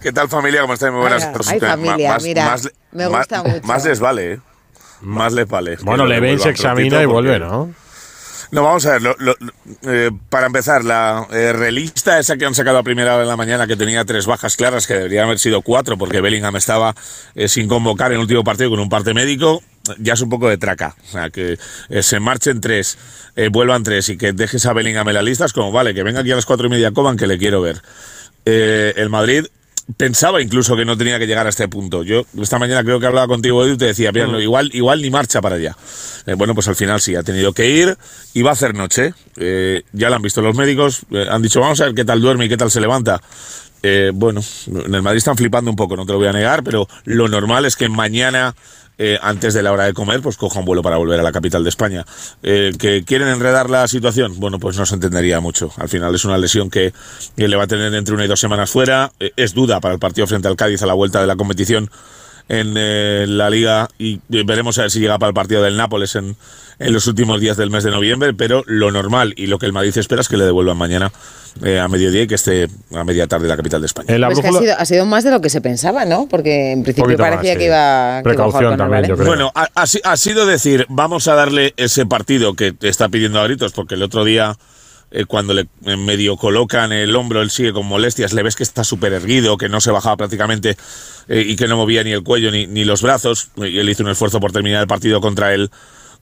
¿Qué 0.00 0.12
tal 0.12 0.30
familia? 0.30 0.62
¿Cómo 0.62 0.72
estáis? 0.72 0.92
Muy 0.92 1.02
buenas. 1.02 1.24
Ay, 1.24 1.32
ay 1.50 1.60
familia, 1.60 2.12
más, 2.14 2.22
mira, 2.22 2.44
más, 2.46 2.72
me 2.92 3.06
gusta 3.06 3.42
más, 3.42 3.52
mucho. 3.52 3.66
Más 3.66 3.84
les 3.84 4.00
vale, 4.00 4.32
¿eh? 4.32 4.40
Más 5.02 5.32
les 5.34 5.46
vale. 5.46 5.76
Bueno, 5.82 6.06
le 6.06 6.20
ven, 6.20 6.38
se 6.38 6.48
examina 6.48 7.02
y 7.02 7.06
vuelve, 7.06 7.38
¿no? 7.38 7.70
No, 8.50 8.62
vamos 8.62 8.86
a 8.86 8.92
ver, 8.92 9.02
lo, 9.02 9.16
lo, 9.18 9.36
eh, 9.82 10.10
para 10.30 10.46
empezar, 10.46 10.84
la 10.84 11.26
eh, 11.30 11.52
relista 11.52 12.18
esa 12.18 12.36
que 12.36 12.46
han 12.46 12.54
sacado 12.54 12.78
a 12.78 12.82
primera 12.82 13.14
hora 13.14 13.24
de 13.24 13.28
la 13.28 13.36
mañana, 13.36 13.66
que 13.66 13.76
tenía 13.76 14.04
tres 14.04 14.26
bajas 14.26 14.56
claras, 14.56 14.86
que 14.86 14.94
deberían 14.94 15.24
haber 15.24 15.38
sido 15.38 15.62
cuatro, 15.62 15.98
porque 15.98 16.20
Bellingham 16.20 16.56
estaba 16.56 16.94
eh, 17.34 17.48
sin 17.48 17.68
convocar 17.68 18.12
en 18.12 18.16
el 18.16 18.20
último 18.22 18.44
partido 18.44 18.70
con 18.70 18.80
un 18.80 18.88
parte 18.88 19.14
médico, 19.14 19.62
ya 19.98 20.14
es 20.14 20.20
un 20.20 20.28
poco 20.28 20.48
de 20.48 20.58
traca. 20.58 20.96
O 21.08 21.12
sea, 21.12 21.30
que 21.30 21.58
se 22.02 22.20
marchen 22.20 22.60
tres, 22.60 22.98
vuelvan 23.50 23.82
tres 23.82 24.08
y 24.10 24.18
que 24.18 24.32
dejes 24.32 24.66
a 24.66 24.72
Bellingham 24.72 25.08
en 25.08 25.14
la 25.14 25.22
lista, 25.22 25.46
es 25.46 25.52
como, 25.52 25.72
vale, 25.72 25.94
que 25.94 26.02
venga 26.02 26.20
aquí 26.20 26.30
a 26.30 26.36
las 26.36 26.46
cuatro 26.46 26.66
y 26.66 26.70
media 26.70 26.90
Coban, 26.90 27.16
que 27.16 27.26
le 27.26 27.38
quiero 27.38 27.62
ver. 27.62 27.80
el 28.44 29.08
Madrid 29.08 29.46
pensaba 29.96 30.42
incluso 30.42 30.76
que 30.76 30.84
no 30.84 30.96
tenía 30.96 31.18
que 31.18 31.26
llegar 31.26 31.46
a 31.46 31.50
este 31.50 31.68
punto. 31.68 32.02
Yo 32.02 32.24
esta 32.40 32.58
mañana 32.58 32.84
creo 32.84 33.00
que 33.00 33.06
hablaba 33.06 33.26
contigo 33.26 33.64
Edu 33.64 33.74
y 33.74 33.78
te 33.78 33.86
decía, 33.86 34.10
bien, 34.10 34.30
no, 34.30 34.40
igual, 34.40 34.70
igual 34.72 35.00
ni 35.00 35.10
marcha 35.10 35.40
para 35.40 35.56
allá. 35.56 35.76
Eh, 36.26 36.34
bueno, 36.34 36.54
pues 36.54 36.68
al 36.68 36.76
final 36.76 37.00
sí, 37.00 37.14
ha 37.14 37.22
tenido 37.22 37.52
que 37.52 37.68
ir 37.70 37.96
y 38.34 38.42
va 38.42 38.50
a 38.50 38.52
hacer 38.52 38.74
noche. 38.74 39.14
Eh, 39.36 39.82
ya 39.92 40.10
lo 40.10 40.16
han 40.16 40.22
visto 40.22 40.42
los 40.42 40.56
médicos, 40.56 41.02
eh, 41.10 41.26
han 41.30 41.42
dicho, 41.42 41.60
vamos 41.60 41.80
a 41.80 41.86
ver 41.86 41.94
qué 41.94 42.04
tal 42.04 42.20
duerme 42.20 42.44
y 42.44 42.48
qué 42.48 42.56
tal 42.56 42.70
se 42.70 42.80
levanta. 42.80 43.20
bueno, 44.12 44.40
en 44.66 44.94
el 44.94 45.02
Madrid 45.02 45.18
están 45.18 45.36
flipando 45.36 45.70
un 45.70 45.76
poco, 45.76 45.96
no 45.96 46.04
te 46.04 46.12
lo 46.12 46.18
voy 46.18 46.28
a 46.28 46.32
negar, 46.32 46.62
pero 46.62 46.88
lo 47.04 47.28
normal 47.28 47.64
es 47.64 47.76
que 47.76 47.88
mañana 47.88 48.54
eh, 48.98 49.18
antes 49.22 49.54
de 49.54 49.62
la 49.62 49.72
hora 49.72 49.84
de 49.84 49.94
comer, 49.94 50.20
pues 50.20 50.36
coja 50.36 50.58
un 50.58 50.64
vuelo 50.64 50.82
para 50.82 50.96
volver 50.96 51.20
a 51.20 51.22
la 51.22 51.32
capital 51.32 51.62
de 51.62 51.70
España. 51.70 52.04
Eh, 52.42 52.72
¿Que 52.78 53.04
quieren 53.04 53.28
enredar 53.28 53.70
la 53.70 53.86
situación? 53.86 54.38
Bueno, 54.38 54.58
pues 54.58 54.76
no 54.76 54.84
se 54.84 54.94
entendería 54.96 55.40
mucho. 55.40 55.72
Al 55.76 55.88
final 55.88 56.14
es 56.14 56.24
una 56.24 56.36
lesión 56.36 56.68
que, 56.68 56.92
le 57.36 57.56
va 57.56 57.64
a 57.64 57.66
tener 57.68 57.94
entre 57.94 58.14
una 58.14 58.24
y 58.24 58.28
dos 58.28 58.40
semanas 58.40 58.70
fuera. 58.70 59.12
Eh, 59.20 59.32
es 59.36 59.54
duda 59.54 59.80
para 59.80 59.94
el 59.94 60.00
partido 60.00 60.26
frente 60.26 60.48
al 60.48 60.56
Cádiz 60.56 60.82
a 60.82 60.86
la 60.86 60.94
vuelta 60.94 61.20
de 61.20 61.28
la 61.28 61.36
competición 61.36 61.90
en 62.48 62.74
eh, 62.76 63.26
la 63.28 63.50
liga 63.50 63.88
y 63.98 64.20
veremos 64.28 64.78
a 64.78 64.82
ver 64.82 64.90
si 64.90 65.00
llega 65.00 65.18
para 65.18 65.28
el 65.28 65.34
partido 65.34 65.62
del 65.62 65.76
Nápoles 65.76 66.16
en, 66.16 66.36
en, 66.78 66.92
los 66.92 67.06
últimos 67.06 67.40
días 67.40 67.56
del 67.56 67.70
mes 67.70 67.84
de 67.84 67.90
noviembre, 67.90 68.32
pero 68.32 68.64
lo 68.66 68.90
normal 68.90 69.34
y 69.36 69.46
lo 69.46 69.58
que 69.58 69.66
el 69.66 69.72
Madrid 69.72 69.96
espera 69.96 70.22
es 70.22 70.28
que 70.28 70.36
le 70.36 70.44
devuelvan 70.44 70.76
mañana 70.76 71.12
eh, 71.62 71.78
a 71.78 71.88
mediodía 71.88 72.22
y 72.22 72.26
que 72.26 72.36
esté 72.36 72.68
a 72.94 73.04
media 73.04 73.26
tarde 73.26 73.44
en 73.44 73.50
la 73.50 73.56
capital 73.56 73.80
de 73.80 73.86
España. 73.86 74.06
Pues 74.26 74.40
que 74.40 74.48
ha, 74.48 74.52
sido, 74.52 74.74
ha, 74.78 74.84
sido, 74.84 75.06
más 75.06 75.24
de 75.24 75.30
lo 75.30 75.40
que 75.40 75.50
se 75.50 75.60
pensaba, 75.60 76.04
¿no? 76.04 76.26
Porque 76.28 76.72
en 76.72 76.84
principio 76.84 77.16
parecía 77.16 77.52
más, 77.52 77.58
que 77.58 77.64
iba 77.66 78.20
Precaución 78.22 78.72
que 78.72 78.78
también, 78.78 79.04
yo 79.04 79.16
creo. 79.16 79.26
Bueno, 79.26 79.52
ha, 79.54 79.68
ha, 79.74 80.16
sido 80.16 80.46
decir, 80.46 80.86
vamos 80.88 81.28
a 81.28 81.34
darle 81.34 81.74
ese 81.76 82.06
partido 82.06 82.54
que 82.54 82.74
está 82.80 83.08
pidiendo 83.08 83.40
a 83.40 83.44
gritos, 83.44 83.72
porque 83.72 83.94
el 83.94 84.02
otro 84.02 84.24
día 84.24 84.56
eh, 85.10 85.24
cuando 85.24 85.54
le 85.54 85.68
medio 85.96 86.36
colocan 86.36 86.92
el 86.92 87.14
hombro, 87.16 87.42
él 87.42 87.50
sigue 87.50 87.72
con 87.72 87.86
molestias, 87.86 88.32
le 88.32 88.42
ves 88.42 88.56
que 88.56 88.62
está 88.62 88.84
súper 88.84 89.12
erguido, 89.12 89.56
que 89.56 89.68
no 89.68 89.80
se 89.80 89.90
bajaba 89.90 90.16
prácticamente 90.16 90.76
eh, 91.28 91.44
y 91.46 91.56
que 91.56 91.66
no 91.66 91.76
movía 91.76 92.04
ni 92.04 92.12
el 92.12 92.22
cuello 92.22 92.50
ni, 92.50 92.66
ni 92.66 92.84
los 92.84 93.02
brazos. 93.02 93.50
Y 93.56 93.78
él 93.78 93.88
hizo 93.88 94.02
un 94.02 94.10
esfuerzo 94.10 94.40
por 94.40 94.52
terminar 94.52 94.82
el 94.82 94.88
partido 94.88 95.20
contra 95.20 95.54
el, 95.54 95.70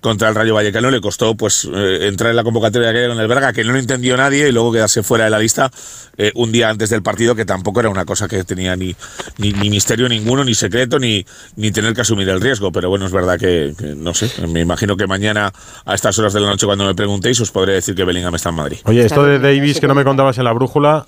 contra 0.06 0.28
el 0.28 0.36
Rayo 0.36 0.54
Vallecano. 0.54 0.88
Le 0.88 1.00
costó 1.00 1.34
pues 1.34 1.68
eh, 1.72 2.06
entrar 2.06 2.30
en 2.30 2.36
la 2.36 2.44
convocatoria 2.44 2.92
que 2.92 3.08
con 3.08 3.18
el 3.18 3.26
Braga, 3.26 3.52
que 3.52 3.64
no 3.64 3.72
lo 3.72 3.78
entendió 3.78 4.16
nadie, 4.16 4.48
y 4.48 4.52
luego 4.52 4.70
quedarse 4.70 5.02
fuera 5.02 5.24
de 5.24 5.30
la 5.30 5.40
lista 5.40 5.68
eh, 6.16 6.30
un 6.36 6.52
día 6.52 6.68
antes 6.68 6.90
del 6.90 7.02
partido, 7.02 7.34
que 7.34 7.44
tampoco 7.44 7.80
era 7.80 7.88
una 7.88 8.04
cosa 8.04 8.28
que 8.28 8.44
tenía 8.44 8.76
ni, 8.76 8.94
ni, 9.38 9.50
ni 9.52 9.68
misterio 9.68 10.08
ninguno, 10.08 10.44
ni 10.44 10.54
secreto, 10.54 11.00
ni, 11.00 11.26
ni 11.56 11.72
tener 11.72 11.92
que 11.92 12.02
asumir 12.02 12.28
el 12.28 12.40
riesgo. 12.40 12.70
Pero 12.70 12.88
bueno, 12.88 13.06
es 13.06 13.12
verdad 13.12 13.36
que, 13.36 13.74
que, 13.76 13.96
no 13.96 14.14
sé, 14.14 14.30
me 14.46 14.60
imagino 14.60 14.96
que 14.96 15.08
mañana 15.08 15.52
a 15.84 15.94
estas 15.94 16.16
horas 16.20 16.32
de 16.32 16.40
la 16.40 16.50
noche 16.50 16.66
cuando 16.66 16.86
me 16.86 16.94
preguntéis 16.94 17.40
os 17.40 17.50
podré 17.50 17.72
decir 17.72 17.96
que 17.96 18.04
Bellingham 18.04 18.34
está 18.36 18.50
en 18.50 18.54
Madrid. 18.54 18.78
Oye, 18.84 19.04
esto 19.04 19.24
de 19.24 19.40
Davis 19.40 19.80
que 19.80 19.88
no 19.88 19.94
me 19.96 20.04
contabas 20.04 20.38
en 20.38 20.44
la 20.44 20.52
brújula... 20.52 21.04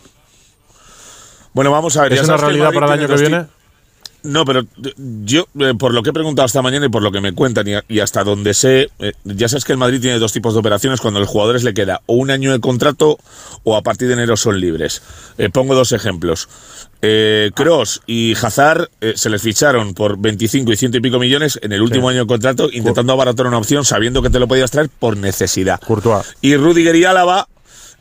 Bueno, 1.54 1.70
vamos 1.70 1.96
a 1.96 2.02
ver. 2.02 2.12
¿Es 2.12 2.24
una 2.24 2.36
realidad 2.36 2.72
para 2.72 2.86
el 2.86 2.92
año 2.92 3.08
que 3.08 3.16
viene? 3.16 3.46
No, 4.22 4.44
pero 4.44 4.64
yo, 5.24 5.46
eh, 5.60 5.74
por 5.78 5.94
lo 5.94 6.02
que 6.02 6.10
he 6.10 6.12
preguntado 6.12 6.46
esta 6.46 6.60
mañana 6.60 6.86
y 6.86 6.88
por 6.88 7.02
lo 7.02 7.12
que 7.12 7.20
me 7.20 7.32
cuentan 7.32 7.66
y, 7.68 7.72
y 7.88 8.00
hasta 8.00 8.24
donde 8.24 8.52
sé, 8.52 8.90
eh, 8.98 9.12
ya 9.24 9.48
sabes 9.48 9.64
que 9.64 9.72
el 9.72 9.78
Madrid 9.78 10.00
tiene 10.00 10.18
dos 10.18 10.32
tipos 10.32 10.54
de 10.54 10.60
operaciones 10.60 11.00
cuando 11.00 11.18
a 11.18 11.20
los 11.20 11.30
jugadores 11.30 11.62
le 11.62 11.72
queda 11.72 12.02
o 12.06 12.14
un 12.14 12.30
año 12.30 12.52
de 12.52 12.58
contrato 12.58 13.18
o 13.62 13.76
a 13.76 13.82
partir 13.82 14.08
de 14.08 14.14
enero 14.14 14.36
son 14.36 14.60
libres. 14.60 15.02
Eh, 15.38 15.50
pongo 15.50 15.74
dos 15.74 15.92
ejemplos. 15.92 16.48
Cross 17.54 18.02
y 18.08 18.34
Hazard 18.34 18.90
se 19.14 19.30
les 19.30 19.40
ficharon 19.40 19.94
por 19.94 20.18
25 20.18 20.72
y 20.72 20.76
ciento 20.76 20.98
y 20.98 21.00
pico 21.00 21.20
millones 21.20 21.56
en 21.62 21.70
el 21.70 21.80
último 21.80 22.08
sí. 22.08 22.14
año 22.14 22.24
de 22.24 22.26
contrato, 22.26 22.68
intentando 22.72 23.12
abaratar 23.12 23.46
una 23.46 23.58
opción 23.58 23.84
sabiendo 23.84 24.20
que 24.20 24.30
te 24.30 24.40
lo 24.40 24.48
podías 24.48 24.72
traer 24.72 24.88
por 24.88 25.16
necesidad. 25.16 25.80
Courtois. 25.80 26.34
Y 26.40 26.56
Rudiger 26.56 26.96
y 26.96 27.04
Álava 27.04 27.46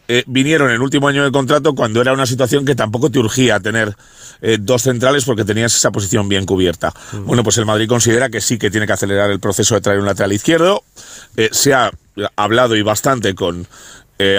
eh, 0.07 0.23
vinieron 0.25 0.69
en 0.69 0.75
el 0.75 0.81
último 0.81 1.07
año 1.07 1.23
de 1.23 1.31
contrato 1.31 1.75
cuando 1.75 2.01
era 2.01 2.13
una 2.13 2.25
situación 2.25 2.65
que 2.65 2.75
tampoco 2.75 3.11
te 3.11 3.19
urgía 3.19 3.59
tener 3.59 3.95
eh, 4.41 4.57
dos 4.59 4.83
centrales 4.83 5.25
porque 5.25 5.43
tenías 5.43 5.75
esa 5.75 5.91
posición 5.91 6.29
bien 6.29 6.45
cubierta. 6.45 6.93
Mm. 7.11 7.25
Bueno, 7.25 7.43
pues 7.43 7.57
el 7.57 7.65
Madrid 7.65 7.89
considera 7.89 8.29
que 8.29 8.39
sí 8.39 8.57
que 8.57 8.71
tiene 8.71 8.87
que 8.87 8.93
acelerar 8.93 9.29
el 9.31 9.39
proceso 9.39 9.75
de 9.75 9.81
traer 9.81 9.99
un 9.99 10.05
lateral 10.05 10.31
izquierdo. 10.31 10.83
Eh, 11.35 11.49
se 11.51 11.73
ha 11.73 11.91
hablado 12.35 12.75
y 12.75 12.81
bastante 12.81 13.35
con 13.35 13.67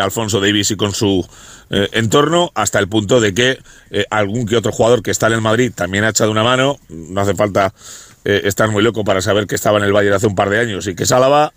Alfonso 0.03 0.41
Davis 0.41 0.73
y 0.73 0.77
con 0.77 0.93
su 0.93 1.25
entorno 1.71 2.51
hasta 2.57 2.81
el 2.81 2.89
punto 2.89 3.21
de 3.21 3.33
que 3.33 3.61
algún 4.11 4.45
que 4.45 4.57
otro 4.57 4.73
jugador 4.73 5.05
que 5.05 5.13
está 5.13 5.29
en 5.29 5.35
el 5.35 5.41
Madrid 5.41 5.71
también 5.73 6.03
ha 6.03 6.09
echado 6.09 6.33
una 6.33 6.43
mano. 6.43 6.81
No 6.89 7.21
hace 7.21 7.37
falta 7.37 7.73
estar 8.25 8.69
muy 8.73 8.83
loco 8.83 9.05
para 9.05 9.23
saber 9.23 9.47
que 9.47 9.55
estaba 9.55 9.79
en 9.79 9.85
el 9.85 9.93
Bayern 9.93 10.17
hace 10.17 10.27
un 10.27 10.35
par 10.35 10.51
de 10.51 10.59
años 10.59 10.89
y 10.89 10.97
que 10.97 11.07
Sálava 11.07 11.53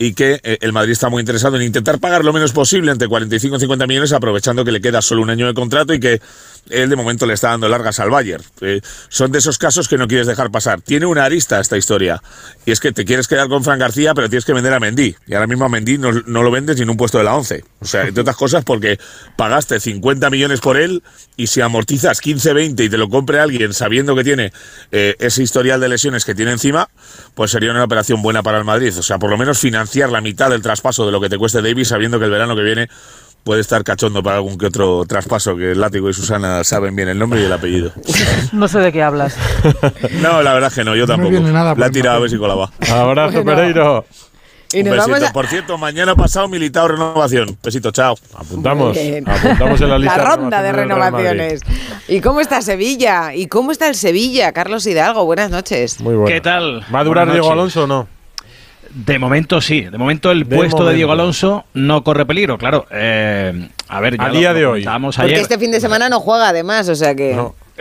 y 0.00 0.14
que 0.14 0.40
eh, 0.42 0.56
el 0.62 0.72
Madrid 0.72 0.92
está 0.92 1.10
muy 1.10 1.20
interesado 1.20 1.56
en 1.56 1.62
intentar 1.62 1.98
pagar 2.00 2.24
lo 2.24 2.32
menos 2.32 2.52
posible, 2.52 2.90
entre 2.90 3.06
45 3.06 3.56
y 3.56 3.60
50 3.60 3.86
millones, 3.86 4.12
aprovechando 4.14 4.64
que 4.64 4.72
le 4.72 4.80
queda 4.80 5.02
solo 5.02 5.20
un 5.20 5.28
año 5.28 5.46
de 5.46 5.52
contrato 5.52 5.92
y 5.92 6.00
que 6.00 6.22
él 6.70 6.88
de 6.88 6.96
momento 6.96 7.26
le 7.26 7.34
está 7.34 7.50
dando 7.50 7.68
largas 7.68 8.00
al 8.00 8.08
Bayern. 8.08 8.42
Eh, 8.62 8.80
son 9.10 9.30
de 9.30 9.40
esos 9.40 9.58
casos 9.58 9.88
que 9.88 9.98
no 9.98 10.08
quieres 10.08 10.26
dejar 10.26 10.50
pasar. 10.50 10.80
Tiene 10.80 11.04
una 11.04 11.24
arista 11.24 11.60
esta 11.60 11.76
historia, 11.76 12.22
y 12.64 12.70
es 12.70 12.80
que 12.80 12.92
te 12.92 13.04
quieres 13.04 13.28
quedar 13.28 13.48
con 13.48 13.62
Fran 13.62 13.78
García, 13.78 14.14
pero 14.14 14.30
tienes 14.30 14.46
que 14.46 14.54
vender 14.54 14.72
a 14.72 14.80
Mendy, 14.80 15.16
y 15.26 15.34
ahora 15.34 15.46
mismo 15.46 15.66
a 15.66 15.68
Mendy 15.68 15.98
no, 15.98 16.12
no 16.12 16.42
lo 16.42 16.50
vendes 16.50 16.76
ni 16.76 16.84
en 16.84 16.90
un 16.90 16.96
puesto 16.96 17.18
de 17.18 17.24
la 17.24 17.34
11. 17.34 17.62
O 17.80 17.84
sea, 17.84 18.06
entre 18.06 18.22
otras 18.22 18.36
cosas 18.36 18.64
porque 18.64 18.98
pagaste 19.36 19.78
50 19.80 20.30
millones 20.30 20.60
por 20.60 20.78
él, 20.78 21.02
y 21.36 21.48
si 21.48 21.60
amortizas 21.60 22.22
15, 22.22 22.54
20 22.54 22.84
y 22.84 22.88
te 22.88 22.96
lo 22.96 23.10
compre 23.10 23.38
alguien 23.38 23.74
sabiendo 23.74 24.16
que 24.16 24.24
tiene 24.24 24.52
eh, 24.92 25.14
ese 25.18 25.42
historial 25.42 25.78
de 25.78 25.90
lesiones 25.90 26.24
que 26.24 26.34
tiene 26.34 26.52
encima, 26.52 26.88
pues 27.34 27.50
sería 27.50 27.70
una 27.70 27.84
operación 27.84 28.22
buena 28.22 28.42
para 28.42 28.56
el 28.56 28.64
Madrid. 28.64 28.96
O 28.96 29.02
sea, 29.02 29.18
por 29.18 29.28
lo 29.28 29.36
menos 29.36 29.58
financiar 29.58 29.89
la 30.10 30.20
mitad 30.20 30.50
del 30.50 30.62
traspaso 30.62 31.04
de 31.06 31.12
lo 31.12 31.20
que 31.20 31.28
te 31.28 31.38
cueste 31.38 31.62
Davis, 31.62 31.88
sabiendo 31.88 32.18
que 32.18 32.24
el 32.26 32.30
verano 32.30 32.54
que 32.56 32.62
viene 32.62 32.88
puede 33.44 33.62
estar 33.62 33.82
cachondo 33.84 34.22
para 34.22 34.36
algún 34.36 34.58
que 34.58 34.66
otro 34.66 35.04
traspaso, 35.06 35.56
que 35.56 35.72
el 35.72 35.80
Látigo 35.80 36.10
y 36.10 36.14
Susana 36.14 36.62
saben 36.62 36.94
bien 36.94 37.08
el 37.08 37.18
nombre 37.18 37.40
y 37.40 37.44
el 37.44 37.52
apellido. 37.52 37.92
No 38.52 38.68
sé 38.68 38.78
de 38.80 38.92
qué 38.92 39.02
hablas. 39.02 39.36
No, 40.20 40.42
la 40.42 40.52
verdad 40.54 40.68
es 40.68 40.74
que 40.74 40.84
no, 40.84 40.94
yo 40.94 41.06
tampoco. 41.06 41.30
viene 41.30 41.50
nada 41.52 41.70
por 41.72 41.80
la 41.80 41.86
he 41.86 41.90
tirado 41.90 42.16
a 42.16 42.20
ver 42.20 42.30
si 42.30 42.36
colaba. 42.38 42.70
Abrazo, 42.90 43.42
Bueno. 43.42 43.56
Pereiro. 43.58 44.04
Y 44.72 44.84
nos 44.84 44.92
besito. 44.94 45.10
vamos 45.12 45.28
a- 45.28 45.32
Por 45.32 45.46
cierto, 45.48 45.78
mañana 45.78 46.14
pasado 46.14 46.46
militado 46.48 46.88
renovación. 46.88 47.58
Besito, 47.60 47.90
chao. 47.90 48.14
Apuntamos. 48.36 48.94
Bien. 48.94 49.28
Apuntamos 49.28 49.80
en 49.80 49.88
la 49.88 49.98
lista. 49.98 50.16
La 50.16 50.24
ronda 50.36 50.62
de 50.62 50.72
renovaciones. 50.72 51.60
¿Y 52.06 52.20
cómo 52.20 52.40
está 52.40 52.62
Sevilla? 52.62 53.34
¿Y 53.34 53.46
cómo 53.48 53.72
está 53.72 53.88
el 53.88 53.96
Sevilla? 53.96 54.52
Carlos 54.52 54.86
Hidalgo, 54.86 55.24
buenas 55.24 55.50
noches. 55.50 56.00
Muy 56.00 56.14
bueno. 56.14 56.32
¿Qué 56.32 56.40
tal? 56.40 56.84
¿Va 56.94 57.00
a 57.00 57.04
durar 57.04 57.26
Buenas 57.26 57.34
Diego. 57.42 57.50
Alonso 57.52 57.84
o 57.84 57.86
no? 57.88 58.06
De 58.92 59.18
momento 59.18 59.60
sí. 59.60 59.82
De 59.82 59.96
momento 59.98 60.30
el 60.32 60.40
De 60.48 60.56
puesto 60.56 60.76
momento. 60.78 60.90
de 60.90 60.94
Diego 60.96 61.12
Alonso 61.12 61.64
no 61.74 62.02
corre 62.02 62.26
peligro, 62.26 62.58
claro. 62.58 62.86
Eh, 62.90 63.68
a 63.88 64.00
ver, 64.00 64.16
ya 64.18 64.24
A 64.24 64.30
día 64.30 64.48
lo 64.52 64.58
de 64.58 64.66
hoy. 64.66 64.84
Porque 64.84 65.22
ayer. 65.22 65.38
este 65.38 65.58
fin 65.58 65.70
de 65.70 65.80
semana 65.80 66.08
no 66.08 66.20
juega 66.20 66.48
además, 66.48 66.88
o 66.88 66.94
sea 66.96 67.14
que... 67.14 67.36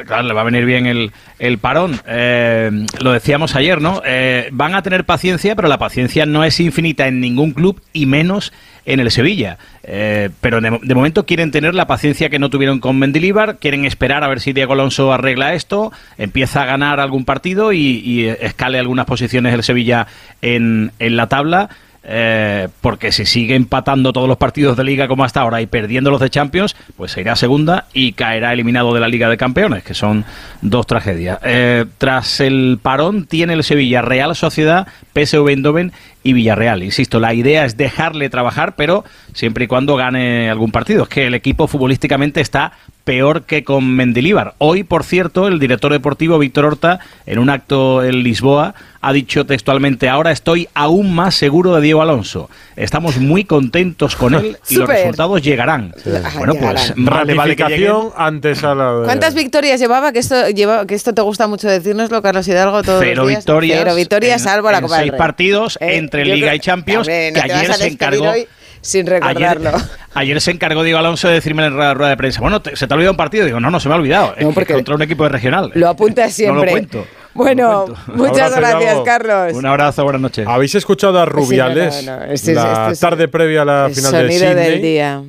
Claro, 0.06 0.24
le 0.24 0.34
va 0.34 0.42
a 0.42 0.46
venir 0.46 0.66
bien 0.66 0.86
el, 0.86 1.12
el 1.40 1.58
parón. 1.58 2.00
Eh, 2.08 2.86
lo 3.02 3.12
decíamos 3.12 3.56
ayer, 3.56 3.82
¿no? 3.82 4.02
Eh, 4.06 4.50
van 4.52 4.76
a 4.76 4.82
tener 4.82 5.06
paciencia, 5.06 5.56
pero 5.56 5.68
la 5.68 5.78
paciencia 5.78 6.26
no 6.26 6.44
es 6.44 6.60
infinita 6.60 7.08
en 7.08 7.20
ningún 7.20 7.52
club 7.52 7.82
y 7.94 8.06
menos 8.06 8.54
en 8.86 9.00
el 9.00 9.12
Sevilla. 9.12 9.58
Eh, 9.84 10.30
pero 10.42 10.62
de, 10.62 10.72
mo- 10.72 10.80
de 10.82 10.96
momento 10.96 11.26
quieren 11.26 11.52
tener 11.52 11.76
la 11.76 11.88
paciencia 11.88 12.30
que 12.30 12.40
no 12.40 12.50
tuvieron 12.50 12.80
con 12.80 12.98
Mendilibar, 13.00 13.58
quieren 13.58 13.86
esperar 13.86 14.24
a 14.24 14.28
ver 14.28 14.40
si 14.40 14.54
Diego 14.54 14.74
Alonso 14.74 15.12
arregla 15.14 15.54
esto, 15.54 15.92
empieza 16.18 16.64
a 16.64 16.66
ganar 16.66 17.00
algún 17.00 17.26
partido 17.26 17.72
y, 17.74 17.80
y 18.04 18.26
escale 18.28 18.80
algunas 18.80 19.06
posiciones 19.06 19.54
el 19.54 19.64
Sevilla 19.64 20.08
en, 20.42 20.92
en 21.00 21.16
la 21.18 21.28
tabla. 21.28 21.70
Eh, 22.12 22.70
porque 22.82 23.12
si 23.12 23.28
sigue 23.28 23.54
empatando 23.54 24.12
todos 24.14 24.28
los 24.28 24.38
partidos 24.38 24.76
de 24.76 24.84
liga 24.84 25.08
como 25.08 25.24
hasta 25.24 25.42
ahora 25.42 25.62
y 25.62 25.68
perdiendo 25.68 26.10
los 26.10 26.20
de 26.20 26.32
Champions, 26.32 26.76
pues 26.98 27.12
se 27.12 27.22
irá 27.22 27.34
a 27.34 27.36
segunda 27.36 27.86
y 27.94 28.14
caerá 28.14 28.52
eliminado 28.52 28.96
de 28.96 29.00
la 29.00 29.08
Liga 29.08 29.30
de 29.30 29.38
Campeones, 29.38 29.84
que 29.84 29.94
son 29.94 30.26
dos 30.64 30.88
tragedias. 30.88 31.38
Eh, 31.44 31.86
tras 32.00 32.40
el 32.40 32.80
parón 32.82 33.28
tiene 33.28 33.54
el 33.54 33.64
Sevilla 33.64 34.02
Real 34.02 34.36
Sociedad, 34.36 34.88
PSV 35.14 35.50
Eindhoven 35.50 35.92
y 36.24 36.34
Villarreal. 36.34 36.82
Insisto, 36.82 37.20
la 37.20 37.36
idea 37.36 37.64
es 37.64 37.78
dejarle 37.78 38.30
trabajar, 38.30 38.76
pero 38.76 39.06
siempre 39.34 39.66
y 39.66 39.68
cuando 39.68 39.96
gane 39.96 40.50
algún 40.50 40.72
partido. 40.72 41.04
Es 41.04 41.10
que 41.10 41.28
el 41.28 41.36
equipo 41.36 41.68
futbolísticamente 41.68 42.42
está 42.42 42.74
peor 43.04 43.44
que 43.44 43.64
con 43.64 43.96
Mendilíbar. 43.96 44.56
Hoy, 44.58 44.84
por 44.84 45.04
cierto, 45.04 45.48
el 45.48 45.60
director 45.60 45.92
deportivo 45.92 46.40
Víctor 46.40 46.66
Horta, 46.66 47.00
en 47.26 47.40
un 47.40 47.50
acto 47.50 48.04
en 48.04 48.24
Lisboa, 48.24 48.74
ha 49.02 49.14
dicho 49.14 49.46
textualmente, 49.46 50.10
ahora 50.10 50.32
estoy 50.32 50.68
aún 50.74 51.14
más 51.16 51.34
seguro 51.36 51.74
de 51.76 51.82
Diego 51.82 52.02
Alonso. 52.02 52.50
Estamos 52.76 53.18
muy 53.18 53.46
contentos 53.46 54.16
con 54.16 54.34
él 54.36 54.58
y 54.70 54.76
los 54.76 54.88
resultados 54.90 55.42
llegarán. 55.42 55.94
Bueno, 56.38 56.54
pues. 56.56 56.94
Ratificación 56.98 58.10
antes 58.18 58.64
a 58.64 58.76
la. 58.76 58.94
de- 58.94 59.06
¿Cuántas 59.06 59.34
victorias 59.36 59.80
llevaba? 59.80 60.12
Que 60.12 60.20
esto, 60.20 60.50
lleva, 60.50 60.86
que 60.86 60.96
esto 60.96 61.14
te 61.14 61.22
gusta 61.22 61.48
mucho 61.48 61.68
decirnoslo, 61.70 62.22
Carlos 62.22 62.48
Hidalgo, 62.48 62.84
todos 62.84 63.02
Cero 63.04 63.22
los 63.22 63.28
días. 63.30 63.40
victorias. 63.40 63.80
Cero 63.84 63.96
victorias, 63.96 64.42
en- 64.42 64.48
salvo 64.48 64.72
la 64.72 64.82
Copa 64.82 64.96
del 64.96 65.04
seis 65.04 65.12
Rey. 65.12 65.18
partidos 65.18 65.78
Eh, 65.82 65.98
entre 65.98 66.26
Liga 66.26 66.48
creo- 66.48 66.54
y 66.56 66.60
Champions, 66.60 67.08
no 67.08 67.14
que 67.34 67.42
ayer 67.42 67.74
se 67.74 67.88
encargó. 67.88 68.34
sin 68.82 69.06
recordarlo. 69.08 69.72
ayer 70.14 70.40
se 70.42 70.52
encargó 70.52 70.84
Diego 70.84 71.00
Alonso 71.00 71.28
de 71.28 71.36
decirme 71.36 71.66
en 71.66 71.78
la 71.78 71.94
rueda 71.94 72.10
de 72.12 72.18
prensa, 72.18 72.40
bueno, 72.42 72.62
te- 72.62 72.76
se 72.76 72.88
te 72.88 72.94
ha 72.94 72.96
olvidado 72.96 73.12
un 73.14 73.18
partido. 73.18 73.46
Digo, 73.46 73.60
no, 73.60 73.70
no, 73.72 73.80
se 73.80 73.88
me 73.90 73.96
ha 73.96 73.98
olvidado. 73.98 74.36
Es 74.38 74.48
que 74.66 74.74
contra 74.74 74.96
un 74.96 75.02
equipo 75.02 75.24
de 75.24 75.30
regional. 75.30 75.72
Lo 75.76 75.90
apuntas 75.90 76.34
siempre. 76.34 76.60
No 76.60 76.66
lo 76.66 76.72
cuento. 76.72 77.08
Bueno, 77.40 77.86
muchas 78.08 78.52
Abrazo, 78.54 78.80
gracias. 78.80 79.00
Carlos. 79.06 79.54
Un 79.54 79.66
abrazo, 79.66 80.04
buenas 80.04 80.22
noches. 80.22 80.46
¿Habéis 80.46 80.76
escuchado 80.76 81.18
a 81.20 81.26
Rubiales? 81.26 82.06
no, 82.06 82.18
no, 82.18 82.24
este 82.26 82.52
es- 82.52 82.58
la 82.58 82.82
este 82.84 82.94
es 82.94 83.00
tarde 83.00 83.28
previa 83.30 83.62
a 83.62 83.66
la 83.66 83.86
El 83.88 83.96
final 83.96 84.12
de 84.12 84.20
sonido 84.20 84.40
Sydney. 84.50 84.72
del 84.72 84.82
día. 84.82 85.22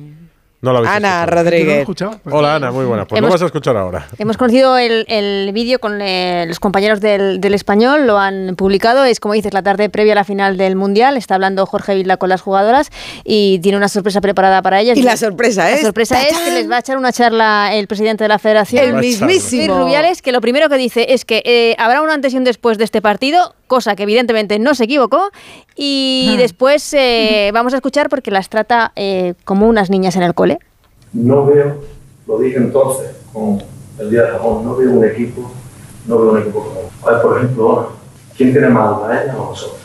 No 0.61 0.73
la 0.73 0.79
habéis 0.79 0.93
Ana 0.93 1.23
escuchado. 1.23 1.43
Rodríguez. 1.43 1.87
Hola 2.31 2.55
Ana, 2.55 2.71
muy 2.71 2.85
buena. 2.85 3.05
Pues 3.05 3.17
Hemos- 3.17 3.29
lo 3.29 3.33
vas 3.33 3.41
a 3.41 3.45
escuchar 3.47 3.75
ahora. 3.77 4.07
Hemos 4.19 4.37
conocido 4.37 4.77
el, 4.77 5.05
el 5.07 5.51
vídeo 5.53 5.79
con 5.79 5.99
eh, 6.01 6.45
los 6.47 6.59
compañeros 6.59 7.01
del, 7.01 7.41
del 7.41 7.55
español, 7.55 8.05
lo 8.05 8.19
han 8.19 8.55
publicado, 8.55 9.03
es 9.03 9.19
como 9.19 9.33
dices, 9.33 9.53
la 9.55 9.63
tarde 9.63 9.89
previa 9.89 10.13
a 10.13 10.15
la 10.17 10.23
final 10.23 10.57
del 10.57 10.75
Mundial, 10.75 11.17
está 11.17 11.33
hablando 11.33 11.65
Jorge 11.65 11.95
Vilda 11.95 12.17
con 12.17 12.29
las 12.29 12.41
jugadoras 12.41 12.91
y 13.23 13.57
tiene 13.59 13.77
una 13.77 13.87
sorpresa 13.89 14.21
preparada 14.21 14.61
para 14.61 14.79
ellas. 14.81 14.97
Y 14.97 15.01
la 15.01 15.17
sorpresa 15.17 15.63
La 15.63 15.71
es... 15.71 15.81
sorpresa 15.81 16.21
es 16.21 16.37
que 16.37 16.51
les 16.51 16.69
va 16.69 16.75
a 16.75 16.79
echar 16.79 16.97
una 16.97 17.11
charla 17.11 17.71
el 17.73 17.87
presidente 17.87 18.23
de 18.23 18.27
la 18.27 18.37
federación. 18.37 18.83
El 18.85 18.93
mismísimo. 18.93 19.65
Luis 19.65 19.85
Rubiales, 19.85 20.21
que 20.21 20.31
lo 20.31 20.41
primero 20.41 20.69
que 20.69 20.77
dice 20.77 21.07
es 21.13 21.25
que 21.25 21.41
eh, 21.43 21.75
habrá 21.79 22.03
un 22.03 22.11
antes 22.11 22.33
y 22.33 22.37
un 22.37 22.43
después 22.43 22.77
de 22.77 22.83
este 22.83 23.01
partido, 23.01 23.55
cosa 23.71 23.95
que 23.95 24.03
evidentemente 24.03 24.59
no 24.59 24.75
se 24.75 24.83
equivocó, 24.83 25.31
y 25.77 26.35
después 26.37 26.93
eh, 26.93 27.51
vamos 27.53 27.71
a 27.71 27.77
escuchar 27.77 28.09
porque 28.09 28.29
las 28.29 28.49
trata 28.49 28.91
eh, 28.97 29.33
como 29.45 29.65
unas 29.65 29.89
niñas 29.89 30.17
en 30.17 30.23
el 30.23 30.33
cole. 30.33 30.59
No 31.13 31.45
veo, 31.45 31.77
lo 32.27 32.37
dije 32.39 32.57
entonces 32.57 33.15
con 33.31 33.63
el 33.97 34.09
día 34.09 34.23
de 34.23 34.31
Jamón, 34.31 34.65
no 34.65 34.75
veo 34.75 34.91
un 34.91 35.05
equipo, 35.05 35.49
no 36.05 36.19
veo 36.19 36.31
un 36.31 36.41
equipo 36.41 36.59
como. 36.65 36.81
A 37.01 37.13
ver, 37.13 37.21
por 37.21 37.37
ejemplo, 37.37 37.79
Ana, 37.79 37.87
¿quién 38.35 38.51
tiene 38.51 38.67
más 38.67 38.89
alma, 38.89 39.23
ella 39.23 39.37
o 39.37 39.51
nosotros? 39.51 39.79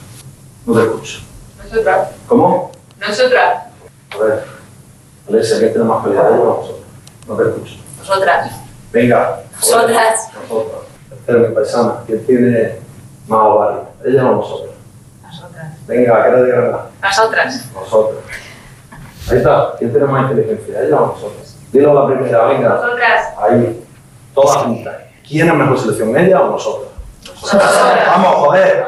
No 0.66 0.74
te 0.74 0.80
escucho. 0.80 1.20
Nosotras. 1.62 2.09
¿Cómo? 2.26 2.72
Nosotras. 2.99 3.66
A 4.11 4.18
ver, 4.18 4.43
Alesia, 5.28 5.59
¿quién 5.61 5.72
tiene 5.74 5.87
más 5.87 6.03
calidad, 6.03 6.28
ella 6.32 6.41
o 6.41 6.57
nosotros? 6.57 6.84
No 7.28 7.37
te 7.37 7.43
escucho. 7.45 7.74
Nosotras. 8.01 8.53
Venga. 8.93 9.43
Nosotras. 9.55 10.28
Nosotras. 10.34 10.82
Espérame, 11.12 11.55
paisana, 11.55 11.95
¿quién 12.05 12.26
tiene 12.26 12.86
más 13.27 13.41
ovario, 13.41 13.89
ella 14.05 14.31
o 14.31 14.37
nosotros? 14.37 14.74
Nosotras. 15.22 15.66
Venga, 15.87 16.24
que 16.24 16.31
de 16.31 16.49
Granada. 16.49 16.91
Nosotras. 17.03 17.70
Nosotros. 17.74 18.18
Ahí 19.31 19.39
está, 19.39 19.72
¿quién 19.79 19.91
tiene 19.91 20.07
más 20.07 20.31
inteligencia, 20.31 20.83
ella 20.83 20.97
o 20.97 21.07
nosotros? 21.07 21.57
Dilo 21.72 21.91
a 21.91 21.95
la 22.03 22.14
primera, 22.14 22.45
venga. 22.47 22.68
Nosotras. 22.68 23.35
Ahí, 23.39 23.87
todas 24.35 24.57
juntas. 24.59 24.95
¿Quién 25.27 25.49
es 25.49 25.55
mejor 25.55 25.79
selección, 25.79 26.16
ella 26.16 26.43
o 26.43 26.51
nosotros? 26.53 26.89
Vamos, 27.53 28.35
joder. 28.37 28.87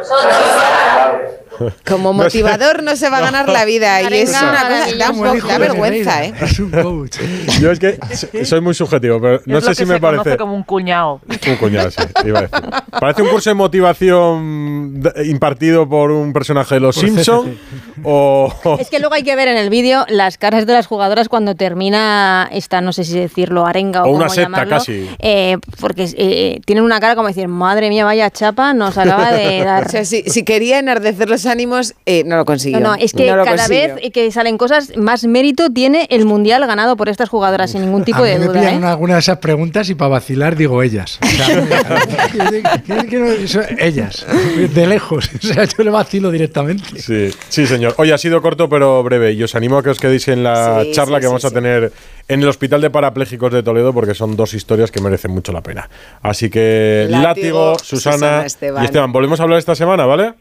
Como 1.87 2.13
No 2.19 2.19
sé. 2.31 2.43
motivador 2.43 2.83
no 2.83 2.97
se 2.97 3.09
va 3.11 3.19
a 3.19 3.21
ganar 3.21 3.49
la 3.49 3.65
vida 3.65 4.01
y 4.03 4.07
es 4.07 4.35
Arenga, 4.35 4.41
una 4.43 4.51
cosa, 4.51 4.63
da, 4.63 5.13
maravilloso. 5.13 5.13
un 5.13 5.39
poco- 5.41 5.49
da 5.49 5.59
vergüenza, 5.59 6.25
¿eh? 6.25 6.35
Es 6.41 6.59
un 6.61 6.71
coach. 6.71 7.17
Yo 7.61 7.71
es 7.71 7.79
que 7.79 7.99
so- 8.15 8.29
soy 8.45 8.61
muy 8.61 8.75
subjetivo, 8.75 9.21
pero 9.21 9.41
no 9.47 9.59
es 9.59 9.65
sé 9.65 9.71
lo 9.71 9.75
si 9.75 9.83
que 9.83 9.87
me 9.87 9.95
se 9.95 10.01
conoce 10.01 10.19
parece. 10.25 10.37
como 10.39 10.55
un 10.55 10.63
cuñado. 10.63 11.21
Un 11.29 11.57
cuñado, 11.57 11.91
sí, 11.91 12.03
iba 12.25 12.39
a 12.41 12.43
decir. 12.43 12.61
Parece 13.01 13.23
un 13.23 13.29
curso 13.29 13.51
de 13.51 13.55
motivación 13.55 15.03
impartido 15.25 15.89
por 15.89 16.11
un 16.11 16.33
personaje 16.33 16.75
de 16.77 16.81
los 16.81 16.97
Simpson 16.97 17.59
o, 18.05 18.53
o- 18.65 18.79
Es 18.79 18.89
que 18.91 18.99
luego 18.99 19.15
hay 19.15 19.23
que 19.23 19.35
ver 19.37 19.49
en 19.49 19.57
el 19.57 19.71
vídeo 19.71 20.05
las 20.09 20.39
caras 20.39 20.67
de 20.67 20.73
las 20.73 20.87
jugadoras 20.87 21.29
cuando 21.29 21.55
termina 21.55 22.49
esta, 22.53 22.81
no 22.81 22.93
sé 22.93 23.05
si 23.05 23.19
decirlo, 23.19 23.67
arenga 23.67 24.05
o, 24.05 24.09
O 24.09 24.11
una 24.11 24.27
cómo 24.27 24.35
secta, 24.35 24.43
llamarlo, 24.51 24.71
casi. 24.77 25.09
eh, 25.19 25.59
porque 25.81 26.09
eh, 26.17 26.61
tienen 26.65 26.85
una 26.85 27.01
cara 27.01 27.15
como 27.17 27.29
decir, 27.29 27.49
madre 27.49 27.89
mía, 27.89 28.05
vaya 28.05 28.31
chapa, 28.31 28.75
nos 28.75 28.97
acaba 28.99 29.33
de 29.33 29.65
dar. 29.65 29.87
O 29.87 29.91
sea, 29.91 30.05
si, 30.05 30.23
si 30.25 30.45
quería 30.45 30.79
enardecer 30.79 31.29
los 31.29 31.47
ánimos, 31.49 31.95
eh, 32.07 32.23
no 32.25 32.37
lo 32.37 32.45
consiguió. 32.45 32.79
No, 32.81 32.91
no, 32.91 32.95
es 32.95 33.13
que 33.13 33.27
No 33.31 33.43
cada 33.45 33.57
consiguió. 33.57 33.95
vez 33.97 34.13
que 34.13 34.31
salen 34.31 34.57
cosas, 34.59 34.97
más 34.97 35.25
mérito 35.25 35.71
tiene 35.71 36.07
el 36.11 36.25
mundial 36.25 36.65
ganado 36.67 36.97
por 36.97 37.09
estas 37.09 37.29
jugadoras, 37.29 37.73
sin 37.73 37.83
ningún 37.83 38.05
tipo 38.05 38.23
a 38.23 38.27
de 38.27 38.35
mí 38.35 38.41
me 38.41 38.47
duda. 38.47 38.73
¿eh? 38.73 38.81
alguna 38.85 39.15
de 39.15 39.21
esas 39.21 39.39
preguntas 39.39 39.89
y 39.91 39.95
para 39.97 40.11
vacilar 40.11 40.55
digo 40.55 40.83
ellas. 40.83 41.19
O 41.23 41.27
sea, 41.27 41.49
ellas, 43.79 44.27
de 44.75 44.87
lejos. 44.87 45.31
O 45.39 45.47
sea, 45.55 45.65
yo 45.65 45.85
le 45.85 45.91
vacilo 45.91 46.31
directamente. 46.31 47.01
Sí, 47.01 47.31
sí, 47.49 47.67
señor. 47.67 47.95
Oye, 47.97 48.13
ha 48.13 48.19
sido 48.19 48.43
corto 48.43 48.69
pero 48.69 49.03
breve 49.03 49.33
y 49.33 49.43
os 49.43 49.55
animo 49.55 49.79
a 49.79 49.83
que 49.83 49.91
os 49.91 49.99
quedéis 49.99 50.29
en 50.29 50.43
la 50.43 50.83
Sí, 50.83 50.93
charla 50.93 51.17
sí, 51.17 51.21
que 51.23 51.27
vamos 51.27 51.43
sí, 51.43 51.49
a 51.49 51.51
tener 51.51 51.93
en 52.29 52.43
el 52.43 52.49
Hospital 52.49 52.81
de 52.81 52.91
Parapléjicos 52.91 53.53
de 53.53 53.63
Toledo 53.63 53.93
porque 53.95 54.15
son 54.15 54.37
dos 54.37 54.53
historias 54.55 54.91
que 54.91 55.01
merecen 55.01 55.31
mucho 55.31 55.53
la 55.53 55.63
pena. 55.63 55.89
Así 56.23 56.51
que 56.51 57.07
Látigo, 57.09 57.23
Látigo, 57.23 57.79
Susana, 57.79 58.13
Susana, 58.17 58.47
Esteban. 58.47 58.83
y 58.83 58.87
Esteban, 58.87 59.13
volvemos 59.13 59.41
a 59.41 59.45
hablar 59.45 59.59
esta 59.59 59.75
semana, 59.75 60.07
¿vale? 60.07 60.35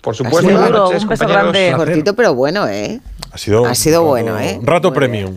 Por 0.00 0.14
supuesto. 0.14 0.40
Seguro, 0.48 0.60
Buenas 0.60 0.70
noches, 0.80 1.02
un 1.04 1.08
beso 1.08 1.26
grande. 1.28 1.72
Cortito 1.76 2.14
pero 2.14 2.34
bueno, 2.34 2.68
¿eh? 2.68 3.00
Ha 3.32 3.38
sido, 3.38 3.64
Ha 3.66 3.74
sido 3.74 4.02
un 4.02 4.08
bueno, 4.08 4.38
¿eh? 4.38 4.60
Rato 4.62 4.90
Muy 4.90 4.96
premium. 4.96 5.34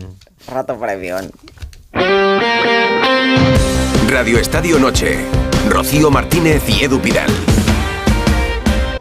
Rato 0.50 0.76
premium. 0.78 1.28
Radio 4.08 4.38
Estadio 4.38 4.78
Noche. 4.78 5.18
Rocío 5.68 6.10
Martínez 6.10 6.62
y 6.68 6.84
Edu 6.84 6.98
Pidal. 7.00 7.28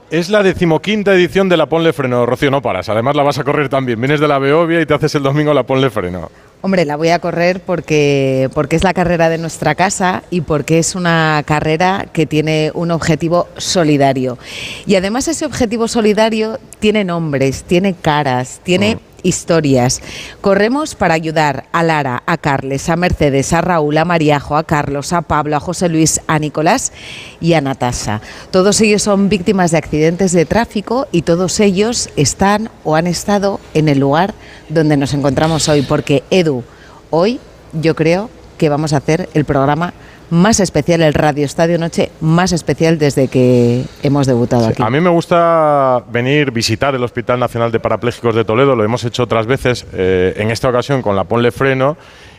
es 0.09 0.29
la 0.29 0.41
decimoquinta 0.43 1.13
edición 1.13 1.49
de 1.49 1.57
la 1.57 1.67
Ponle 1.67 1.93
Freno. 1.93 2.25
Rocío, 2.25 2.49
no 2.51 2.61
paras. 2.61 2.89
Además 2.89 3.15
la 3.15 3.23
vas 3.23 3.37
a 3.39 3.43
correr 3.43 3.69
también. 3.69 3.99
Vienes 3.99 4.19
de 4.19 4.27
la 4.27 4.39
Beovia 4.39 4.81
y 4.81 4.85
te 4.85 4.93
haces 4.93 5.13
el 5.15 5.23
domingo 5.23 5.53
la 5.53 5.63
Ponle 5.63 5.89
Freno. 5.89 6.29
Hombre, 6.67 6.83
la 6.83 6.97
voy 6.97 7.11
a 7.11 7.19
correr 7.19 7.61
porque, 7.61 8.49
porque 8.53 8.75
es 8.75 8.83
la 8.83 8.93
carrera 8.93 9.29
de 9.29 9.37
nuestra 9.37 9.73
casa 9.73 10.23
y 10.29 10.41
porque 10.41 10.79
es 10.79 10.95
una 10.95 11.41
carrera 11.45 12.07
que 12.11 12.25
tiene 12.25 12.71
un 12.73 12.91
objetivo 12.91 13.47
solidario. 13.55 14.37
Y 14.85 14.95
además 14.95 15.29
ese 15.29 15.45
objetivo 15.45 15.87
solidario 15.87 16.59
tiene 16.79 17.05
nombres, 17.05 17.63
tiene 17.63 17.93
caras, 17.93 18.59
tiene 18.63 18.99
historias. 19.23 20.01
Corremos 20.41 20.95
para 20.95 21.13
ayudar 21.13 21.65
a 21.71 21.83
Lara, 21.83 22.23
a 22.25 22.37
Carles, 22.37 22.89
a 22.89 22.97
Mercedes, 22.97 23.53
a 23.53 23.61
Raúl, 23.61 23.97
a 23.97 24.05
Mariajo, 24.05 24.57
a 24.57 24.63
Carlos, 24.63 25.13
a 25.13 25.21
Pablo, 25.21 25.55
a 25.55 25.61
José 25.61 25.87
Luis, 25.87 26.19
a 26.27 26.37
Nicolás 26.37 26.91
y 27.39 27.53
a 27.53 27.61
Natasha. 27.61 28.21
Todos 28.51 28.81
ellos 28.81 29.03
son 29.03 29.29
víctimas 29.29 29.71
de 29.71 29.77
accidentes 29.77 30.33
de 30.33 30.45
tráfico 30.45 31.07
y 31.13 31.21
todos 31.21 31.59
ellos 31.59 32.09
están 32.17 32.69
o 32.83 32.95
han 32.95 33.07
estado 33.07 33.59
en 33.73 33.87
el 33.87 33.99
lugar 33.99 34.33
donde 34.69 34.97
nos 34.97 35.13
encontramos 35.13 35.67
hoy, 35.69 35.81
porque 35.81 36.23
Edu, 36.29 36.63
hoy 37.09 37.39
yo 37.73 37.95
creo 37.95 38.29
que 38.57 38.69
vamos 38.69 38.93
a 38.93 38.97
hacer 38.97 39.29
el 39.33 39.45
programa 39.45 39.93
más 40.29 40.59
especial, 40.59 41.01
el 41.01 41.13
Radio 41.13 41.45
Estadio 41.45 41.77
Noche 41.77 42.11
más 42.19 42.51
especial 42.51 42.97
desde 42.97 43.29
que 43.29 43.85
hemos 44.03 44.27
debutado 44.27 44.65
Sí, 44.65 44.71
aquí. 44.73 44.83
A 44.83 44.89
mí 44.89 44.99
me 44.99 45.09
gusta 45.09 46.03
venir, 46.11 46.51
visitar 46.51 46.93
el 46.95 47.03
Hospital 47.03 47.39
Nacional 47.39 47.71
de 47.71 47.79
Parapléjicos 47.79 48.35
de 48.35 48.43
Toledo, 48.43 48.75
lo 48.75 48.83
hemos 48.83 49.03
hecho 49.05 49.23
otras 49.23 49.45
veces, 49.45 49.85
eh, 49.93 50.33
en 50.37 50.51
esta 50.51 50.67
ocasión 50.67 51.01
con 51.01 51.15
la 51.15 51.23
Ponle 51.23 51.51
Freno, 51.51 51.95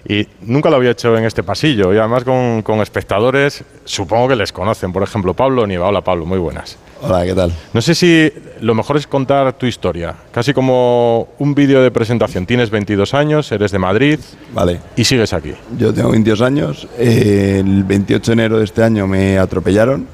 y 0.06 0.26
nunca 0.42 0.70
lo 0.70 0.76
había 0.76 0.90
hecho 0.90 1.16
en 1.16 1.24
este 1.24 1.42
pasillo, 1.42 1.94
y 1.94 1.98
además 1.98 2.24
con, 2.24 2.62
con 2.62 2.80
espectadores, 2.80 3.64
supongo 3.84 4.28
que 4.28 4.36
les 4.36 4.52
conocen, 4.52 4.92
por 4.92 5.02
ejemplo, 5.02 5.32
Pablo 5.32 5.66
Nieva. 5.66 5.88
Hola 5.88 6.02
Pablo, 6.02 6.26
muy 6.26 6.38
buenas. 6.38 6.76
Hola, 7.00 7.24
¿qué 7.24 7.34
tal? 7.34 7.52
No 7.72 7.80
sé 7.80 7.94
si 7.94 8.32
lo 8.60 8.74
mejor 8.74 8.96
es 8.96 9.06
contar 9.06 9.52
tu 9.56 9.66
historia, 9.66 10.16
casi 10.32 10.52
como 10.52 11.28
un 11.38 11.54
vídeo 11.54 11.80
de 11.80 11.90
presentación. 11.92 12.44
Tienes 12.44 12.70
22 12.70 13.14
años, 13.14 13.52
eres 13.52 13.70
de 13.70 13.78
Madrid 13.78 14.18
Vale. 14.52 14.80
y 14.96 15.04
sigues 15.04 15.32
aquí. 15.32 15.52
Yo 15.78 15.94
tengo 15.94 16.10
22 16.10 16.40
años. 16.40 16.88
el 16.98 17.84
28 17.84 18.30
de 18.30 18.32
enero 18.32 18.58
de 18.58 18.64
este 18.64 18.82
año 18.82 19.06
me 19.06 19.38
atropellaron 19.38 20.06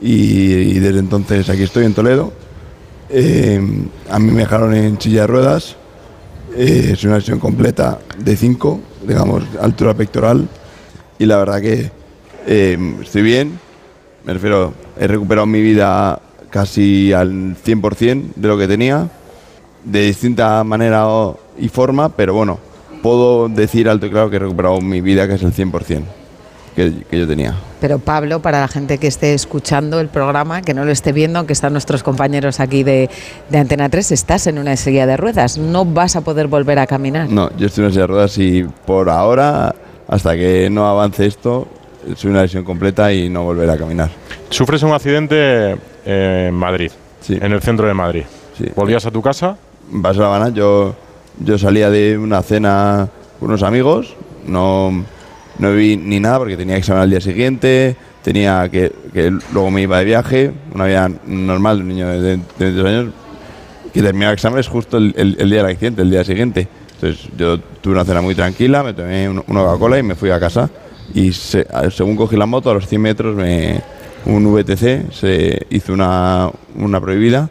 y, 0.00 0.14
y 0.14 0.78
desde 0.78 1.00
entonces 1.00 1.48
aquí 1.48 1.62
estoy 1.64 1.84
en 1.84 1.94
Toledo. 1.94 2.32
Eh, 3.08 3.60
a 4.08 4.18
mí 4.20 4.30
me 4.30 4.42
dejaron 4.42 4.72
en 4.74 5.00
silla 5.00 5.22
de 5.22 5.26
ruedas. 5.26 5.76
eh, 6.56 6.90
es 6.92 7.02
una 7.02 7.16
lesión 7.16 7.40
completa 7.40 7.98
de 8.18 8.36
5, 8.36 8.80
digamos, 9.06 9.42
altura 9.60 9.94
pectoral. 9.94 10.48
Y 11.18 11.26
la 11.26 11.38
verdad 11.38 11.60
que 11.60 11.90
eh, 12.46 12.78
estoy 13.02 13.22
bien. 13.22 13.58
Me 14.30 14.34
refiero, 14.34 14.72
he 14.96 15.08
recuperado 15.08 15.44
mi 15.44 15.60
vida 15.60 16.20
casi 16.50 17.12
al 17.12 17.56
100% 17.56 18.34
de 18.36 18.46
lo 18.46 18.56
que 18.56 18.68
tenía. 18.68 19.08
De 19.82 20.02
distinta 20.02 20.62
manera 20.62 21.04
y 21.58 21.68
forma, 21.68 22.10
pero 22.10 22.32
bueno, 22.32 22.60
puedo 23.02 23.48
decir 23.48 23.88
alto 23.88 24.06
y 24.06 24.10
claro 24.10 24.30
que 24.30 24.36
he 24.36 24.38
recuperado 24.38 24.80
mi 24.80 25.00
vida, 25.00 25.26
que 25.26 25.34
es 25.34 25.42
el 25.42 25.52
100% 25.52 26.02
que, 26.76 27.02
que 27.10 27.18
yo 27.18 27.26
tenía. 27.26 27.56
Pero 27.80 27.98
Pablo, 27.98 28.40
para 28.40 28.60
la 28.60 28.68
gente 28.68 28.98
que 28.98 29.08
esté 29.08 29.34
escuchando 29.34 29.98
el 29.98 30.06
programa, 30.06 30.62
que 30.62 30.74
no 30.74 30.84
lo 30.84 30.92
esté 30.92 31.10
viendo, 31.10 31.40
aunque 31.40 31.54
están 31.54 31.72
nuestros 31.72 32.04
compañeros 32.04 32.60
aquí 32.60 32.84
de, 32.84 33.10
de 33.48 33.58
Antena 33.58 33.88
3, 33.88 34.12
estás 34.12 34.46
en 34.46 34.60
una 34.60 34.76
silla 34.76 35.08
de 35.08 35.16
ruedas, 35.16 35.58
no 35.58 35.84
vas 35.84 36.14
a 36.14 36.20
poder 36.20 36.46
volver 36.46 36.78
a 36.78 36.86
caminar. 36.86 37.28
No, 37.28 37.50
yo 37.56 37.66
estoy 37.66 37.82
en 37.82 37.86
una 37.86 37.94
silla 37.94 38.02
de 38.02 38.06
ruedas 38.06 38.38
y 38.38 38.62
por 38.86 39.10
ahora, 39.10 39.74
hasta 40.06 40.36
que 40.36 40.70
no 40.70 40.86
avance 40.86 41.26
esto, 41.26 41.66
soy 42.16 42.30
una 42.30 42.42
lesión 42.42 42.64
completa 42.64 43.12
y 43.12 43.28
no 43.28 43.44
volveré 43.44 43.72
a 43.72 43.76
caminar. 43.76 44.10
Sufres 44.48 44.82
un 44.82 44.92
accidente 44.92 45.76
eh, 46.04 46.46
en 46.48 46.54
Madrid, 46.54 46.90
en 47.28 47.52
el 47.52 47.60
centro 47.60 47.86
de 47.86 47.94
Madrid. 47.94 48.24
¿Volvías 48.74 49.06
a 49.06 49.10
tu 49.10 49.22
casa? 49.22 49.56
Pasó 50.02 50.20
la 50.20 50.26
Habana, 50.26 50.48
yo, 50.50 50.94
yo 51.38 51.58
salía 51.58 51.90
de 51.90 52.16
una 52.18 52.42
cena 52.42 53.08
con 53.38 53.48
unos 53.48 53.62
amigos, 53.62 54.14
no, 54.46 55.04
no 55.58 55.72
vi 55.72 55.96
ni 55.96 56.20
nada 56.20 56.38
porque 56.38 56.56
tenía 56.56 56.76
examen 56.76 57.02
al 57.02 57.10
día 57.10 57.20
siguiente, 57.20 57.96
tenía 58.22 58.68
que, 58.70 58.92
que 59.12 59.30
luego 59.52 59.70
me 59.70 59.82
iba 59.82 59.98
de 59.98 60.04
viaje, 60.04 60.52
una 60.74 60.84
vida 60.86 61.10
normal 61.26 61.76
de 61.78 61.82
un 61.82 61.88
niño 61.88 62.08
de, 62.08 62.20
de 62.36 62.40
22 62.58 62.86
años, 62.86 63.14
que 63.94 64.02
terminaba 64.02 64.32
exámenes 64.34 64.68
justo 64.68 64.98
el, 64.98 65.14
el- 65.16 65.36
el 65.40 65.50
día 65.50 65.62
del 65.62 65.72
accidente, 65.72 66.02
el 66.02 66.10
día 66.10 66.22
siguiente. 66.22 66.68
Entonces 66.94 67.28
yo 67.36 67.58
tuve 67.58 67.94
una 67.94 68.04
cena 68.04 68.20
muy 68.20 68.34
tranquila, 68.34 68.82
me 68.82 68.92
tomé 68.92 69.28
un- 69.28 69.42
una 69.48 69.62
Coca-Cola 69.64 69.98
y 69.98 70.02
me 70.02 70.14
fui 70.14 70.30
a 70.30 70.38
casa. 70.38 70.68
Y 71.14 71.32
se- 71.32 71.66
según 71.90 72.16
cogí 72.16 72.36
la 72.36 72.46
moto, 72.46 72.70
a 72.70 72.74
los 72.74 72.86
100 72.86 73.00
metros, 73.02 73.34
me, 73.36 73.80
un 74.26 74.44
VTC 74.52 75.10
se 75.12 75.66
hizo 75.70 75.92
una, 75.92 76.50
una 76.76 77.00
prohibida 77.00 77.48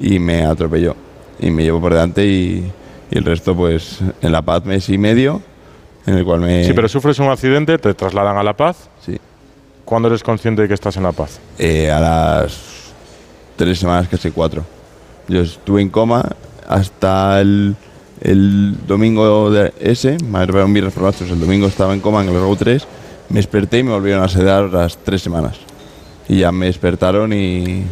y 0.00 0.18
me 0.18 0.44
atropelló. 0.44 0.94
Y 1.40 1.50
me 1.50 1.62
llevó 1.62 1.80
por 1.80 1.92
delante 1.94 2.26
y, 2.26 2.70
y 3.10 3.18
el 3.18 3.24
resto, 3.24 3.54
pues, 3.56 3.98
en 4.20 4.32
La 4.32 4.42
Paz 4.42 4.64
mes 4.64 4.88
y 4.88 4.98
medio, 4.98 5.40
en 6.06 6.14
el 6.18 6.24
cual 6.24 6.40
me... 6.40 6.64
Sí, 6.64 6.72
pero 6.74 6.88
sufres 6.88 7.18
un 7.18 7.28
accidente, 7.28 7.78
te 7.78 7.94
trasladan 7.94 8.36
a 8.36 8.42
La 8.42 8.54
Paz. 8.56 8.88
Sí. 9.04 9.18
¿Cuándo 9.84 10.08
eres 10.08 10.22
consciente 10.22 10.62
de 10.62 10.68
que 10.68 10.74
estás 10.74 10.96
en 10.96 11.04
La 11.04 11.12
Paz? 11.12 11.38
Eh, 11.58 11.90
a 11.90 12.00
las 12.00 12.58
tres 13.56 13.78
semanas, 13.78 14.08
casi 14.08 14.30
cuatro. 14.30 14.64
Yo 15.28 15.40
estuve 15.42 15.80
en 15.82 15.88
coma 15.90 16.24
hasta 16.68 17.40
el, 17.40 17.74
el 18.20 18.76
domingo 18.86 19.50
de 19.50 19.72
ese, 19.80 20.16
me 20.24 20.44
un 20.44 20.72
viernes 20.72 20.94
por 20.94 21.12
el 21.20 21.40
domingo 21.40 21.66
estaba 21.66 21.94
en 21.94 22.00
coma 22.00 22.22
en 22.22 22.28
el 22.28 22.34
RAU 22.34 22.56
3, 22.56 22.86
me 23.30 23.36
desperté 23.36 23.78
y 23.78 23.82
me 23.82 23.92
volvieron 23.92 24.22
a 24.22 24.28
sedar 24.28 24.64
las 24.64 24.98
tres 24.98 25.22
semanas. 25.22 25.58
Y 26.28 26.40
ya 26.40 26.52
me 26.52 26.66
despertaron 26.66 27.32
y, 27.32 27.84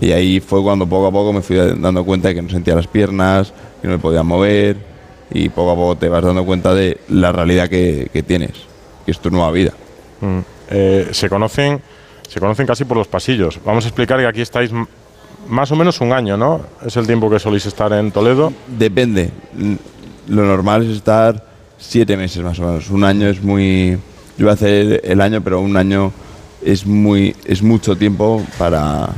y 0.00 0.12
ahí 0.12 0.40
fue 0.40 0.62
cuando 0.62 0.86
poco 0.86 1.08
a 1.08 1.12
poco 1.12 1.32
me 1.32 1.42
fui 1.42 1.56
dando 1.56 2.04
cuenta 2.04 2.28
de 2.28 2.34
que 2.34 2.42
no 2.42 2.48
sentía 2.48 2.74
las 2.74 2.86
piernas, 2.86 3.52
que 3.80 3.88
no 3.88 3.94
me 3.94 3.98
podía 3.98 4.22
mover 4.22 4.76
y 5.32 5.48
poco 5.48 5.72
a 5.72 5.74
poco 5.74 5.96
te 5.96 6.08
vas 6.08 6.24
dando 6.24 6.44
cuenta 6.44 6.74
de 6.74 6.98
la 7.08 7.32
realidad 7.32 7.68
que, 7.68 8.08
que 8.12 8.22
tienes, 8.22 8.52
que 9.04 9.10
es 9.12 9.18
tu 9.18 9.30
nueva 9.30 9.50
vida. 9.50 9.72
Mm. 10.20 10.38
Eh, 10.70 11.08
se 11.12 11.28
conocen 11.28 11.82
se 12.30 12.38
conocen 12.38 12.64
casi 12.64 12.84
por 12.84 12.96
los 12.96 13.08
pasillos. 13.08 13.58
Vamos 13.64 13.84
a 13.84 13.88
explicar 13.88 14.20
que 14.20 14.26
aquí 14.26 14.40
estáis 14.40 14.70
más 15.48 15.70
o 15.72 15.76
menos 15.76 16.00
un 16.00 16.12
año, 16.12 16.36
¿no? 16.36 16.60
Es 16.84 16.96
el 16.96 17.06
tiempo 17.06 17.28
que 17.30 17.38
soléis 17.38 17.66
estar 17.66 17.92
en 17.92 18.12
Toledo. 18.12 18.52
Depende. 18.66 19.30
Lo 20.28 20.44
normal 20.44 20.84
es 20.84 20.96
estar 20.96 21.44
siete 21.78 22.16
meses 22.16 22.42
más 22.42 22.58
o 22.58 22.62
menos. 22.66 22.90
Un 22.90 23.04
año 23.04 23.28
es 23.28 23.42
muy. 23.42 23.98
Yo 24.38 24.46
voy 24.46 24.50
a 24.50 24.52
hacer 24.54 25.00
el 25.04 25.20
año, 25.20 25.40
pero 25.42 25.60
un 25.60 25.76
año 25.76 26.12
es 26.64 26.86
muy 26.86 27.34
es 27.44 27.62
mucho 27.62 27.96
tiempo 27.96 28.44
para, 28.58 29.08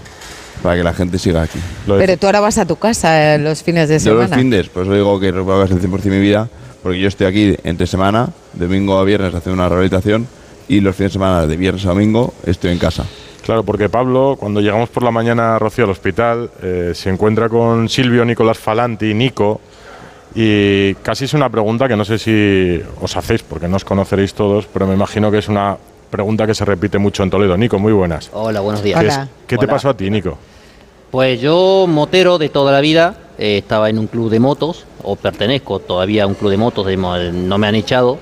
para 0.62 0.76
que 0.76 0.82
la 0.84 0.94
gente 0.94 1.18
siga 1.18 1.42
aquí. 1.42 1.58
Pero 1.86 2.16
tú 2.16 2.26
ahora 2.26 2.40
vas 2.40 2.58
a 2.58 2.66
tu 2.66 2.76
casa 2.76 3.34
eh, 3.34 3.38
los 3.38 3.62
fines 3.62 3.88
de 3.88 3.98
Yo 3.98 4.14
los 4.14 4.24
semana. 4.24 4.36
fines, 4.42 4.68
pues 4.68 4.88
digo 4.88 5.18
que 5.20 5.30
recupero 5.32 5.60
casi 5.60 5.74
el 5.74 5.80
100% 5.80 6.00
de 6.02 6.10
mi 6.10 6.20
vida, 6.20 6.48
porque 6.82 6.98
yo 7.00 7.08
estoy 7.08 7.26
aquí 7.26 7.56
entre 7.64 7.86
semana, 7.86 8.30
domingo 8.54 8.98
a 8.98 9.04
viernes 9.04 9.34
haciendo 9.34 9.60
una 9.60 9.68
rehabilitación, 9.68 10.26
y 10.68 10.80
los 10.80 10.96
fines 10.96 11.12
de 11.12 11.14
semana, 11.14 11.46
de 11.46 11.56
viernes 11.56 11.84
a 11.84 11.88
domingo, 11.90 12.32
estoy 12.46 12.72
en 12.72 12.78
casa. 12.78 13.04
Claro, 13.44 13.64
porque 13.64 13.88
Pablo, 13.88 14.36
cuando 14.38 14.60
llegamos 14.60 14.88
por 14.88 15.02
la 15.02 15.10
mañana 15.10 15.56
a 15.56 15.58
Rocío 15.58 15.84
al 15.84 15.90
hospital, 15.90 16.50
eh, 16.62 16.92
se 16.94 17.10
encuentra 17.10 17.48
con 17.48 17.88
Silvio, 17.88 18.24
Nicolás 18.24 18.58
Falanti, 18.58 19.12
Nico, 19.14 19.60
y 20.34 20.94
casi 21.02 21.24
es 21.24 21.34
una 21.34 21.50
pregunta 21.50 21.88
que 21.88 21.96
no 21.96 22.04
sé 22.04 22.18
si 22.18 22.80
os 23.00 23.16
hacéis, 23.16 23.42
porque 23.42 23.66
no 23.68 23.76
os 23.76 23.84
conoceréis 23.84 24.32
todos, 24.34 24.66
pero 24.72 24.86
me 24.86 24.94
imagino 24.94 25.30
que 25.30 25.38
es 25.38 25.48
una 25.48 25.76
pregunta 26.08 26.46
que 26.46 26.54
se 26.54 26.64
repite 26.64 26.98
mucho 26.98 27.22
en 27.24 27.30
Toledo. 27.30 27.56
Nico, 27.56 27.78
muy 27.78 27.92
buenas. 27.92 28.30
Hola, 28.32 28.60
buenos 28.60 28.82
días. 28.82 29.00
¿Qué, 29.00 29.06
es- 29.08 29.18
¿qué 29.46 29.58
te 29.58 29.66
pasó 29.66 29.88
a 29.90 29.96
ti, 29.96 30.08
Nico? 30.08 30.38
Pues 31.10 31.40
yo, 31.40 31.86
motero 31.88 32.38
de 32.38 32.48
toda 32.48 32.72
la 32.72 32.80
vida, 32.80 33.16
eh, 33.38 33.58
estaba 33.58 33.90
en 33.90 33.98
un 33.98 34.06
club 34.06 34.30
de 34.30 34.38
motos, 34.40 34.86
o 35.02 35.16
pertenezco 35.16 35.80
todavía 35.80 36.24
a 36.24 36.26
un 36.26 36.34
club 36.34 36.50
de 36.50 36.56
motos, 36.56 36.86
de 36.86 36.96
no 36.96 37.58
me 37.58 37.66
han 37.66 37.74
echado. 37.74 38.18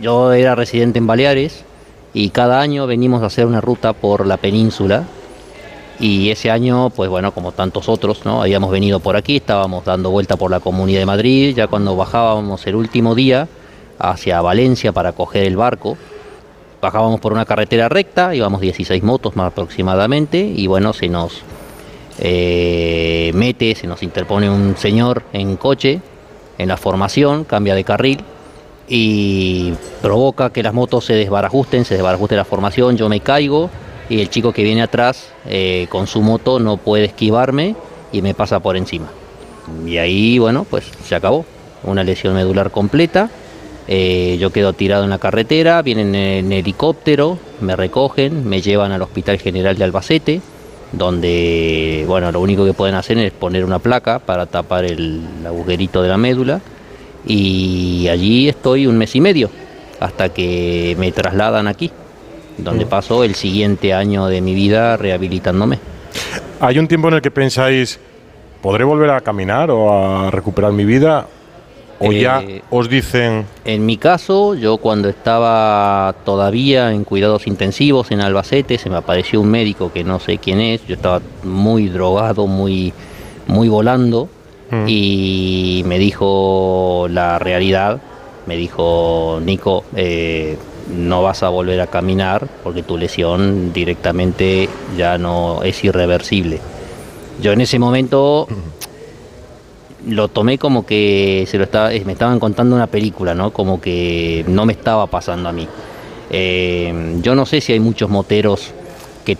Yo 0.00 0.32
era 0.32 0.54
residente 0.54 0.98
en 0.98 1.06
Baleares 1.06 1.64
y 2.16 2.30
cada 2.30 2.62
año 2.62 2.86
venimos 2.86 3.22
a 3.22 3.26
hacer 3.26 3.44
una 3.44 3.60
ruta 3.60 3.92
por 3.92 4.26
la 4.26 4.38
península. 4.38 5.04
Y 6.00 6.30
ese 6.30 6.50
año, 6.50 6.88
pues 6.88 7.10
bueno, 7.10 7.32
como 7.32 7.52
tantos 7.52 7.90
otros, 7.90 8.24
¿no? 8.24 8.40
Habíamos 8.40 8.70
venido 8.70 9.00
por 9.00 9.16
aquí, 9.16 9.36
estábamos 9.36 9.84
dando 9.84 10.10
vuelta 10.10 10.38
por 10.38 10.50
la 10.50 10.60
Comunidad 10.60 11.00
de 11.00 11.06
Madrid, 11.06 11.54
ya 11.54 11.66
cuando 11.66 11.94
bajábamos 11.94 12.66
el 12.66 12.74
último 12.74 13.14
día 13.14 13.48
hacia 13.98 14.40
Valencia 14.40 14.92
para 14.92 15.12
coger 15.12 15.44
el 15.44 15.58
barco, 15.58 15.98
bajábamos 16.80 17.20
por 17.20 17.34
una 17.34 17.44
carretera 17.44 17.90
recta, 17.90 18.34
íbamos 18.34 18.62
16 18.62 19.02
motos 19.02 19.36
más 19.36 19.48
aproximadamente, 19.48 20.38
y 20.38 20.66
bueno, 20.68 20.94
se 20.94 21.10
nos 21.10 21.42
eh, 22.18 23.30
mete, 23.34 23.74
se 23.74 23.86
nos 23.86 24.02
interpone 24.02 24.48
un 24.48 24.74
señor 24.78 25.22
en 25.34 25.58
coche, 25.58 26.00
en 26.56 26.68
la 26.68 26.78
formación, 26.78 27.44
cambia 27.44 27.74
de 27.74 27.84
carril 27.84 28.24
y 28.88 29.74
provoca 30.02 30.50
que 30.50 30.62
las 30.62 30.74
motos 30.74 31.04
se 31.04 31.14
desbarajusten, 31.14 31.84
se 31.84 31.94
desbarajuste 31.94 32.36
la 32.36 32.44
formación, 32.44 32.96
yo 32.96 33.08
me 33.08 33.20
caigo 33.20 33.70
y 34.08 34.20
el 34.20 34.30
chico 34.30 34.52
que 34.52 34.62
viene 34.62 34.82
atrás 34.82 35.32
eh, 35.46 35.86
con 35.90 36.06
su 36.06 36.22
moto 36.22 36.60
no 36.60 36.76
puede 36.76 37.06
esquivarme 37.06 37.74
y 38.12 38.22
me 38.22 38.34
pasa 38.34 38.60
por 38.60 38.76
encima. 38.76 39.08
Y 39.84 39.98
ahí, 39.98 40.38
bueno, 40.38 40.64
pues 40.68 40.84
se 41.04 41.14
acabó. 41.14 41.44
Una 41.82 42.04
lesión 42.04 42.34
medular 42.34 42.70
completa. 42.70 43.30
Eh, 43.88 44.36
yo 44.40 44.50
quedo 44.50 44.72
tirado 44.72 45.04
en 45.04 45.10
la 45.10 45.18
carretera, 45.18 45.82
vienen 45.82 46.14
en 46.14 46.52
helicóptero, 46.52 47.38
me 47.60 47.76
recogen, 47.76 48.48
me 48.48 48.60
llevan 48.60 48.92
al 48.92 49.02
Hospital 49.02 49.38
General 49.38 49.76
de 49.76 49.84
Albacete. 49.84 50.40
donde, 50.92 52.04
bueno, 52.06 52.30
lo 52.30 52.40
único 52.40 52.64
que 52.64 52.72
pueden 52.72 52.94
hacer 52.94 53.18
es 53.18 53.32
poner 53.32 53.64
una 53.64 53.80
placa 53.80 54.20
para 54.20 54.46
tapar 54.46 54.84
el 54.84 55.22
agujerito 55.44 56.00
de 56.00 56.08
la 56.08 56.16
médula 56.16 56.60
y 57.26 58.08
allí 58.08 58.48
estoy 58.48 58.86
un 58.86 58.96
mes 58.96 59.14
y 59.16 59.20
medio 59.20 59.50
hasta 60.00 60.28
que 60.28 60.94
me 60.98 61.12
trasladan 61.12 61.68
aquí, 61.68 61.90
donde 62.58 62.86
paso 62.86 63.24
el 63.24 63.34
siguiente 63.34 63.92
año 63.92 64.26
de 64.26 64.40
mi 64.40 64.54
vida 64.54 64.96
rehabilitándome. 64.96 65.78
¿Hay 66.60 66.78
un 66.78 66.88
tiempo 66.88 67.08
en 67.08 67.14
el 67.14 67.22
que 67.22 67.30
pensáis, 67.30 67.98
¿podré 68.62 68.84
volver 68.84 69.10
a 69.10 69.20
caminar 69.20 69.70
o 69.70 69.92
a 69.92 70.30
recuperar 70.30 70.72
mi 70.72 70.84
vida? 70.84 71.26
¿O 71.98 72.12
ya 72.12 72.42
Eh, 72.42 72.62
os 72.70 72.90
dicen, 72.90 73.46
En 73.64 73.86
mi 73.86 73.96
caso, 73.96 74.54
yo 74.54 74.76
cuando 74.76 75.08
estaba 75.08 76.14
todavía 76.24 76.92
en 76.92 77.04
cuidados 77.04 77.46
intensivos 77.46 78.10
en 78.10 78.20
Albacete, 78.20 78.76
se 78.76 78.90
me 78.90 78.96
apareció 78.96 79.40
un 79.40 79.50
médico 79.50 79.90
que 79.92 80.04
no 80.04 80.20
sé 80.20 80.36
quién 80.38 80.60
es, 80.60 80.86
yo 80.86 80.94
estaba 80.94 81.22
muy 81.42 81.88
drogado, 81.88 82.46
muy, 82.46 82.92
muy 83.46 83.68
volando, 83.68 84.28
y 84.86 85.82
me 85.86 85.98
dijo 85.98 87.06
la 87.10 87.38
realidad, 87.38 88.00
me 88.46 88.56
dijo, 88.56 89.40
Nico, 89.42 89.84
eh, 89.94 90.56
no 90.94 91.22
vas 91.22 91.42
a 91.42 91.48
volver 91.48 91.80
a 91.80 91.86
caminar 91.86 92.48
porque 92.62 92.82
tu 92.82 92.96
lesión 92.96 93.72
directamente 93.72 94.68
ya 94.96 95.18
no 95.18 95.62
es 95.62 95.82
irreversible. 95.84 96.60
Yo 97.40 97.52
en 97.52 97.60
ese 97.60 97.78
momento 97.78 98.48
lo 100.06 100.28
tomé 100.28 100.58
como 100.58 100.86
que 100.86 101.44
se 101.48 101.58
lo 101.58 101.64
estaba, 101.64 101.90
me 101.90 102.12
estaban 102.12 102.38
contando 102.38 102.76
una 102.76 102.86
película, 102.86 103.34
¿no? 103.34 103.52
Como 103.52 103.80
que 103.80 104.44
no 104.48 104.64
me 104.64 104.72
estaba 104.72 105.06
pasando 105.08 105.48
a 105.48 105.52
mí. 105.52 105.66
Eh, 106.30 107.18
yo 107.22 107.34
no 107.34 107.46
sé 107.46 107.60
si 107.60 107.72
hay 107.72 107.80
muchos 107.80 108.08
moteros 108.08 108.72
que 109.24 109.36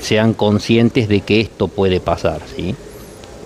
sean 0.00 0.34
conscientes 0.34 1.08
de 1.08 1.20
que 1.20 1.40
esto 1.40 1.68
puede 1.68 2.00
pasar, 2.00 2.40
¿sí? 2.54 2.74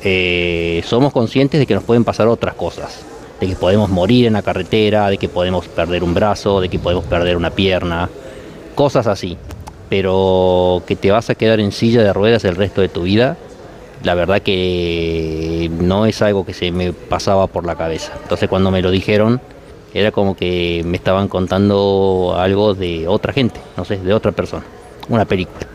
Eh, 0.05 0.83
somos 0.85 1.13
conscientes 1.13 1.59
de 1.59 1.67
que 1.67 1.75
nos 1.75 1.83
pueden 1.83 2.05
pasar 2.05 2.29
otras 2.29 2.55
cosas, 2.55 3.01
de 3.41 3.49
que 3.49 3.57
podemos 3.57 3.89
morir 3.89 4.27
en 4.27 4.35
la 4.35 4.43
carretera, 4.43 5.09
de 5.09 5.17
que 5.17 5.29
podemos 5.31 5.67
perder 5.67 6.05
un 6.05 6.13
brazo, 6.13 6.61
de 6.61 6.69
que 6.69 6.79
podemos 6.79 7.05
perder 7.05 7.39
una 7.39 7.51
pierna, 7.51 8.11
cosas 8.75 9.07
así. 9.07 9.39
Pero 9.89 10.83
que 10.87 10.95
te 10.95 11.11
vas 11.11 11.31
a 11.31 11.35
quedar 11.35 11.59
en 11.61 11.73
silla 11.73 12.03
de 12.03 12.13
ruedas 12.13 12.45
el 12.45 12.57
resto 12.57 12.83
de 12.83 12.89
tu 12.89 13.03
vida, 13.03 13.39
la 14.03 14.15
verdad 14.15 14.43
que 14.43 15.71
no 15.81 16.05
es 16.05 16.21
algo 16.21 16.45
que 16.45 16.53
se 16.53 16.71
me 16.71 16.93
pasaba 16.93 17.47
por 17.47 17.65
la 17.65 17.75
cabeza. 17.75 18.13
Entonces 18.23 18.49
cuando 18.49 18.71
me 18.71 18.83
lo 18.83 18.91
dijeron, 18.91 19.41
era 19.95 20.11
como 20.11 20.37
que 20.37 20.83
me 20.85 20.97
estaban 20.97 21.29
contando 21.29 22.35
algo 22.37 22.75
de 22.75 23.09
otra 23.09 23.33
gente, 23.33 23.61
no 23.77 23.85
sé, 23.85 23.97
de 23.97 24.13
otra 24.13 24.33
persona, 24.33 24.65
una 25.09 25.25
película. 25.25 25.67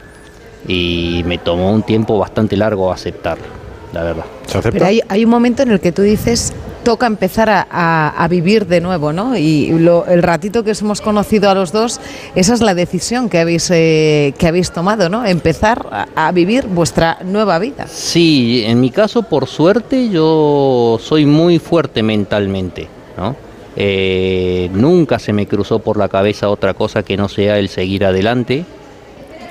Y 0.68 1.24
me 1.26 1.38
tomó 1.38 1.72
un 1.72 1.84
tiempo 1.84 2.20
bastante 2.20 2.56
largo 2.58 2.92
aceptarlo, 2.92 3.46
la 3.94 4.04
verdad. 4.04 4.26
Pero 4.72 4.86
hay, 4.86 5.02
hay 5.08 5.24
un 5.26 5.30
momento 5.32 5.64
en 5.64 5.72
el 5.72 5.80
que 5.80 5.92
tú 5.92 6.02
dices, 6.02 6.54
toca 6.84 7.06
empezar 7.08 7.50
a, 7.50 7.68
a- 7.70 8.10
a 8.24 8.28
vivir 8.28 8.66
de 8.68 8.82
nuevo, 8.82 9.12
¿no? 9.14 9.36
Y 9.38 9.70
lo- 9.80 10.06
el 10.06 10.24
ratito 10.24 10.64
que 10.64 10.72
os 10.72 10.82
hemos 10.82 11.02
conocido 11.02 11.50
a 11.50 11.54
los 11.56 11.72
dos, 11.72 12.00
esa 12.36 12.54
es 12.54 12.62
la 12.62 12.74
decisión 12.74 13.30
que 13.30 13.40
habéis, 13.40 13.70
eh, 13.72 14.34
que 14.38 14.48
habéis 14.48 14.72
tomado, 14.72 15.10
¿no? 15.10 15.26
Empezar 15.26 15.86
a, 15.92 16.08
a 16.28 16.32
vivir 16.32 16.66
vuestra 16.68 17.18
nueva 17.26 17.60
vida. 17.60 17.86
Sí, 17.88 18.64
en 18.66 18.80
mi 18.80 18.90
caso, 18.92 19.24
por 19.24 19.48
suerte, 19.48 20.10
yo 20.10 20.98
soy 21.02 21.26
muy 21.26 21.60
fuerte 21.60 22.02
mentalmente, 22.04 22.88
¿no? 23.18 23.36
Eh, 23.76 24.70
nunca 24.74 25.20
se 25.20 25.32
me 25.32 25.48
cruzó 25.48 25.80
por 25.80 25.98
la 25.98 26.10
cabeza 26.10 26.50
otra 26.50 26.74
cosa 26.74 27.02
que 27.04 27.16
no 27.18 27.30
sea 27.30 27.58
el 27.60 27.70
seguir 27.70 28.04
adelante, 28.04 28.66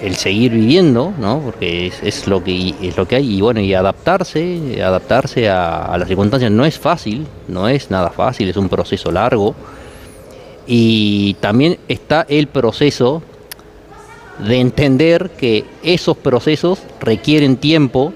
el 0.00 0.14
seguir 0.16 0.52
viviendo, 0.52 1.12
¿no? 1.18 1.40
Porque 1.40 1.88
es, 2.02 2.26
lo 2.28 2.42
que 2.44 2.74
es 2.80 2.96
lo 2.96 3.08
que 3.08 3.16
hay 3.16 3.36
y 3.36 3.40
bueno 3.40 3.60
y 3.60 3.74
adaptarse, 3.74 4.80
adaptarse 4.82 5.48
a, 5.48 5.96
las 5.98 6.06
circunstancias 6.08 6.50
no 6.52 6.64
es 6.64 6.78
fácil, 6.78 7.26
no 7.48 7.68
es 7.68 7.90
nada 7.90 8.10
fácil, 8.10 8.48
es 8.48 8.56
un 8.56 8.68
proceso 8.68 9.10
largo 9.10 9.54
y 10.66 11.34
también 11.40 11.78
está 11.88 12.26
el 12.28 12.46
proceso 12.48 13.22
de 14.38 14.60
entender 14.60 15.30
que 15.30 15.64
esos 15.82 16.16
procesos 16.16 16.80
requieren 17.00 17.56
tiempo, 17.56 18.12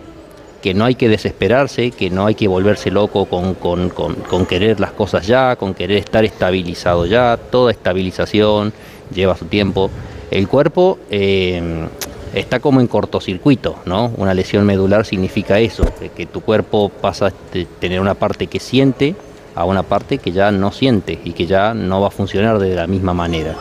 que 0.62 0.74
no 0.74 0.84
hay 0.84 0.94
que 0.94 1.08
desesperarse, 1.08 1.90
que 1.90 2.10
no 2.10 2.26
hay 2.26 2.36
que 2.36 2.46
volverse 2.46 2.92
loco 2.92 3.24
con- 3.24 3.54
con- 3.54 3.90
con 3.90 4.46
querer 4.46 4.78
las 4.78 4.92
cosas 4.92 5.26
ya, 5.26 5.56
con 5.56 5.74
querer 5.74 5.96
estar 5.98 6.24
estabilizado 6.24 7.06
ya. 7.06 7.36
Toda 7.50 7.72
estabilización 7.72 8.72
lleva 9.12 9.36
su 9.36 9.46
tiempo. 9.46 9.90
El 10.32 10.48
cuerpo 10.48 10.98
eh, 11.10 11.86
está 12.32 12.58
como 12.58 12.80
en 12.80 12.86
cortocircuito, 12.86 13.76
¿no? 13.84 14.10
Una 14.16 14.32
lesión 14.32 14.64
medular 14.64 15.04
significa 15.04 15.58
eso, 15.58 15.84
que, 16.16 16.24
tu 16.24 16.40
cuerpo 16.40 16.88
pasa 16.88 17.30
de 17.52 17.66
tener 17.66 18.00
una 18.00 18.14
parte 18.14 18.46
que 18.46 18.58
siente 18.58 19.14
a 19.54 19.66
una 19.66 19.82
parte 19.82 20.16
que 20.16 20.32
ya 20.32 20.50
no 20.50 20.72
siente 20.72 21.20
y 21.22 21.32
que 21.32 21.44
ya 21.44 21.74
no 21.74 22.00
va 22.00 22.08
a 22.08 22.10
funcionar 22.10 22.58
de 22.58 22.74
la 22.74 22.86
misma 22.86 23.12
manera. 23.12 23.54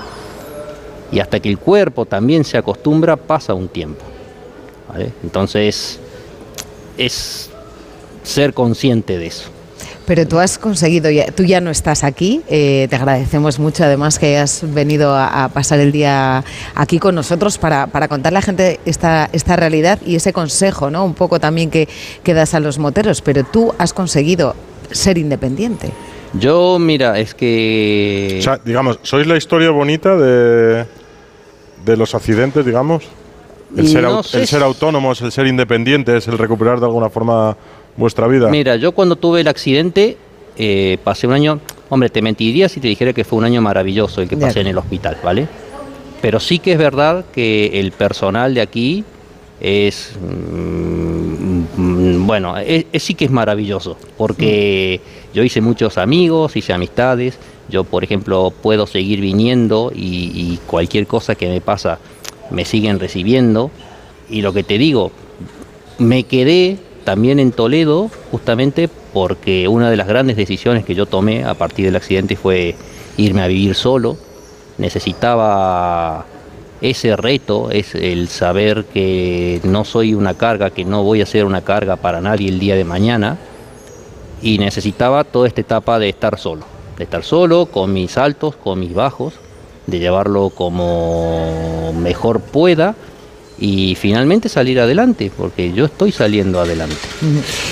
Y 1.11 1.19
hasta 1.19 1.41
que 1.41 1.49
el 1.49 1.57
cuerpo 1.57 2.05
también 2.05 2.45
se 2.45 2.57
acostumbra, 2.57 3.17
pasa 3.17 3.53
un 3.53 3.67
tiempo. 3.67 4.05
Entonces, 5.23 5.99
es 6.97 7.49
ser 8.23 8.53
consciente 8.53 9.17
de 9.17 9.27
eso. 9.27 9.49
Pero 10.05 10.27
tú 10.27 10.39
has 10.39 10.57
conseguido, 10.57 11.09
ya- 11.11 11.27
tú 11.31 11.43
ya 11.43 11.61
no 11.61 11.69
estás 11.69 12.03
aquí, 12.03 12.41
eh, 12.49 12.87
te 12.89 12.95
agradecemos 12.95 13.59
mucho 13.59 13.83
además 13.83 14.17
que 14.19 14.27
hayas 14.35 14.61
venido 14.73 15.13
a, 15.15 15.43
a 15.45 15.49
pasar 15.49 15.79
el 15.79 15.91
día 15.91 16.43
aquí 16.75 16.97
con 16.99 17.15
nosotros 17.15 17.57
para, 17.57 17.87
para 17.87 18.07
contarle 18.07 18.37
a 18.39 18.41
la 18.41 18.45
gente 18.45 18.79
esta, 18.85 19.29
esta 19.31 19.55
realidad 19.55 19.99
y 20.05 20.15
ese 20.15 20.33
consejo, 20.33 20.89
¿no? 20.89 21.05
Un 21.05 21.13
poco 21.13 21.39
también 21.39 21.69
que, 21.69 21.87
que 22.23 22.33
das 22.33 22.53
a 22.55 22.59
los 22.59 22.79
moteros, 22.79 23.21
pero 23.21 23.43
tú 23.43 23.73
has 23.77 23.93
conseguido 23.93 24.55
ser 24.91 25.17
independiente. 25.17 25.91
Yo, 26.33 26.79
mira, 26.79 27.19
es 27.19 27.33
que... 27.35 28.37
o 28.39 28.41
sea, 28.41 28.59
digamos, 28.63 28.99
sois 29.03 29.27
la 29.27 29.37
historia 29.37 29.69
bonita 29.69 30.15
de, 30.17 30.85
de 31.85 31.97
los 31.97 32.15
accidentes, 32.15 32.65
digamos? 32.65 33.03
El 33.77 33.87
ser, 33.87 34.03
No 34.03 34.21
au- 34.21 34.35
el 34.37 34.47
ser 34.47 34.63
autónomos, 34.63 35.21
el 35.21 35.31
ser 35.31 35.47
independientes, 35.47 36.27
el 36.27 36.37
recuperar 36.37 36.79
de 36.79 36.85
alguna 36.87 37.09
forma 37.09 37.55
vuestra 37.97 38.27
vida. 38.27 38.49
Mira, 38.49 38.75
yo 38.75 38.91
cuando 38.93 39.15
tuve 39.15 39.41
el 39.41 39.47
accidente, 39.47 40.17
eh, 40.57 40.97
pasé 41.03 41.27
un 41.27 41.33
año, 41.33 41.59
hombre, 41.89 42.09
te 42.09 42.21
mentiría 42.21 42.69
si 42.69 42.79
te 42.79 42.87
dijera 42.87 43.13
que 43.13 43.23
fue 43.23 43.39
un 43.39 43.45
año 43.45 43.61
maravilloso 43.61 44.21
el 44.21 44.27
que 44.29 44.37
pasé 44.37 44.61
en 44.61 44.67
el 44.67 44.77
hospital, 44.77 45.17
¿vale? 45.23 45.47
Pero 46.21 46.39
sí 46.39 46.59
que 46.59 46.73
es 46.73 46.77
verdad 46.77 47.25
que 47.33 47.79
el 47.79 47.91
personal 47.91 48.53
de 48.53 48.61
aquí 48.61 49.03
es, 49.59 50.13
mm, 50.21 51.81
mm, 51.81 52.27
bueno, 52.27 52.57
es- 52.57 52.85
es- 52.91 53.03
sí 53.03 53.13
que 53.13 53.25
es 53.25 53.31
maravilloso, 53.31 53.97
porque 54.17 55.01
yo 55.33 55.43
hice 55.43 55.61
muchos 55.61 55.97
amigos, 55.97 56.55
hice 56.55 56.73
amistades, 56.73 57.37
yo 57.69 57.83
por 57.83 58.03
ejemplo 58.03 58.51
puedo 58.61 58.85
seguir 58.87 59.21
viniendo 59.21 59.91
y, 59.95 60.31
y 60.33 60.59
cualquier 60.67 61.07
cosa 61.07 61.35
que 61.35 61.47
me 61.47 61.61
pasa 61.61 61.99
me 62.49 62.65
siguen 62.65 62.99
recibiendo, 62.99 63.71
y 64.29 64.41
lo 64.41 64.51
que 64.53 64.63
te 64.63 64.77
digo, 64.77 65.11
me 65.99 66.23
quedé 66.23 66.77
también 67.03 67.39
en 67.39 67.51
Toledo 67.51 68.09
justamente 68.31 68.89
porque 69.13 69.67
una 69.67 69.89
de 69.89 69.97
las 69.97 70.07
grandes 70.07 70.37
decisiones 70.37 70.85
que 70.85 70.95
yo 70.95 71.05
tomé 71.05 71.43
a 71.43 71.53
partir 71.53 71.85
del 71.85 71.95
accidente 71.95 72.35
fue 72.35 72.75
irme 73.17 73.41
a 73.41 73.47
vivir 73.47 73.75
solo. 73.75 74.17
Necesitaba 74.77 76.25
ese 76.81 77.15
reto, 77.15 77.69
es 77.71 77.93
el 77.93 78.27
saber 78.27 78.85
que 78.85 79.59
no 79.63 79.85
soy 79.85 80.13
una 80.13 80.33
carga, 80.33 80.69
que 80.69 80.85
no 80.85 81.03
voy 81.03 81.21
a 81.21 81.25
ser 81.25 81.45
una 81.45 81.61
carga 81.61 81.97
para 81.97 82.21
nadie 82.21 82.49
el 82.49 82.59
día 82.59 82.75
de 82.75 82.85
mañana. 82.85 83.37
Y 84.41 84.57
necesitaba 84.57 85.23
toda 85.23 85.47
esta 85.47 85.61
etapa 85.61 85.99
de 85.99 86.09
estar 86.09 86.39
solo, 86.39 86.65
de 86.97 87.03
estar 87.03 87.23
solo, 87.23 87.67
con 87.67 87.93
mis 87.93 88.17
altos, 88.17 88.55
con 88.55 88.79
mis 88.79 88.93
bajos, 88.93 89.33
de 89.85 89.99
llevarlo 89.99 90.49
como 90.49 91.93
mejor 91.93 92.39
pueda 92.41 92.95
y 93.61 93.95
finalmente 93.95 94.49
salir 94.49 94.79
adelante, 94.79 95.31
porque 95.37 95.71
yo 95.71 95.85
estoy 95.85 96.11
saliendo 96.11 96.59
adelante. 96.59 96.95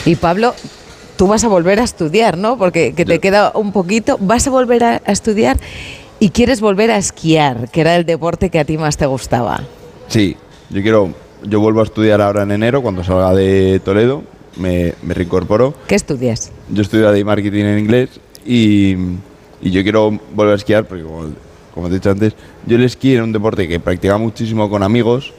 Y 0.05 0.15
Pablo, 0.15 0.53
tú 1.17 1.25
vas 1.25 1.43
a 1.43 1.47
volver 1.47 1.79
a 1.79 1.83
estudiar, 1.83 2.37
¿no? 2.37 2.59
Porque 2.59 2.93
que 2.93 3.05
te 3.05 3.19
queda 3.19 3.51
un 3.55 3.71
poquito, 3.71 4.17
vas 4.21 4.45
a 4.45 4.51
volver 4.51 4.83
a, 4.83 5.01
a 5.03 5.11
estudiar 5.11 5.57
y 6.19 6.29
quieres 6.29 6.61
volver 6.61 6.91
a 6.91 6.97
esquiar, 6.97 7.71
que 7.71 7.81
era 7.81 7.95
el 7.95 8.05
deporte 8.05 8.51
que 8.51 8.59
a 8.59 8.65
ti 8.65 8.77
más 8.77 8.97
te 8.97 9.07
gustaba. 9.07 9.63
Sí, 10.09 10.37
yo 10.69 10.83
quiero, 10.83 11.11
yo 11.43 11.59
vuelvo 11.59 11.81
a 11.81 11.85
estudiar 11.85 12.21
ahora 12.21 12.43
en 12.43 12.51
enero 12.51 12.83
cuando 12.83 13.03
salga 13.03 13.33
de 13.33 13.81
Toledo, 13.83 14.21
me, 14.57 14.93
me 15.01 15.15
reincorporo. 15.15 15.73
¿Qué 15.87 15.95
estudias? 15.95 16.51
Yo 16.69 16.83
estudio 16.83 17.11
de 17.11 17.25
marketing 17.25 17.65
en 17.65 17.79
inglés 17.79 18.09
y, 18.45 18.91
y 19.59 19.71
yo 19.71 19.81
quiero 19.81 20.19
volver 20.35 20.53
a 20.53 20.57
esquiar 20.57 20.85
porque 20.85 21.03
como, 21.03 21.29
como 21.73 21.87
te 21.87 21.95
he 21.95 21.97
dicho 21.97 22.11
antes, 22.11 22.33
yo 22.67 22.75
el 22.75 22.83
esquí 22.83 23.13
era 23.13 23.23
un 23.23 23.31
deporte 23.31 23.67
que 23.67 23.79
practicaba 23.79 24.19
muchísimo 24.19 24.69
con 24.69 24.83
amigos 24.83 25.33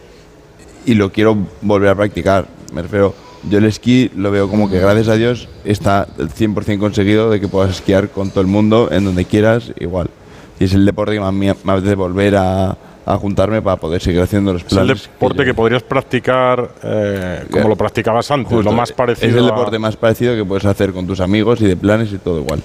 y 0.87 0.95
lo 0.95 1.11
quiero 1.13 1.37
volver 1.63 1.91
a 1.91 1.95
practicar. 1.95 2.47
Me 2.73 2.83
refiero, 2.83 3.15
yo 3.49 3.59
el 3.59 3.65
esquí 3.65 4.11
lo 4.17 4.31
veo 4.31 4.49
como 4.49 4.69
que 4.71 4.79
gracias 4.79 5.09
a 5.09 5.15
Dios 5.15 5.49
está 5.65 6.07
el 6.19 6.29
100% 6.31 6.79
conseguido 6.79 7.31
de 7.31 7.41
que 7.41 7.49
puedas 7.49 7.71
esquiar 7.71 8.09
con 8.11 8.31
todo 8.31 8.41
el 8.41 8.47
mundo 8.47 8.89
en 8.91 9.05
donde 9.05 9.25
quieras 9.25 9.73
igual. 9.79 10.09
Y 10.59 10.65
es 10.65 10.75
el 10.75 10.85
deporte 10.85 11.15
que 11.15 11.21
más 11.21 11.33
me 11.33 11.51
apetece 11.51 11.95
volver 11.95 12.37
a, 12.37 12.71
a 12.71 12.77
a 13.07 13.17
juntarme 13.17 13.61
para 13.63 13.77
poder 13.77 14.01
seguir 14.01 14.21
haciendo 14.21 14.53
los 14.53 14.63
Es 14.63 14.69
el 14.73 14.77
planes. 14.77 15.03
deporte 15.05 15.45
que, 15.45 15.55
podrías 15.55 15.83
practicar 15.83 16.71
eh, 16.85 17.45
como 17.51 17.69
lo 17.71 17.75
practicabas 17.75 18.31
antes, 18.31 18.53
Justo, 18.53 18.71
lo 18.71 18.77
más 18.77 18.93
parecido. 18.93 19.27
Es 19.31 19.35
el 19.37 19.43
a- 19.45 19.47
deporte 19.47 19.79
más 19.81 19.97
parecido 19.97 20.37
que 20.37 20.45
puedes 20.45 20.65
hacer 20.67 20.93
con 20.93 21.07
tus 21.07 21.19
amigos 21.19 21.61
y 21.63 21.67
de 21.67 21.77
planes 21.77 22.13
y 22.13 22.19
todo 22.19 22.39
igual. 22.41 22.61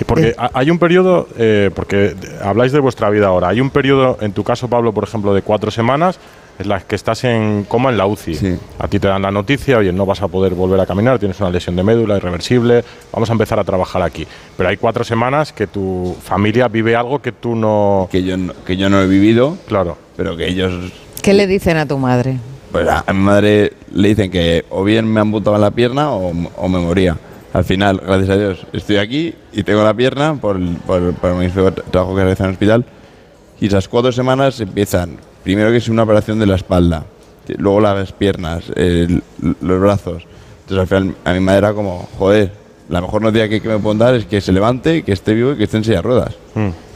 Y 0.00 0.04
Porque 0.04 0.34
ha- 0.38 0.50
hay 0.54 0.70
un 0.70 0.78
periodo, 0.78 1.28
eh, 1.36 1.70
porque 1.74 2.16
habláis 2.42 2.72
de 2.72 2.80
vuestra 2.80 3.10
vida 3.10 3.26
ahora, 3.28 3.48
hay 3.48 3.60
un 3.60 3.70
periodo, 3.70 4.16
en 4.22 4.32
tu 4.32 4.42
caso, 4.42 4.66
Pablo, 4.66 4.92
por 4.92 5.04
ejemplo, 5.04 5.34
de 5.34 5.42
cuatro 5.42 5.70
semanas, 5.70 6.18
en 6.60 6.68
las 6.68 6.84
que 6.84 6.94
estás 6.94 7.24
en 7.24 7.64
coma 7.64 7.90
en 7.90 7.96
la 7.96 8.06
UCI. 8.06 8.58
A 8.78 8.86
ti 8.86 8.98
te 9.00 9.08
dan 9.08 9.22
la 9.22 9.30
noticia, 9.30 9.78
oye, 9.78 9.92
no 9.92 10.04
vas 10.04 10.20
a 10.22 10.28
poder 10.28 10.54
volver 10.54 10.78
a 10.80 10.86
caminar, 10.86 11.18
tienes 11.18 11.40
una 11.40 11.50
lesión 11.50 11.74
de 11.74 11.82
médula 11.82 12.16
irreversible, 12.18 12.84
vamos 13.12 13.30
a 13.30 13.32
empezar 13.32 13.58
a 13.58 13.64
trabajar 13.64 14.02
aquí. 14.02 14.26
Pero 14.56 14.68
hay 14.68 14.76
cuatro 14.76 15.02
semanas 15.02 15.52
que 15.52 15.66
tu 15.66 16.14
familia 16.22 16.68
vive 16.68 16.94
algo 16.94 17.20
que 17.20 17.32
tú 17.32 17.56
no... 17.56 18.08
Que 18.12 18.22
yo 18.22 18.36
no, 18.36 18.52
que 18.66 18.76
yo 18.76 18.90
no 18.90 19.00
he 19.00 19.06
vivido. 19.06 19.56
Claro. 19.66 19.96
Pero 20.16 20.36
que 20.36 20.46
ellos 20.48 20.92
¿Qué 21.22 21.32
le 21.34 21.46
dicen 21.46 21.76
a 21.78 21.86
tu 21.86 21.96
madre? 21.98 22.38
Pues 22.72 22.86
a, 22.88 23.04
a 23.06 23.12
mi 23.12 23.20
madre 23.20 23.72
le 23.92 24.08
dicen 24.08 24.30
que 24.30 24.64
o 24.70 24.84
bien 24.84 25.06
me 25.10 25.20
amputaban 25.20 25.60
la 25.60 25.70
pierna 25.70 26.10
o, 26.12 26.30
o 26.56 26.68
me 26.68 26.78
moría. 26.78 27.16
Al 27.52 27.64
final, 27.64 28.00
gracias 28.06 28.30
a 28.30 28.36
Dios, 28.36 28.66
estoy 28.72 28.98
aquí 28.98 29.34
y 29.52 29.62
tengo 29.64 29.82
la 29.82 29.92
pierna 29.92 30.34
por, 30.36 30.56
el- 30.56 30.76
por, 30.86 31.14
por 31.14 31.34
mi 31.34 31.48
trabajo 31.48 32.14
que 32.14 32.20
realizo 32.22 32.44
en 32.44 32.48
el 32.50 32.52
hospital. 32.54 32.84
Y 33.60 33.66
esas 33.66 33.88
cuatro 33.88 34.12
semanas 34.12 34.60
empiezan, 34.60 35.16
primero 35.42 35.70
que 35.70 35.76
es 35.78 35.88
una 35.88 36.02
operación 36.02 36.38
de 36.38 36.46
la 36.46 36.56
espalda, 36.56 37.04
luego 37.58 37.80
las 37.80 38.12
piernas, 38.12 38.64
el- 38.76 39.22
los 39.60 39.80
brazos. 39.80 40.24
Entonces 40.62 40.78
al 40.78 40.86
final 40.86 41.14
a 41.24 41.32
mi 41.32 41.40
madre 41.40 41.58
era 41.58 41.72
como, 41.72 42.08
joder, 42.18 42.52
la 42.88 43.00
mejor 43.00 43.22
noticia 43.22 43.48
que, 43.48 43.60
que 43.60 43.68
me 43.68 43.78
pueden 43.78 43.98
dar 43.98 44.14
es 44.14 44.24
que 44.26 44.40
se 44.40 44.52
levante, 44.52 45.02
que 45.02 45.12
esté 45.12 45.32
vivo 45.34 45.52
y 45.52 45.56
que 45.56 45.64
esté 45.64 45.76
en 45.76 45.84
silla 45.84 45.96
de 45.96 46.02
ruedas. 46.02 46.34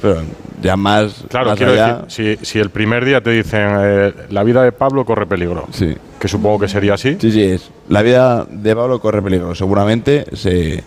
Pero 0.02 0.22
ya 0.62 0.76
más, 0.76 1.22
Mm. 1.24 1.26
Claro, 1.28 1.46
más 1.50 1.56
quiero 1.56 1.72
allá- 1.72 2.02
decir, 2.04 2.38
si, 2.40 2.44
si 2.46 2.58
el 2.58 2.70
primer 2.70 3.04
día 3.04 3.20
te 3.20 3.30
dicen 3.30 3.60
eh, 3.80 4.12
la 4.30 4.42
vida 4.42 4.62
de 4.62 4.72
Pablo 4.72 5.04
corre 5.04 5.26
peligro, 5.26 5.66
sí. 5.72 5.94
que 6.18 6.26
supongo 6.28 6.60
que 6.60 6.68
sería 6.68 6.94
así. 6.94 7.16
Sí, 7.20 7.30
sí, 7.30 7.42
es. 7.42 7.70
La 7.88 8.02
vida 8.02 8.44
de 8.48 8.74
Pablo 8.76 9.00
corre 9.00 9.22
peligro. 9.22 9.54
Seguramente 9.54 10.24
se 10.34 10.82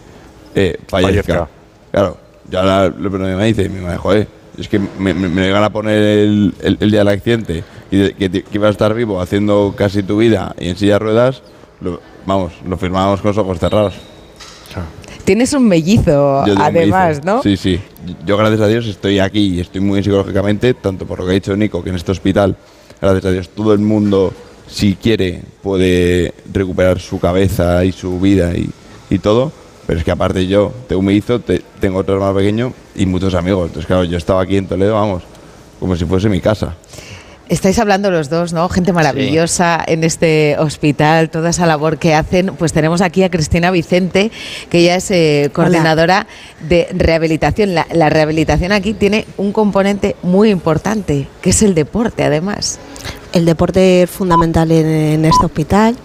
eh, 0.56 0.78
fallezca. 0.88 1.34
Fallezca. 1.34 1.48
Claro, 1.92 2.18
ya 2.50 2.64
la, 2.64 2.88
lo 2.90 3.10
primero 3.10 3.28
que 3.32 3.36
me 3.36 3.46
dice, 3.46 3.70
mi 3.70 3.80
madre, 3.82 3.98
joder, 3.98 4.28
es 4.58 4.68
que 4.68 4.80
me, 4.80 5.14
me, 5.14 5.30
me 5.30 5.52
a 5.56 5.70
poner 5.70 5.98
el, 5.98 6.54
el- 6.62 6.78
el 6.80 6.92
día 6.92 7.00
del 7.00 7.08
accidente 7.10 7.64
y 7.92 7.98
de- 7.98 8.14
que, 8.14 8.30
que 8.30 8.44
ibas 8.54 8.70
a 8.70 8.72
estar 8.72 8.94
vivo 8.94 9.22
haciendo 9.22 9.74
casi 9.78 10.04
tu 10.04 10.18
vida 10.18 10.56
y 10.60 10.70
en 10.70 10.76
silla 10.78 10.94
de 10.94 11.00
ruedas, 11.00 11.42
lo- 11.82 12.02
vamos, 12.26 12.54
lo 12.68 12.78
firmábamos 12.78 13.22
con 13.22 13.30
los 13.30 13.38
ojos 13.38 13.60
cerrados. 13.60 13.94
Tienes 15.26 15.52
un 15.54 15.68
mellizo, 15.68 16.44
de 16.46 16.54
un 16.54 16.62
además, 16.62 17.18
mellizo. 17.18 17.22
¿no? 17.26 17.44
Sí, 17.44 17.58
sí. 17.58 17.80
Yo, 18.26 18.38
gracias 18.38 18.62
a 18.62 18.68
Dios, 18.68 18.86
estoy 18.88 19.20
aquí 19.20 19.56
y 19.56 19.60
estoy 19.60 19.82
muy 19.82 19.96
bien 19.96 20.04
psicológicamente, 20.06 20.74
tanto 20.74 21.06
por 21.06 21.20
lo 21.20 21.26
que 21.26 21.32
ha 21.32 21.34
dicho 21.34 21.56
Nico, 21.58 21.84
que 21.84 21.90
en 21.90 21.98
este 21.98 22.14
hospital, 22.14 22.56
gracias 23.02 23.26
a 23.26 23.32
Dios, 23.32 23.50
todo 23.50 23.74
el 23.74 23.80
mundo, 23.80 24.32
si 24.68 24.96
quiere, 24.96 25.42
puede 25.62 26.34
recuperar 26.54 27.00
su 27.02 27.20
cabeza 27.20 27.84
y 27.84 27.92
su 27.92 28.22
vida 28.22 28.54
y, 28.56 28.70
y 29.10 29.20
todo. 29.20 29.52
Pero 29.88 30.00
es 30.00 30.06
que 30.06 30.12
aparte 30.12 30.46
yo 30.48 30.72
tengo 30.88 31.00
un 31.00 31.06
mellizo, 31.06 31.40
te- 31.40 31.64
tengo 31.80 32.00
otro 32.00 32.16
hermano 32.16 32.36
pequeño 32.36 32.74
y 32.96 33.06
muchos 33.06 33.34
amigos. 33.34 33.68
Entonces, 33.68 33.88
claro, 33.88 34.04
yo 34.04 34.18
estaba 34.18 34.42
aquí 34.42 34.58
en 34.58 34.68
Toledo, 34.68 34.94
vamos, 34.96 35.24
como 35.80 35.96
si 35.96 36.04
fuese 36.06 36.28
mi 36.30 36.42
casa. 36.42 36.76
Estáis 37.50 37.80
hablando 37.80 38.12
los 38.12 38.30
dos, 38.30 38.52
¿no? 38.52 38.68
Gente 38.68 38.92
maravillosa 38.92 39.82
en 39.88 40.04
este 40.04 40.58
hospital, 40.60 41.30
toda 41.30 41.52
esa 41.52 41.66
labor 41.66 41.98
que 41.98 42.14
hacen. 42.14 42.48
Pues 42.58 42.74
tenemos 42.74 43.00
aquí 43.00 43.24
a 43.24 43.32
Cristina 43.32 43.72
Vicente, 43.72 44.30
que 44.70 44.80
ella 44.80 44.98
es 44.98 45.10
eh, 45.12 45.50
coordinadora 45.54 46.28
de 46.68 46.90
rehabilitación. 46.92 47.74
La, 47.74 47.88
la 47.94 48.10
rehabilitación 48.10 48.74
aquí 48.74 48.94
tiene 48.94 49.26
un 49.38 49.54
componente 49.54 50.18
muy 50.24 50.50
importante, 50.50 51.30
que 51.42 51.52
es 51.52 51.64
el 51.64 51.74
deporte, 51.74 52.26
además. 52.26 52.80
El 53.32 53.46
deporte 53.46 54.02
es 54.04 54.10
fundamental 54.10 54.70
en, 54.70 54.86
en 54.86 55.24
este 55.24 55.46
hospital, 55.46 55.96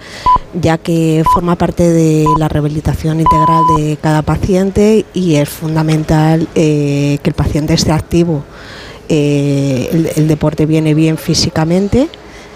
ya 0.60 0.78
que 0.78 1.22
forma 1.32 1.56
parte 1.56 1.88
de 1.88 2.26
la 2.38 2.48
rehabilitación 2.48 3.20
integral 3.20 3.62
de 3.76 3.96
cada 3.96 4.22
paciente 4.22 5.04
y 5.14 5.36
es 5.36 5.48
fundamental 5.48 6.48
eh, 6.54 7.18
que 7.22 7.30
el 7.30 7.34
paciente 7.34 7.74
esté 7.74 7.92
activo. 7.92 8.44
Eh, 9.08 9.88
el, 9.92 10.10
el 10.16 10.28
deporte 10.28 10.66
viene 10.66 10.94
bien 10.94 11.18
físicamente, 11.18 12.08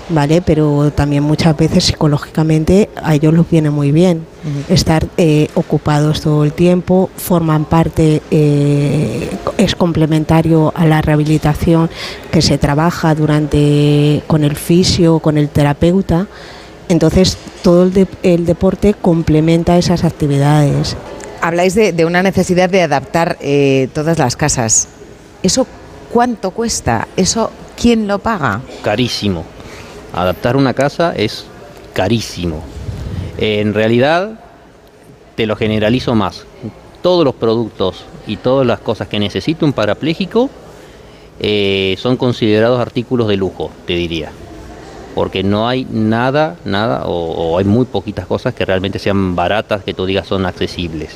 ¿vale? 0.09 0.43
Pero 0.43 0.91
también 0.93 1.23
muchas 1.23 1.57
veces 1.57 1.85
psicológicamente 1.85 2.89
a 2.97 3.15
ellos 3.15 3.35
les 3.35 3.49
viene 3.49 3.71
muy 3.71 3.93
bien. 3.93 4.27
Estar 4.69 5.07
eh, 5.17 5.49
ocupados 5.55 6.21
todo 6.21 6.45
el 6.45 6.53
tiempo, 6.53 7.11
forman 7.17 7.65
parte, 7.65 8.23
eh, 8.31 9.29
es 9.59 9.75
complementario 9.75 10.73
a 10.77 10.87
la 10.87 11.03
rehabilitación 11.03 11.91
que 12.31 12.43
se 12.43 12.57
trabaja 12.57 13.15
durante 13.15 14.23
con 14.27 14.45
el 14.45 14.55
fisio, 14.55 15.19
con 15.19 15.37
el 15.37 15.49
terapeuta. 15.49 16.29
Entonces 16.89 17.37
todo 17.63 17.83
el, 17.85 17.93
de- 17.93 18.07
el 18.23 18.47
deporte 18.47 18.95
complementa 18.95 19.77
esas 19.77 20.05
actividades. 20.05 20.97
Habláis 21.41 21.75
de, 21.75 21.93
de 21.93 22.05
una 22.05 22.23
necesidad 22.23 22.71
de 22.71 22.83
adaptar 22.83 23.37
eh, 23.41 23.89
todas 23.93 24.19
las 24.19 24.37
casas. 24.37 24.89
¿Eso 25.43 25.67
cuánto 26.13 26.51
cuesta? 26.53 27.09
¿Eso 27.17 27.51
quién 27.81 28.07
lo 28.09 28.19
paga? 28.19 28.61
carísimo. 28.83 29.45
Adaptar 30.13 30.57
una 30.57 30.73
casa 30.75 31.13
es 31.17 31.45
carísimo. 31.93 32.63
En 33.39 33.75
realidad, 33.75 34.41
te 35.35 35.47
lo 35.47 35.57
generalizo 35.57 36.15
más. 36.15 36.45
Todos 37.03 37.25
los 37.25 37.35
productos 37.35 38.05
y 38.27 38.37
todas 38.39 38.67
las 38.67 38.81
cosas 38.81 39.09
que 39.09 39.19
necesita 39.19 39.67
un 39.67 39.73
parapléjico 39.73 40.49
eh, 41.39 41.97
son 41.99 42.17
considerados 42.17 42.81
artículos 42.81 43.29
de 43.29 43.37
lujo, 43.37 43.71
te 43.87 43.93
diría. 43.95 44.31
Porque 45.17 45.43
no 45.43 45.67
hay 45.67 45.85
nada, 45.91 46.57
nada, 46.65 47.07
o, 47.07 47.33
o 47.33 47.59
hay 47.59 47.65
muy 47.65 47.87
poquitas 47.87 48.27
cosas 48.27 48.55
que 48.55 48.65
realmente 48.65 49.01
sean 49.01 49.35
baratas, 49.35 49.83
que 49.83 49.95
tú 49.95 50.07
digas 50.07 50.29
son 50.29 50.47
accesibles. 50.47 51.11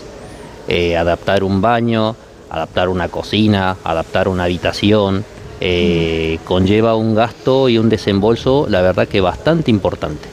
Eh, 0.69 0.97
adaptar 0.97 1.43
un 1.43 1.61
baño, 1.61 2.15
adaptar 2.49 2.89
una 2.89 3.09
cocina, 3.09 3.77
adaptar 3.83 4.29
una 4.29 4.45
habitación, 4.45 5.25
eh, 5.61 6.39
conlleva 6.45 6.95
un 6.95 7.15
gasto 7.15 7.69
y 7.69 7.77
un 7.77 7.89
desembolso, 7.89 8.67
la 8.69 8.81
verdad 8.81 9.09
que 9.09 9.21
bastante 9.21 9.71
importante. 9.71 10.29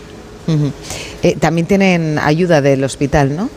Eh, 1.24 1.36
también 1.40 1.66
tienen 1.68 2.20
ayuda 2.20 2.62
del 2.62 2.84
hospital, 2.84 3.36
¿no? 3.36 3.50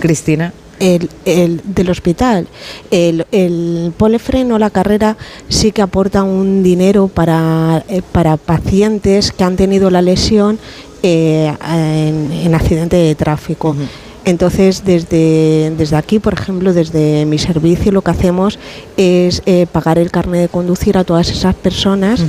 Cristina. 0.00 0.52
El, 0.82 1.08
el 1.24 1.60
del 1.64 1.90
hospital. 1.90 2.48
El, 2.90 3.24
el 3.30 3.92
polefreno, 3.96 4.58
la 4.58 4.70
carrera, 4.70 5.16
sí 5.48 5.70
que 5.70 5.80
aporta 5.80 6.24
un 6.24 6.64
dinero 6.64 7.06
para, 7.06 7.84
eh, 7.88 8.02
para 8.10 8.36
pacientes 8.36 9.30
que 9.30 9.44
han 9.44 9.54
tenido 9.56 9.90
la 9.90 10.02
lesión 10.02 10.58
eh, 11.04 11.54
en, 11.68 12.32
en 12.32 12.54
accidente 12.54 12.96
de 12.96 13.14
tráfico. 13.14 13.76
Entonces, 14.24 14.84
desde, 14.84 15.72
desde 15.76 15.96
aquí, 15.96 16.20
por 16.20 16.34
ejemplo, 16.34 16.72
desde 16.72 17.26
mi 17.26 17.38
servicio, 17.38 17.90
lo 17.90 18.02
que 18.02 18.12
hacemos 18.12 18.58
es 18.96 19.42
eh, 19.46 19.66
pagar 19.70 19.98
el 19.98 20.10
carnet 20.10 20.42
de 20.42 20.48
conducir 20.48 20.96
a 20.96 21.04
todas 21.04 21.28
esas 21.30 21.54
personas 21.56 22.24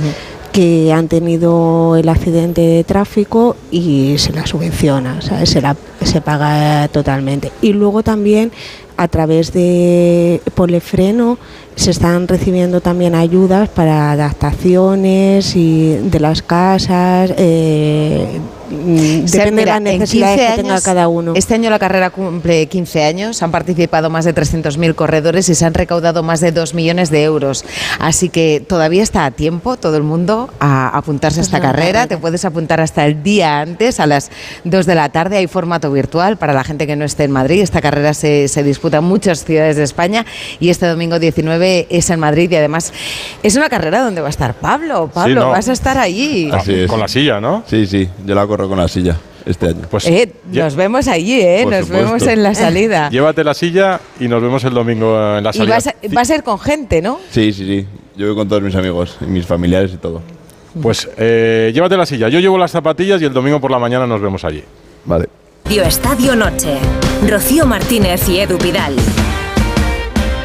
que 0.54 0.92
han 0.92 1.08
tenido 1.08 1.96
el 1.96 2.08
accidente 2.08 2.60
de 2.60 2.84
tráfico 2.84 3.56
y 3.72 4.18
se 4.18 4.32
la 4.32 4.46
subvenciona, 4.46 5.20
¿sabes? 5.20 5.50
Se, 5.50 5.60
la, 5.60 5.76
se 6.00 6.20
paga 6.20 6.86
totalmente. 6.86 7.50
Y 7.60 7.72
luego 7.72 8.04
también 8.04 8.52
a 8.96 9.08
través 9.08 9.52
de 9.52 10.40
Polefreno 10.54 11.38
se 11.76 11.90
están 11.90 12.28
recibiendo 12.28 12.80
también 12.80 13.14
ayudas 13.14 13.68
para 13.68 14.12
adaptaciones 14.12 15.56
y 15.56 15.96
de 15.96 16.20
las 16.20 16.42
casas. 16.42 17.32
eh, 17.36 18.40
mm, 18.70 19.24
depende 19.26 19.50
mira, 19.62 19.74
de 19.80 19.80
las 19.80 19.82
necesidades 19.82 20.36
15 20.38 20.50
que 20.52 20.56
tenga 20.62 20.72
años- 20.74 20.84
cada 20.84 21.08
uno. 21.08 21.32
Este 21.34 21.54
año 21.54 21.70
la 21.70 21.78
carrera 21.78 22.10
cumple 22.10 22.66
15 22.66 23.04
años, 23.04 23.42
han 23.42 23.50
participado 23.50 24.08
más 24.10 24.24
de 24.24 24.32
300.000 24.32 24.94
corredores 24.94 25.48
y 25.48 25.54
se 25.54 25.64
han 25.64 25.74
recaudado 25.74 26.22
más 26.22 26.40
de 26.40 26.52
2 26.52 26.74
millones 26.74 27.10
de 27.10 27.24
euros. 27.24 27.64
Así 27.98 28.28
que 28.28 28.64
todavía 28.66 29.02
está 29.02 29.24
a 29.26 29.30
tiempo 29.32 29.76
todo 29.76 29.96
el 29.96 30.02
mundo 30.02 30.50
a 30.60 30.88
apuntarse 30.96 31.40
a 31.40 31.42
esta 31.42 31.58
Ajá, 31.58 31.66
carrera. 31.66 31.86
carrera. 31.86 32.06
Te 32.06 32.18
puedes 32.18 32.44
apuntar 32.44 32.80
hasta 32.80 33.04
el 33.06 33.22
día 33.22 33.60
antes, 33.60 34.00
a 34.00 34.06
las 34.06 34.30
2 34.64 34.86
de 34.86 34.94
la 34.94 35.08
tarde. 35.10 35.36
Hay 35.38 35.46
formato 35.46 35.90
virtual 35.90 36.36
para 36.36 36.52
la 36.52 36.64
gente 36.64 36.86
que 36.86 36.96
no 36.96 37.04
esté 37.04 37.24
en 37.24 37.32
Madrid. 37.32 37.60
Esta 37.62 37.80
carrera 37.80 38.14
se, 38.14 38.48
se 38.48 38.62
disputa 38.62 38.98
en 38.98 39.04
muchas 39.04 39.44
ciudades 39.44 39.76
de 39.76 39.82
España 39.82 40.24
y 40.60 40.70
este 40.70 40.86
domingo 40.86 41.18
19 41.18 41.63
es 41.64 42.10
en 42.10 42.20
Madrid 42.20 42.50
y 42.50 42.56
además 42.56 42.92
es 43.42 43.56
una 43.56 43.68
carrera 43.68 44.02
donde 44.02 44.20
va 44.20 44.28
a 44.28 44.30
estar 44.30 44.54
Pablo. 44.54 45.10
Pablo, 45.12 45.40
no. 45.40 45.48
vas 45.50 45.68
a 45.68 45.72
estar 45.72 45.98
allí. 45.98 46.50
Así 46.52 46.72
es. 46.74 46.90
Con 46.90 47.00
la 47.00 47.08
silla, 47.08 47.40
¿no? 47.40 47.62
Sí, 47.66 47.86
sí, 47.86 48.08
yo 48.24 48.34
la 48.34 48.46
corro 48.46 48.68
con 48.68 48.78
la 48.78 48.88
silla 48.88 49.16
este 49.46 49.68
año. 49.68 49.82
Pues 49.90 50.06
Eh, 50.06 50.32
nos 50.52 50.74
vemos 50.74 51.06
allí, 51.08 51.40
¿eh? 51.40 51.64
Nos 51.66 51.86
supuesto. 51.86 51.94
vemos 52.06 52.22
en 52.26 52.42
la 52.42 52.54
salida. 52.54 53.08
Llévate 53.12 53.44
la 53.44 53.54
silla 53.54 54.00
y 54.20 54.28
nos 54.28 54.40
vemos 54.42 54.64
el 54.64 54.72
domingo 54.74 55.16
en 55.38 55.44
la 55.44 55.50
Y 55.50 55.58
salida. 55.58 55.70
va 55.74 55.76
a, 55.78 55.80
ser, 55.80 55.94
va 56.16 56.20
a 56.20 56.24
ser 56.24 56.42
con 56.42 56.58
gente, 56.58 57.02
¿no? 57.02 57.18
Sí, 57.30 57.52
sí, 57.52 57.66
sí. 57.66 57.86
Yo 58.16 58.26
voy 58.28 58.36
con 58.36 58.48
todos 58.48 58.62
mis 58.62 58.74
amigos 58.74 59.16
y 59.20 59.24
mis 59.24 59.44
familiares 59.46 59.90
y 59.92 59.96
todo. 59.96 60.22
Pues 60.82 61.08
eh, 61.18 61.70
llévate 61.74 61.96
la 61.96 62.06
silla. 62.06 62.28
Yo 62.28 62.40
llevo 62.40 62.58
las 62.58 62.70
zapatillas 62.70 63.20
y 63.22 63.24
el 63.24 63.32
domingo 63.32 63.60
por 63.60 63.70
la 63.70 63.78
mañana 63.78 64.06
nos 64.06 64.20
vemos 64.20 64.44
allí. 64.44 64.62
Vale. 65.04 65.28
Dio 65.68 65.82
Estadio 65.82 66.34
Noche. 66.36 66.78
Rocío 67.28 67.64
Martínez 67.66 68.28
y 68.28 68.38
Edu 68.40 68.58
Pidal. 68.58 68.94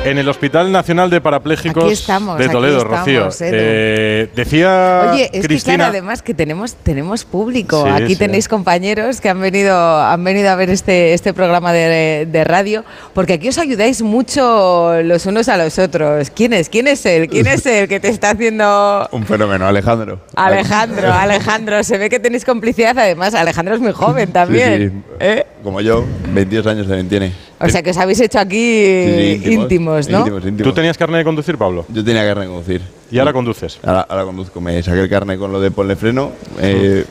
En 0.05 0.17
el 0.17 0.29
Hospital 0.29 0.71
Nacional 0.71 1.09
de 1.09 1.19
Parapléjicos 1.19 1.83
Aquí 1.83 1.93
estamos, 1.93 2.37
de 2.37 2.45
aquí 2.45 2.53
Toledo, 2.53 2.77
estamos, 2.77 2.99
Rocío. 2.99 3.29
Eh, 3.41 4.29
decía 4.33 5.11
Oye, 5.11 5.25
es 5.25 5.31
que 5.31 5.41
Cristina. 5.41 5.75
claro, 5.75 5.89
además 5.91 6.21
que 6.21 6.33
tenemos, 6.33 6.73
tenemos 6.75 7.25
público. 7.25 7.83
Sí, 7.85 8.03
Aquí 8.03 8.13
sí. 8.13 8.15
tenéis 8.19 8.47
compañeros 8.47 9.19
que 9.19 9.27
han 9.29 9.41
venido, 9.41 9.75
han 10.01 10.23
venido 10.23 10.49
a 10.49 10.55
ver 10.55 10.69
este, 10.69 11.13
este 11.13 11.33
programa 11.33 11.73
de, 11.73 12.27
de 12.31 12.43
radio, 12.45 12.85
porque 13.13 13.33
aquí 13.33 13.49
os 13.49 13.57
ayudáis 13.57 14.01
mucho 14.01 15.01
los 15.03 15.25
unos 15.25 15.49
a 15.49 15.57
los 15.57 15.77
otros. 15.77 16.29
¿Quién 16.29 16.53
es? 16.53 16.69
¿Quién 16.69 16.87
es 16.87 17.05
él? 17.05 17.27
¿Quién 17.27 17.47
es 17.47 17.65
el 17.65 17.89
que 17.89 17.99
te 17.99 18.07
está 18.07 18.31
haciendo 18.31 19.07
Un 19.11 19.25
fenómeno, 19.25 19.67
Alejandro. 19.67 20.21
Alejandro? 20.35 21.11
Alejandro, 21.13 21.83
se 21.83 21.97
ve 21.97 22.09
que 22.09 22.19
tenéis 22.21 22.45
complicidad. 22.45 22.97
Además, 22.97 23.33
Alejandro 23.35 23.75
es 23.75 23.81
muy 23.81 23.91
joven 23.91 24.31
también. 24.31 25.03
Sí, 25.19 25.27
sí. 25.35 25.41
Como 25.61 25.81
yo, 25.81 26.05
22 26.33 26.65
años 26.67 26.87
también 26.87 27.09
tiene. 27.09 27.48
O 27.59 27.67
sea 27.69 27.81
que 27.83 27.89
os 27.91 27.97
habéis 27.97 28.19
hecho 28.21 28.39
aquí 28.39 28.55
Sí, 28.57 29.41
sí, 29.43 29.53
íntimos, 29.53 30.07
¿no? 30.09 30.19
íntimos, 30.19 30.45
íntimos. 30.45 30.71
¿Tú 30.71 30.73
tenías 30.75 30.97
carne 30.97 31.17
de 31.17 31.23
conducir, 31.23 31.57
Pablo? 31.57 31.85
Yo 31.89 32.03
tenía 32.03 32.25
carne 32.25 32.43
de 32.43 32.49
conducir. 32.49 32.81
¿Y 33.11 33.19
ahora 33.19 33.33
conduces? 33.33 33.79
Ahora, 33.83 34.01
ahora 34.01 34.23
conduzco. 34.25 34.61
Me 34.61 34.81
saqué 34.81 35.01
el 35.01 35.09
carne 35.09 35.37
con 35.37 35.51
lo 35.51 35.59
de 35.59 35.71
ponle 35.71 35.95
freno 35.95 36.31
eh, 36.61 37.05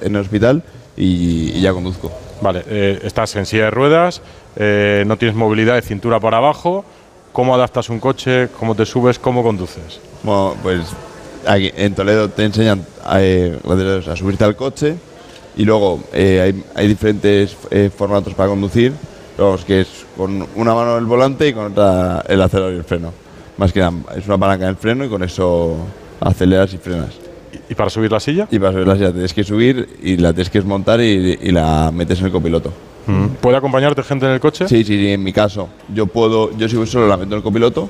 en 0.00 0.14
el 0.16 0.20
hospital 0.20 0.62
y, 0.96 1.52
y 1.56 1.60
ya 1.60 1.72
conduzco. 1.72 2.10
Vale, 2.40 2.64
eh, 2.68 3.00
estás 3.04 3.36
en 3.36 3.46
silla 3.46 3.64
de 3.64 3.70
ruedas, 3.70 4.20
eh, 4.56 5.04
no 5.06 5.16
tienes 5.16 5.36
movilidad 5.36 5.74
de 5.74 5.82
cintura 5.82 6.18
para 6.20 6.38
abajo. 6.38 6.84
¿Cómo 7.32 7.54
adaptas 7.54 7.88
un 7.88 8.00
coche? 8.00 8.48
¿Cómo 8.58 8.74
te 8.74 8.86
subes? 8.86 9.18
¿Cómo 9.18 9.42
conduces? 9.42 10.00
Bueno, 10.22 10.54
pues 10.62 10.80
aquí 11.46 11.72
en 11.76 11.94
Toledo 11.94 12.28
te 12.28 12.44
enseñan 12.44 12.84
eh, 13.12 13.58
a 14.08 14.16
subirte 14.16 14.44
al 14.44 14.56
coche 14.56 14.94
y 15.56 15.64
luego 15.64 16.00
eh, 16.12 16.40
hay, 16.40 16.64
hay 16.74 16.88
diferentes 16.88 17.56
eh, 17.70 17.90
formatos 17.96 18.34
para 18.34 18.48
conducir, 18.48 18.92
vamos, 19.38 19.64
que 19.64 19.82
es 19.82 20.06
con 20.16 20.46
una 20.54 20.74
mano 20.74 20.98
el 20.98 21.04
volante 21.04 21.48
y 21.48 21.52
con 21.52 21.72
otra 21.72 22.24
el 22.28 22.40
acelerador 22.40 22.74
y 22.74 22.78
el 22.78 22.84
freno. 22.84 23.12
Más 23.56 23.72
que 23.72 23.80
nada, 23.80 23.92
es 24.16 24.26
una 24.26 24.38
palanca 24.38 24.64
en 24.64 24.70
el 24.70 24.76
freno 24.76 25.04
y 25.04 25.08
con 25.08 25.22
eso 25.22 25.76
aceleras 26.20 26.72
y 26.74 26.78
frenas. 26.78 27.14
¿Y 27.68 27.74
para 27.74 27.88
subir 27.88 28.10
la 28.10 28.20
silla? 28.20 28.48
Y 28.50 28.58
para 28.58 28.72
subir 28.72 28.86
la 28.86 28.94
silla 28.94 29.12
tienes 29.12 29.32
que 29.32 29.44
subir 29.44 29.98
y 30.02 30.16
la 30.16 30.32
tienes 30.32 30.50
que 30.50 30.58
desmontar 30.58 31.00
y, 31.00 31.38
y 31.40 31.50
la 31.50 31.90
metes 31.92 32.18
en 32.20 32.26
el 32.26 32.32
copiloto. 32.32 32.72
Mm. 33.06 33.26
¿Puede 33.40 33.56
acompañarte 33.56 34.02
gente 34.02 34.26
en 34.26 34.32
el 34.32 34.40
coche? 34.40 34.66
Sí, 34.68 34.84
sí, 34.84 34.96
sí, 34.98 35.12
en 35.12 35.22
mi 35.22 35.32
caso. 35.32 35.68
Yo 35.94 36.06
puedo, 36.06 36.56
yo 36.56 36.68
si 36.68 36.76
voy 36.76 36.86
solo 36.86 37.06
la 37.06 37.16
meto 37.16 37.32
en 37.32 37.38
el 37.38 37.42
copiloto 37.42 37.88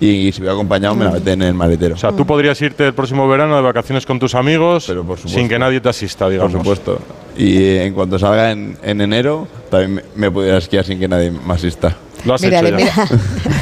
y 0.00 0.32
si 0.32 0.40
voy 0.40 0.50
acompañado 0.50 0.94
me 0.94 1.04
la 1.04 1.12
meten 1.12 1.42
en 1.42 1.48
el 1.48 1.54
maletero. 1.54 1.94
O 1.94 1.98
sea, 1.98 2.12
tú 2.12 2.26
podrías 2.26 2.60
irte 2.60 2.86
el 2.86 2.94
próximo 2.94 3.28
verano 3.28 3.56
de 3.56 3.62
vacaciones 3.62 4.04
con 4.06 4.18
tus 4.18 4.34
amigos 4.34 4.92
sin 5.26 5.48
que 5.48 5.58
nadie 5.58 5.80
te 5.80 5.88
asista, 5.88 6.28
digamos. 6.28 6.52
Por 6.52 6.60
supuesto. 6.60 6.98
Y 7.36 7.56
eh, 7.58 7.84
en 7.86 7.94
cuanto 7.94 8.18
salga 8.18 8.50
en, 8.52 8.76
en 8.82 9.00
enero, 9.00 9.46
también 9.70 9.94
me, 9.94 10.02
me 10.14 10.30
pudiera 10.30 10.58
esquiar 10.58 10.84
sin 10.84 10.98
que 10.98 11.08
nadie 11.08 11.30
me 11.30 11.54
asista. 11.54 11.96
¿Lo 12.24 12.34
has 12.34 12.42
hecho 12.42 12.68
ya? 12.78 13.08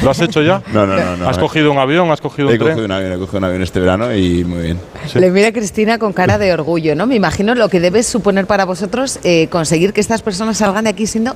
¿Lo 0.03 0.09
has 0.11 0.21
hecho 0.21 0.41
ya? 0.41 0.61
No, 0.71 0.87
no, 0.87 0.95
no. 0.95 1.17
no 1.17 1.27
¿Has 1.27 1.37
cogido 1.37 1.69
un 1.69 1.77
avión? 1.79 2.09
¿Has 2.11 2.21
cogido 2.21 2.47
un 2.47 2.53
He 2.53 2.57
tren? 2.57 2.69
cogido 2.69 2.85
un 2.85 2.91
avión, 2.93 3.11
he 3.11 3.17
cogido 3.17 3.37
un 3.39 3.43
avión 3.43 3.61
este 3.61 3.79
verano 3.81 4.15
y 4.15 4.45
muy 4.45 4.61
bien. 4.61 4.79
Le 5.15 5.31
mira 5.31 5.49
a 5.49 5.51
Cristina 5.51 5.97
con 5.99 6.13
cara 6.13 6.37
de 6.37 6.53
orgullo, 6.53 6.95
¿no? 6.95 7.05
Me 7.05 7.15
imagino 7.15 7.55
lo 7.55 7.67
que 7.67 7.81
debe 7.81 8.03
suponer 8.03 8.45
para 8.47 8.63
vosotros 8.63 9.19
eh, 9.25 9.47
conseguir 9.47 9.91
que 9.91 9.99
estas 9.99 10.21
personas 10.21 10.57
salgan 10.59 10.85
de 10.85 10.91
aquí 10.91 11.07
siendo 11.07 11.35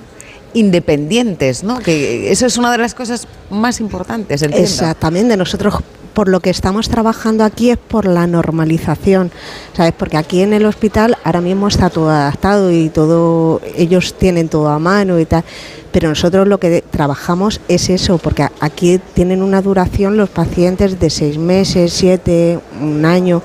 independientes, 0.53 1.63
¿no? 1.63 1.79
Que 1.79 2.31
eso 2.31 2.45
es 2.45 2.57
una 2.57 2.71
de 2.71 2.77
las 2.77 2.93
cosas 2.93 3.27
más 3.49 3.79
importantes, 3.79 4.41
entiendo. 4.41 4.67
Exactamente, 4.67 5.37
nosotros 5.37 5.75
por 6.17 6.29
lo 6.29 6.39
que 6.39 6.49
estamos 6.49 6.89
trabajando 6.89 7.43
aquí 7.43 7.69
es 7.69 7.77
por 7.77 8.07
la 8.07 8.25
normalización, 8.25 9.31
¿sabes? 9.73 9.93
Porque 9.95 10.17
aquí 10.17 10.41
en 10.41 10.51
el 10.51 10.65
hospital 10.65 11.15
ahora 11.23 11.41
mismo 11.41 11.67
está 11.67 11.91
todo 11.91 12.09
adaptado 12.09 12.71
y 12.71 12.89
todo, 12.89 13.61
ellos 13.75 14.15
tienen 14.15 14.49
todo 14.49 14.69
a 14.69 14.79
mano 14.79 15.19
y 15.19 15.25
tal, 15.25 15.43
pero 15.91 16.09
nosotros 16.09 16.47
lo 16.47 16.59
que 16.59 16.81
trabajamos 16.81 17.61
es 17.67 17.91
eso, 17.91 18.17
porque 18.17 18.47
aquí 18.59 18.99
tienen 19.13 19.43
una 19.43 19.61
duración 19.61 20.17
los 20.17 20.29
pacientes 20.29 20.99
de 20.99 21.11
seis 21.11 21.37
meses, 21.37 21.93
siete, 21.93 22.59
un 22.81 23.05
año, 23.05 23.43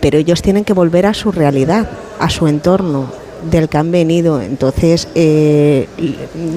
pero 0.00 0.18
ellos 0.18 0.42
tienen 0.42 0.64
que 0.64 0.72
volver 0.72 1.06
a 1.06 1.14
su 1.14 1.30
realidad, 1.30 1.88
a 2.18 2.28
su 2.28 2.48
entorno 2.48 3.19
del 3.50 3.68
que 3.68 3.78
han 3.78 3.90
venido. 3.90 4.40
Entonces, 4.40 5.08
eh, 5.14 5.86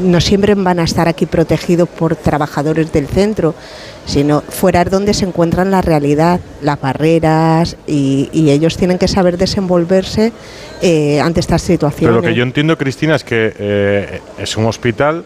no 0.03 0.19
siempre 0.22 0.55
van 0.55 0.80
a 0.80 0.84
estar 0.84 1.07
aquí 1.07 1.26
protegidos 1.26 1.88
por 1.89 2.15
trabajadores 2.15 2.91
del 2.91 3.07
centro, 3.07 3.55
sino 4.05 4.41
fuera 4.41 4.81
es 4.81 4.91
donde 4.91 5.14
se 5.14 5.26
encuentran 5.26 5.72
la 5.72 5.81
realidad, 5.81 6.39
las 6.61 6.80
barreras, 6.80 7.77
y, 7.88 8.30
y 8.34 8.51
ellos 8.51 8.77
tienen 8.77 8.97
que 8.97 9.07
saber 9.07 9.38
desenvolverse 9.38 10.31
eh, 10.81 11.19
ante 11.22 11.39
estas 11.39 11.61
situaciones. 11.61 12.10
Pero 12.10 12.22
lo 12.22 12.27
que 12.27 12.35
yo 12.35 12.43
entiendo, 12.43 12.77
Cristina, 12.77 13.15
es 13.15 13.23
que 13.23 13.53
eh, 13.57 14.22
es 14.38 14.57
un 14.57 14.65
hospital, 14.65 15.23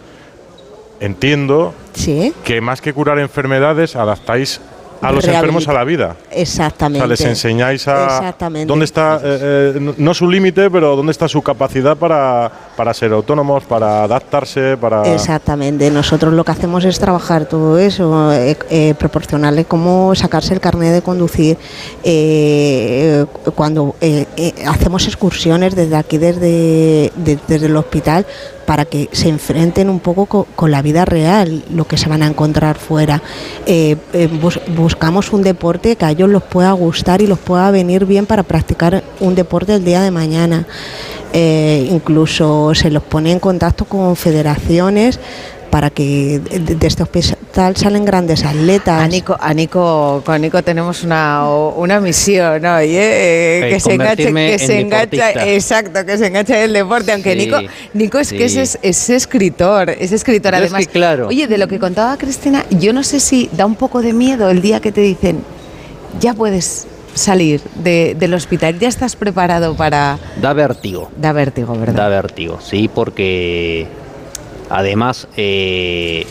entiendo 0.99 1.73
Sí, 1.93 2.33
que 2.43 2.61
más 2.61 2.81
que 2.81 2.93
curar 2.93 3.19
enfermedades, 3.19 3.95
adaptáis 3.95 4.61
a 5.01 5.11
los 5.11 5.27
enfermos 5.27 5.67
a 5.67 5.73
la 5.73 5.83
vida. 5.83 6.15
O 6.29 6.33
exactamente. 6.33 6.99
sea, 6.99 7.07
les 7.07 7.21
enseñáis 7.21 7.87
a 7.87 8.35
dónde 8.65 8.85
está, 8.85 9.19
eh, 9.23 9.73
eh, 9.75 9.93
no 9.97 10.13
su 10.13 10.29
límite, 10.29 10.69
pero 10.69 10.95
dónde 10.95 11.11
está 11.11 11.27
su 11.27 11.41
capacidad 11.41 11.95
para, 11.97 12.51
para 12.77 12.93
ser 12.93 13.11
autónomos, 13.11 13.63
para 13.65 14.03
adaptarse, 14.03 14.77
para... 14.77 15.01
Exactamente, 15.13 15.89
nosotros 15.91 16.31
lo 16.33 16.45
que 16.45 16.51
hacemos 16.51 16.85
es 16.85 16.99
trabajar 16.99 17.45
todo 17.47 17.77
eso, 17.79 18.31
eh, 18.31 18.55
eh, 18.69 18.93
proporcionarle 18.97 19.65
cómo 19.65 20.13
sacarse 20.15 20.53
el 20.53 20.59
carnet 20.61 20.93
de 20.93 21.01
conducir. 21.01 21.57
eh, 22.03 23.25
cuando 23.55 23.95
eh, 23.99 24.25
hacemos 24.67 25.07
excursiones 25.07 25.75
desde 25.75 25.95
aquí, 25.95 26.17
desde, 26.19 27.11
de- 27.15 27.39
desde 27.47 27.65
el 27.65 27.75
hospital, 27.75 28.25
para 28.67 28.85
que 28.85 29.09
se 29.13 29.29
enfrenten 29.29 29.89
un 29.89 29.99
poco 29.99 30.25
co- 30.25 30.47
con, 30.55 30.69
la 30.71 30.81
vida 30.81 31.03
real, 31.05 31.63
lo 31.73 31.85
que 31.87 31.97
se 31.97 32.09
van 32.09 32.21
a 32.21 32.27
encontrar 32.27 32.77
fuera. 32.77 33.21
Bus- 34.41 34.59
buscamos 34.75 35.31
un 35.33 35.41
deporte 35.41 35.95
que 35.95 36.05
a 36.05 36.11
ellos 36.11 36.29
los 36.29 36.43
pueda 36.43 36.71
gustar 36.73 37.21
y 37.21 37.27
los 37.27 37.39
pueda 37.39 37.71
venir 37.71 38.05
bien 38.05 38.25
para 38.25 38.43
practicar 38.43 39.03
un 39.19 39.35
deporte 39.35 39.73
el 39.73 39.83
día 39.85 40.01
de 40.01 40.11
mañana. 40.11 40.67
Eh, 41.39 41.87
incluso 41.91 42.73
se 42.73 42.89
los 42.89 43.03
pone 43.03 43.31
en 43.31 43.37
contacto 43.37 43.85
con 43.85 44.15
federaciones 44.15 45.19
para 45.69 45.91
que 45.91 46.39
de, 46.39 46.87
este 46.87 47.03
hospital 47.03 47.75
salen 47.75 48.05
grandes 48.05 48.43
atletas. 48.43 48.99
A 49.03 49.07
Nico, 49.07 49.37
a 49.39 49.53
Nico, 49.53 50.23
con 50.25 50.41
Nico 50.41 50.63
tenemos 50.63 51.03
una, 51.03 51.47
una 51.47 51.99
misión, 51.99 52.63
¿no? 52.63 52.79
Eh, 52.79 52.87
Eh, 52.89 53.69
que 53.69 53.79
se 53.79 53.93
enganche, 53.93 54.33
que 54.33 54.53
en 54.53 54.59
se 54.59 54.79
engancha, 54.79 55.45
exacto, 55.53 56.03
que 56.07 56.17
se 56.17 56.25
enganche 56.25 56.57
en 56.57 56.63
el 56.63 56.73
deporte, 56.73 57.11
aunque 57.11 57.33
Sí, 57.33 57.37
Nico, 57.45 57.59
Nico 57.93 58.17
es 58.17 58.31
que 58.31 58.45
es, 58.45 58.79
es 58.81 59.09
escritor, 59.11 59.91
es 59.91 60.11
escritor 60.13 60.53
Yo 60.53 60.57
es 60.57 60.63
además. 60.63 60.87
que, 60.87 60.91
claro. 60.91 61.27
Oye, 61.27 61.45
de 61.45 61.59
lo 61.59 61.67
que 61.67 61.77
contaba 61.77 62.17
Cristina, 62.17 62.65
yo 62.71 62.93
no 62.93 63.03
sé 63.03 63.19
si 63.19 63.47
da 63.55 63.67
un 63.67 63.75
poco 63.75 64.01
de 64.01 64.13
miedo 64.13 64.49
el 64.49 64.63
día 64.63 64.79
que 64.79 64.91
te 64.91 65.01
dicen, 65.01 65.43
ya 66.19 66.33
puedes 66.33 66.87
salir 67.17 67.61
de- 67.75 68.15
del 68.17 68.33
hospital, 68.33 68.79
ya 68.79 68.87
estás 68.87 69.15
preparado 69.15 69.75
para... 69.75 70.17
Da 70.41 70.53
vértigo. 70.53 71.09
Da 71.17 71.33
vértigo, 71.33 71.77
¿verdad? 71.77 71.95
Da 71.95 72.07
vértigo, 72.07 72.59
sí, 72.61 72.87
porque 72.93 73.87
además 74.69 75.27
eh, 75.37 76.25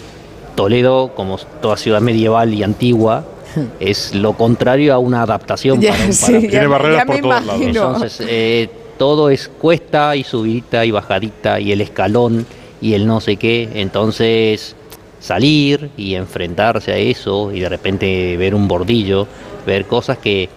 Toledo, 0.55 1.13
como 1.15 1.39
toda 1.61 1.77
ciudad 1.77 2.01
medieval 2.01 2.55
y 2.55 2.63
antigua, 2.63 3.25
es 3.81 4.15
lo 4.15 4.33
contrario 4.35 4.95
a 4.95 4.99
una 4.99 5.23
adaptación 5.23 5.81
Ya, 5.81 5.93
para 5.93 6.05
un 6.07 6.13
sí, 6.13 6.23
parapléjico. 6.27 6.51
Tiene 6.51 6.67
barreras 6.67 6.99
ya 6.99 7.07
por 7.07 7.21
todos 7.21 7.45
lados. 7.47 7.63
Entonces, 7.63 8.23
eh, 8.29 8.69
todo 8.99 9.29
es 9.31 9.49
cuesta 9.49 10.17
y 10.17 10.25
subidita 10.25 10.85
y 10.85 10.91
bajadita 10.91 11.61
y 11.61 11.73
el 11.73 11.81
escalón 11.83 12.47
y 12.81 12.95
el 12.95 13.07
no 13.07 13.21
sé 13.21 13.37
qué. 13.37 13.69
Entonces, 13.75 14.75
salir 15.21 15.91
y 15.97 16.15
enfrentarse 16.15 16.93
a 16.93 16.97
eso 16.97 17.53
y 17.53 17.61
de 17.61 17.69
repente 17.69 18.37
ver 18.39 18.55
un 18.55 18.69
bordillo, 18.69 19.27
ver 19.67 19.85
cosas 19.87 20.19
que 20.19 20.49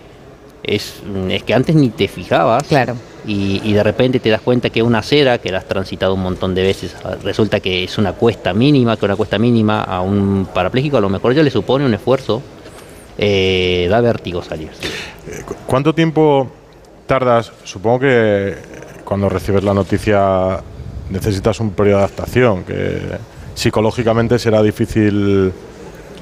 es, 0.64 0.96
es 1.30 1.44
que 1.44 1.54
antes 1.54 1.76
ni 1.76 1.90
te 1.90 2.08
fijabas. 2.08 2.64
Claro. 2.64 2.96
Y, 3.28 3.62
y 3.64 3.74
de 3.74 3.84
repente 3.84 4.20
te 4.20 4.30
das 4.30 4.42
cuenta 4.42 4.70
que 4.70 4.82
una 4.82 5.00
acera, 5.00 5.38
que 5.38 5.52
la 5.52 5.60
has 5.60 5.68
transitado 5.68 6.14
un 6.14 6.22
montón 6.22 6.56
de 6.56 6.64
veces, 6.64 6.96
resulta 7.24 7.60
que 7.60 7.84
es 7.84 7.98
una 7.98 8.14
cuesta 8.14 8.54
mínima, 8.54 8.98
que 8.98 9.06
una 9.06 9.16
cuesta 9.16 9.38
mínima 9.38 9.84
a 9.84 10.02
un 10.02 10.48
parapléjico 10.54 10.98
a 10.98 11.02
lo 11.02 11.10
mejor 11.10 11.34
ya 11.34 11.44
le 11.44 11.52
supone 11.52 11.86
un 11.86 11.94
esfuerzo, 11.94 12.42
eh, 13.18 13.88
da 13.90 14.02
vértigo 14.02 14.42
salir. 14.42 14.70
sí. 14.80 14.88
¿Cuánto 15.68 15.94
tiempo 15.94 16.50
tardas? 17.06 17.52
Supongo 17.64 18.00
que 18.00 18.56
cuando 19.04 19.30
recibes 19.30 19.64
la 19.64 19.74
noticia 19.74 20.62
necesitas 21.10 21.60
un 21.60 21.72
periodo 21.72 22.00
de 22.00 22.04
adaptación, 22.06 22.64
que 22.64 23.02
psicológicamente 23.54 24.40
será 24.40 24.64
difícil 24.64 25.52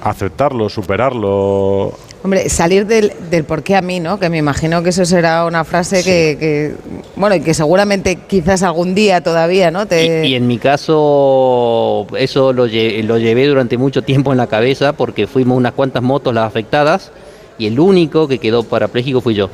aceptarlo, 0.01 0.69
superarlo. 0.69 1.93
Hombre, 2.27 2.49
salir 2.49 2.85
del, 2.85 3.13
del 3.31 3.45
por 3.45 3.63
qué 3.63 3.77
a 3.77 3.81
mí, 3.81 4.01
¿no? 4.01 4.19
Que 4.19 4.29
me 4.29 4.37
imagino 4.37 4.83
que 4.83 4.89
eso 4.89 5.05
será 5.05 5.45
una 5.45 5.63
frase 5.63 6.03
que, 6.03 6.35
que, 6.37 6.73
bueno, 7.15 7.37
y 7.37 7.39
que 7.39 7.53
seguramente 7.53 8.17
quizás 8.27 8.63
algún 8.63 8.93
día 8.93 9.21
todavía, 9.21 9.71
¿no? 9.71 9.85
Te... 9.85 10.27
Y 10.27 10.35
en 10.35 10.45
mi 10.45 10.57
caso, 10.57 12.05
eso 12.17 12.51
lo, 12.51 12.67
lle- 12.67 13.01
lo 13.03 13.17
llevé 13.17 13.47
durante 13.47 13.77
mucho 13.77 14.01
tiempo 14.01 14.33
en 14.33 14.37
la 14.39 14.47
cabeza 14.47 14.91
porque 14.91 15.25
fuimos 15.25 15.57
unas 15.57 15.71
cuantas 15.71 16.03
motos 16.03 16.33
las 16.33 16.43
afectadas 16.43 17.13
y 17.57 17.65
el 17.67 17.79
único 17.79 18.27
que 18.27 18.39
quedó 18.39 18.63
parapléjico 18.63 19.21
fui 19.21 19.33
yo. 19.33 19.49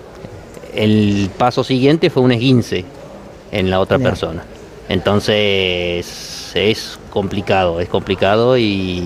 El 0.73 1.29
paso 1.37 1.63
siguiente 1.63 2.09
fue 2.09 2.23
un 2.23 2.31
esguince 2.31 2.85
en 3.51 3.69
la 3.69 3.79
otra 3.81 3.99
persona. 3.99 4.43
Entonces 4.89 6.51
es 6.55 6.97
complicado, 7.11 7.79
es 7.79 7.87
complicado 7.87 8.57
y 8.57 9.03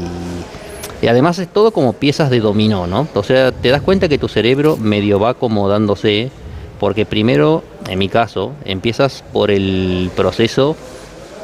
Y 1.01 1.07
además 1.07 1.37
es 1.39 1.47
todo 1.47 1.71
como 1.71 1.93
piezas 1.93 2.29
de 2.29 2.39
dominó, 2.39 2.87
¿no? 2.87 3.07
O 3.13 3.23
sea, 3.23 3.51
te 3.51 3.69
das 3.69 3.81
cuenta 3.81 4.09
que 4.09 4.17
tu 4.17 4.27
cerebro 4.27 4.77
medio 4.77 5.19
va 5.19 5.29
acomodándose, 5.29 6.31
porque 6.79 7.05
primero, 7.05 7.63
en 7.87 7.99
mi 7.99 8.09
caso, 8.09 8.53
empiezas 8.65 9.23
por 9.31 9.51
el 9.51 10.09
proceso 10.15 10.75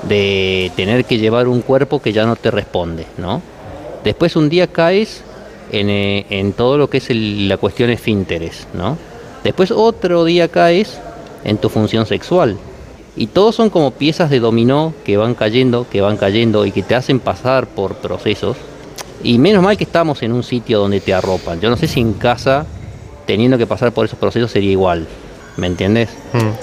de 0.08 0.72
tener 0.76 1.06
que 1.06 1.18
llevar 1.18 1.48
un 1.48 1.62
cuerpo 1.62 2.02
que 2.02 2.14
ya 2.14 2.26
no 2.26 2.36
te 2.36 2.52
responde, 2.52 3.06
¿no? 3.18 3.42
Después 4.04 4.36
un 4.36 4.50
día 4.50 4.68
caes 4.68 5.24
en, 5.72 5.90
eh, 5.90 6.26
en 6.30 6.54
todo 6.54 6.78
lo 6.78 6.90
que 6.90 6.98
es 6.98 7.10
la 7.10 7.58
cuestión 7.58 7.90
esfínteres, 7.90 8.68
¿no? 8.74 8.98
Después 9.44 9.72
otro 9.72 10.26
día 10.26 10.48
caes 10.48 11.00
en 11.44 11.58
tu 11.58 11.70
función 11.70 12.06
sexual. 12.06 12.58
Y 13.16 13.28
todos 13.28 13.56
son 13.56 13.70
como 13.70 13.92
piezas 13.92 14.30
de 14.30 14.40
dominó 14.40 14.94
que 15.06 15.18
van 15.18 15.36
cayendo, 15.36 15.86
que 15.90 16.02
van 16.02 16.18
cayendo 16.18 16.66
y 16.66 16.72
que 16.72 16.82
te 16.82 16.96
hacen 16.96 17.20
pasar 17.20 17.68
por 17.68 17.96
procesos. 17.96 18.58
Y 19.22 19.38
menos 19.38 19.64
mal 19.64 19.78
que 19.78 19.84
estamos 19.84 20.22
en 20.24 20.32
un 20.34 20.44
sitio 20.44 20.80
donde 20.80 21.00
te 21.00 21.14
arropan. 21.14 21.60
Yo 21.62 21.70
no 21.70 21.78
sé 21.78 21.88
si 21.88 22.00
en 22.02 22.14
casa, 22.14 22.66
teniendo 23.26 23.58
que 23.58 23.68
pasar 23.68 23.92
por 23.92 24.06
esos 24.06 24.18
procesos, 24.20 24.52
sería 24.52 24.72
igual. 24.72 25.08
¿Me 25.58 25.68
entiendes? 25.68 26.10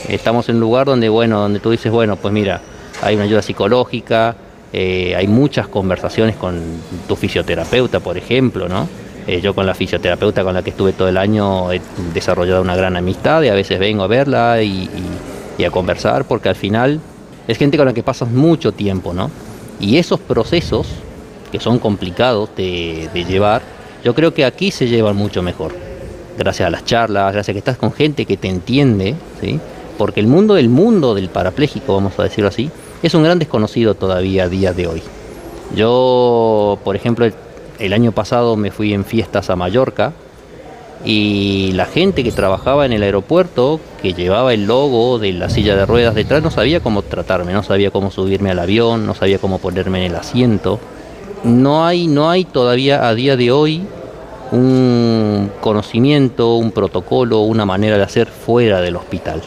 Estamos 0.09 0.49
en 0.49 0.57
un 0.57 0.61
lugar 0.63 0.87
donde, 0.87 1.09
bueno, 1.09 1.41
donde 1.41 1.61
tú 1.61 1.71
dices, 1.71 1.93
bueno, 1.93 2.17
pues 2.17 2.35
mira, 2.35 2.61
hay 3.03 3.15
una 3.15 3.25
ayuda 3.25 3.41
psicológica, 3.41 4.35
eh, 4.73 5.15
hay 5.17 5.27
muchas 5.29 5.69
conversaciones 5.69 6.37
con 6.37 6.61
tu 7.07 7.15
fisioterapeuta, 7.17 8.01
por 8.01 8.17
ejemplo, 8.19 8.69
¿no? 8.69 8.89
Eh, 9.27 9.41
yo 9.41 9.55
con 9.55 9.65
la 9.67 9.75
fisioterapeuta 9.75 10.43
con 10.43 10.55
la 10.55 10.63
que 10.63 10.71
estuve 10.71 10.93
todo 10.93 11.09
el 11.09 11.17
año 11.19 11.71
he 11.73 11.81
desarrollado 12.15 12.63
una 12.63 12.75
gran 12.75 12.97
amistad 12.97 13.43
y 13.43 13.49
a 13.49 13.55
veces 13.55 13.79
vengo 13.79 14.03
a 14.03 14.07
verla 14.07 14.63
y, 14.63 14.69
y- 14.69 14.91
y 15.59 15.65
a 15.65 15.71
conversar 15.71 16.25
porque 16.25 16.49
al 16.49 16.55
final 16.57 17.01
es 17.47 17.59
gente 17.59 17.77
con 17.77 17.87
la 17.87 17.93
que 17.93 18.03
pasas 18.03 18.31
mucho 18.31 18.73
tiempo, 18.73 19.13
¿no? 19.13 19.31
Y 19.79 19.99
esos 19.99 20.19
procesos, 20.21 20.87
que 21.51 21.61
son 21.61 21.79
complicados 21.79 22.51
de, 22.57 23.09
llevar, 23.29 23.63
yo 24.05 24.15
creo 24.15 24.33
que 24.33 24.45
aquí 24.45 24.71
se 24.71 24.89
llevan 24.89 25.17
mucho 25.17 25.43
mejor. 25.43 25.75
Gracias 26.39 26.67
a 26.67 26.71
las 26.71 26.85
charlas, 26.85 27.33
gracias 27.33 27.51
a 27.51 27.53
que 27.53 27.59
estás 27.59 27.77
con 27.77 27.93
gente 27.93 28.25
que 28.25 28.37
te 28.37 28.49
entiende. 28.49 29.15
Porque 29.99 30.21
el 30.21 30.27
mundo 30.27 30.55
del 30.55 30.71
mundo 30.71 31.15
del 31.15 31.29
parapléjico, 31.29 31.95
vamos 31.95 32.19
a 32.19 32.23
decirlo 32.23 32.49
así, 32.49 32.71
es 33.03 33.15
un 33.15 33.23
gran 33.23 33.39
desconocido 33.39 33.95
todavía 33.95 34.45
a 34.45 34.49
día 34.49 34.73
de 34.73 34.87
hoy. 34.87 35.03
Yo, 35.75 36.79
por 36.85 36.97
ejemplo, 36.97 37.29
el 37.79 37.93
año 37.93 38.13
pasado 38.13 38.57
me 38.57 38.71
fui 38.71 38.95
en 38.95 39.05
fiestas 39.05 39.51
a 39.51 39.57
Mallorca 39.57 40.13
y 41.05 41.73
la 41.73 41.87
gente 41.87 42.23
que 42.23 42.31
trabajaba 42.31 42.85
en 42.85 42.93
el 42.93 43.03
aeropuerto, 43.03 43.81
que 44.03 44.13
llevaba 44.13 44.53
el 44.53 44.67
logo 44.67 45.19
de 45.19 45.33
la 45.33 45.49
silla 45.49 45.75
de 45.77 45.87
ruedas 45.87 46.15
detrás, 46.15 46.43
no 46.43 46.51
sabía 46.51 46.81
cómo 46.81 47.03
tratarme, 47.03 47.53
no 47.53 47.63
sabía 47.63 47.91
cómo 47.91 48.11
subirme 48.11 48.51
al 48.51 48.59
avión, 48.59 49.07
no 49.07 49.15
sabía 49.15 49.39
cómo 49.39 49.59
ponerme 49.59 50.05
en 50.05 50.13
el 50.13 50.17
asiento. 50.17 50.79
No 51.45 51.85
hay, 51.87 52.07
no 52.07 52.29
hay 52.31 52.45
todavía 52.45 53.07
a 53.09 53.15
día 53.15 53.37
de 53.37 53.51
hoy 53.51 53.83
un 54.53 55.51
conocimiento, 55.61 56.57
un 56.57 56.73
protocolo, 56.73 57.41
una 57.41 57.65
manera 57.65 57.97
de 57.97 58.03
hacer 58.03 58.27
fuera 58.29 58.81
del 58.81 58.97
hospital. 58.97 59.41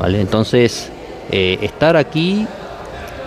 ¿vale? 0.00 0.20
Entonces, 0.20 0.90
eh, 1.30 1.58
estar 1.62 1.96
aquí 1.96 2.46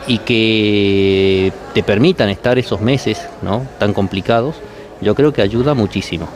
y 0.07 0.18
que 0.20 1.53
te 1.74 1.84
permitan 1.84 2.30
estar 2.30 2.57
esos 2.57 2.82
meses 2.82 3.28
¿no? 3.41 3.66
tan 3.78 3.94
complicados, 3.94 4.56
yo 5.02 5.16
creo 5.16 5.32
que 5.32 5.41
ayuda 5.41 5.74
muchísimo. 5.74 6.28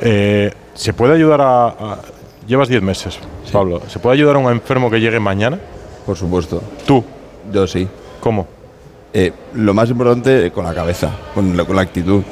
Eh, 0.00 0.50
¿Se 0.74 0.92
puede 0.92 1.14
ayudar 1.14 1.40
a, 1.40 1.66
a- 1.68 1.98
Llevas 2.46 2.68
10 2.68 2.82
meses, 2.82 3.16
Pablo. 3.52 3.80
¿Se 3.86 4.00
puede 4.00 4.14
ayudar 4.16 4.34
a 4.34 4.38
un 4.40 4.50
enfermo 4.50 4.90
que 4.90 4.98
llegue 4.98 5.20
mañana? 5.20 5.58
Por 6.04 6.16
supuesto. 6.16 6.60
¿Tú? 6.84 7.04
Yo 7.52 7.64
sí. 7.66 7.86
¿Cómo? 8.18 8.46
Eh, 9.12 9.32
lo 9.54 9.74
más 9.74 9.90
importante 9.90 10.50
con 10.52 10.64
la 10.64 10.74
cabeza, 10.74 11.10
con 11.34 11.56
la, 11.56 11.64
con 11.64 11.76
la 11.76 11.82
actitud. 11.82 12.22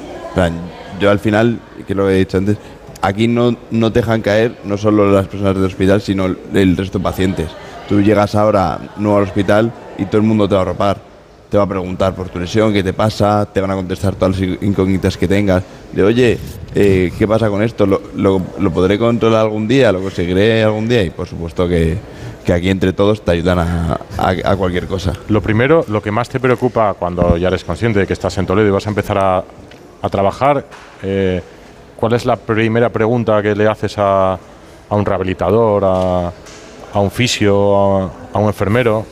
Yo 1.01 1.11
al 1.11 1.19
final, 1.19 1.59
que 1.87 1.95
lo 1.95 2.09
he 2.09 2.19
dicho 2.19 2.39
antes, 2.39 2.57
aquí 3.03 3.27
no, 3.29 3.57
no 3.71 3.93
te 3.93 4.01
dejan 4.01 4.23
caer 4.23 4.59
no 4.65 4.77
solo 4.77 5.11
las 5.11 5.27
personas 5.27 5.55
del 5.55 5.65
hospital, 5.65 6.01
sino 6.01 6.27
el, 6.27 6.77
resto 6.77 6.99
de 6.99 7.05
pacientes. 7.05 7.49
Tú 7.89 8.01
llegas 8.01 8.35
ahora 8.35 8.79
nuevo 8.97 9.19
al 9.19 9.25
hospital 9.25 9.73
y 9.97 10.05
todo 10.05 10.19
el 10.19 10.27
mundo 10.27 10.49
te 10.49 10.55
va 10.55 10.61
a 10.61 10.63
arropar. 10.63 11.09
Te 11.49 11.57
va 11.57 11.65
a 11.65 11.69
preguntar 11.69 12.15
por 12.15 12.29
tu 12.29 12.39
lesión, 12.39 12.75
qué 12.75 12.83
te 12.83 12.93
pasa, 12.93 13.49
te 13.51 13.63
van 13.63 13.71
a 13.71 13.75
contestar 13.75 14.15
todas 14.15 14.39
las 14.39 14.63
incógnitas 14.63 15.17
que 15.17 15.27
tengas. 15.27 15.63
De, 15.93 16.03
oye, 16.03 16.39
eh, 16.75 17.11
¿qué 17.19 17.27
pasa 17.27 17.49
con 17.49 17.63
esto? 17.63 17.87
¿Lo, 17.87 18.03
lo, 18.15 18.43
lo 18.59 18.71
podré 18.71 18.99
controlar 18.99 19.47
algún 19.47 19.67
día? 19.67 19.91
¿Lo 19.91 20.03
conseguiré 20.03 20.63
algún 20.63 20.87
día? 20.89 21.03
Y 21.03 21.11
por 21.11 21.27
supuesto 21.27 21.67
que, 21.67 21.97
que 22.49 22.55
aquí 22.55 22.71
entre 22.71 22.95
todos 22.95 23.21
te 23.23 23.33
ayudan 23.33 23.59
a, 23.59 24.01
a- 24.17 24.53
a 24.53 24.57
cualquier 24.57 24.87
cosa. 24.87 25.13
Lo 25.29 25.43
primero, 25.43 25.85
lo 25.87 26.01
que 26.01 26.11
más 26.11 26.31
te 26.31 26.41
preocupa 26.41 26.95
cuando 26.95 27.37
ya 27.37 27.49
eres 27.49 27.63
consciente 27.63 27.99
de 27.99 28.07
que 28.07 28.15
estás 28.15 28.39
en 28.39 28.47
Toledo 28.47 28.69
y 28.69 28.71
vas 28.71 28.87
a 28.87 28.89
empezar 28.89 29.19
a, 29.19 29.45
a 30.01 30.09
trabajar, 30.09 30.65
eh, 31.03 31.43
¿cuál 31.97 32.15
es 32.15 32.25
la 32.25 32.37
primera 32.37 32.89
pregunta 32.89 33.43
que 33.43 33.55
le 33.55 33.69
haces 33.69 33.97
a, 33.99 34.39
un 34.89 35.05
rehabilitador, 35.05 35.83
a, 35.85 36.33
un 36.99 37.11
fisio, 37.11 38.11
a, 38.33 38.39
un 38.39 38.47
enfermero? 38.47 39.05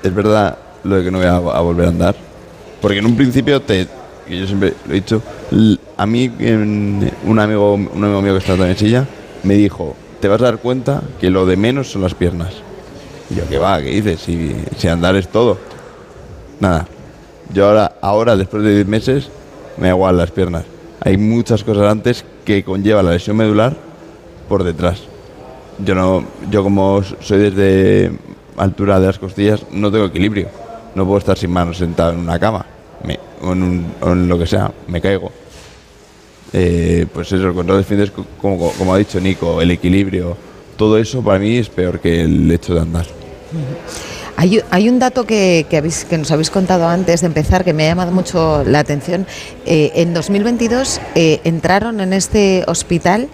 Es 0.00 0.14
verdad 0.14 0.56
lo 0.84 0.94
de 0.94 1.02
que 1.02 1.10
no 1.10 1.18
voy 1.18 1.26
a, 1.26 1.38
volver 1.40 1.86
a 1.86 1.88
andar. 1.88 2.14
Porque 2.80 2.98
en 2.98 3.06
un 3.06 3.16
principio, 3.16 3.60
te, 3.62 3.88
yo 4.28 4.46
siempre 4.46 4.74
lo 4.86 4.92
he 4.92 4.94
dicho, 4.94 5.20
a 5.96 6.06
mí 6.06 6.30
un, 6.38 7.38
amigo, 7.40 7.74
un 7.74 8.04
amigo 8.04 8.22
mío 8.22 8.32
que 8.34 8.38
está 8.38 8.54
en 8.54 8.76
silla 8.76 9.04
me 9.42 9.54
dijo, 9.54 9.96
te 10.20 10.28
vas 10.28 10.40
a 10.40 10.44
dar 10.44 10.58
cuenta 10.58 11.02
que 11.20 11.30
lo 11.30 11.46
de 11.46 11.56
menos 11.56 11.90
son 11.90 12.02
las 12.02 12.14
piernas. 12.14 12.65
Yo, 13.36 13.48
¿qué 13.48 13.58
va? 13.58 13.80
¿Qué 13.80 13.90
dices? 13.90 14.20
Si, 14.20 14.54
si 14.78 14.88
andar 14.88 15.14
es 15.16 15.28
todo. 15.28 15.58
Nada. 16.60 16.86
Yo 17.52 17.66
ahora, 17.68 17.92
ahora, 18.00 18.36
después 18.36 18.62
de 18.62 18.74
10 18.74 18.86
meses, 18.86 19.28
me 19.76 19.88
da 19.88 20.12
las 20.12 20.30
piernas. 20.30 20.64
Hay 21.00 21.16
muchas 21.16 21.62
cosas 21.62 21.90
antes 21.90 22.24
que 22.44 22.64
conlleva 22.64 23.02
la 23.02 23.12
lesión 23.12 23.36
medular 23.36 23.76
por 24.48 24.64
detrás. 24.64 25.00
Yo 25.84 25.94
no, 25.94 26.24
yo 26.50 26.62
como 26.62 27.02
soy 27.20 27.38
desde 27.50 28.10
altura 28.56 28.98
de 28.98 29.06
las 29.08 29.18
costillas, 29.18 29.62
no 29.70 29.92
tengo 29.92 30.06
equilibrio. 30.06 30.48
No 30.94 31.04
puedo 31.04 31.18
estar 31.18 31.36
sin 31.36 31.50
manos 31.50 31.76
sentado 31.76 32.12
en 32.12 32.20
una 32.20 32.38
cama 32.38 32.64
o, 33.42 33.52
en 33.52 34.28
lo 34.28 34.38
que 34.38 34.46
sea, 34.46 34.72
me 34.88 35.00
caigo. 35.00 35.30
Eh, 36.52 37.06
pues 37.12 37.30
eso, 37.32 37.48
el 37.48 37.54
control 37.54 37.84
de 37.84 38.08
co- 38.10 38.24
como, 38.40 38.70
como 38.72 38.94
ha 38.94 38.98
dicho 38.98 39.20
Nico, 39.20 39.60
el 39.60 39.70
equilibrio, 39.72 40.36
todo 40.76 40.96
eso 40.96 41.20
para 41.22 41.38
mí 41.38 41.56
es 41.58 41.68
peor 41.68 42.00
que 42.00 42.22
el 42.22 42.50
hecho 42.50 42.74
de 42.74 42.80
andar. 42.80 43.04
Hay, 44.38 44.60
hay 44.70 44.88
un 44.90 44.98
dato 44.98 45.24
que, 45.24 45.66
habéis- 45.72 46.04
que 46.04 46.18
nos 46.18 46.30
habéis 46.30 46.50
contado 46.50 46.86
antes 46.88 47.22
de 47.22 47.26
empezar 47.26 47.64
que 47.64 47.72
me 47.72 47.84
ha 47.84 47.88
llamado 47.88 48.12
mucho 48.12 48.64
la 48.64 48.80
atención. 48.80 49.26
Eh, 49.64 49.92
en 49.94 50.12
2022 50.12 51.00
eh, 51.14 51.40
entraron 51.44 52.00
en 52.00 52.12
este 52.12 52.62
hospital 52.66 53.28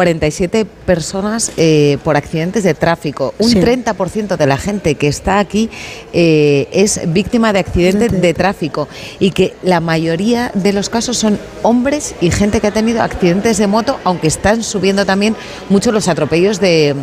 47 0.00 0.66
personas 0.84 1.52
eh, 1.56 1.96
por 2.04 2.18
accidentes 2.18 2.62
de 2.64 2.74
tráfico. 2.74 3.32
Un 3.38 3.48
Sí. 3.48 3.60
30% 3.60 4.36
de 4.36 4.46
la 4.46 4.58
gente 4.58 4.94
que 4.96 5.08
está 5.08 5.38
aquí 5.38 5.70
eh, 6.12 6.68
es 6.70 7.00
víctima 7.14 7.54
de 7.54 7.60
accidentes 7.60 8.20
de 8.20 8.34
tráfico 8.34 8.88
y 9.18 9.30
que 9.30 9.54
la 9.62 9.80
mayoría 9.80 10.50
de 10.52 10.74
los 10.74 10.90
casos 10.90 11.16
son 11.16 11.38
hombres 11.62 12.14
y 12.20 12.30
gente 12.30 12.60
que 12.60 12.66
ha 12.66 12.72
tenido 12.72 13.00
accidentes 13.02 13.56
de 13.56 13.66
moto, 13.68 13.98
aunque 14.04 14.26
están 14.26 14.62
subiendo 14.62 15.06
también 15.06 15.34
mucho 15.70 15.92
los 15.92 16.08
atropellos 16.08 16.60
de 16.60 16.94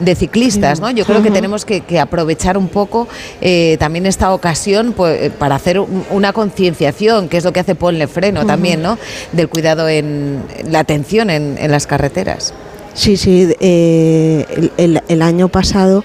de 0.00 0.16
ciclistas, 0.16 0.80
¿no? 0.80 0.90
Yo 0.90 1.04
creo 1.04 1.22
que 1.22 1.30
tenemos 1.30 1.64
que, 1.64 1.82
que 1.82 2.00
aprovechar 2.00 2.58
un 2.58 2.66
poco 2.66 3.06
eh, 3.40 3.76
también 3.78 4.04
esta 4.06 4.34
ocasión 4.34 4.94
pues, 4.96 5.30
para 5.30 5.54
hacer 5.54 5.78
un- 5.78 6.04
una 6.10 6.32
concienciación, 6.32 7.28
que 7.28 7.36
es 7.36 7.44
lo 7.44 7.52
que 7.52 7.60
hace 7.60 7.76
Ponle 7.76 8.08
Freno 8.08 8.44
también, 8.44 8.82
¿no? 8.82 8.98
Del 9.30 9.48
cuidado 9.48 9.88
en 9.88 10.42
la 10.68 10.80
atención 10.80 11.30
en, 11.30 11.56
en 11.56 11.70
las 11.70 11.86
carreteras. 11.86 12.31
Sí, 12.94 13.16
sí, 13.16 13.48
eh, 13.60 14.44
el, 14.56 14.72
el- 14.76 15.02
el 15.08 15.22
año 15.22 15.48
pasado 15.48 16.04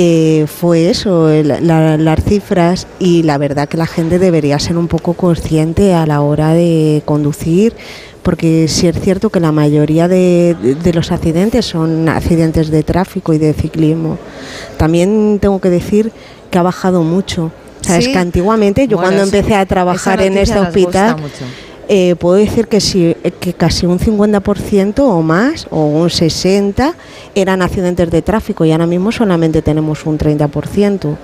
eh, 0.00 0.46
fue 0.46 0.90
eso, 0.90 1.28
el- 1.30 1.48
la- 1.48 1.96
las 1.96 2.22
cifras 2.24 2.86
y 3.00 3.22
la 3.24 3.36
verdad 3.38 3.68
que 3.68 3.76
la 3.76 3.86
gente 3.86 4.18
debería 4.18 4.58
ser 4.58 4.76
un 4.76 4.86
poco 4.88 5.14
consciente 5.14 5.94
a 5.94 6.06
la 6.06 6.20
hora 6.20 6.52
de 6.52 7.02
conducir, 7.04 7.74
porque 8.22 8.68
sí 8.68 8.86
es 8.86 9.00
cierto 9.00 9.30
que 9.30 9.40
la 9.40 9.50
mayoría 9.52 10.06
de, 10.06 10.54
de- 10.62 10.74
de 10.76 10.92
los 10.92 11.10
accidentes 11.10 11.64
son 11.64 12.08
accidentes 12.08 12.70
de 12.70 12.82
tráfico 12.82 13.32
y 13.32 13.38
de 13.38 13.54
ciclismo. 13.54 14.18
También 14.76 15.38
tengo 15.40 15.60
que 15.60 15.70
decir 15.70 16.12
que 16.50 16.58
ha 16.58 16.62
bajado 16.62 17.02
mucho. 17.02 17.50
Sabes 17.80 18.04
Sí. 18.04 18.12
que 18.12 18.18
antiguamente 18.18 18.86
yo 18.86 18.98
Bueno, 18.98 19.12
cuando 19.12 19.22
empecé 19.24 19.54
a 19.54 19.64
trabajar 19.66 20.20
en 20.20 20.36
este 20.36 20.58
hospital. 20.58 21.16
Eh, 21.88 22.16
puedo 22.16 22.36
decir 22.36 22.68
que, 22.68 22.80
sí, 22.80 23.16
eh, 23.24 23.30
que 23.30 23.54
casi 23.54 23.86
un 23.86 23.98
50% 23.98 25.00
o 25.00 25.22
más, 25.22 25.66
o 25.70 25.86
un 25.86 26.08
60%, 26.08 26.94
eran 27.34 27.62
accidentes 27.62 28.10
de 28.10 28.22
tráfico 28.22 28.64
y 28.64 28.72
ahora 28.72 28.86
mismo 28.86 29.10
solamente 29.10 29.62
tenemos 29.62 30.04
un 30.06 30.18
30%. 30.18 31.16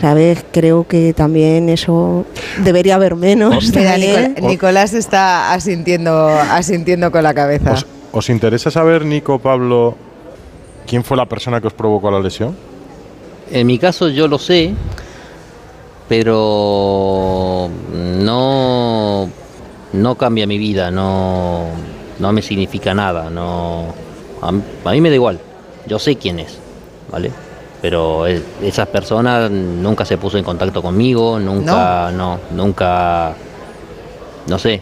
¿Sabes? 0.00 0.44
Creo 0.50 0.86
que 0.86 1.12
también 1.12 1.68
eso 1.68 2.24
debería 2.64 2.96
haber 2.96 3.14
menos. 3.14 3.72
Mira, 3.74 3.96
Nicolás 4.40 4.94
está 4.94 5.52
asintiendo, 5.52 6.28
asintiendo 6.28 7.12
con 7.12 7.22
la 7.22 7.34
cabeza. 7.34 7.72
¿Os, 7.72 7.86
os 8.10 8.30
interesa 8.30 8.70
saber, 8.70 9.04
Nico, 9.04 9.38
Pablo, 9.38 9.96
quién 10.86 11.04
fue 11.04 11.16
la 11.16 11.26
persona 11.26 11.60
que 11.60 11.68
os 11.68 11.72
provocó 11.72 12.10
la 12.10 12.20
lesión? 12.20 12.56
En 13.50 13.66
mi 13.66 13.78
caso 13.78 14.08
yo 14.08 14.28
lo 14.28 14.38
sé, 14.38 14.72
pero 16.08 17.68
no, 17.92 19.28
no 19.92 20.14
cambia 20.16 20.46
mi 20.46 20.58
vida, 20.58 20.90
no, 20.90 21.66
no 22.18 22.32
me 22.32 22.42
significa 22.42 22.94
nada, 22.94 23.28
no, 23.30 23.86
a, 24.40 24.52
mí- 24.52 24.62
a 24.84 24.90
mí 24.92 25.00
me 25.00 25.08
da 25.10 25.14
igual, 25.16 25.38
yo 25.86 25.98
sé 25.98 26.16
quién 26.16 26.38
es, 26.38 26.58
¿vale? 27.10 27.30
Pero 27.80 28.26
e- 28.26 28.42
esa 28.62 28.86
persona 28.86 29.48
nunca 29.48 30.04
se 30.04 30.16
puso 30.18 30.38
en 30.38 30.44
contacto 30.44 30.80
conmigo, 30.82 31.38
nunca, 31.38 32.10
no, 32.12 32.38
nunca, 32.52 33.32
no 34.46 34.58
sé, 34.58 34.80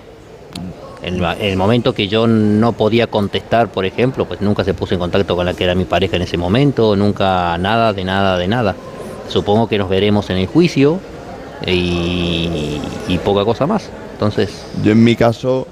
en 1.03 1.15
el, 1.17 1.25
en 1.25 1.47
el 1.47 1.57
momento 1.57 1.95
que 1.95 2.09
yo 2.09 2.27
no 2.27 2.73
podía 2.73 3.07
contestar, 3.07 3.69
por 3.69 3.87
ejemplo, 3.87 4.27
pues 4.27 4.41
nunca 4.43 4.65
se 4.65 4.75
puso 4.75 4.93
en 4.95 5.01
contacto 5.01 5.35
con 5.35 5.47
la 5.47 5.55
que 5.55 5.65
era 5.65 5.75
mi 5.75 5.87
pareja 5.87 6.17
en 6.17 6.23
ese 6.23 6.37
momento, 6.37 6.95
nunca 6.95 7.57
nada, 7.59 7.93
de 7.95 8.05
nada, 8.05 8.37
de 8.37 8.47
nada. 8.49 8.75
Supongo 9.29 9.67
que 9.67 9.79
nos 9.79 9.89
veremos 9.89 10.29
en 10.29 10.37
el 10.39 10.47
juicio 10.47 10.99
y, 11.67 12.81
y 13.09 13.19
poca 13.19 13.45
cosa 13.45 13.67
más. 13.67 13.89
Yo 14.83 14.93
en 14.93 15.03
mi 15.03 15.17
caso 15.17 15.67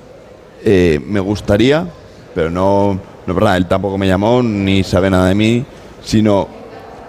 eh, 0.64 1.00
me 1.06 1.20
gustaría, 1.20 1.86
pero 2.34 2.50
no, 2.50 2.98
no 3.26 3.34
verdad, 3.34 3.56
él 3.56 3.66
tampoco 3.66 3.98
me 3.98 4.06
llamó 4.06 4.42
ni 4.42 4.82
sabe 4.82 5.10
nada 5.10 5.28
de 5.28 5.34
mí, 5.34 5.64
sino 6.02 6.48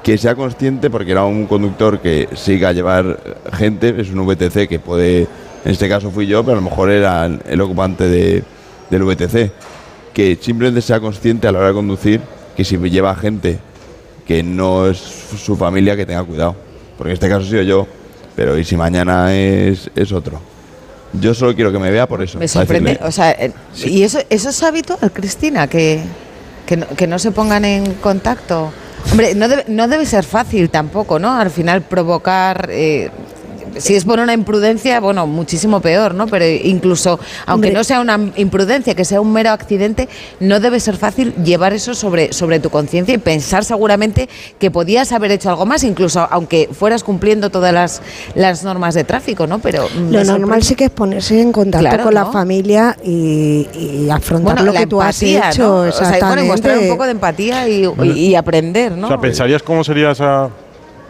que 0.04 0.18
sea 0.18 0.36
consciente, 0.36 0.90
porque 0.90 1.12
era 1.12 1.26
un 1.26 1.46
conductor 1.46 2.00
que 2.00 2.30
siga 2.36 2.70
a 2.70 2.74
llevar 2.74 3.20
gente, 3.54 3.96
es 4.00 4.10
un 4.12 4.26
VTC 4.26 4.68
que 4.68 4.80
puede, 4.80 5.22
en 5.66 5.72
este 5.72 5.88
caso 5.90 6.10
fui 6.12 6.26
yo, 6.26 6.44
pero 6.44 6.58
a 6.58 6.62
lo 6.62 6.70
mejor 6.70 6.90
era 6.90 7.26
el, 7.26 7.62
ocupante 7.62 8.08
de- 8.08 8.44
del 8.90 9.04
VTC, 9.04 9.52
que 10.14 10.38
simplemente 10.42 10.82
sea 10.82 11.00
consciente 11.00 11.48
a 11.48 11.52
la 11.52 11.60
hora 11.60 11.68
de 11.70 11.74
conducir 11.74 12.22
que 12.56 12.64
si 12.64 12.78
lleva 12.78 13.14
gente 13.16 13.60
que 14.26 14.42
no 14.44 14.88
es 14.88 14.98
su 14.98 15.56
familia, 15.56 15.96
que 15.96 16.06
tenga 16.06 16.24
cuidado, 16.24 16.56
porque 16.98 17.12
en 17.12 17.14
este 17.14 17.30
caso 17.30 17.46
he 17.46 17.50
sido 17.50 17.62
yo, 17.64 17.88
pero 18.36 18.58
¿y 18.58 18.64
si 18.64 18.76
mañana 18.78 19.34
es 19.36 20.12
otro? 20.12 20.40
Yo 21.14 21.34
solo 21.34 21.56
quiero 21.56 21.72
que 21.72 21.80
me 21.80 21.90
vea 21.92 22.08
por 22.08 22.22
eso. 22.22 22.38
Me 22.38 22.48
sorprende, 22.48 23.00
o 23.02 23.12
sea, 23.12 23.32
eh, 23.32 23.52
¿y 23.86 24.04
eso, 24.04 24.20
eso 24.30 24.50
es 24.50 24.64
habitual, 24.64 25.12
Cristina? 25.12 25.68
Que, 25.68 26.02
que, 26.66 26.78
no, 26.78 26.88
que 26.88 27.08
no 27.08 27.18
se 27.20 27.32
pongan 27.32 27.66
en 27.66 27.94
contacto. 27.96 28.72
Hombre, 29.12 29.34
no 29.34 29.48
debe, 29.48 29.66
no 29.68 29.88
debe 29.88 30.06
ser 30.06 30.24
fácil 30.24 30.70
tampoco, 30.70 31.20
¿no? 31.20 31.34
Al 31.36 31.50
final 31.50 31.82
provocar... 31.82 32.70
eh, 32.72 33.10
si 33.78 33.96
es 33.96 34.06
por 34.06 34.20
una 34.20 34.34
imprudencia, 34.34 35.00
bueno, 35.00 35.28
muchísimo 35.28 35.82
peor, 35.82 36.14
¿no? 36.16 36.28
Pero 36.28 36.46
incluso, 36.46 37.20
aunque 37.46 37.68
Hombre. 37.70 37.74
no 37.80 37.84
sea 37.84 38.00
una 38.02 38.20
imprudencia, 38.36 38.96
que 38.96 39.06
sea 39.06 39.22
un 39.22 39.32
mero 39.32 39.52
accidente, 39.52 40.10
no 40.40 40.60
debe 40.60 40.80
ser 40.80 40.98
fácil 40.98 41.34
llevar 41.44 41.74
eso 41.74 41.94
sobre, 41.94 42.34
sobre 42.34 42.60
tu 42.60 42.70
conciencia 42.70 43.14
y 43.14 43.18
pensar 43.18 43.64
seguramente 43.66 44.30
que 44.60 44.72
podías 44.72 45.12
haber 45.12 45.32
hecho 45.32 45.50
algo 45.50 45.66
más, 45.66 45.84
incluso 45.84 46.28
aunque 46.32 46.70
fueras 46.72 47.04
cumpliendo 47.04 47.50
todas 47.50 47.74
las, 47.74 48.02
las 48.36 48.64
normas 48.64 48.94
de 48.96 49.04
tráfico, 49.04 49.48
¿no? 49.48 49.60
Pero 49.60 49.88
mm, 49.88 50.12
Lo 50.12 50.24
normal 50.24 50.64
sí 50.64 50.76
que 50.76 50.86
es 50.86 50.92
ponerse 50.92 51.42
en 51.42 51.52
contacto 51.52 51.88
Claro, 51.88 52.04
con 52.04 52.14
la 52.14 52.26
familia 52.26 52.96
y, 53.04 53.68
y 53.74 54.10
afrontar 54.10 54.56
Bueno, 54.56 54.72
lo 54.72 54.78
que 54.80 54.88
tú 54.88 55.02
has 55.02 55.22
hecho. 55.24 55.86
¿no? 55.86 55.90
O 55.90 55.92
sea, 55.92 56.18
bueno, 56.28 56.46
mostrar 56.46 56.78
un 56.78 56.90
poco 56.90 57.06
de 57.06 57.12
empatía 57.12 57.68
y, 57.68 57.86
y- 58.04 58.12
y 58.30 58.36
aprender, 58.36 58.92
¿no? 58.94 59.08
O 59.08 59.10
sea, 59.10 59.18
¿pensarías 59.20 59.64
cómo 59.64 59.84
sería 59.84 60.12
esa 60.12 60.50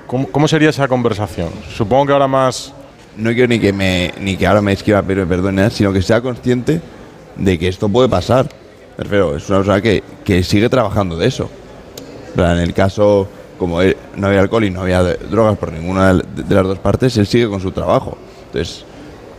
cómo, 0.10 0.28
cómo 0.28 0.48
sería 0.48 0.70
esa 0.72 0.88
conversación? 0.88 1.50
Supongo 1.78 2.08
que 2.08 2.14
ahora 2.14 2.28
más 2.28 2.74
no 3.16 3.30
quiero 3.32 3.48
ni 3.48 3.60
que 3.60 3.72
me 3.72 4.12
ni 4.20 4.36
que 4.38 4.48
ahora 4.48 4.62
me 4.62 4.74
esquiva 4.74 5.02
pero 5.04 5.28
perdón 5.28 5.56
nada, 5.56 5.70
sino 5.70 5.94
que 5.94 6.02
sea 6.02 6.20
consciente 6.22 6.82
de 7.36 7.60
que 7.60 7.68
esto 7.68 7.88
puede 7.88 8.10
pasar. 8.10 8.50
Refiero, 8.98 9.38
es 9.38 9.48
una 9.50 9.60
persona 9.60 9.82
que, 9.82 10.04
que 10.26 10.44
sigue 10.44 10.68
trabajando 10.68 11.16
de 11.16 11.28
eso. 11.28 11.50
Plan, 12.36 12.58
En 12.58 12.64
el 12.64 12.74
caso, 12.74 13.28
como 13.60 13.82
él- 13.82 13.96
no 14.16 14.28
había 14.28 14.42
alcohol 14.42 14.64
y 14.66 14.72
no 14.72 14.82
había 14.82 15.02
drogas 15.04 15.58
por 15.58 15.72
ninguna 15.72 16.14
de 16.16 16.24
de 16.44 16.56
las 16.56 16.64
dos 16.66 16.80
partes, 16.80 17.16
él 17.18 17.28
sigue 17.28 17.48
con 17.48 17.62
su 17.62 17.72
trabajo. 17.72 18.18
Entonces, 18.48 18.84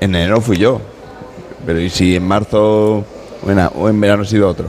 en 0.01 0.15
enero 0.15 0.41
fui 0.41 0.57
yo. 0.57 0.81
Pero 1.67 1.81
¿y 1.81 1.91
si 1.91 2.15
en 2.17 2.27
marzo 2.27 3.05
o 3.45 3.89
en, 3.89 4.01
verano 4.01 4.23
ha 4.23 4.27
sido 4.27 4.49
otro? 4.49 4.67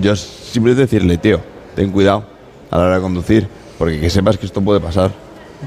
Yo 0.00 0.16
simplemente 0.16 0.82
decirle, 0.82 1.18
tío, 1.18 1.40
ten 1.76 1.90
cuidado 1.90 2.24
a 2.70 2.78
la 2.78 2.84
hora 2.84 2.94
de 2.96 3.02
conducir, 3.02 3.48
porque 3.78 4.00
que 4.00 4.10
sepas 4.10 4.38
que 4.38 4.46
esto 4.46 4.60
puede 4.60 4.80
pasar. 4.80 5.10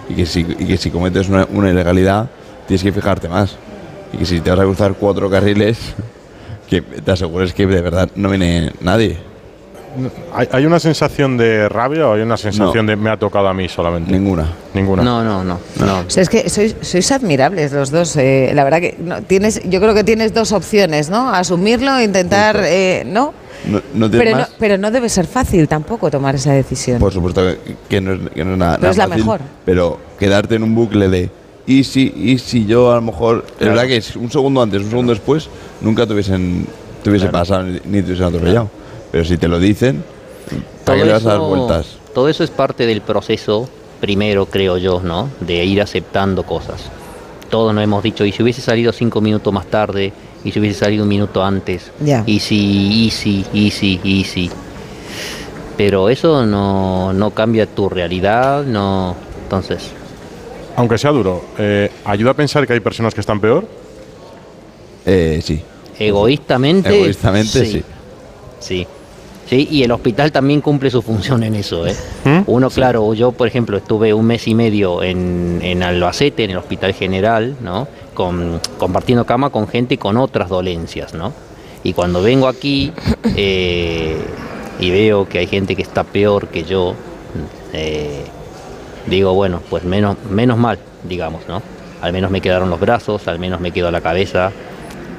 Y 0.09 0.13
que 0.13 0.25
si, 0.25 0.41
y 0.41 0.65
que 0.65 0.77
si 0.77 0.91
cometes 0.91 1.29
una, 1.29 1.47
una 1.51 1.69
ilegalidad, 1.69 2.29
tienes 2.67 2.83
que 2.83 2.91
fijarte 2.91 3.27
más. 3.27 3.55
Y 4.13 4.17
que 4.17 4.25
si 4.25 4.39
te 4.39 4.49
vas 4.51 4.59
a 4.59 4.63
cruzar 4.63 4.93
cuatro 4.93 5.29
carriles, 5.29 5.77
que 6.69 6.81
te 6.81 7.11
asegures 7.11 7.53
que 7.53 7.65
de 7.65 7.81
verdad 7.81 8.09
no 8.15 8.29
viene 8.29 8.71
nadie. 8.81 9.17
¿Hay, 10.35 10.47
hay 10.51 10.65
una 10.65 10.79
sensación 10.79 11.37
de 11.37 11.67
rabia 11.69 12.07
o 12.07 12.13
hay 12.13 12.21
una 12.21 12.37
sensación 12.37 12.85
de 12.85 12.95
me 12.95 13.09
ha 13.09 13.17
tocado 13.17 13.47
a 13.47 13.53
mí 13.53 13.67
solamente? 13.67 14.11
Ninguna. 14.11 14.45
Ninguna. 14.73 15.01
no, 15.01 15.23
no, 15.23 15.43
no, 15.43 15.59
no. 15.79 15.99
O 15.99 16.09
sea, 16.09 16.21
es 16.21 16.29
que 16.29 16.49
sois, 16.49 16.75
sois 16.81 17.11
admirables 17.11 17.71
los 17.71 17.89
dos. 17.89 18.15
eh, 18.17 18.51
la 18.53 18.63
verdad 18.63 18.79
que 18.79 18.95
no, 18.99 19.23
tienes, 19.23 19.61
yo 19.67 19.79
creo 19.79 19.95
que 19.95 20.03
tienes 20.03 20.35
dos 20.35 20.51
opciones, 20.51 21.09
¿no? 21.09 21.33
Asumirlo, 21.33 21.99
intentar, 21.99 22.61
eh, 22.63 23.03
¿no? 23.07 23.33
No, 23.65 23.81
no 23.93 24.09
tienes 24.09 24.27
Pero 24.33 24.37
no, 24.37 24.47
pero 24.59 24.77
no 24.77 24.91
debe 24.91 25.09
ser 25.09 25.25
fácil 25.27 25.67
tampoco 25.67 26.09
tomar 26.11 26.35
esa 26.35 26.53
decisión. 26.53 26.99
Por 26.99 27.11
supuesto 27.11 27.41
que, 27.89 28.01
no, 28.01 28.13
es, 28.13 28.19
que 28.33 28.45
no 28.45 28.53
es 28.53 28.57
nada, 28.57 28.77
Pero 28.77 28.81
nada 28.81 28.91
es 28.91 28.97
la 28.97 29.07
fácil, 29.07 29.23
mejor. 29.23 29.41
Pero 29.65 29.99
quedarte 30.19 30.55
en 30.55 30.63
un 30.63 30.75
bucle 30.75 31.09
de 31.09 31.29
y 31.65 31.83
si, 31.83 32.13
y 32.15 32.37
si 32.37 32.65
yo 32.65 32.91
a 32.91 32.95
lo 32.95 33.01
mejor. 33.01 33.43
Es 33.47 33.53
Claro. 33.57 33.73
verdad 33.73 33.87
que 33.87 33.97
es 33.97 34.15
un 34.15 34.31
segundo 34.31 34.61
antes, 34.61 34.81
un 34.83 34.89
segundo 34.89 35.11
después, 35.11 35.49
nunca 35.81 36.07
te 36.07 36.13
hubiesen, 36.13 36.65
te 37.03 37.09
hubiese 37.09 37.27
pasado 37.29 37.63
ni, 37.63 37.73
ni 37.85 38.01
te 38.01 38.07
hubiesen 38.07 38.25
atropellado. 38.25 38.69
Pero 39.11 39.25
si 39.25 39.37
te 39.37 39.47
lo 39.47 39.59
dicen, 39.59 40.03
¿para 40.85 40.99
qué 40.99 41.05
le 41.05 41.11
vas 41.11 41.25
a 41.25 41.29
dar 41.31 41.39
vueltas? 41.39 41.97
todo 42.13 42.29
eso 42.29 42.43
es 42.43 42.49
parte 42.49 42.85
del 42.85 43.01
proceso, 43.01 43.69
primero 43.99 44.45
creo 44.47 44.77
yo, 44.77 45.01
¿no? 45.03 45.29
De 45.39 45.63
ir 45.65 45.81
aceptando 45.81 46.43
cosas. 46.43 46.89
Todos 47.49 47.73
nos 47.75 47.83
hemos 47.83 48.01
dicho, 48.01 48.25
y 48.25 48.31
si 48.31 48.41
hubiese 48.43 48.61
salido 48.61 48.91
cinco 48.91 49.21
minutos 49.21 49.53
más 49.53 49.67
tarde, 49.67 50.11
y 50.47 50.51
si 50.51 50.59
hubiese 50.59 50.79
salido 50.79 51.03
un 51.03 51.09
minuto 51.09 51.43
antes, 51.43 51.91
Ya. 51.99 52.23
y 52.25 52.39
si, 52.39 53.05
y 53.05 53.09
si, 53.11 53.45
y 53.53 53.69
si, 53.71 53.99
y 54.03 54.23
si. 54.23 54.49
Pero 55.75 56.09
eso 56.09 56.45
no, 56.45 57.11
no 57.13 57.31
cambia 57.31 57.65
tu 57.67 57.89
realidad, 57.89 58.63
no. 58.63 59.15
Entonces, 59.43 59.91
Aunque 60.75 60.97
sea 60.97 61.11
duro, 61.11 61.43
eh, 61.57 61.89
¿ayuda 62.05 62.31
a 62.31 62.33
pensar 62.33 62.65
que 62.67 62.73
hay 62.73 62.79
personas 62.79 63.13
que 63.13 63.21
están 63.21 63.39
peor? 63.39 63.67
Eh, 65.05 65.41
sí. 65.43 65.61
egoístamente. 65.99 66.95
Egoístamente, 66.95 67.65
sí. 67.65 67.83
Sí. 68.59 68.87
Sí, 69.49 69.65
y 69.71 69.83
el 69.83 69.91
hospital 69.91 70.29
también 70.31 70.59
cumple 70.59 70.89
su 70.91 71.01
función 71.01 71.41
en 71.43 71.55
eso. 71.55 71.87
¿eh? 71.87 71.95
¿Mm? 72.25 72.39
Uno, 72.47 72.69
claro, 72.69 73.13
yo 73.13 73.31
por 73.31 73.47
ejemplo 73.47 73.77
estuve 73.77 74.13
un 74.13 74.25
mes 74.25 74.45
y 74.47 74.53
medio 74.53 75.01
en, 75.01 75.59
en 75.63 75.83
Albacete, 75.83 76.43
en 76.43 76.51
el 76.51 76.57
Hospital 76.57 76.93
General, 76.93 77.55
¿no? 77.61 77.87
Con, 78.17 78.59
compartiendo 78.79 79.27
cama 79.27 79.51
con 79.51 79.67
gente 79.67 79.99
con 79.99 80.17
otras 80.17 80.49
dolencias, 80.49 81.13
¿no? 81.13 81.33
Y 81.83 81.93
cuando 81.93 82.23
vengo 82.23 82.47
aquí 82.47 82.91
eh, 83.35 84.17
y 84.79 84.89
veo 84.89 85.29
que 85.29 85.37
hay 85.37 85.45
gente 85.45 85.75
que 85.75 85.83
está 85.83 86.03
peor 86.03 86.47
que 86.47 86.63
yo, 86.63 86.95
eh, 87.73 88.23
digo, 89.05 89.35
bueno, 89.35 89.61
pues 89.69 89.83
menos, 89.83 90.17
menos 90.31 90.57
mal, 90.57 90.79
digamos, 91.07 91.43
¿no? 91.47 91.61
Al 92.01 92.11
menos 92.11 92.31
me 92.31 92.41
quedaron 92.41 92.71
los 92.71 92.79
brazos, 92.79 93.27
al 93.27 93.37
menos 93.37 93.61
me 93.61 93.69
quedó 93.69 93.91
la 93.91 94.01
cabeza. 94.01 94.51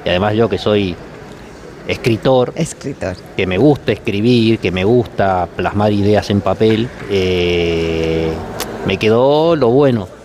Y 0.04 0.08
además 0.08 0.34
yo 0.34 0.48
que 0.48 0.58
soy 0.58 0.96
escritor, 1.86 2.52
Escritor. 2.56 3.14
que 3.36 3.46
me 3.46 3.58
gusta 3.58 3.92
escribir, 3.92 4.58
que 4.58 4.72
me 4.72 4.82
gusta 4.82 5.48
plasmar 5.54 5.92
ideas 5.92 6.30
en 6.30 6.40
papel, 6.40 6.88
eh, 7.10 8.32
me 8.88 8.96
quedó 8.96 9.54
lo 9.54 9.68
bueno. 9.68 10.18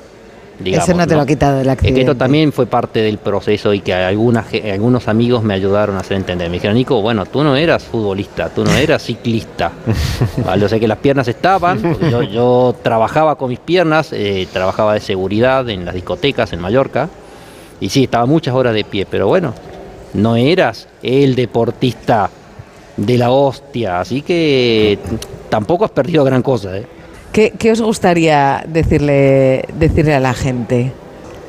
Digamos, 0.59 0.87
Eso 0.87 0.97
no 0.97 1.07
te 1.07 1.15
lo 1.15 1.21
ha 1.21 1.25
quitado 1.25 1.61
el 1.61 1.69
accidente. 1.69 2.01
esto 2.01 2.15
también 2.15 2.51
fue 2.51 2.67
parte 2.67 3.01
del 3.01 3.17
proceso 3.17 3.73
y 3.73 3.79
que 3.79 3.93
algunas, 3.93 4.45
algunos 4.71 5.07
amigos 5.07 5.43
me 5.43 5.53
ayudaron 5.53 5.97
a 5.97 5.99
hacer 5.99 6.17
entender. 6.17 6.49
Me 6.49 6.55
dijeron, 6.55 6.75
Nico, 6.77 7.01
bueno, 7.01 7.25
tú 7.25 7.43
no 7.43 7.55
eras 7.55 7.83
futbolista, 7.83 8.49
tú 8.49 8.63
no 8.63 8.71
eras 8.73 9.03
ciclista. 9.03 9.71
¿Vale? 10.45 10.65
O 10.65 10.69
sea 10.69 10.79
que 10.79 10.87
las 10.87 10.99
piernas 10.99 11.27
estaban, 11.27 11.97
yo, 12.09 12.21
yo 12.21 12.75
trabajaba 12.81 13.35
con 13.35 13.49
mis 13.49 13.59
piernas, 13.59 14.13
eh, 14.13 14.47
trabajaba 14.53 14.93
de 14.93 14.99
seguridad 14.99 15.67
en 15.69 15.85
las 15.85 15.95
discotecas 15.95 16.53
en 16.53 16.59
Mallorca. 16.59 17.09
Y 17.79 17.89
sí, 17.89 18.03
estaba 18.03 18.25
muchas 18.25 18.53
horas 18.53 18.73
de 18.73 18.83
pie, 18.83 19.05
pero 19.09 19.27
bueno, 19.27 19.53
no 20.13 20.35
eras 20.35 20.87
el 21.01 21.35
deportista 21.35 22.29
de 22.95 23.17
la 23.17 23.31
hostia, 23.31 23.99
así 23.99 24.21
que 24.21 24.99
tampoco 25.49 25.85
has 25.85 25.91
perdido 25.91 26.23
gran 26.23 26.41
cosa, 26.41 26.77
¿eh? 26.77 26.85
¿Qué, 27.33 27.51
qué 27.57 27.71
os 27.71 27.81
gustaría 27.81 28.63
decirle, 28.67 29.65
decirle 29.77 30.13
a 30.13 30.19
la 30.19 30.33
gente? 30.33 30.91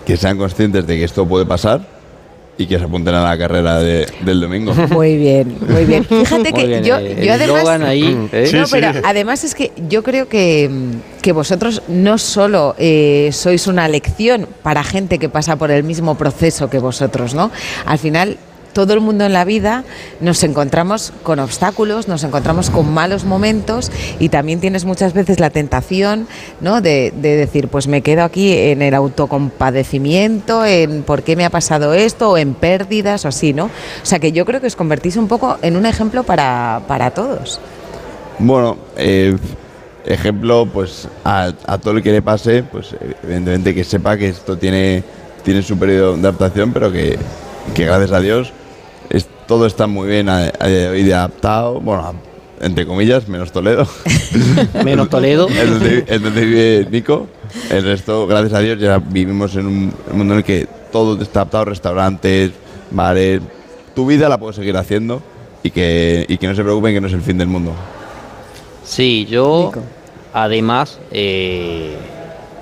Que 0.07 0.17
sean 0.17 0.37
conscientes 0.39 0.87
de 0.87 0.97
que 0.97 1.05
esto 1.05 1.27
puede 1.27 1.47
pasar 1.47 1.83
y 2.57 2.67
que 2.67 2.79
se 2.79 2.85
apunten 2.85 3.15
a 3.15 3.23
la 3.23 3.37
carrera 3.37 3.81
de- 3.81 4.07
del 4.25 4.41
domingo. 4.41 4.73
Muy 4.91 5.17
bien, 5.17 5.57
muy 5.69 5.85
bien. 5.85 6.05
Fíjate 6.09 6.53
que 6.53 6.67
bien, 6.67 6.85
yo, 6.85 6.97
eh, 6.99 7.25
yo 7.27 7.33
además. 7.35 7.69
ahí, 7.83 8.29
¿eh? 8.33 8.51
No, 8.53 8.65
Sí, 8.67 8.71
pero 8.73 8.93
sí. 8.93 8.99
además 9.05 9.45
es 9.45 9.55
que 9.55 9.73
yo 9.89 10.03
creo 10.03 10.29
que, 10.29 10.69
mm, 10.71 11.21
que 11.21 11.33
vosotros 11.33 11.83
no 11.89 12.17
solo 12.17 12.75
eh, 12.79 13.31
sois 13.33 13.67
una 13.67 13.87
lección 13.89 14.47
para 14.63 14.85
gente 14.85 15.19
que 15.19 15.29
pasa 15.29 15.57
por 15.57 15.71
el 15.71 15.83
mismo 15.85 16.15
proceso 16.17 16.71
que 16.71 16.79
vosotros, 16.79 17.35
¿no? 17.35 17.51
Al 17.87 17.99
final 17.99 18.37
todo 18.75 18.93
el 18.93 19.01
mundo 19.01 19.25
en 19.25 19.33
la 19.33 19.45
vida 19.45 19.85
nos 20.21 20.43
encontramos 20.43 21.13
con 21.23 21.39
obstáculos, 21.39 22.09
nos 22.09 22.23
encontramos 22.25 22.69
con 22.69 22.93
malos 22.93 23.25
momentos 23.25 23.91
y 24.19 24.29
también 24.29 24.61
tienes 24.61 24.85
muchas 24.85 25.15
veces 25.15 25.41
la 25.41 25.49
tentación 25.49 26.27
¿no? 26.61 26.83
de, 26.83 27.15
de 27.17 27.37
decir, 27.37 27.69
pues 27.69 27.89
me 27.89 28.03
quedo 28.03 28.25
aquí 28.25 28.53
en 28.53 28.83
el 28.83 28.95
autocompadecimiento, 28.95 30.67
en 30.67 31.03
por 31.03 31.23
qué 31.23 31.37
me 31.37 31.47
ha 31.47 31.51
pasado 31.51 31.95
esto, 31.95 32.33
o 32.33 32.37
en 32.37 32.55
pérdidas 32.55 33.25
o 33.25 33.29
así, 33.29 33.53
¿no? 33.53 33.67
O 33.67 34.07
sea 34.07 34.19
que 34.19 34.33
yo 34.33 34.45
creo 34.45 34.61
que 34.61 34.67
os 34.67 34.77
convertís 34.77 35.17
un 35.17 35.29
poco 35.29 35.57
en 35.63 35.77
un 35.77 35.87
ejemplo 35.87 36.25
para, 36.25 36.83
para 36.87 37.13
todos. 37.13 37.61
Bueno, 38.39 38.77
eh, 38.97 39.37
ejemplo, 40.05 40.69
pues 40.73 41.09
a, 41.25 41.53
todo 41.83 41.97
el 41.97 42.03
que 42.03 42.13
le 42.13 42.23
pase, 42.23 42.63
pues 42.63 42.95
evidentemente 43.23 43.75
que 43.75 43.85
sepa 43.85 44.17
que 44.17 44.29
esto 44.29 44.57
tiene, 44.59 45.03
tiene 45.43 45.63
su 45.63 45.79
periodo 45.79 46.17
de 46.17 46.21
adaptación, 46.21 46.73
pero 46.73 46.93
que, 46.93 47.19
gracias 47.77 48.13
a 48.13 48.21
Dios 48.21 48.53
todo 49.55 49.67
está 49.67 49.87
muy 49.87 50.09
bien 50.09 50.29
a, 50.29 50.51
a 50.59 50.67
día 50.67 50.79
de 50.81 50.89
hoy 50.89 51.03
de 51.05 51.15
adaptado, 51.15 51.81
bueno, 51.81 52.13
entre 52.61 52.85
comillas, 52.85 53.29
menos 53.29 53.53
Toledo. 53.53 53.87
Menos 54.85 55.09
Toledo. 55.09 55.47
es 55.49 55.71
donde, 55.71 56.05
es 56.09 56.21
donde 56.21 56.45
vive 56.45 56.89
Nico. 56.91 57.29
El 57.71 57.85
resto, 57.85 58.27
gracias 58.27 58.53
a 58.55 58.59
Dios, 58.59 58.81
ya 58.81 58.99
vivimos 58.99 59.55
en 59.55 59.67
un 59.69 59.95
mundo 60.13 60.35
en 60.35 60.39
el 60.39 60.45
que 60.45 60.67
todo 60.91 61.23
está 61.23 61.43
adaptado, 61.43 61.67
restaurantes, 61.67 62.51
bares, 62.91 63.43
tu 63.95 64.07
vida 64.07 64.29
la 64.29 64.39
puedes 64.39 64.57
seguir 64.57 64.77
haciendo 64.77 65.23
y 65.63 65.71
que, 65.71 66.27
y 66.29 66.37
que 66.37 66.49
no 66.49 66.57
se 66.57 66.65
preocupen 66.65 66.93
que 66.93 67.01
no 67.01 67.07
es 67.07 67.13
el 67.13 67.23
fin 67.23 67.39
del 67.39 67.47
mundo. 67.47 67.71
Sí, 68.83 69.25
yo 69.31 69.71
además 70.33 70.99
eh, 71.13 71.95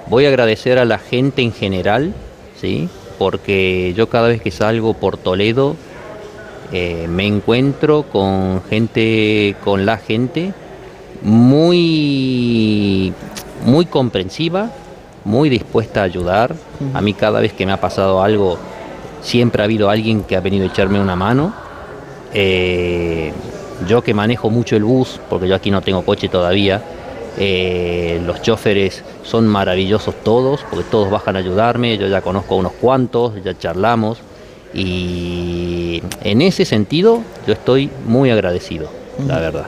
voy 0.09 0.27
a 0.27 0.28
agradecer 0.28 0.78
a 0.78 0.85
la 0.85 0.98
gente 0.98 1.40
en 1.40 1.55
general, 1.55 2.12
¿sí? 2.60 2.90
porque 3.19 3.94
yo 3.97 4.10
cada 4.10 4.28
vez 4.28 4.43
que 4.43 4.51
salgo 4.51 4.93
por 4.93 5.16
Toledo 5.16 5.74
eh, 6.73 7.07
me 7.09 7.27
encuentro 7.27 8.05
con 8.05 8.62
gente, 8.69 9.55
con 9.62 9.85
la 9.85 9.99
gente 9.99 10.55
muy, 11.23 13.12
muy 13.65 13.86
comprensiva, 13.86 14.70
muy 15.24 15.49
dispuesta 15.49 16.01
a 16.01 16.05
ayudar. 16.05 16.55
A 16.94 17.01
mí 17.01 17.15
cada 17.15 17.40
vez 17.40 17.53
que 17.53 17.66
me 17.66 17.73
ha 17.73 17.81
pasado 17.81 18.23
algo, 18.23 18.59
siempre 19.20 19.62
ha 19.62 19.66
habido 19.66 19.90
alguien 19.90 20.24
que 20.24 20.36
ha 20.36 20.40
venido 20.40 20.65
a 20.65 20.69
echarme 20.69 21.01
una 21.01 21.15
mano. 21.15 21.53
Eh, 22.35 23.32
yo 23.86 24.03
que 24.03 24.15
manejo 24.15 24.51
mucho 24.51 24.77
el 24.77 24.85
bus, 24.85 25.20
porque 25.28 25.49
yo 25.49 25.55
aquí 25.55 25.70
no 25.70 25.82
tengo 25.82 26.03
coche 26.03 26.28
todavía, 26.28 26.82
eh, 27.39 28.20
los 28.24 28.43
choferes 28.43 29.03
son 29.23 29.47
maravillosos 29.47 30.15
todos, 30.23 30.65
porque 30.69 30.85
todos 30.90 31.11
bajan 31.11 31.36
a 31.36 31.39
ayudarme, 31.39 31.97
yo 31.99 32.07
ya 32.07 32.20
conozco 32.20 32.55
a 32.55 32.59
unos 32.59 32.73
cuantos, 32.73 33.32
ya 33.43 33.57
charlamos, 33.57 34.19
y 34.74 35.72
en 36.23 36.40
ese 36.43 36.64
sentido 36.64 37.23
yo 37.47 37.52
estoy 37.55 37.90
muy 38.06 38.31
agradecido, 38.31 38.89
la 39.27 39.40
verdad. 39.40 39.66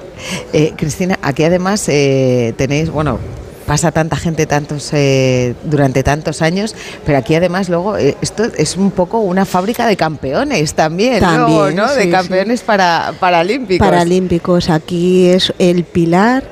Eh, 0.52 0.72
Cristina, 0.76 1.18
aquí 1.22 1.42
además 1.44 1.88
eh, 1.88 2.55
tenéis, 2.56 2.88
bueno, 2.90 3.18
pasa 3.66 3.90
tanta 3.92 4.16
gente 4.16 4.44
tantos 4.46 4.90
eh, 4.92 5.55
durante 5.64 6.02
tantos 6.02 6.42
años, 6.42 6.74
pero 7.05 7.16
aquí 7.18 7.34
además 7.34 7.68
luego 7.70 7.96
eh, 7.96 8.14
esto 8.20 8.44
es 8.56 8.76
un 8.76 8.90
poco 8.90 9.20
una 9.20 9.44
fábrica 9.44 9.86
de 9.86 9.96
campeones 9.96 10.74
también, 10.74 11.20
luego, 11.22 11.70
¿no? 11.70 11.88
sí, 11.88 11.94
de 11.96 12.02
sí. 12.05 12.10
campeones 12.10 12.60
para 12.62 13.12
paralímpicos. 13.18 13.86
Paralímpicos, 13.88 14.68
aquí 14.70 15.26
es 15.28 15.52
el 15.59 15.84
pilar 15.84 16.44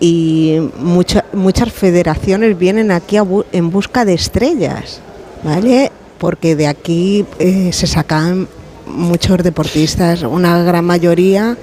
y 0.00 0.58
mucha- 0.78 1.24
muchas 1.32 1.72
federaciones 1.72 2.58
vienen 2.58 2.90
aquí 2.90 3.16
a 3.16 3.24
bu- 3.24 3.44
en 3.52 3.70
busca 3.70 4.04
de 4.04 4.14
estrellas, 4.14 5.00
¿vale? 5.44 5.90
Porque 6.18 6.54
de 6.54 6.68
aquí 6.68 7.24
eh, 7.40 7.70
se 7.72 7.86
sacan 7.88 8.46
muchos 8.92 9.38
deportistas, 9.42 10.22
una 10.22 10.62
gran 10.62 10.84
mayoría 10.84 11.56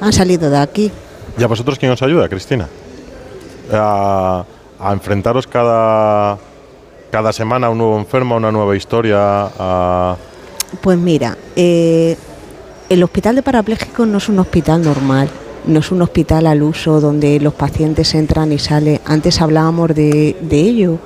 han 0.00 0.12
salido 0.12 0.48
de 0.50 0.58
aquí. 0.58 0.90
¿Y 1.38 1.42
a 1.42 1.46
vosotros 1.46 1.78
quién 1.78 1.92
os 1.92 2.02
ayuda, 2.02 2.28
Cristina? 2.28 2.68
A, 3.72 4.44
a 4.80 4.92
enfrentaros 4.92 5.46
cada, 5.46 6.38
cada 7.10 7.32
semana 7.32 7.66
a 7.66 7.70
un 7.70 7.78
nuevo 7.78 7.98
enfermo, 7.98 8.34
a 8.34 8.38
una 8.38 8.50
nueva 8.52 8.76
historia, 8.76 9.18
a... 9.20 10.16
Pues 10.80 10.98
mira, 10.98 11.36
eh, 11.56 12.16
el 12.88 13.02
hospital 13.02 13.36
de 13.36 13.42
parapléjicos 13.42 14.06
no 14.06 14.18
es 14.18 14.28
un 14.28 14.38
hospital 14.38 14.82
normal, 14.82 15.28
no 15.66 15.80
es 15.80 15.90
un 15.90 16.00
hospital 16.02 16.46
al 16.46 16.62
uso 16.62 17.00
donde 17.00 17.40
los 17.40 17.54
pacientes 17.54 18.14
entran 18.14 18.52
y 18.52 18.58
salen. 18.58 19.00
Antes 19.04 19.40
hablábamos 19.40 19.94
de, 19.94 20.36
de 20.40 20.60
ello. 20.60 20.98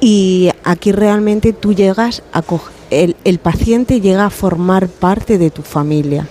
Y 0.00 0.50
aquí 0.64 0.92
realmente 0.92 1.52
tú 1.52 1.72
llegas 1.72 2.22
a 2.32 2.42
co- 2.42 2.60
el, 3.02 3.38
paciente 3.38 4.00
llega 4.00 4.26
a 4.26 4.30
formar 4.30 4.88
parte 4.88 5.38
de 5.38 5.50
tu 5.50 5.62
familia. 5.62 6.26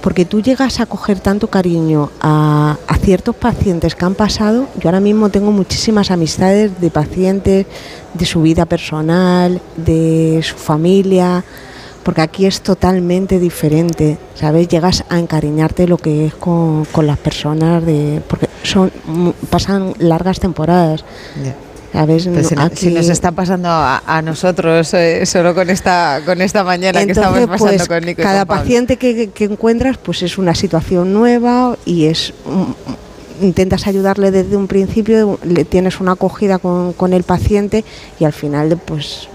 Porque 0.00 0.24
tú 0.24 0.40
llegas 0.40 0.80
a 0.80 0.86
coger 0.86 1.20
tanto 1.20 1.48
cariño 1.48 2.10
a, 2.22 2.78
ciertos 3.02 3.36
pacientes 3.36 3.94
que 3.94 4.04
han 4.04 4.14
pasado. 4.14 4.66
Yo 4.78 4.88
ahora 4.88 5.00
mismo 5.00 5.30
tengo 5.30 5.52
muchísimas 5.52 6.10
amistades 6.10 6.80
de 6.80 6.90
pacientes, 6.90 7.66
de 8.14 8.26
su 8.26 8.42
vida 8.42 8.66
personal, 8.66 9.60
de 9.76 10.40
su 10.42 10.56
familia, 10.56 11.44
porque 12.02 12.20
aquí 12.22 12.46
es 12.46 12.60
totalmente 12.62 13.38
diferente, 13.38 14.18
¿sabes? 14.34 14.68
Llegas 14.68 15.04
a 15.08 15.18
encariñarte 15.18 15.86
lo 15.86 15.98
que 15.98 16.26
es 16.26 16.34
con, 16.34 16.86
las 17.02 17.18
personas, 17.18 17.84
de, 17.84 18.22
porque 18.28 18.48
son 18.62 18.90
pasan 19.50 19.94
largas 19.98 20.40
temporadas. 20.40 21.04
Pues 21.92 22.46
si, 22.48 22.54
No, 22.54 22.64
no- 22.68 22.70
si 22.76 22.90
nos 22.90 23.08
está 23.08 23.32
pasando 23.32 23.68
a, 23.68 24.02
a 24.06 24.22
nosotros 24.22 24.94
eh, 24.94 25.26
solo 25.26 25.54
con 25.54 25.70
esta 25.70 26.20
con 26.24 26.40
esta 26.40 26.62
mañana 26.62 27.04
que 27.04 27.12
estamos 27.12 27.40
pasando 27.48 27.76
pues, 27.76 27.88
con 27.88 28.04
Nico 28.04 28.20
y 28.20 28.24
cada 28.24 28.46
con 28.46 28.58
paciente 28.58 28.96
que, 28.96 29.30
que 29.30 29.44
encuentras 29.44 29.98
pues 29.98 30.22
es 30.22 30.38
una 30.38 30.54
situación 30.54 31.12
nueva 31.12 31.76
y 31.84 32.04
es 32.06 32.32
intentas 33.42 33.86
ayudarle 33.86 34.30
desde 34.30 34.54
un 34.56 34.66
principio, 34.66 35.38
le 35.42 35.64
tienes 35.64 35.98
una 35.98 36.12
acogida 36.12 36.58
con, 36.58 36.92
con 36.92 37.12
el 37.14 37.22
paciente 37.22 37.84
y 38.18 38.24
al 38.24 38.34
final 38.34 38.78
pues 38.84 39.29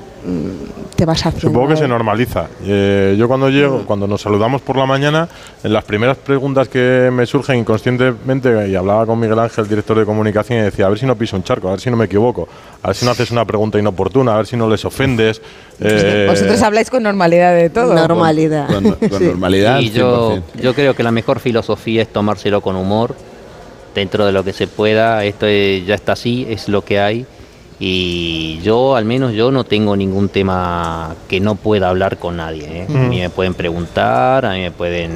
te 0.95 1.05
vas 1.05 1.25
haciendo. 1.25 1.49
Supongo 1.49 1.67
que 1.69 1.75
se 1.77 1.87
normaliza. 1.87 2.47
Eh, 2.63 3.15
yo 3.17 3.27
cuando 3.27 3.49
llego, 3.49 3.83
cuando 3.85 4.07
nos 4.07 4.21
saludamos 4.21 4.61
por 4.61 4.77
la 4.77 4.85
mañana, 4.85 5.27
en 5.63 5.73
las 5.73 5.83
primeras 5.83 6.17
preguntas 6.17 6.67
que 6.69 7.09
me 7.11 7.25
surgen 7.25 7.57
inconscientemente, 7.59 8.67
y 8.69 8.75
hablaba 8.75 9.05
con 9.05 9.19
Miguel 9.19 9.37
Ángel, 9.39 9.67
director 9.67 9.97
de 9.99 10.05
comunicación, 10.05 10.59
y 10.59 10.61
decía, 10.63 10.85
a 10.85 10.89
ver 10.89 10.97
si 10.99 11.05
no 11.05 11.15
piso 11.15 11.35
un 11.35 11.43
charco, 11.43 11.67
a 11.67 11.71
ver 11.71 11.79
si 11.81 11.89
no 11.89 11.97
me 11.97 12.05
equivoco, 12.05 12.47
a 12.81 12.87
ver 12.87 12.95
si 12.95 13.03
no 13.05 13.11
haces 13.11 13.29
una 13.31 13.45
pregunta 13.45 13.77
inoportuna, 13.77 14.33
a 14.33 14.37
ver 14.37 14.47
si 14.47 14.55
no 14.57 14.69
les 14.69 14.83
ofendes. 14.85 15.41
eh, 15.81 16.27
Vosotros 16.29 16.61
habláis 16.61 16.89
con 16.89 17.03
normalidad 17.03 17.53
de 17.55 17.69
todo. 17.69 17.93
Normalidad. 17.93 18.67
Con, 18.67 18.91
con 19.09 19.25
normalidad. 19.25 19.79
Y 19.81 19.91
yo, 19.91 20.37
100%. 20.37 20.41
yo 20.61 20.73
creo 20.73 20.95
que 20.95 21.03
la 21.03 21.11
mejor 21.11 21.39
filosofía 21.39 22.01
es 22.01 22.07
tomárselo 22.07 22.61
con 22.61 22.75
humor, 22.77 23.15
dentro 23.93 24.25
de 24.25 24.31
lo 24.31 24.43
que 24.43 24.53
se 24.53 24.67
pueda. 24.67 25.23
Esto 25.25 25.45
es- 25.45 25.85
ya 25.85 25.95
está 25.95 26.13
así, 26.13 26.45
es 26.49 26.67
lo 26.69 26.83
que 26.83 26.99
hay. 26.99 27.25
Y 27.79 28.59
yo, 28.61 28.95
al 28.95 29.05
menos 29.05 29.33
yo, 29.33 29.51
no 29.51 29.63
tengo 29.65 29.95
ningún 29.97 30.29
tema 30.29 31.15
que 31.27 31.39
no 31.39 31.55
pueda 31.55 31.89
hablar 31.89 32.17
con 32.17 32.37
nadie. 32.37 32.65
¿eh? 32.81 32.87
A 32.89 33.09
mí 33.09 33.19
me 33.19 33.29
pueden 33.29 33.53
preguntar, 33.53 34.45
a 34.45 34.53
mí 34.53 34.61
me 34.61 34.71
pueden 34.71 35.11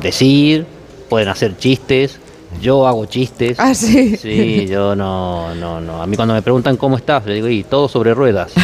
decir, 0.00 0.66
pueden 1.08 1.28
hacer 1.28 1.56
chistes. 1.56 2.18
Yo 2.60 2.86
hago 2.86 3.06
chistes. 3.06 3.58
Ah, 3.60 3.74
sí. 3.74 4.16
Sí, 4.16 4.66
yo 4.66 4.96
no, 4.96 5.54
no, 5.54 5.80
no. 5.80 6.02
A 6.02 6.06
mí 6.06 6.16
cuando 6.16 6.34
me 6.34 6.42
preguntan 6.42 6.76
cómo 6.76 6.96
estás, 6.96 7.24
le 7.26 7.34
digo, 7.34 7.48
y 7.48 7.62
todo 7.62 7.88
sobre 7.88 8.14
ruedas. 8.14 8.52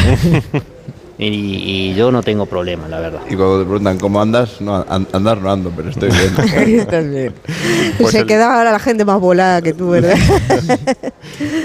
y, 1.17 1.27
y 1.27 1.93
yo 1.95 2.11
no 2.11 2.21
tengo 2.23 2.45
problema, 2.45 2.87
la 2.89 2.99
verdad. 2.99 3.19
Y 3.29 3.35
cuando 3.35 3.59
te 3.59 3.63
preguntan 3.65 3.97
cómo 3.99 4.21
andas, 4.21 4.59
no, 4.61 4.85
an- 4.87 5.07
andar 5.13 5.37
no 5.37 5.49
ando, 5.51 5.71
pero 5.75 5.89
estoy 5.89 6.09
bien. 6.09 6.79
Estás 6.79 7.09
bien. 7.09 7.33
Pues 7.97 8.11
se 8.11 8.19
el- 8.19 8.25
queda 8.25 8.57
ahora 8.57 8.71
la 8.73 8.79
gente 8.79 9.05
más 9.05 9.19
volada 9.19 9.61
que 9.61 9.73
tú, 9.73 9.89
¿verdad? 9.91 10.17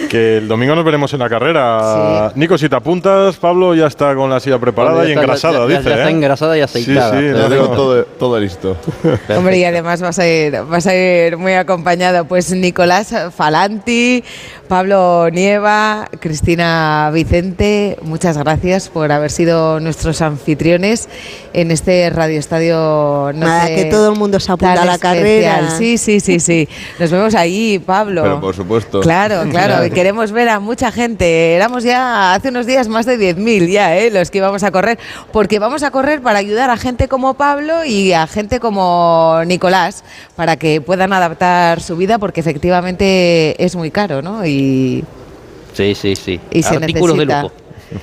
Que 0.09 0.39
el 0.39 0.49
domingo 0.49 0.75
nos 0.75 0.85
veremos 0.85 1.13
en 1.13 1.21
la 1.21 1.29
carrera. 1.29 2.33
Nico, 2.35 2.59
si 2.59 2.69
te 2.69 2.75
apuntas, 2.77 3.37
Pablo 3.37 3.75
ya 3.75 3.87
está 3.87 4.15
con 4.15 4.29
la 4.31 4.41
silla 4.41 4.59
preparada 4.59 4.97
Bueno, 4.97 5.09
y 5.09 5.13
está- 5.13 5.23
engrasada, 5.23 5.59
ya- 5.59 5.61
ya- 5.75 5.79
dice. 5.79 5.89
ya 5.91 5.97
está 5.97 6.09
¿eh? 6.09 6.13
engrasada 6.13 6.59
y 6.59 6.61
aceitada. 6.61 7.11
Sí, 7.21 7.27
sí, 7.29 7.33
tengo 7.35 7.49
tengo- 7.49 7.69
todo, 7.77 8.05
todo 8.05 8.41
listo. 8.41 8.77
Hombre, 9.37 9.59
y 9.59 9.65
además 9.65 10.01
vas 10.03 10.19
a 10.19 10.27
ir, 10.27 10.61
vas 10.69 10.87
a 10.87 10.95
ir 10.97 11.37
muy 11.37 11.53
acompañado. 11.55 12.25
Pues 12.25 12.51
Nicolás 12.53 13.15
Falanti, 13.37 14.25
Pablo 14.69 15.29
Nieva, 15.31 16.09
Cristina 16.21 17.11
Vicente, 17.13 17.97
muchas 18.03 18.37
gracias 18.39 18.89
por 18.89 19.13
haber 19.13 19.31
sido 19.31 19.40
nuestros 19.47 20.21
anfitriones 20.23 21.09
en 21.53 21.71
este 21.71 22.11
Radio 22.11 22.39
Estadio. 22.39 23.33
Nada, 23.35 23.67
que 23.67 23.87
todo 23.87 24.13
el 24.13 24.19
mundo 24.19 24.39
se 24.41 24.53
apunta 24.53 24.83
a 24.83 24.85
la 24.85 24.95
especial. 24.95 25.17
carrera. 25.17 25.71
Sí, 25.77 25.99
sí, 25.99 26.21
sí, 26.21 26.41
sí. 26.41 26.69
Nos 26.99 27.11
vemos 27.11 27.35
ahí, 27.35 27.79
Pablo. 27.79 28.23
Pero 28.23 28.41
por 28.41 28.55
supuesto. 28.55 29.01
Claro, 29.01 29.43
claro, 29.51 29.93
queremos 29.93 30.33
ver 30.33 30.49
a 30.49 30.61
mucha 30.61 30.93
gente. 30.93 31.55
Éramos 31.55 31.83
ya 31.85 32.35
hace 32.35 32.49
unos 32.49 32.67
días 32.67 32.89
más 32.89 33.07
de 33.07 33.19
10.000 33.19 33.69
ya, 33.71 33.97
¿eh? 33.97 34.11
los 34.11 34.31
que 34.31 34.39
íbamos 34.39 34.63
a 34.63 34.71
correr, 34.71 34.99
porque 35.33 35.59
vamos 35.59 35.83
a 35.83 35.91
correr 35.91 36.21
para 36.21 36.39
ayudar 36.39 36.71
a 36.71 36.77
gente 36.77 37.09
como 37.09 37.35
Pablo 37.35 37.85
y 37.85 38.13
a 38.13 38.27
gente 38.27 38.61
como 38.61 39.41
Nicolás, 39.47 40.05
para 40.37 40.57
que 40.57 40.81
puedan 40.81 41.13
adaptar 41.13 41.81
su 41.81 41.97
vida, 41.97 42.19
porque 42.19 42.41
efectivamente 42.41 43.63
es 43.63 43.77
muy 43.77 43.91
caro, 43.91 44.23
¿no? 44.23 44.47
Y, 44.47 45.05
Sí, 45.73 45.95
sí, 45.95 46.17
sí. 46.17 46.41
y 46.51 46.63
se 46.63 46.77
Artículos 46.77 47.17
de 47.17 47.25
lujo. 47.27 47.53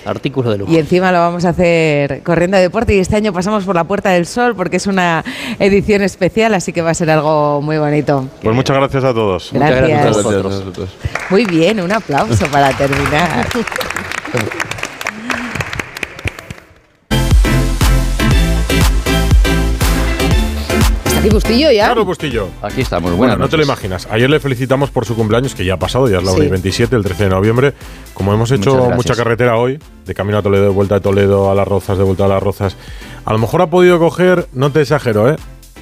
Artículo 0.05 0.51
de 0.51 0.57
lujo. 0.59 0.71
Y 0.71 0.77
encima 0.77 1.11
lo 1.11 1.19
vamos 1.19 1.45
a 1.45 1.49
hacer 1.49 2.21
corriendo 2.23 2.57
a 2.57 2.59
deporte 2.59 2.95
y 2.95 2.99
este 2.99 3.15
año 3.15 3.33
pasamos 3.33 3.65
por 3.65 3.75
la 3.75 3.83
Puerta 3.83 4.09
del 4.09 4.25
Sol 4.25 4.55
porque 4.55 4.77
es 4.77 4.87
una 4.87 5.23
edición 5.59 6.01
especial, 6.01 6.53
así 6.53 6.73
que 6.73 6.81
va 6.81 6.91
a 6.91 6.93
ser 6.93 7.09
algo 7.09 7.61
muy 7.61 7.77
bonito. 7.77 8.27
Pues 8.41 8.55
muchas 8.55 8.77
gracias 8.77 9.03
a 9.03 9.13
todos. 9.13 9.49
Gracias. 9.53 9.81
Muchas 9.81 10.23
gracias 10.23 10.35
a 10.35 10.39
vosotros. 10.47 10.89
Muy 11.29 11.45
bien, 11.45 11.79
un 11.81 11.91
aplauso 11.91 12.45
para 12.47 12.71
terminar. 12.71 13.47
aquí 21.27 21.33
Bustillo 21.35 21.71
ya? 21.71 21.85
Claro, 21.85 22.05
Bustillo. 22.05 22.47
Aquí 22.61 22.81
estamos, 22.81 23.11
Bueno, 23.11 23.17
buenas 23.17 23.37
no 23.39 23.49
te 23.49 23.57
lo 23.57 23.65
noches. 23.65 23.67
imaginas. 23.67 24.07
Ayer 24.11 24.29
le 24.29 24.39
felicitamos 24.39 24.89
por 24.91 25.05
su 25.05 25.15
cumpleaños, 25.15 25.53
que 25.55 25.65
ya 25.65 25.73
ha 25.75 25.79
pasado, 25.79 26.07
ya 26.09 26.17
es 26.17 26.23
la 26.23 26.31
Sí. 26.31 26.37
1 26.37 26.45
y 26.45 26.49
27, 26.49 26.95
el 26.95 27.03
13 27.03 27.25
de 27.25 27.29
noviembre. 27.29 27.73
Como 28.13 28.33
hemos 28.33 28.51
hecho 28.51 28.89
mucha 28.95 29.15
carretera 29.15 29.57
hoy, 29.57 29.79
de 30.05 30.13
camino 30.13 30.37
a 30.37 30.41
Toledo, 30.41 30.63
de 30.63 30.69
vuelta 30.69 30.95
a 30.95 30.99
Toledo, 30.99 31.51
a 31.51 31.55
las 31.55 31.67
Rozas, 31.67 31.97
de 31.97 32.03
vuelta 32.03 32.25
a 32.25 32.27
las 32.27 32.41
Rozas, 32.41 32.75
a 33.25 33.33
lo 33.33 33.39
mejor 33.39 33.61
ha 33.61 33.67
podido 33.67 33.99
coger, 33.99 34.47
no 34.53 34.71
te 34.71 34.81
exagero, 34.81 35.29
¿eh? 35.31 35.35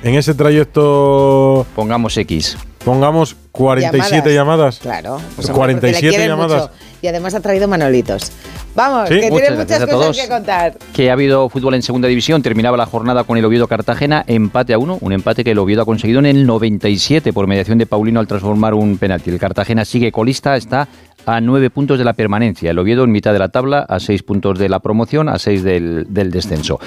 En 0.03 0.15
ese 0.15 0.33
trayecto, 0.33 1.65
Pongamos 1.75 2.17
X. 2.17 2.57
pongamos 2.83 3.35
47 3.51 4.33
llamadas. 4.33 4.79
Claro. 4.79 5.17
pues, 5.35 5.49
hombre, 5.49 5.73
porque 5.75 5.87
le 5.87 5.91
47 5.91 6.09
quieren 6.09 6.27
llamadas. 6.29 6.61
mucho. 6.63 6.73
Y 7.01 7.07
además 7.07 7.33
ha 7.33 7.39
traído 7.39 7.67
Manolitos. 7.67 8.31
Vamos, 8.75 9.07
Sí. 9.09 9.21
que 9.21 9.31
Muchas 9.31 9.47
tiene 9.47 9.63
muchas 9.63 9.85
cosas 9.87 10.17
que 10.17 10.27
contar. 10.27 10.77
Que 10.93 11.09
ha 11.09 11.13
habido 11.13 11.47
fútbol 11.49 11.75
en 11.75 11.81
segunda 11.81 12.07
división. 12.07 12.41
Terminaba 12.41 12.75
la 12.75 12.85
jornada 12.85 13.23
con 13.23 13.37
el 13.37 13.45
Oviedo 13.45 13.67
Cartagena, 13.67 14.23
empate 14.27 14.73
a 14.73 14.77
uno. 14.77 14.97
Un 15.01 15.13
empate 15.13 15.43
que 15.43 15.51
el 15.51 15.59
Oviedo 15.59 15.81
ha 15.83 15.85
conseguido 15.85 16.19
en 16.19 16.25
el 16.25 16.45
97 16.45 17.31
por 17.33 17.47
mediación 17.47 17.77
de 17.77 17.85
Paulino 17.85 18.19
al 18.19 18.27
transformar 18.27 18.73
un 18.73 18.97
penalti. 18.97 19.29
El 19.31 19.39
Cartagena 19.39 19.85
sigue 19.85 20.11
colista, 20.11 20.55
está 20.57 20.87
a 21.25 21.41
nueve 21.41 21.69
puntos 21.69 21.97
de 21.97 22.03
la 22.05 22.13
permanencia. 22.13 22.69
El 22.71 22.77
Oviedo 22.77 23.03
en 23.03 23.11
mitad 23.11 23.33
de 23.33 23.39
la 23.39 23.49
tabla, 23.49 23.79
a 23.87 23.99
seis 23.99 24.21
puntos 24.21 24.59
de 24.59 24.69
la 24.69 24.79
promoción, 24.79 25.29
a 25.29 25.39
seis 25.39 25.63
del, 25.63 26.05
del 26.09 26.29
descenso. 26.29 26.79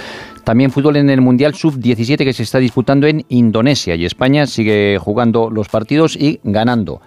También 0.45 0.71
fútbol 0.71 0.97
en 0.97 1.11
el 1.11 1.21
Mundial 1.21 1.55
Sub-17 1.55 2.19
que 2.19 2.33
se 2.33 2.43
está 2.45 2.59
disputando 2.59 3.07
en 3.07 3.25
Indonesia 3.31 3.95
y 3.97 4.05
España 4.05 4.47
sigue 4.47 4.99
jugando 5.01 5.51
los 5.51 5.69
partidos 5.69 6.17
y 6.17 6.39
ganando. 6.45 7.01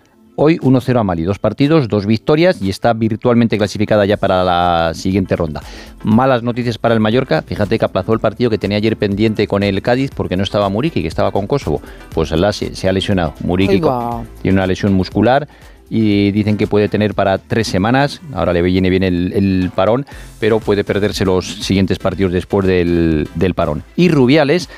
Hoy 0.44 0.58
1-0 0.58 1.00
a 1.00 1.04
Mali, 1.04 1.22
dos 1.22 1.38
partidos, 1.38 1.88
dos 1.88 2.08
victorias 2.08 2.60
y 2.64 2.72
está 2.72 2.94
virtualmente 2.94 3.60
clasificada 3.60 4.08
ya 4.08 4.18
para 4.18 4.44
la 4.44 4.92
siguiente 4.96 5.36
ronda. 5.36 5.62
Malas 6.04 6.42
noticias 6.42 6.80
para 6.80 6.96
el 6.96 7.00
Mallorca, 7.00 7.44
fíjate 7.44 7.78
que 7.78 7.86
aplazó 7.86 8.12
el 8.14 8.20
partido 8.20 8.50
que 8.50 8.58
tenía 8.58 8.78
ayer 8.78 8.98
pendiente 8.98 9.46
con 9.48 9.62
el 9.62 9.84
Cádiz 9.84 10.10
porque 10.16 10.36
no 10.38 10.42
estaba 10.42 10.68
Muriqui, 10.68 11.04
que 11.04 11.08
estaba 11.08 11.32
con 11.32 11.46
Kosovo. 11.46 11.80
Pues 12.12 12.32
la- 12.32 12.52
se, 12.54 12.74
se 12.76 12.90
ha 12.90 12.92
lesionado. 12.92 13.36
Con- 13.80 13.90
va. 13.92 14.24
tiene 14.42 14.58
una 14.58 14.66
lesión 14.66 14.94
muscular 14.94 15.48
y 15.92 16.32
dicen 16.32 16.58
que 16.58 16.66
puede 16.66 16.90
tener 16.90 17.14
para 17.14 17.38
tres 17.38 17.68
semanas. 17.68 18.20
Ahora 18.34 18.52
le 18.52 18.64
viene 18.64 18.90
bien 18.90 19.04
el, 19.04 19.34
el 19.34 19.72
parón, 19.76 20.08
pero 20.40 20.60
puede 20.60 20.84
perderse 20.84 21.24
los 21.24 21.46
siguientes 21.64 22.00
partidos 22.00 22.32
después 22.34 22.66
del, 22.66 23.28
del 23.36 23.54
parón. 23.54 23.84
Y 23.96 24.10
Rubiales 24.10 24.70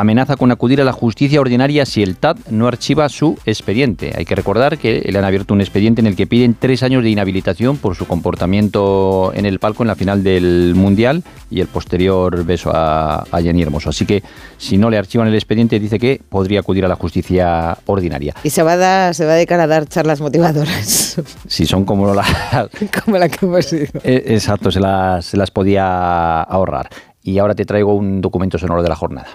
amenaza 0.00 0.36
con 0.36 0.50
acudir 0.50 0.80
a 0.80 0.84
la 0.84 0.92
justicia 0.92 1.40
ordinaria 1.40 1.86
si 1.86 2.02
el 2.02 2.16
TAT 2.16 2.48
no 2.50 2.66
archiva 2.66 3.08
su 3.08 3.38
expediente. 3.46 4.12
Hay 4.16 4.24
que 4.24 4.34
recordar 4.34 4.78
que 4.78 5.06
le 5.10 5.18
han 5.18 5.24
abierto 5.24 5.54
un 5.54 5.60
expediente 5.60 6.00
en 6.00 6.06
el 6.06 6.16
que 6.16 6.26
piden 6.26 6.56
tres 6.58 6.82
años 6.82 7.02
de 7.02 7.10
inhabilitación 7.10 7.76
por 7.76 7.96
su 7.96 8.06
comportamiento 8.06 9.32
en 9.34 9.46
el 9.46 9.58
palco 9.58 9.82
en 9.82 9.88
la 9.88 9.94
final 9.94 10.22
del 10.22 10.74
Mundial 10.74 11.22
y 11.50 11.60
el 11.60 11.66
posterior 11.66 12.44
beso 12.44 12.70
a, 12.74 13.24
a 13.30 13.40
Jenny 13.40 13.62
Hermoso. 13.62 13.90
Así 13.90 14.06
que 14.06 14.22
si 14.58 14.78
no 14.78 14.90
le 14.90 14.98
archivan 14.98 15.28
el 15.28 15.34
expediente, 15.34 15.78
dice 15.78 15.98
que 15.98 16.20
podría 16.28 16.60
acudir 16.60 16.84
a 16.84 16.88
la 16.88 16.96
justicia 16.96 17.78
ordinaria. 17.86 18.34
Y 18.42 18.50
se 18.50 18.62
va 18.62 18.72
a 18.72 18.76
dar, 18.76 19.14
se 19.14 19.24
va 19.24 19.32
a 19.32 19.34
dedicar 19.36 19.60
a 19.60 19.66
dar 19.66 19.86
charlas 19.86 20.20
motivadoras, 20.20 21.20
Si 21.46 21.66
son 21.66 21.84
como 21.84 22.12
la, 22.14 22.24
como 23.04 23.18
la 23.18 23.28
que 23.28 23.46
hemos 23.46 23.72
ido. 23.72 23.86
Eh, 24.04 24.24
Exacto, 24.28 24.70
se 24.70 24.80
las, 24.80 25.24
se 25.24 25.36
las 25.36 25.50
podía 25.50 26.42
ahorrar. 26.42 26.88
Y 27.26 27.40
ahora 27.40 27.56
te 27.56 27.64
traigo 27.64 27.92
un 27.92 28.20
documento 28.20 28.56
sonoro 28.56 28.84
de 28.84 28.88
la 28.88 28.94
jornada. 28.94 29.26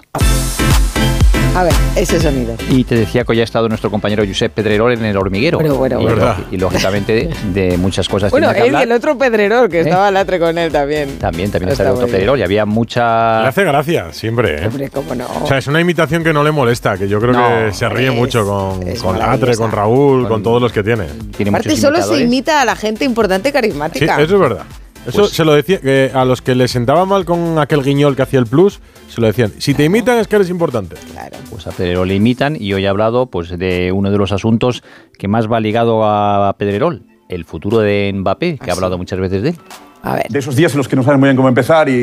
A 1.53 1.63
ver, 1.65 1.73
ese 1.97 2.21
sonido. 2.21 2.55
Y 2.69 2.85
te 2.85 2.95
decía 2.95 3.25
que 3.25 3.33
hoy 3.33 3.41
ha 3.41 3.43
estado 3.43 3.67
nuestro 3.67 3.91
compañero 3.91 4.23
Josep 4.25 4.53
Pedrerol 4.53 4.93
en 4.93 5.03
el 5.03 5.17
hormiguero. 5.17 5.57
Pero 5.57 5.75
bueno, 5.75 5.99
y, 5.99 6.03
bueno. 6.03 6.17
¿Verdad? 6.17 6.37
y 6.49 6.55
lógicamente 6.55 7.29
de, 7.53 7.61
de 7.67 7.77
muchas 7.77 8.07
cosas 8.07 8.31
Bueno, 8.31 8.53
que 8.53 8.61
él 8.61 8.73
y 8.79 8.81
el 8.83 8.91
otro 8.93 9.17
Pedrerol, 9.17 9.67
que 9.67 9.79
¿Eh? 9.79 9.81
estaba 9.81 10.09
latre 10.09 10.39
con 10.39 10.57
él 10.57 10.71
también. 10.71 11.19
También, 11.19 11.51
también 11.51 11.71
Está 11.73 11.83
está 11.83 11.83
el 11.83 11.89
otro 11.89 12.05
bien. 12.05 12.15
Pedrerol 12.15 12.39
y 12.39 12.43
había 12.43 12.65
mucha... 12.65 13.41
Le 13.41 13.49
hace 13.49 13.65
gracia, 13.65 14.13
siempre, 14.13 14.63
¿eh? 14.63 14.67
Hombre, 14.67 14.89
cómo 14.89 15.13
no. 15.13 15.27
O 15.43 15.47
sea, 15.47 15.57
es 15.57 15.67
una 15.67 15.81
imitación 15.81 16.23
que 16.23 16.31
no 16.31 16.41
le 16.45 16.51
molesta, 16.51 16.97
que 16.97 17.09
yo 17.09 17.19
creo 17.19 17.33
No, 17.33 17.45
que 17.67 17.73
se 17.73 17.89
ríe 17.89 18.07
es- 18.07 18.15
mucho 18.15 18.45
con, 18.45 18.79
con. 18.95 19.19
Latre, 19.19 19.57
con 19.57 19.73
Raúl, 19.73 20.29
con, 20.29 20.41
todos 20.41 20.61
los 20.61 20.71
que 20.71 20.83
tiene. 20.83 21.07
Tiene 21.35 21.49
Aparte, 21.49 21.75
solo 21.75 22.01
se 22.01 22.21
imita 22.21 22.61
a 22.61 22.65
la 22.65 22.77
gente 22.77 23.03
importante 23.03 23.49
y 23.49 23.51
Sí, 23.51 23.53
carismática. 23.53 24.21
eso 24.21 24.35
es 24.35 24.39
verdad. 24.39 24.63
Eso 25.07 25.19
Pues- 25.21 25.31
se 25.31 25.43
lo 25.45 25.53
decía 25.53 25.79
que 25.79 26.11
a 26.13 26.25
los 26.25 26.41
que 26.41 26.53
le 26.55 26.67
sentaba 26.67 27.05
mal 27.05 27.25
con 27.25 27.57
aquel 27.57 27.81
guiñol 27.83 28.15
que 28.15 28.21
hacía 28.21 28.39
el 28.39 28.45
plus, 28.45 28.79
se 29.09 29.19
lo 29.19 29.27
decían. 29.27 29.51
Si 29.57 29.73
te 29.73 29.83
imitan 29.83 30.19
es 30.19 30.27
que 30.27 30.35
eres 30.35 30.49
importante. 30.49 30.95
Claro. 31.11 31.37
Pues 31.49 31.65
a 31.67 31.71
Pedrerol 31.71 32.07
le 32.07 32.15
imitan 32.15 32.55
y 32.59 32.73
hoy 32.73 32.85
ha 32.85 32.91
hablado 32.91 33.25
pues, 33.25 33.49
de 33.57 33.91
uno 33.91 34.11
de 34.11 34.17
los 34.17 34.31
asuntos 34.31 34.83
que 35.17 35.27
más 35.27 35.51
va 35.51 35.59
ligado 35.59 36.05
a 36.05 36.55
Pedrerol, 36.57 37.03
el 37.29 37.45
futuro 37.45 37.79
de 37.79 38.11
Mbappé, 38.13 38.57
que 38.63 38.69
ha 38.69 38.73
hablado 38.73 38.97
muchas 38.97 39.19
veces 39.19 39.41
de 39.41 39.49
él. 39.49 39.55
A 40.03 40.15
ver. 40.15 40.27
de 40.29 40.39
esos 40.39 40.55
días 40.55 40.71
en 40.73 40.79
los 40.79 40.87
que 40.87 40.95
no 40.95 41.03
saben 41.03 41.19
muy 41.19 41.27
bien 41.27 41.35
cómo 41.35 41.47
empezar 41.47 41.87
y, 41.87 41.93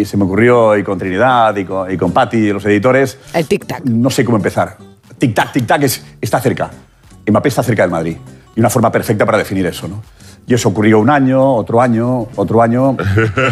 y 0.00 0.04
se 0.04 0.16
me 0.16 0.22
ocurrió 0.22 0.76
y 0.76 0.84
con 0.84 0.96
Trinidad 0.98 1.56
y 1.56 1.64
con, 1.64 1.90
y 1.92 1.96
con 1.96 2.12
Patti 2.12 2.36
y 2.36 2.52
los 2.52 2.64
editores. 2.64 3.18
El 3.32 3.48
tic-tac. 3.48 3.82
No 3.84 4.08
sé 4.08 4.24
cómo 4.24 4.36
empezar. 4.36 4.76
Tic-tac, 5.18 5.52
tic-tac 5.52 5.82
es- 5.82 6.04
está 6.20 6.38
cerca. 6.40 6.70
Mbappé 7.28 7.48
está 7.48 7.64
cerca 7.64 7.82
del 7.82 7.90
Madrid. 7.90 8.16
Y 8.56 8.60
una 8.60 8.70
forma 8.70 8.90
perfecta 8.92 9.26
para 9.26 9.38
definir 9.38 9.66
eso, 9.66 9.88
¿no? 9.88 10.02
Y 10.46 10.54
eso 10.54 10.68
ocurrió 10.68 10.98
un 11.00 11.08
año, 11.10 11.54
otro 11.54 11.80
año, 11.80 12.28
otro 12.36 12.60
año. 12.62 12.96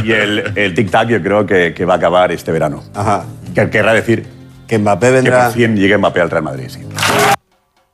y 0.05 0.13
el, 0.13 0.53
el 0.57 0.75
tic-tac 0.75 1.09
yo 1.09 1.23
creo 1.23 1.47
que, 1.47 1.73
que 1.75 1.85
va 1.85 1.95
a 1.95 1.97
acabar 1.97 2.31
este 2.33 2.53
verano. 2.53 2.83
Ajá. 2.95 3.25
Que 3.55 3.69
querrá 3.71 3.93
decir 3.95 4.27
Que 4.67 4.79
Mbappé 4.79 5.07
que 5.07 5.13
vendrá. 5.13 5.45
por 5.47 5.55
fin 5.55 5.77
llegue 5.77 5.97
Mbappé 5.99 6.21
al 6.21 6.31
Real 6.31 6.43
Madrid, 6.43 6.67
sí. 6.69 6.81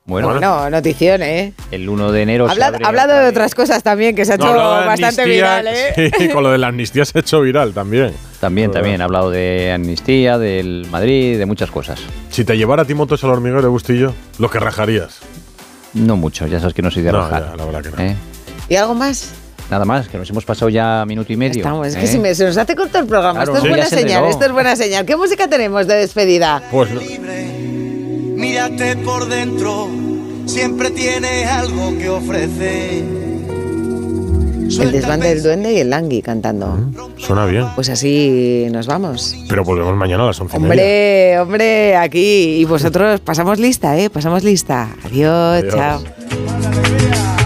Bueno, 0.05 0.39
No, 0.39 0.69
notición, 0.71 1.21
¿eh? 1.21 1.53
el 1.69 1.87
1 1.87 2.11
de 2.11 2.21
enero 2.23 2.45
Ha 2.45 2.47
se 2.47 2.53
hablado, 2.53 2.75
abre 2.77 2.85
ha 2.85 2.87
hablado 2.89 3.13
de 3.21 3.29
otras 3.29 3.53
cosas 3.53 3.83
también, 3.83 4.15
que 4.15 4.25
se 4.25 4.33
ha 4.33 4.37
No, 4.37 4.45
hecho 4.45 4.55
bastante 4.57 5.21
amnistía, 5.21 5.25
viral, 5.25 5.67
¿eh? 5.67 6.11
Sí, 6.17 6.29
con 6.29 6.41
lo 6.43 6.51
de 6.51 6.57
la 6.57 6.67
amnistía 6.67 7.05
se 7.05 7.19
ha 7.19 7.21
hecho 7.21 7.41
viral 7.41 7.73
también. 7.73 8.11
También, 8.39 8.71
también, 8.71 9.01
ha 9.01 9.03
hablado 9.05 9.29
de 9.29 9.71
amnistía, 9.71 10.39
del 10.39 10.87
Madrid, 10.89 11.37
de 11.37 11.45
muchas 11.45 11.69
cosas. 11.69 11.99
Si 12.31 12.43
te 12.43 12.57
llevara 12.57 12.85
Timotos 12.85 13.23
al 13.23 13.29
hormiguero, 13.29 13.69
Bustillo, 13.69 14.13
lo 14.39 14.49
que 14.49 14.59
rajarías. 14.59 15.19
No 15.93 16.15
mucho, 16.17 16.45
ya 16.47 16.59
sabes 16.59 16.73
que 16.73 16.81
no 16.81 16.91
soy 16.91 17.03
de 17.03 17.11
No, 17.11 17.19
rajar. 17.19 17.49
ya, 17.51 17.55
la 17.57 17.65
verdad 17.65 17.81
que 17.83 17.89
no. 17.91 18.09
¿eh? 18.09 18.15
¿Y 18.69 18.75
algo 18.75 18.93
más? 18.95 19.31
Nada 19.71 19.85
más, 19.85 20.07
que 20.07 20.17
nos 20.17 20.29
hemos 20.29 20.45
pasado 20.45 20.69
ya 20.69 21.03
minuto 21.07 21.31
y 21.31 21.37
medio. 21.37 21.57
Estamos, 21.57 21.87
es 21.87 21.95
que 21.95 22.05
¿eh? 22.05 22.07
si 22.07 22.17
me- 22.19 22.33
se 22.33 22.43
nos 22.45 22.57
hace 22.57 22.75
corto 22.75 22.97
el 22.99 23.05
programa. 23.05 23.33
Claro, 23.43 23.51
esto 23.53 23.57
es 23.57 23.63
sí, 23.63 23.69
buena 23.69 23.85
señal, 23.85 24.25
esto 24.25 24.45
es 24.45 24.51
buena 24.51 24.75
señal. 24.75 25.05
¿Qué 25.05 25.15
música 25.15 25.47
tenemos 25.47 25.85
de 25.87 25.95
despedida? 25.95 26.63
Pues 26.71 26.89
no- 26.91 27.01
Mírate 28.35 28.95
por 28.97 29.27
dentro, 29.27 29.87
siempre 30.45 30.89
tienes 30.91 31.47
algo 31.47 31.95
que 31.97 32.09
ofrecer. 32.09 33.03
El 34.77 34.91
desván 34.91 35.19
del 35.21 35.41
duende 35.41 35.73
y 35.73 35.79
el 35.79 35.89
langui 35.89 36.21
cantando. 36.21 36.77
suena 37.17 37.45
bien. 37.45 37.65
Pues 37.75 37.89
así 37.89 38.67
nos 38.71 38.85
vamos. 38.87 39.35
Pero 39.47 39.63
volvemos 39.63 39.95
mañana 39.95 40.23
a 40.23 40.27
las 40.27 40.39
once 40.39 40.57
y 40.57 40.59
media. 40.59 40.71
Hombre, 40.71 41.39
hombre, 41.39 41.95
aquí. 41.97 42.57
Y 42.59 42.65
vosotros 42.65 43.19
pasamos 43.21 43.59
lista, 43.59 43.97
¿eh? 43.97 44.09
Pasamos 44.09 44.43
lista. 44.43 44.89
Adiós, 45.03 45.63
Adiós. 45.63 45.73
chao. 45.73 47.38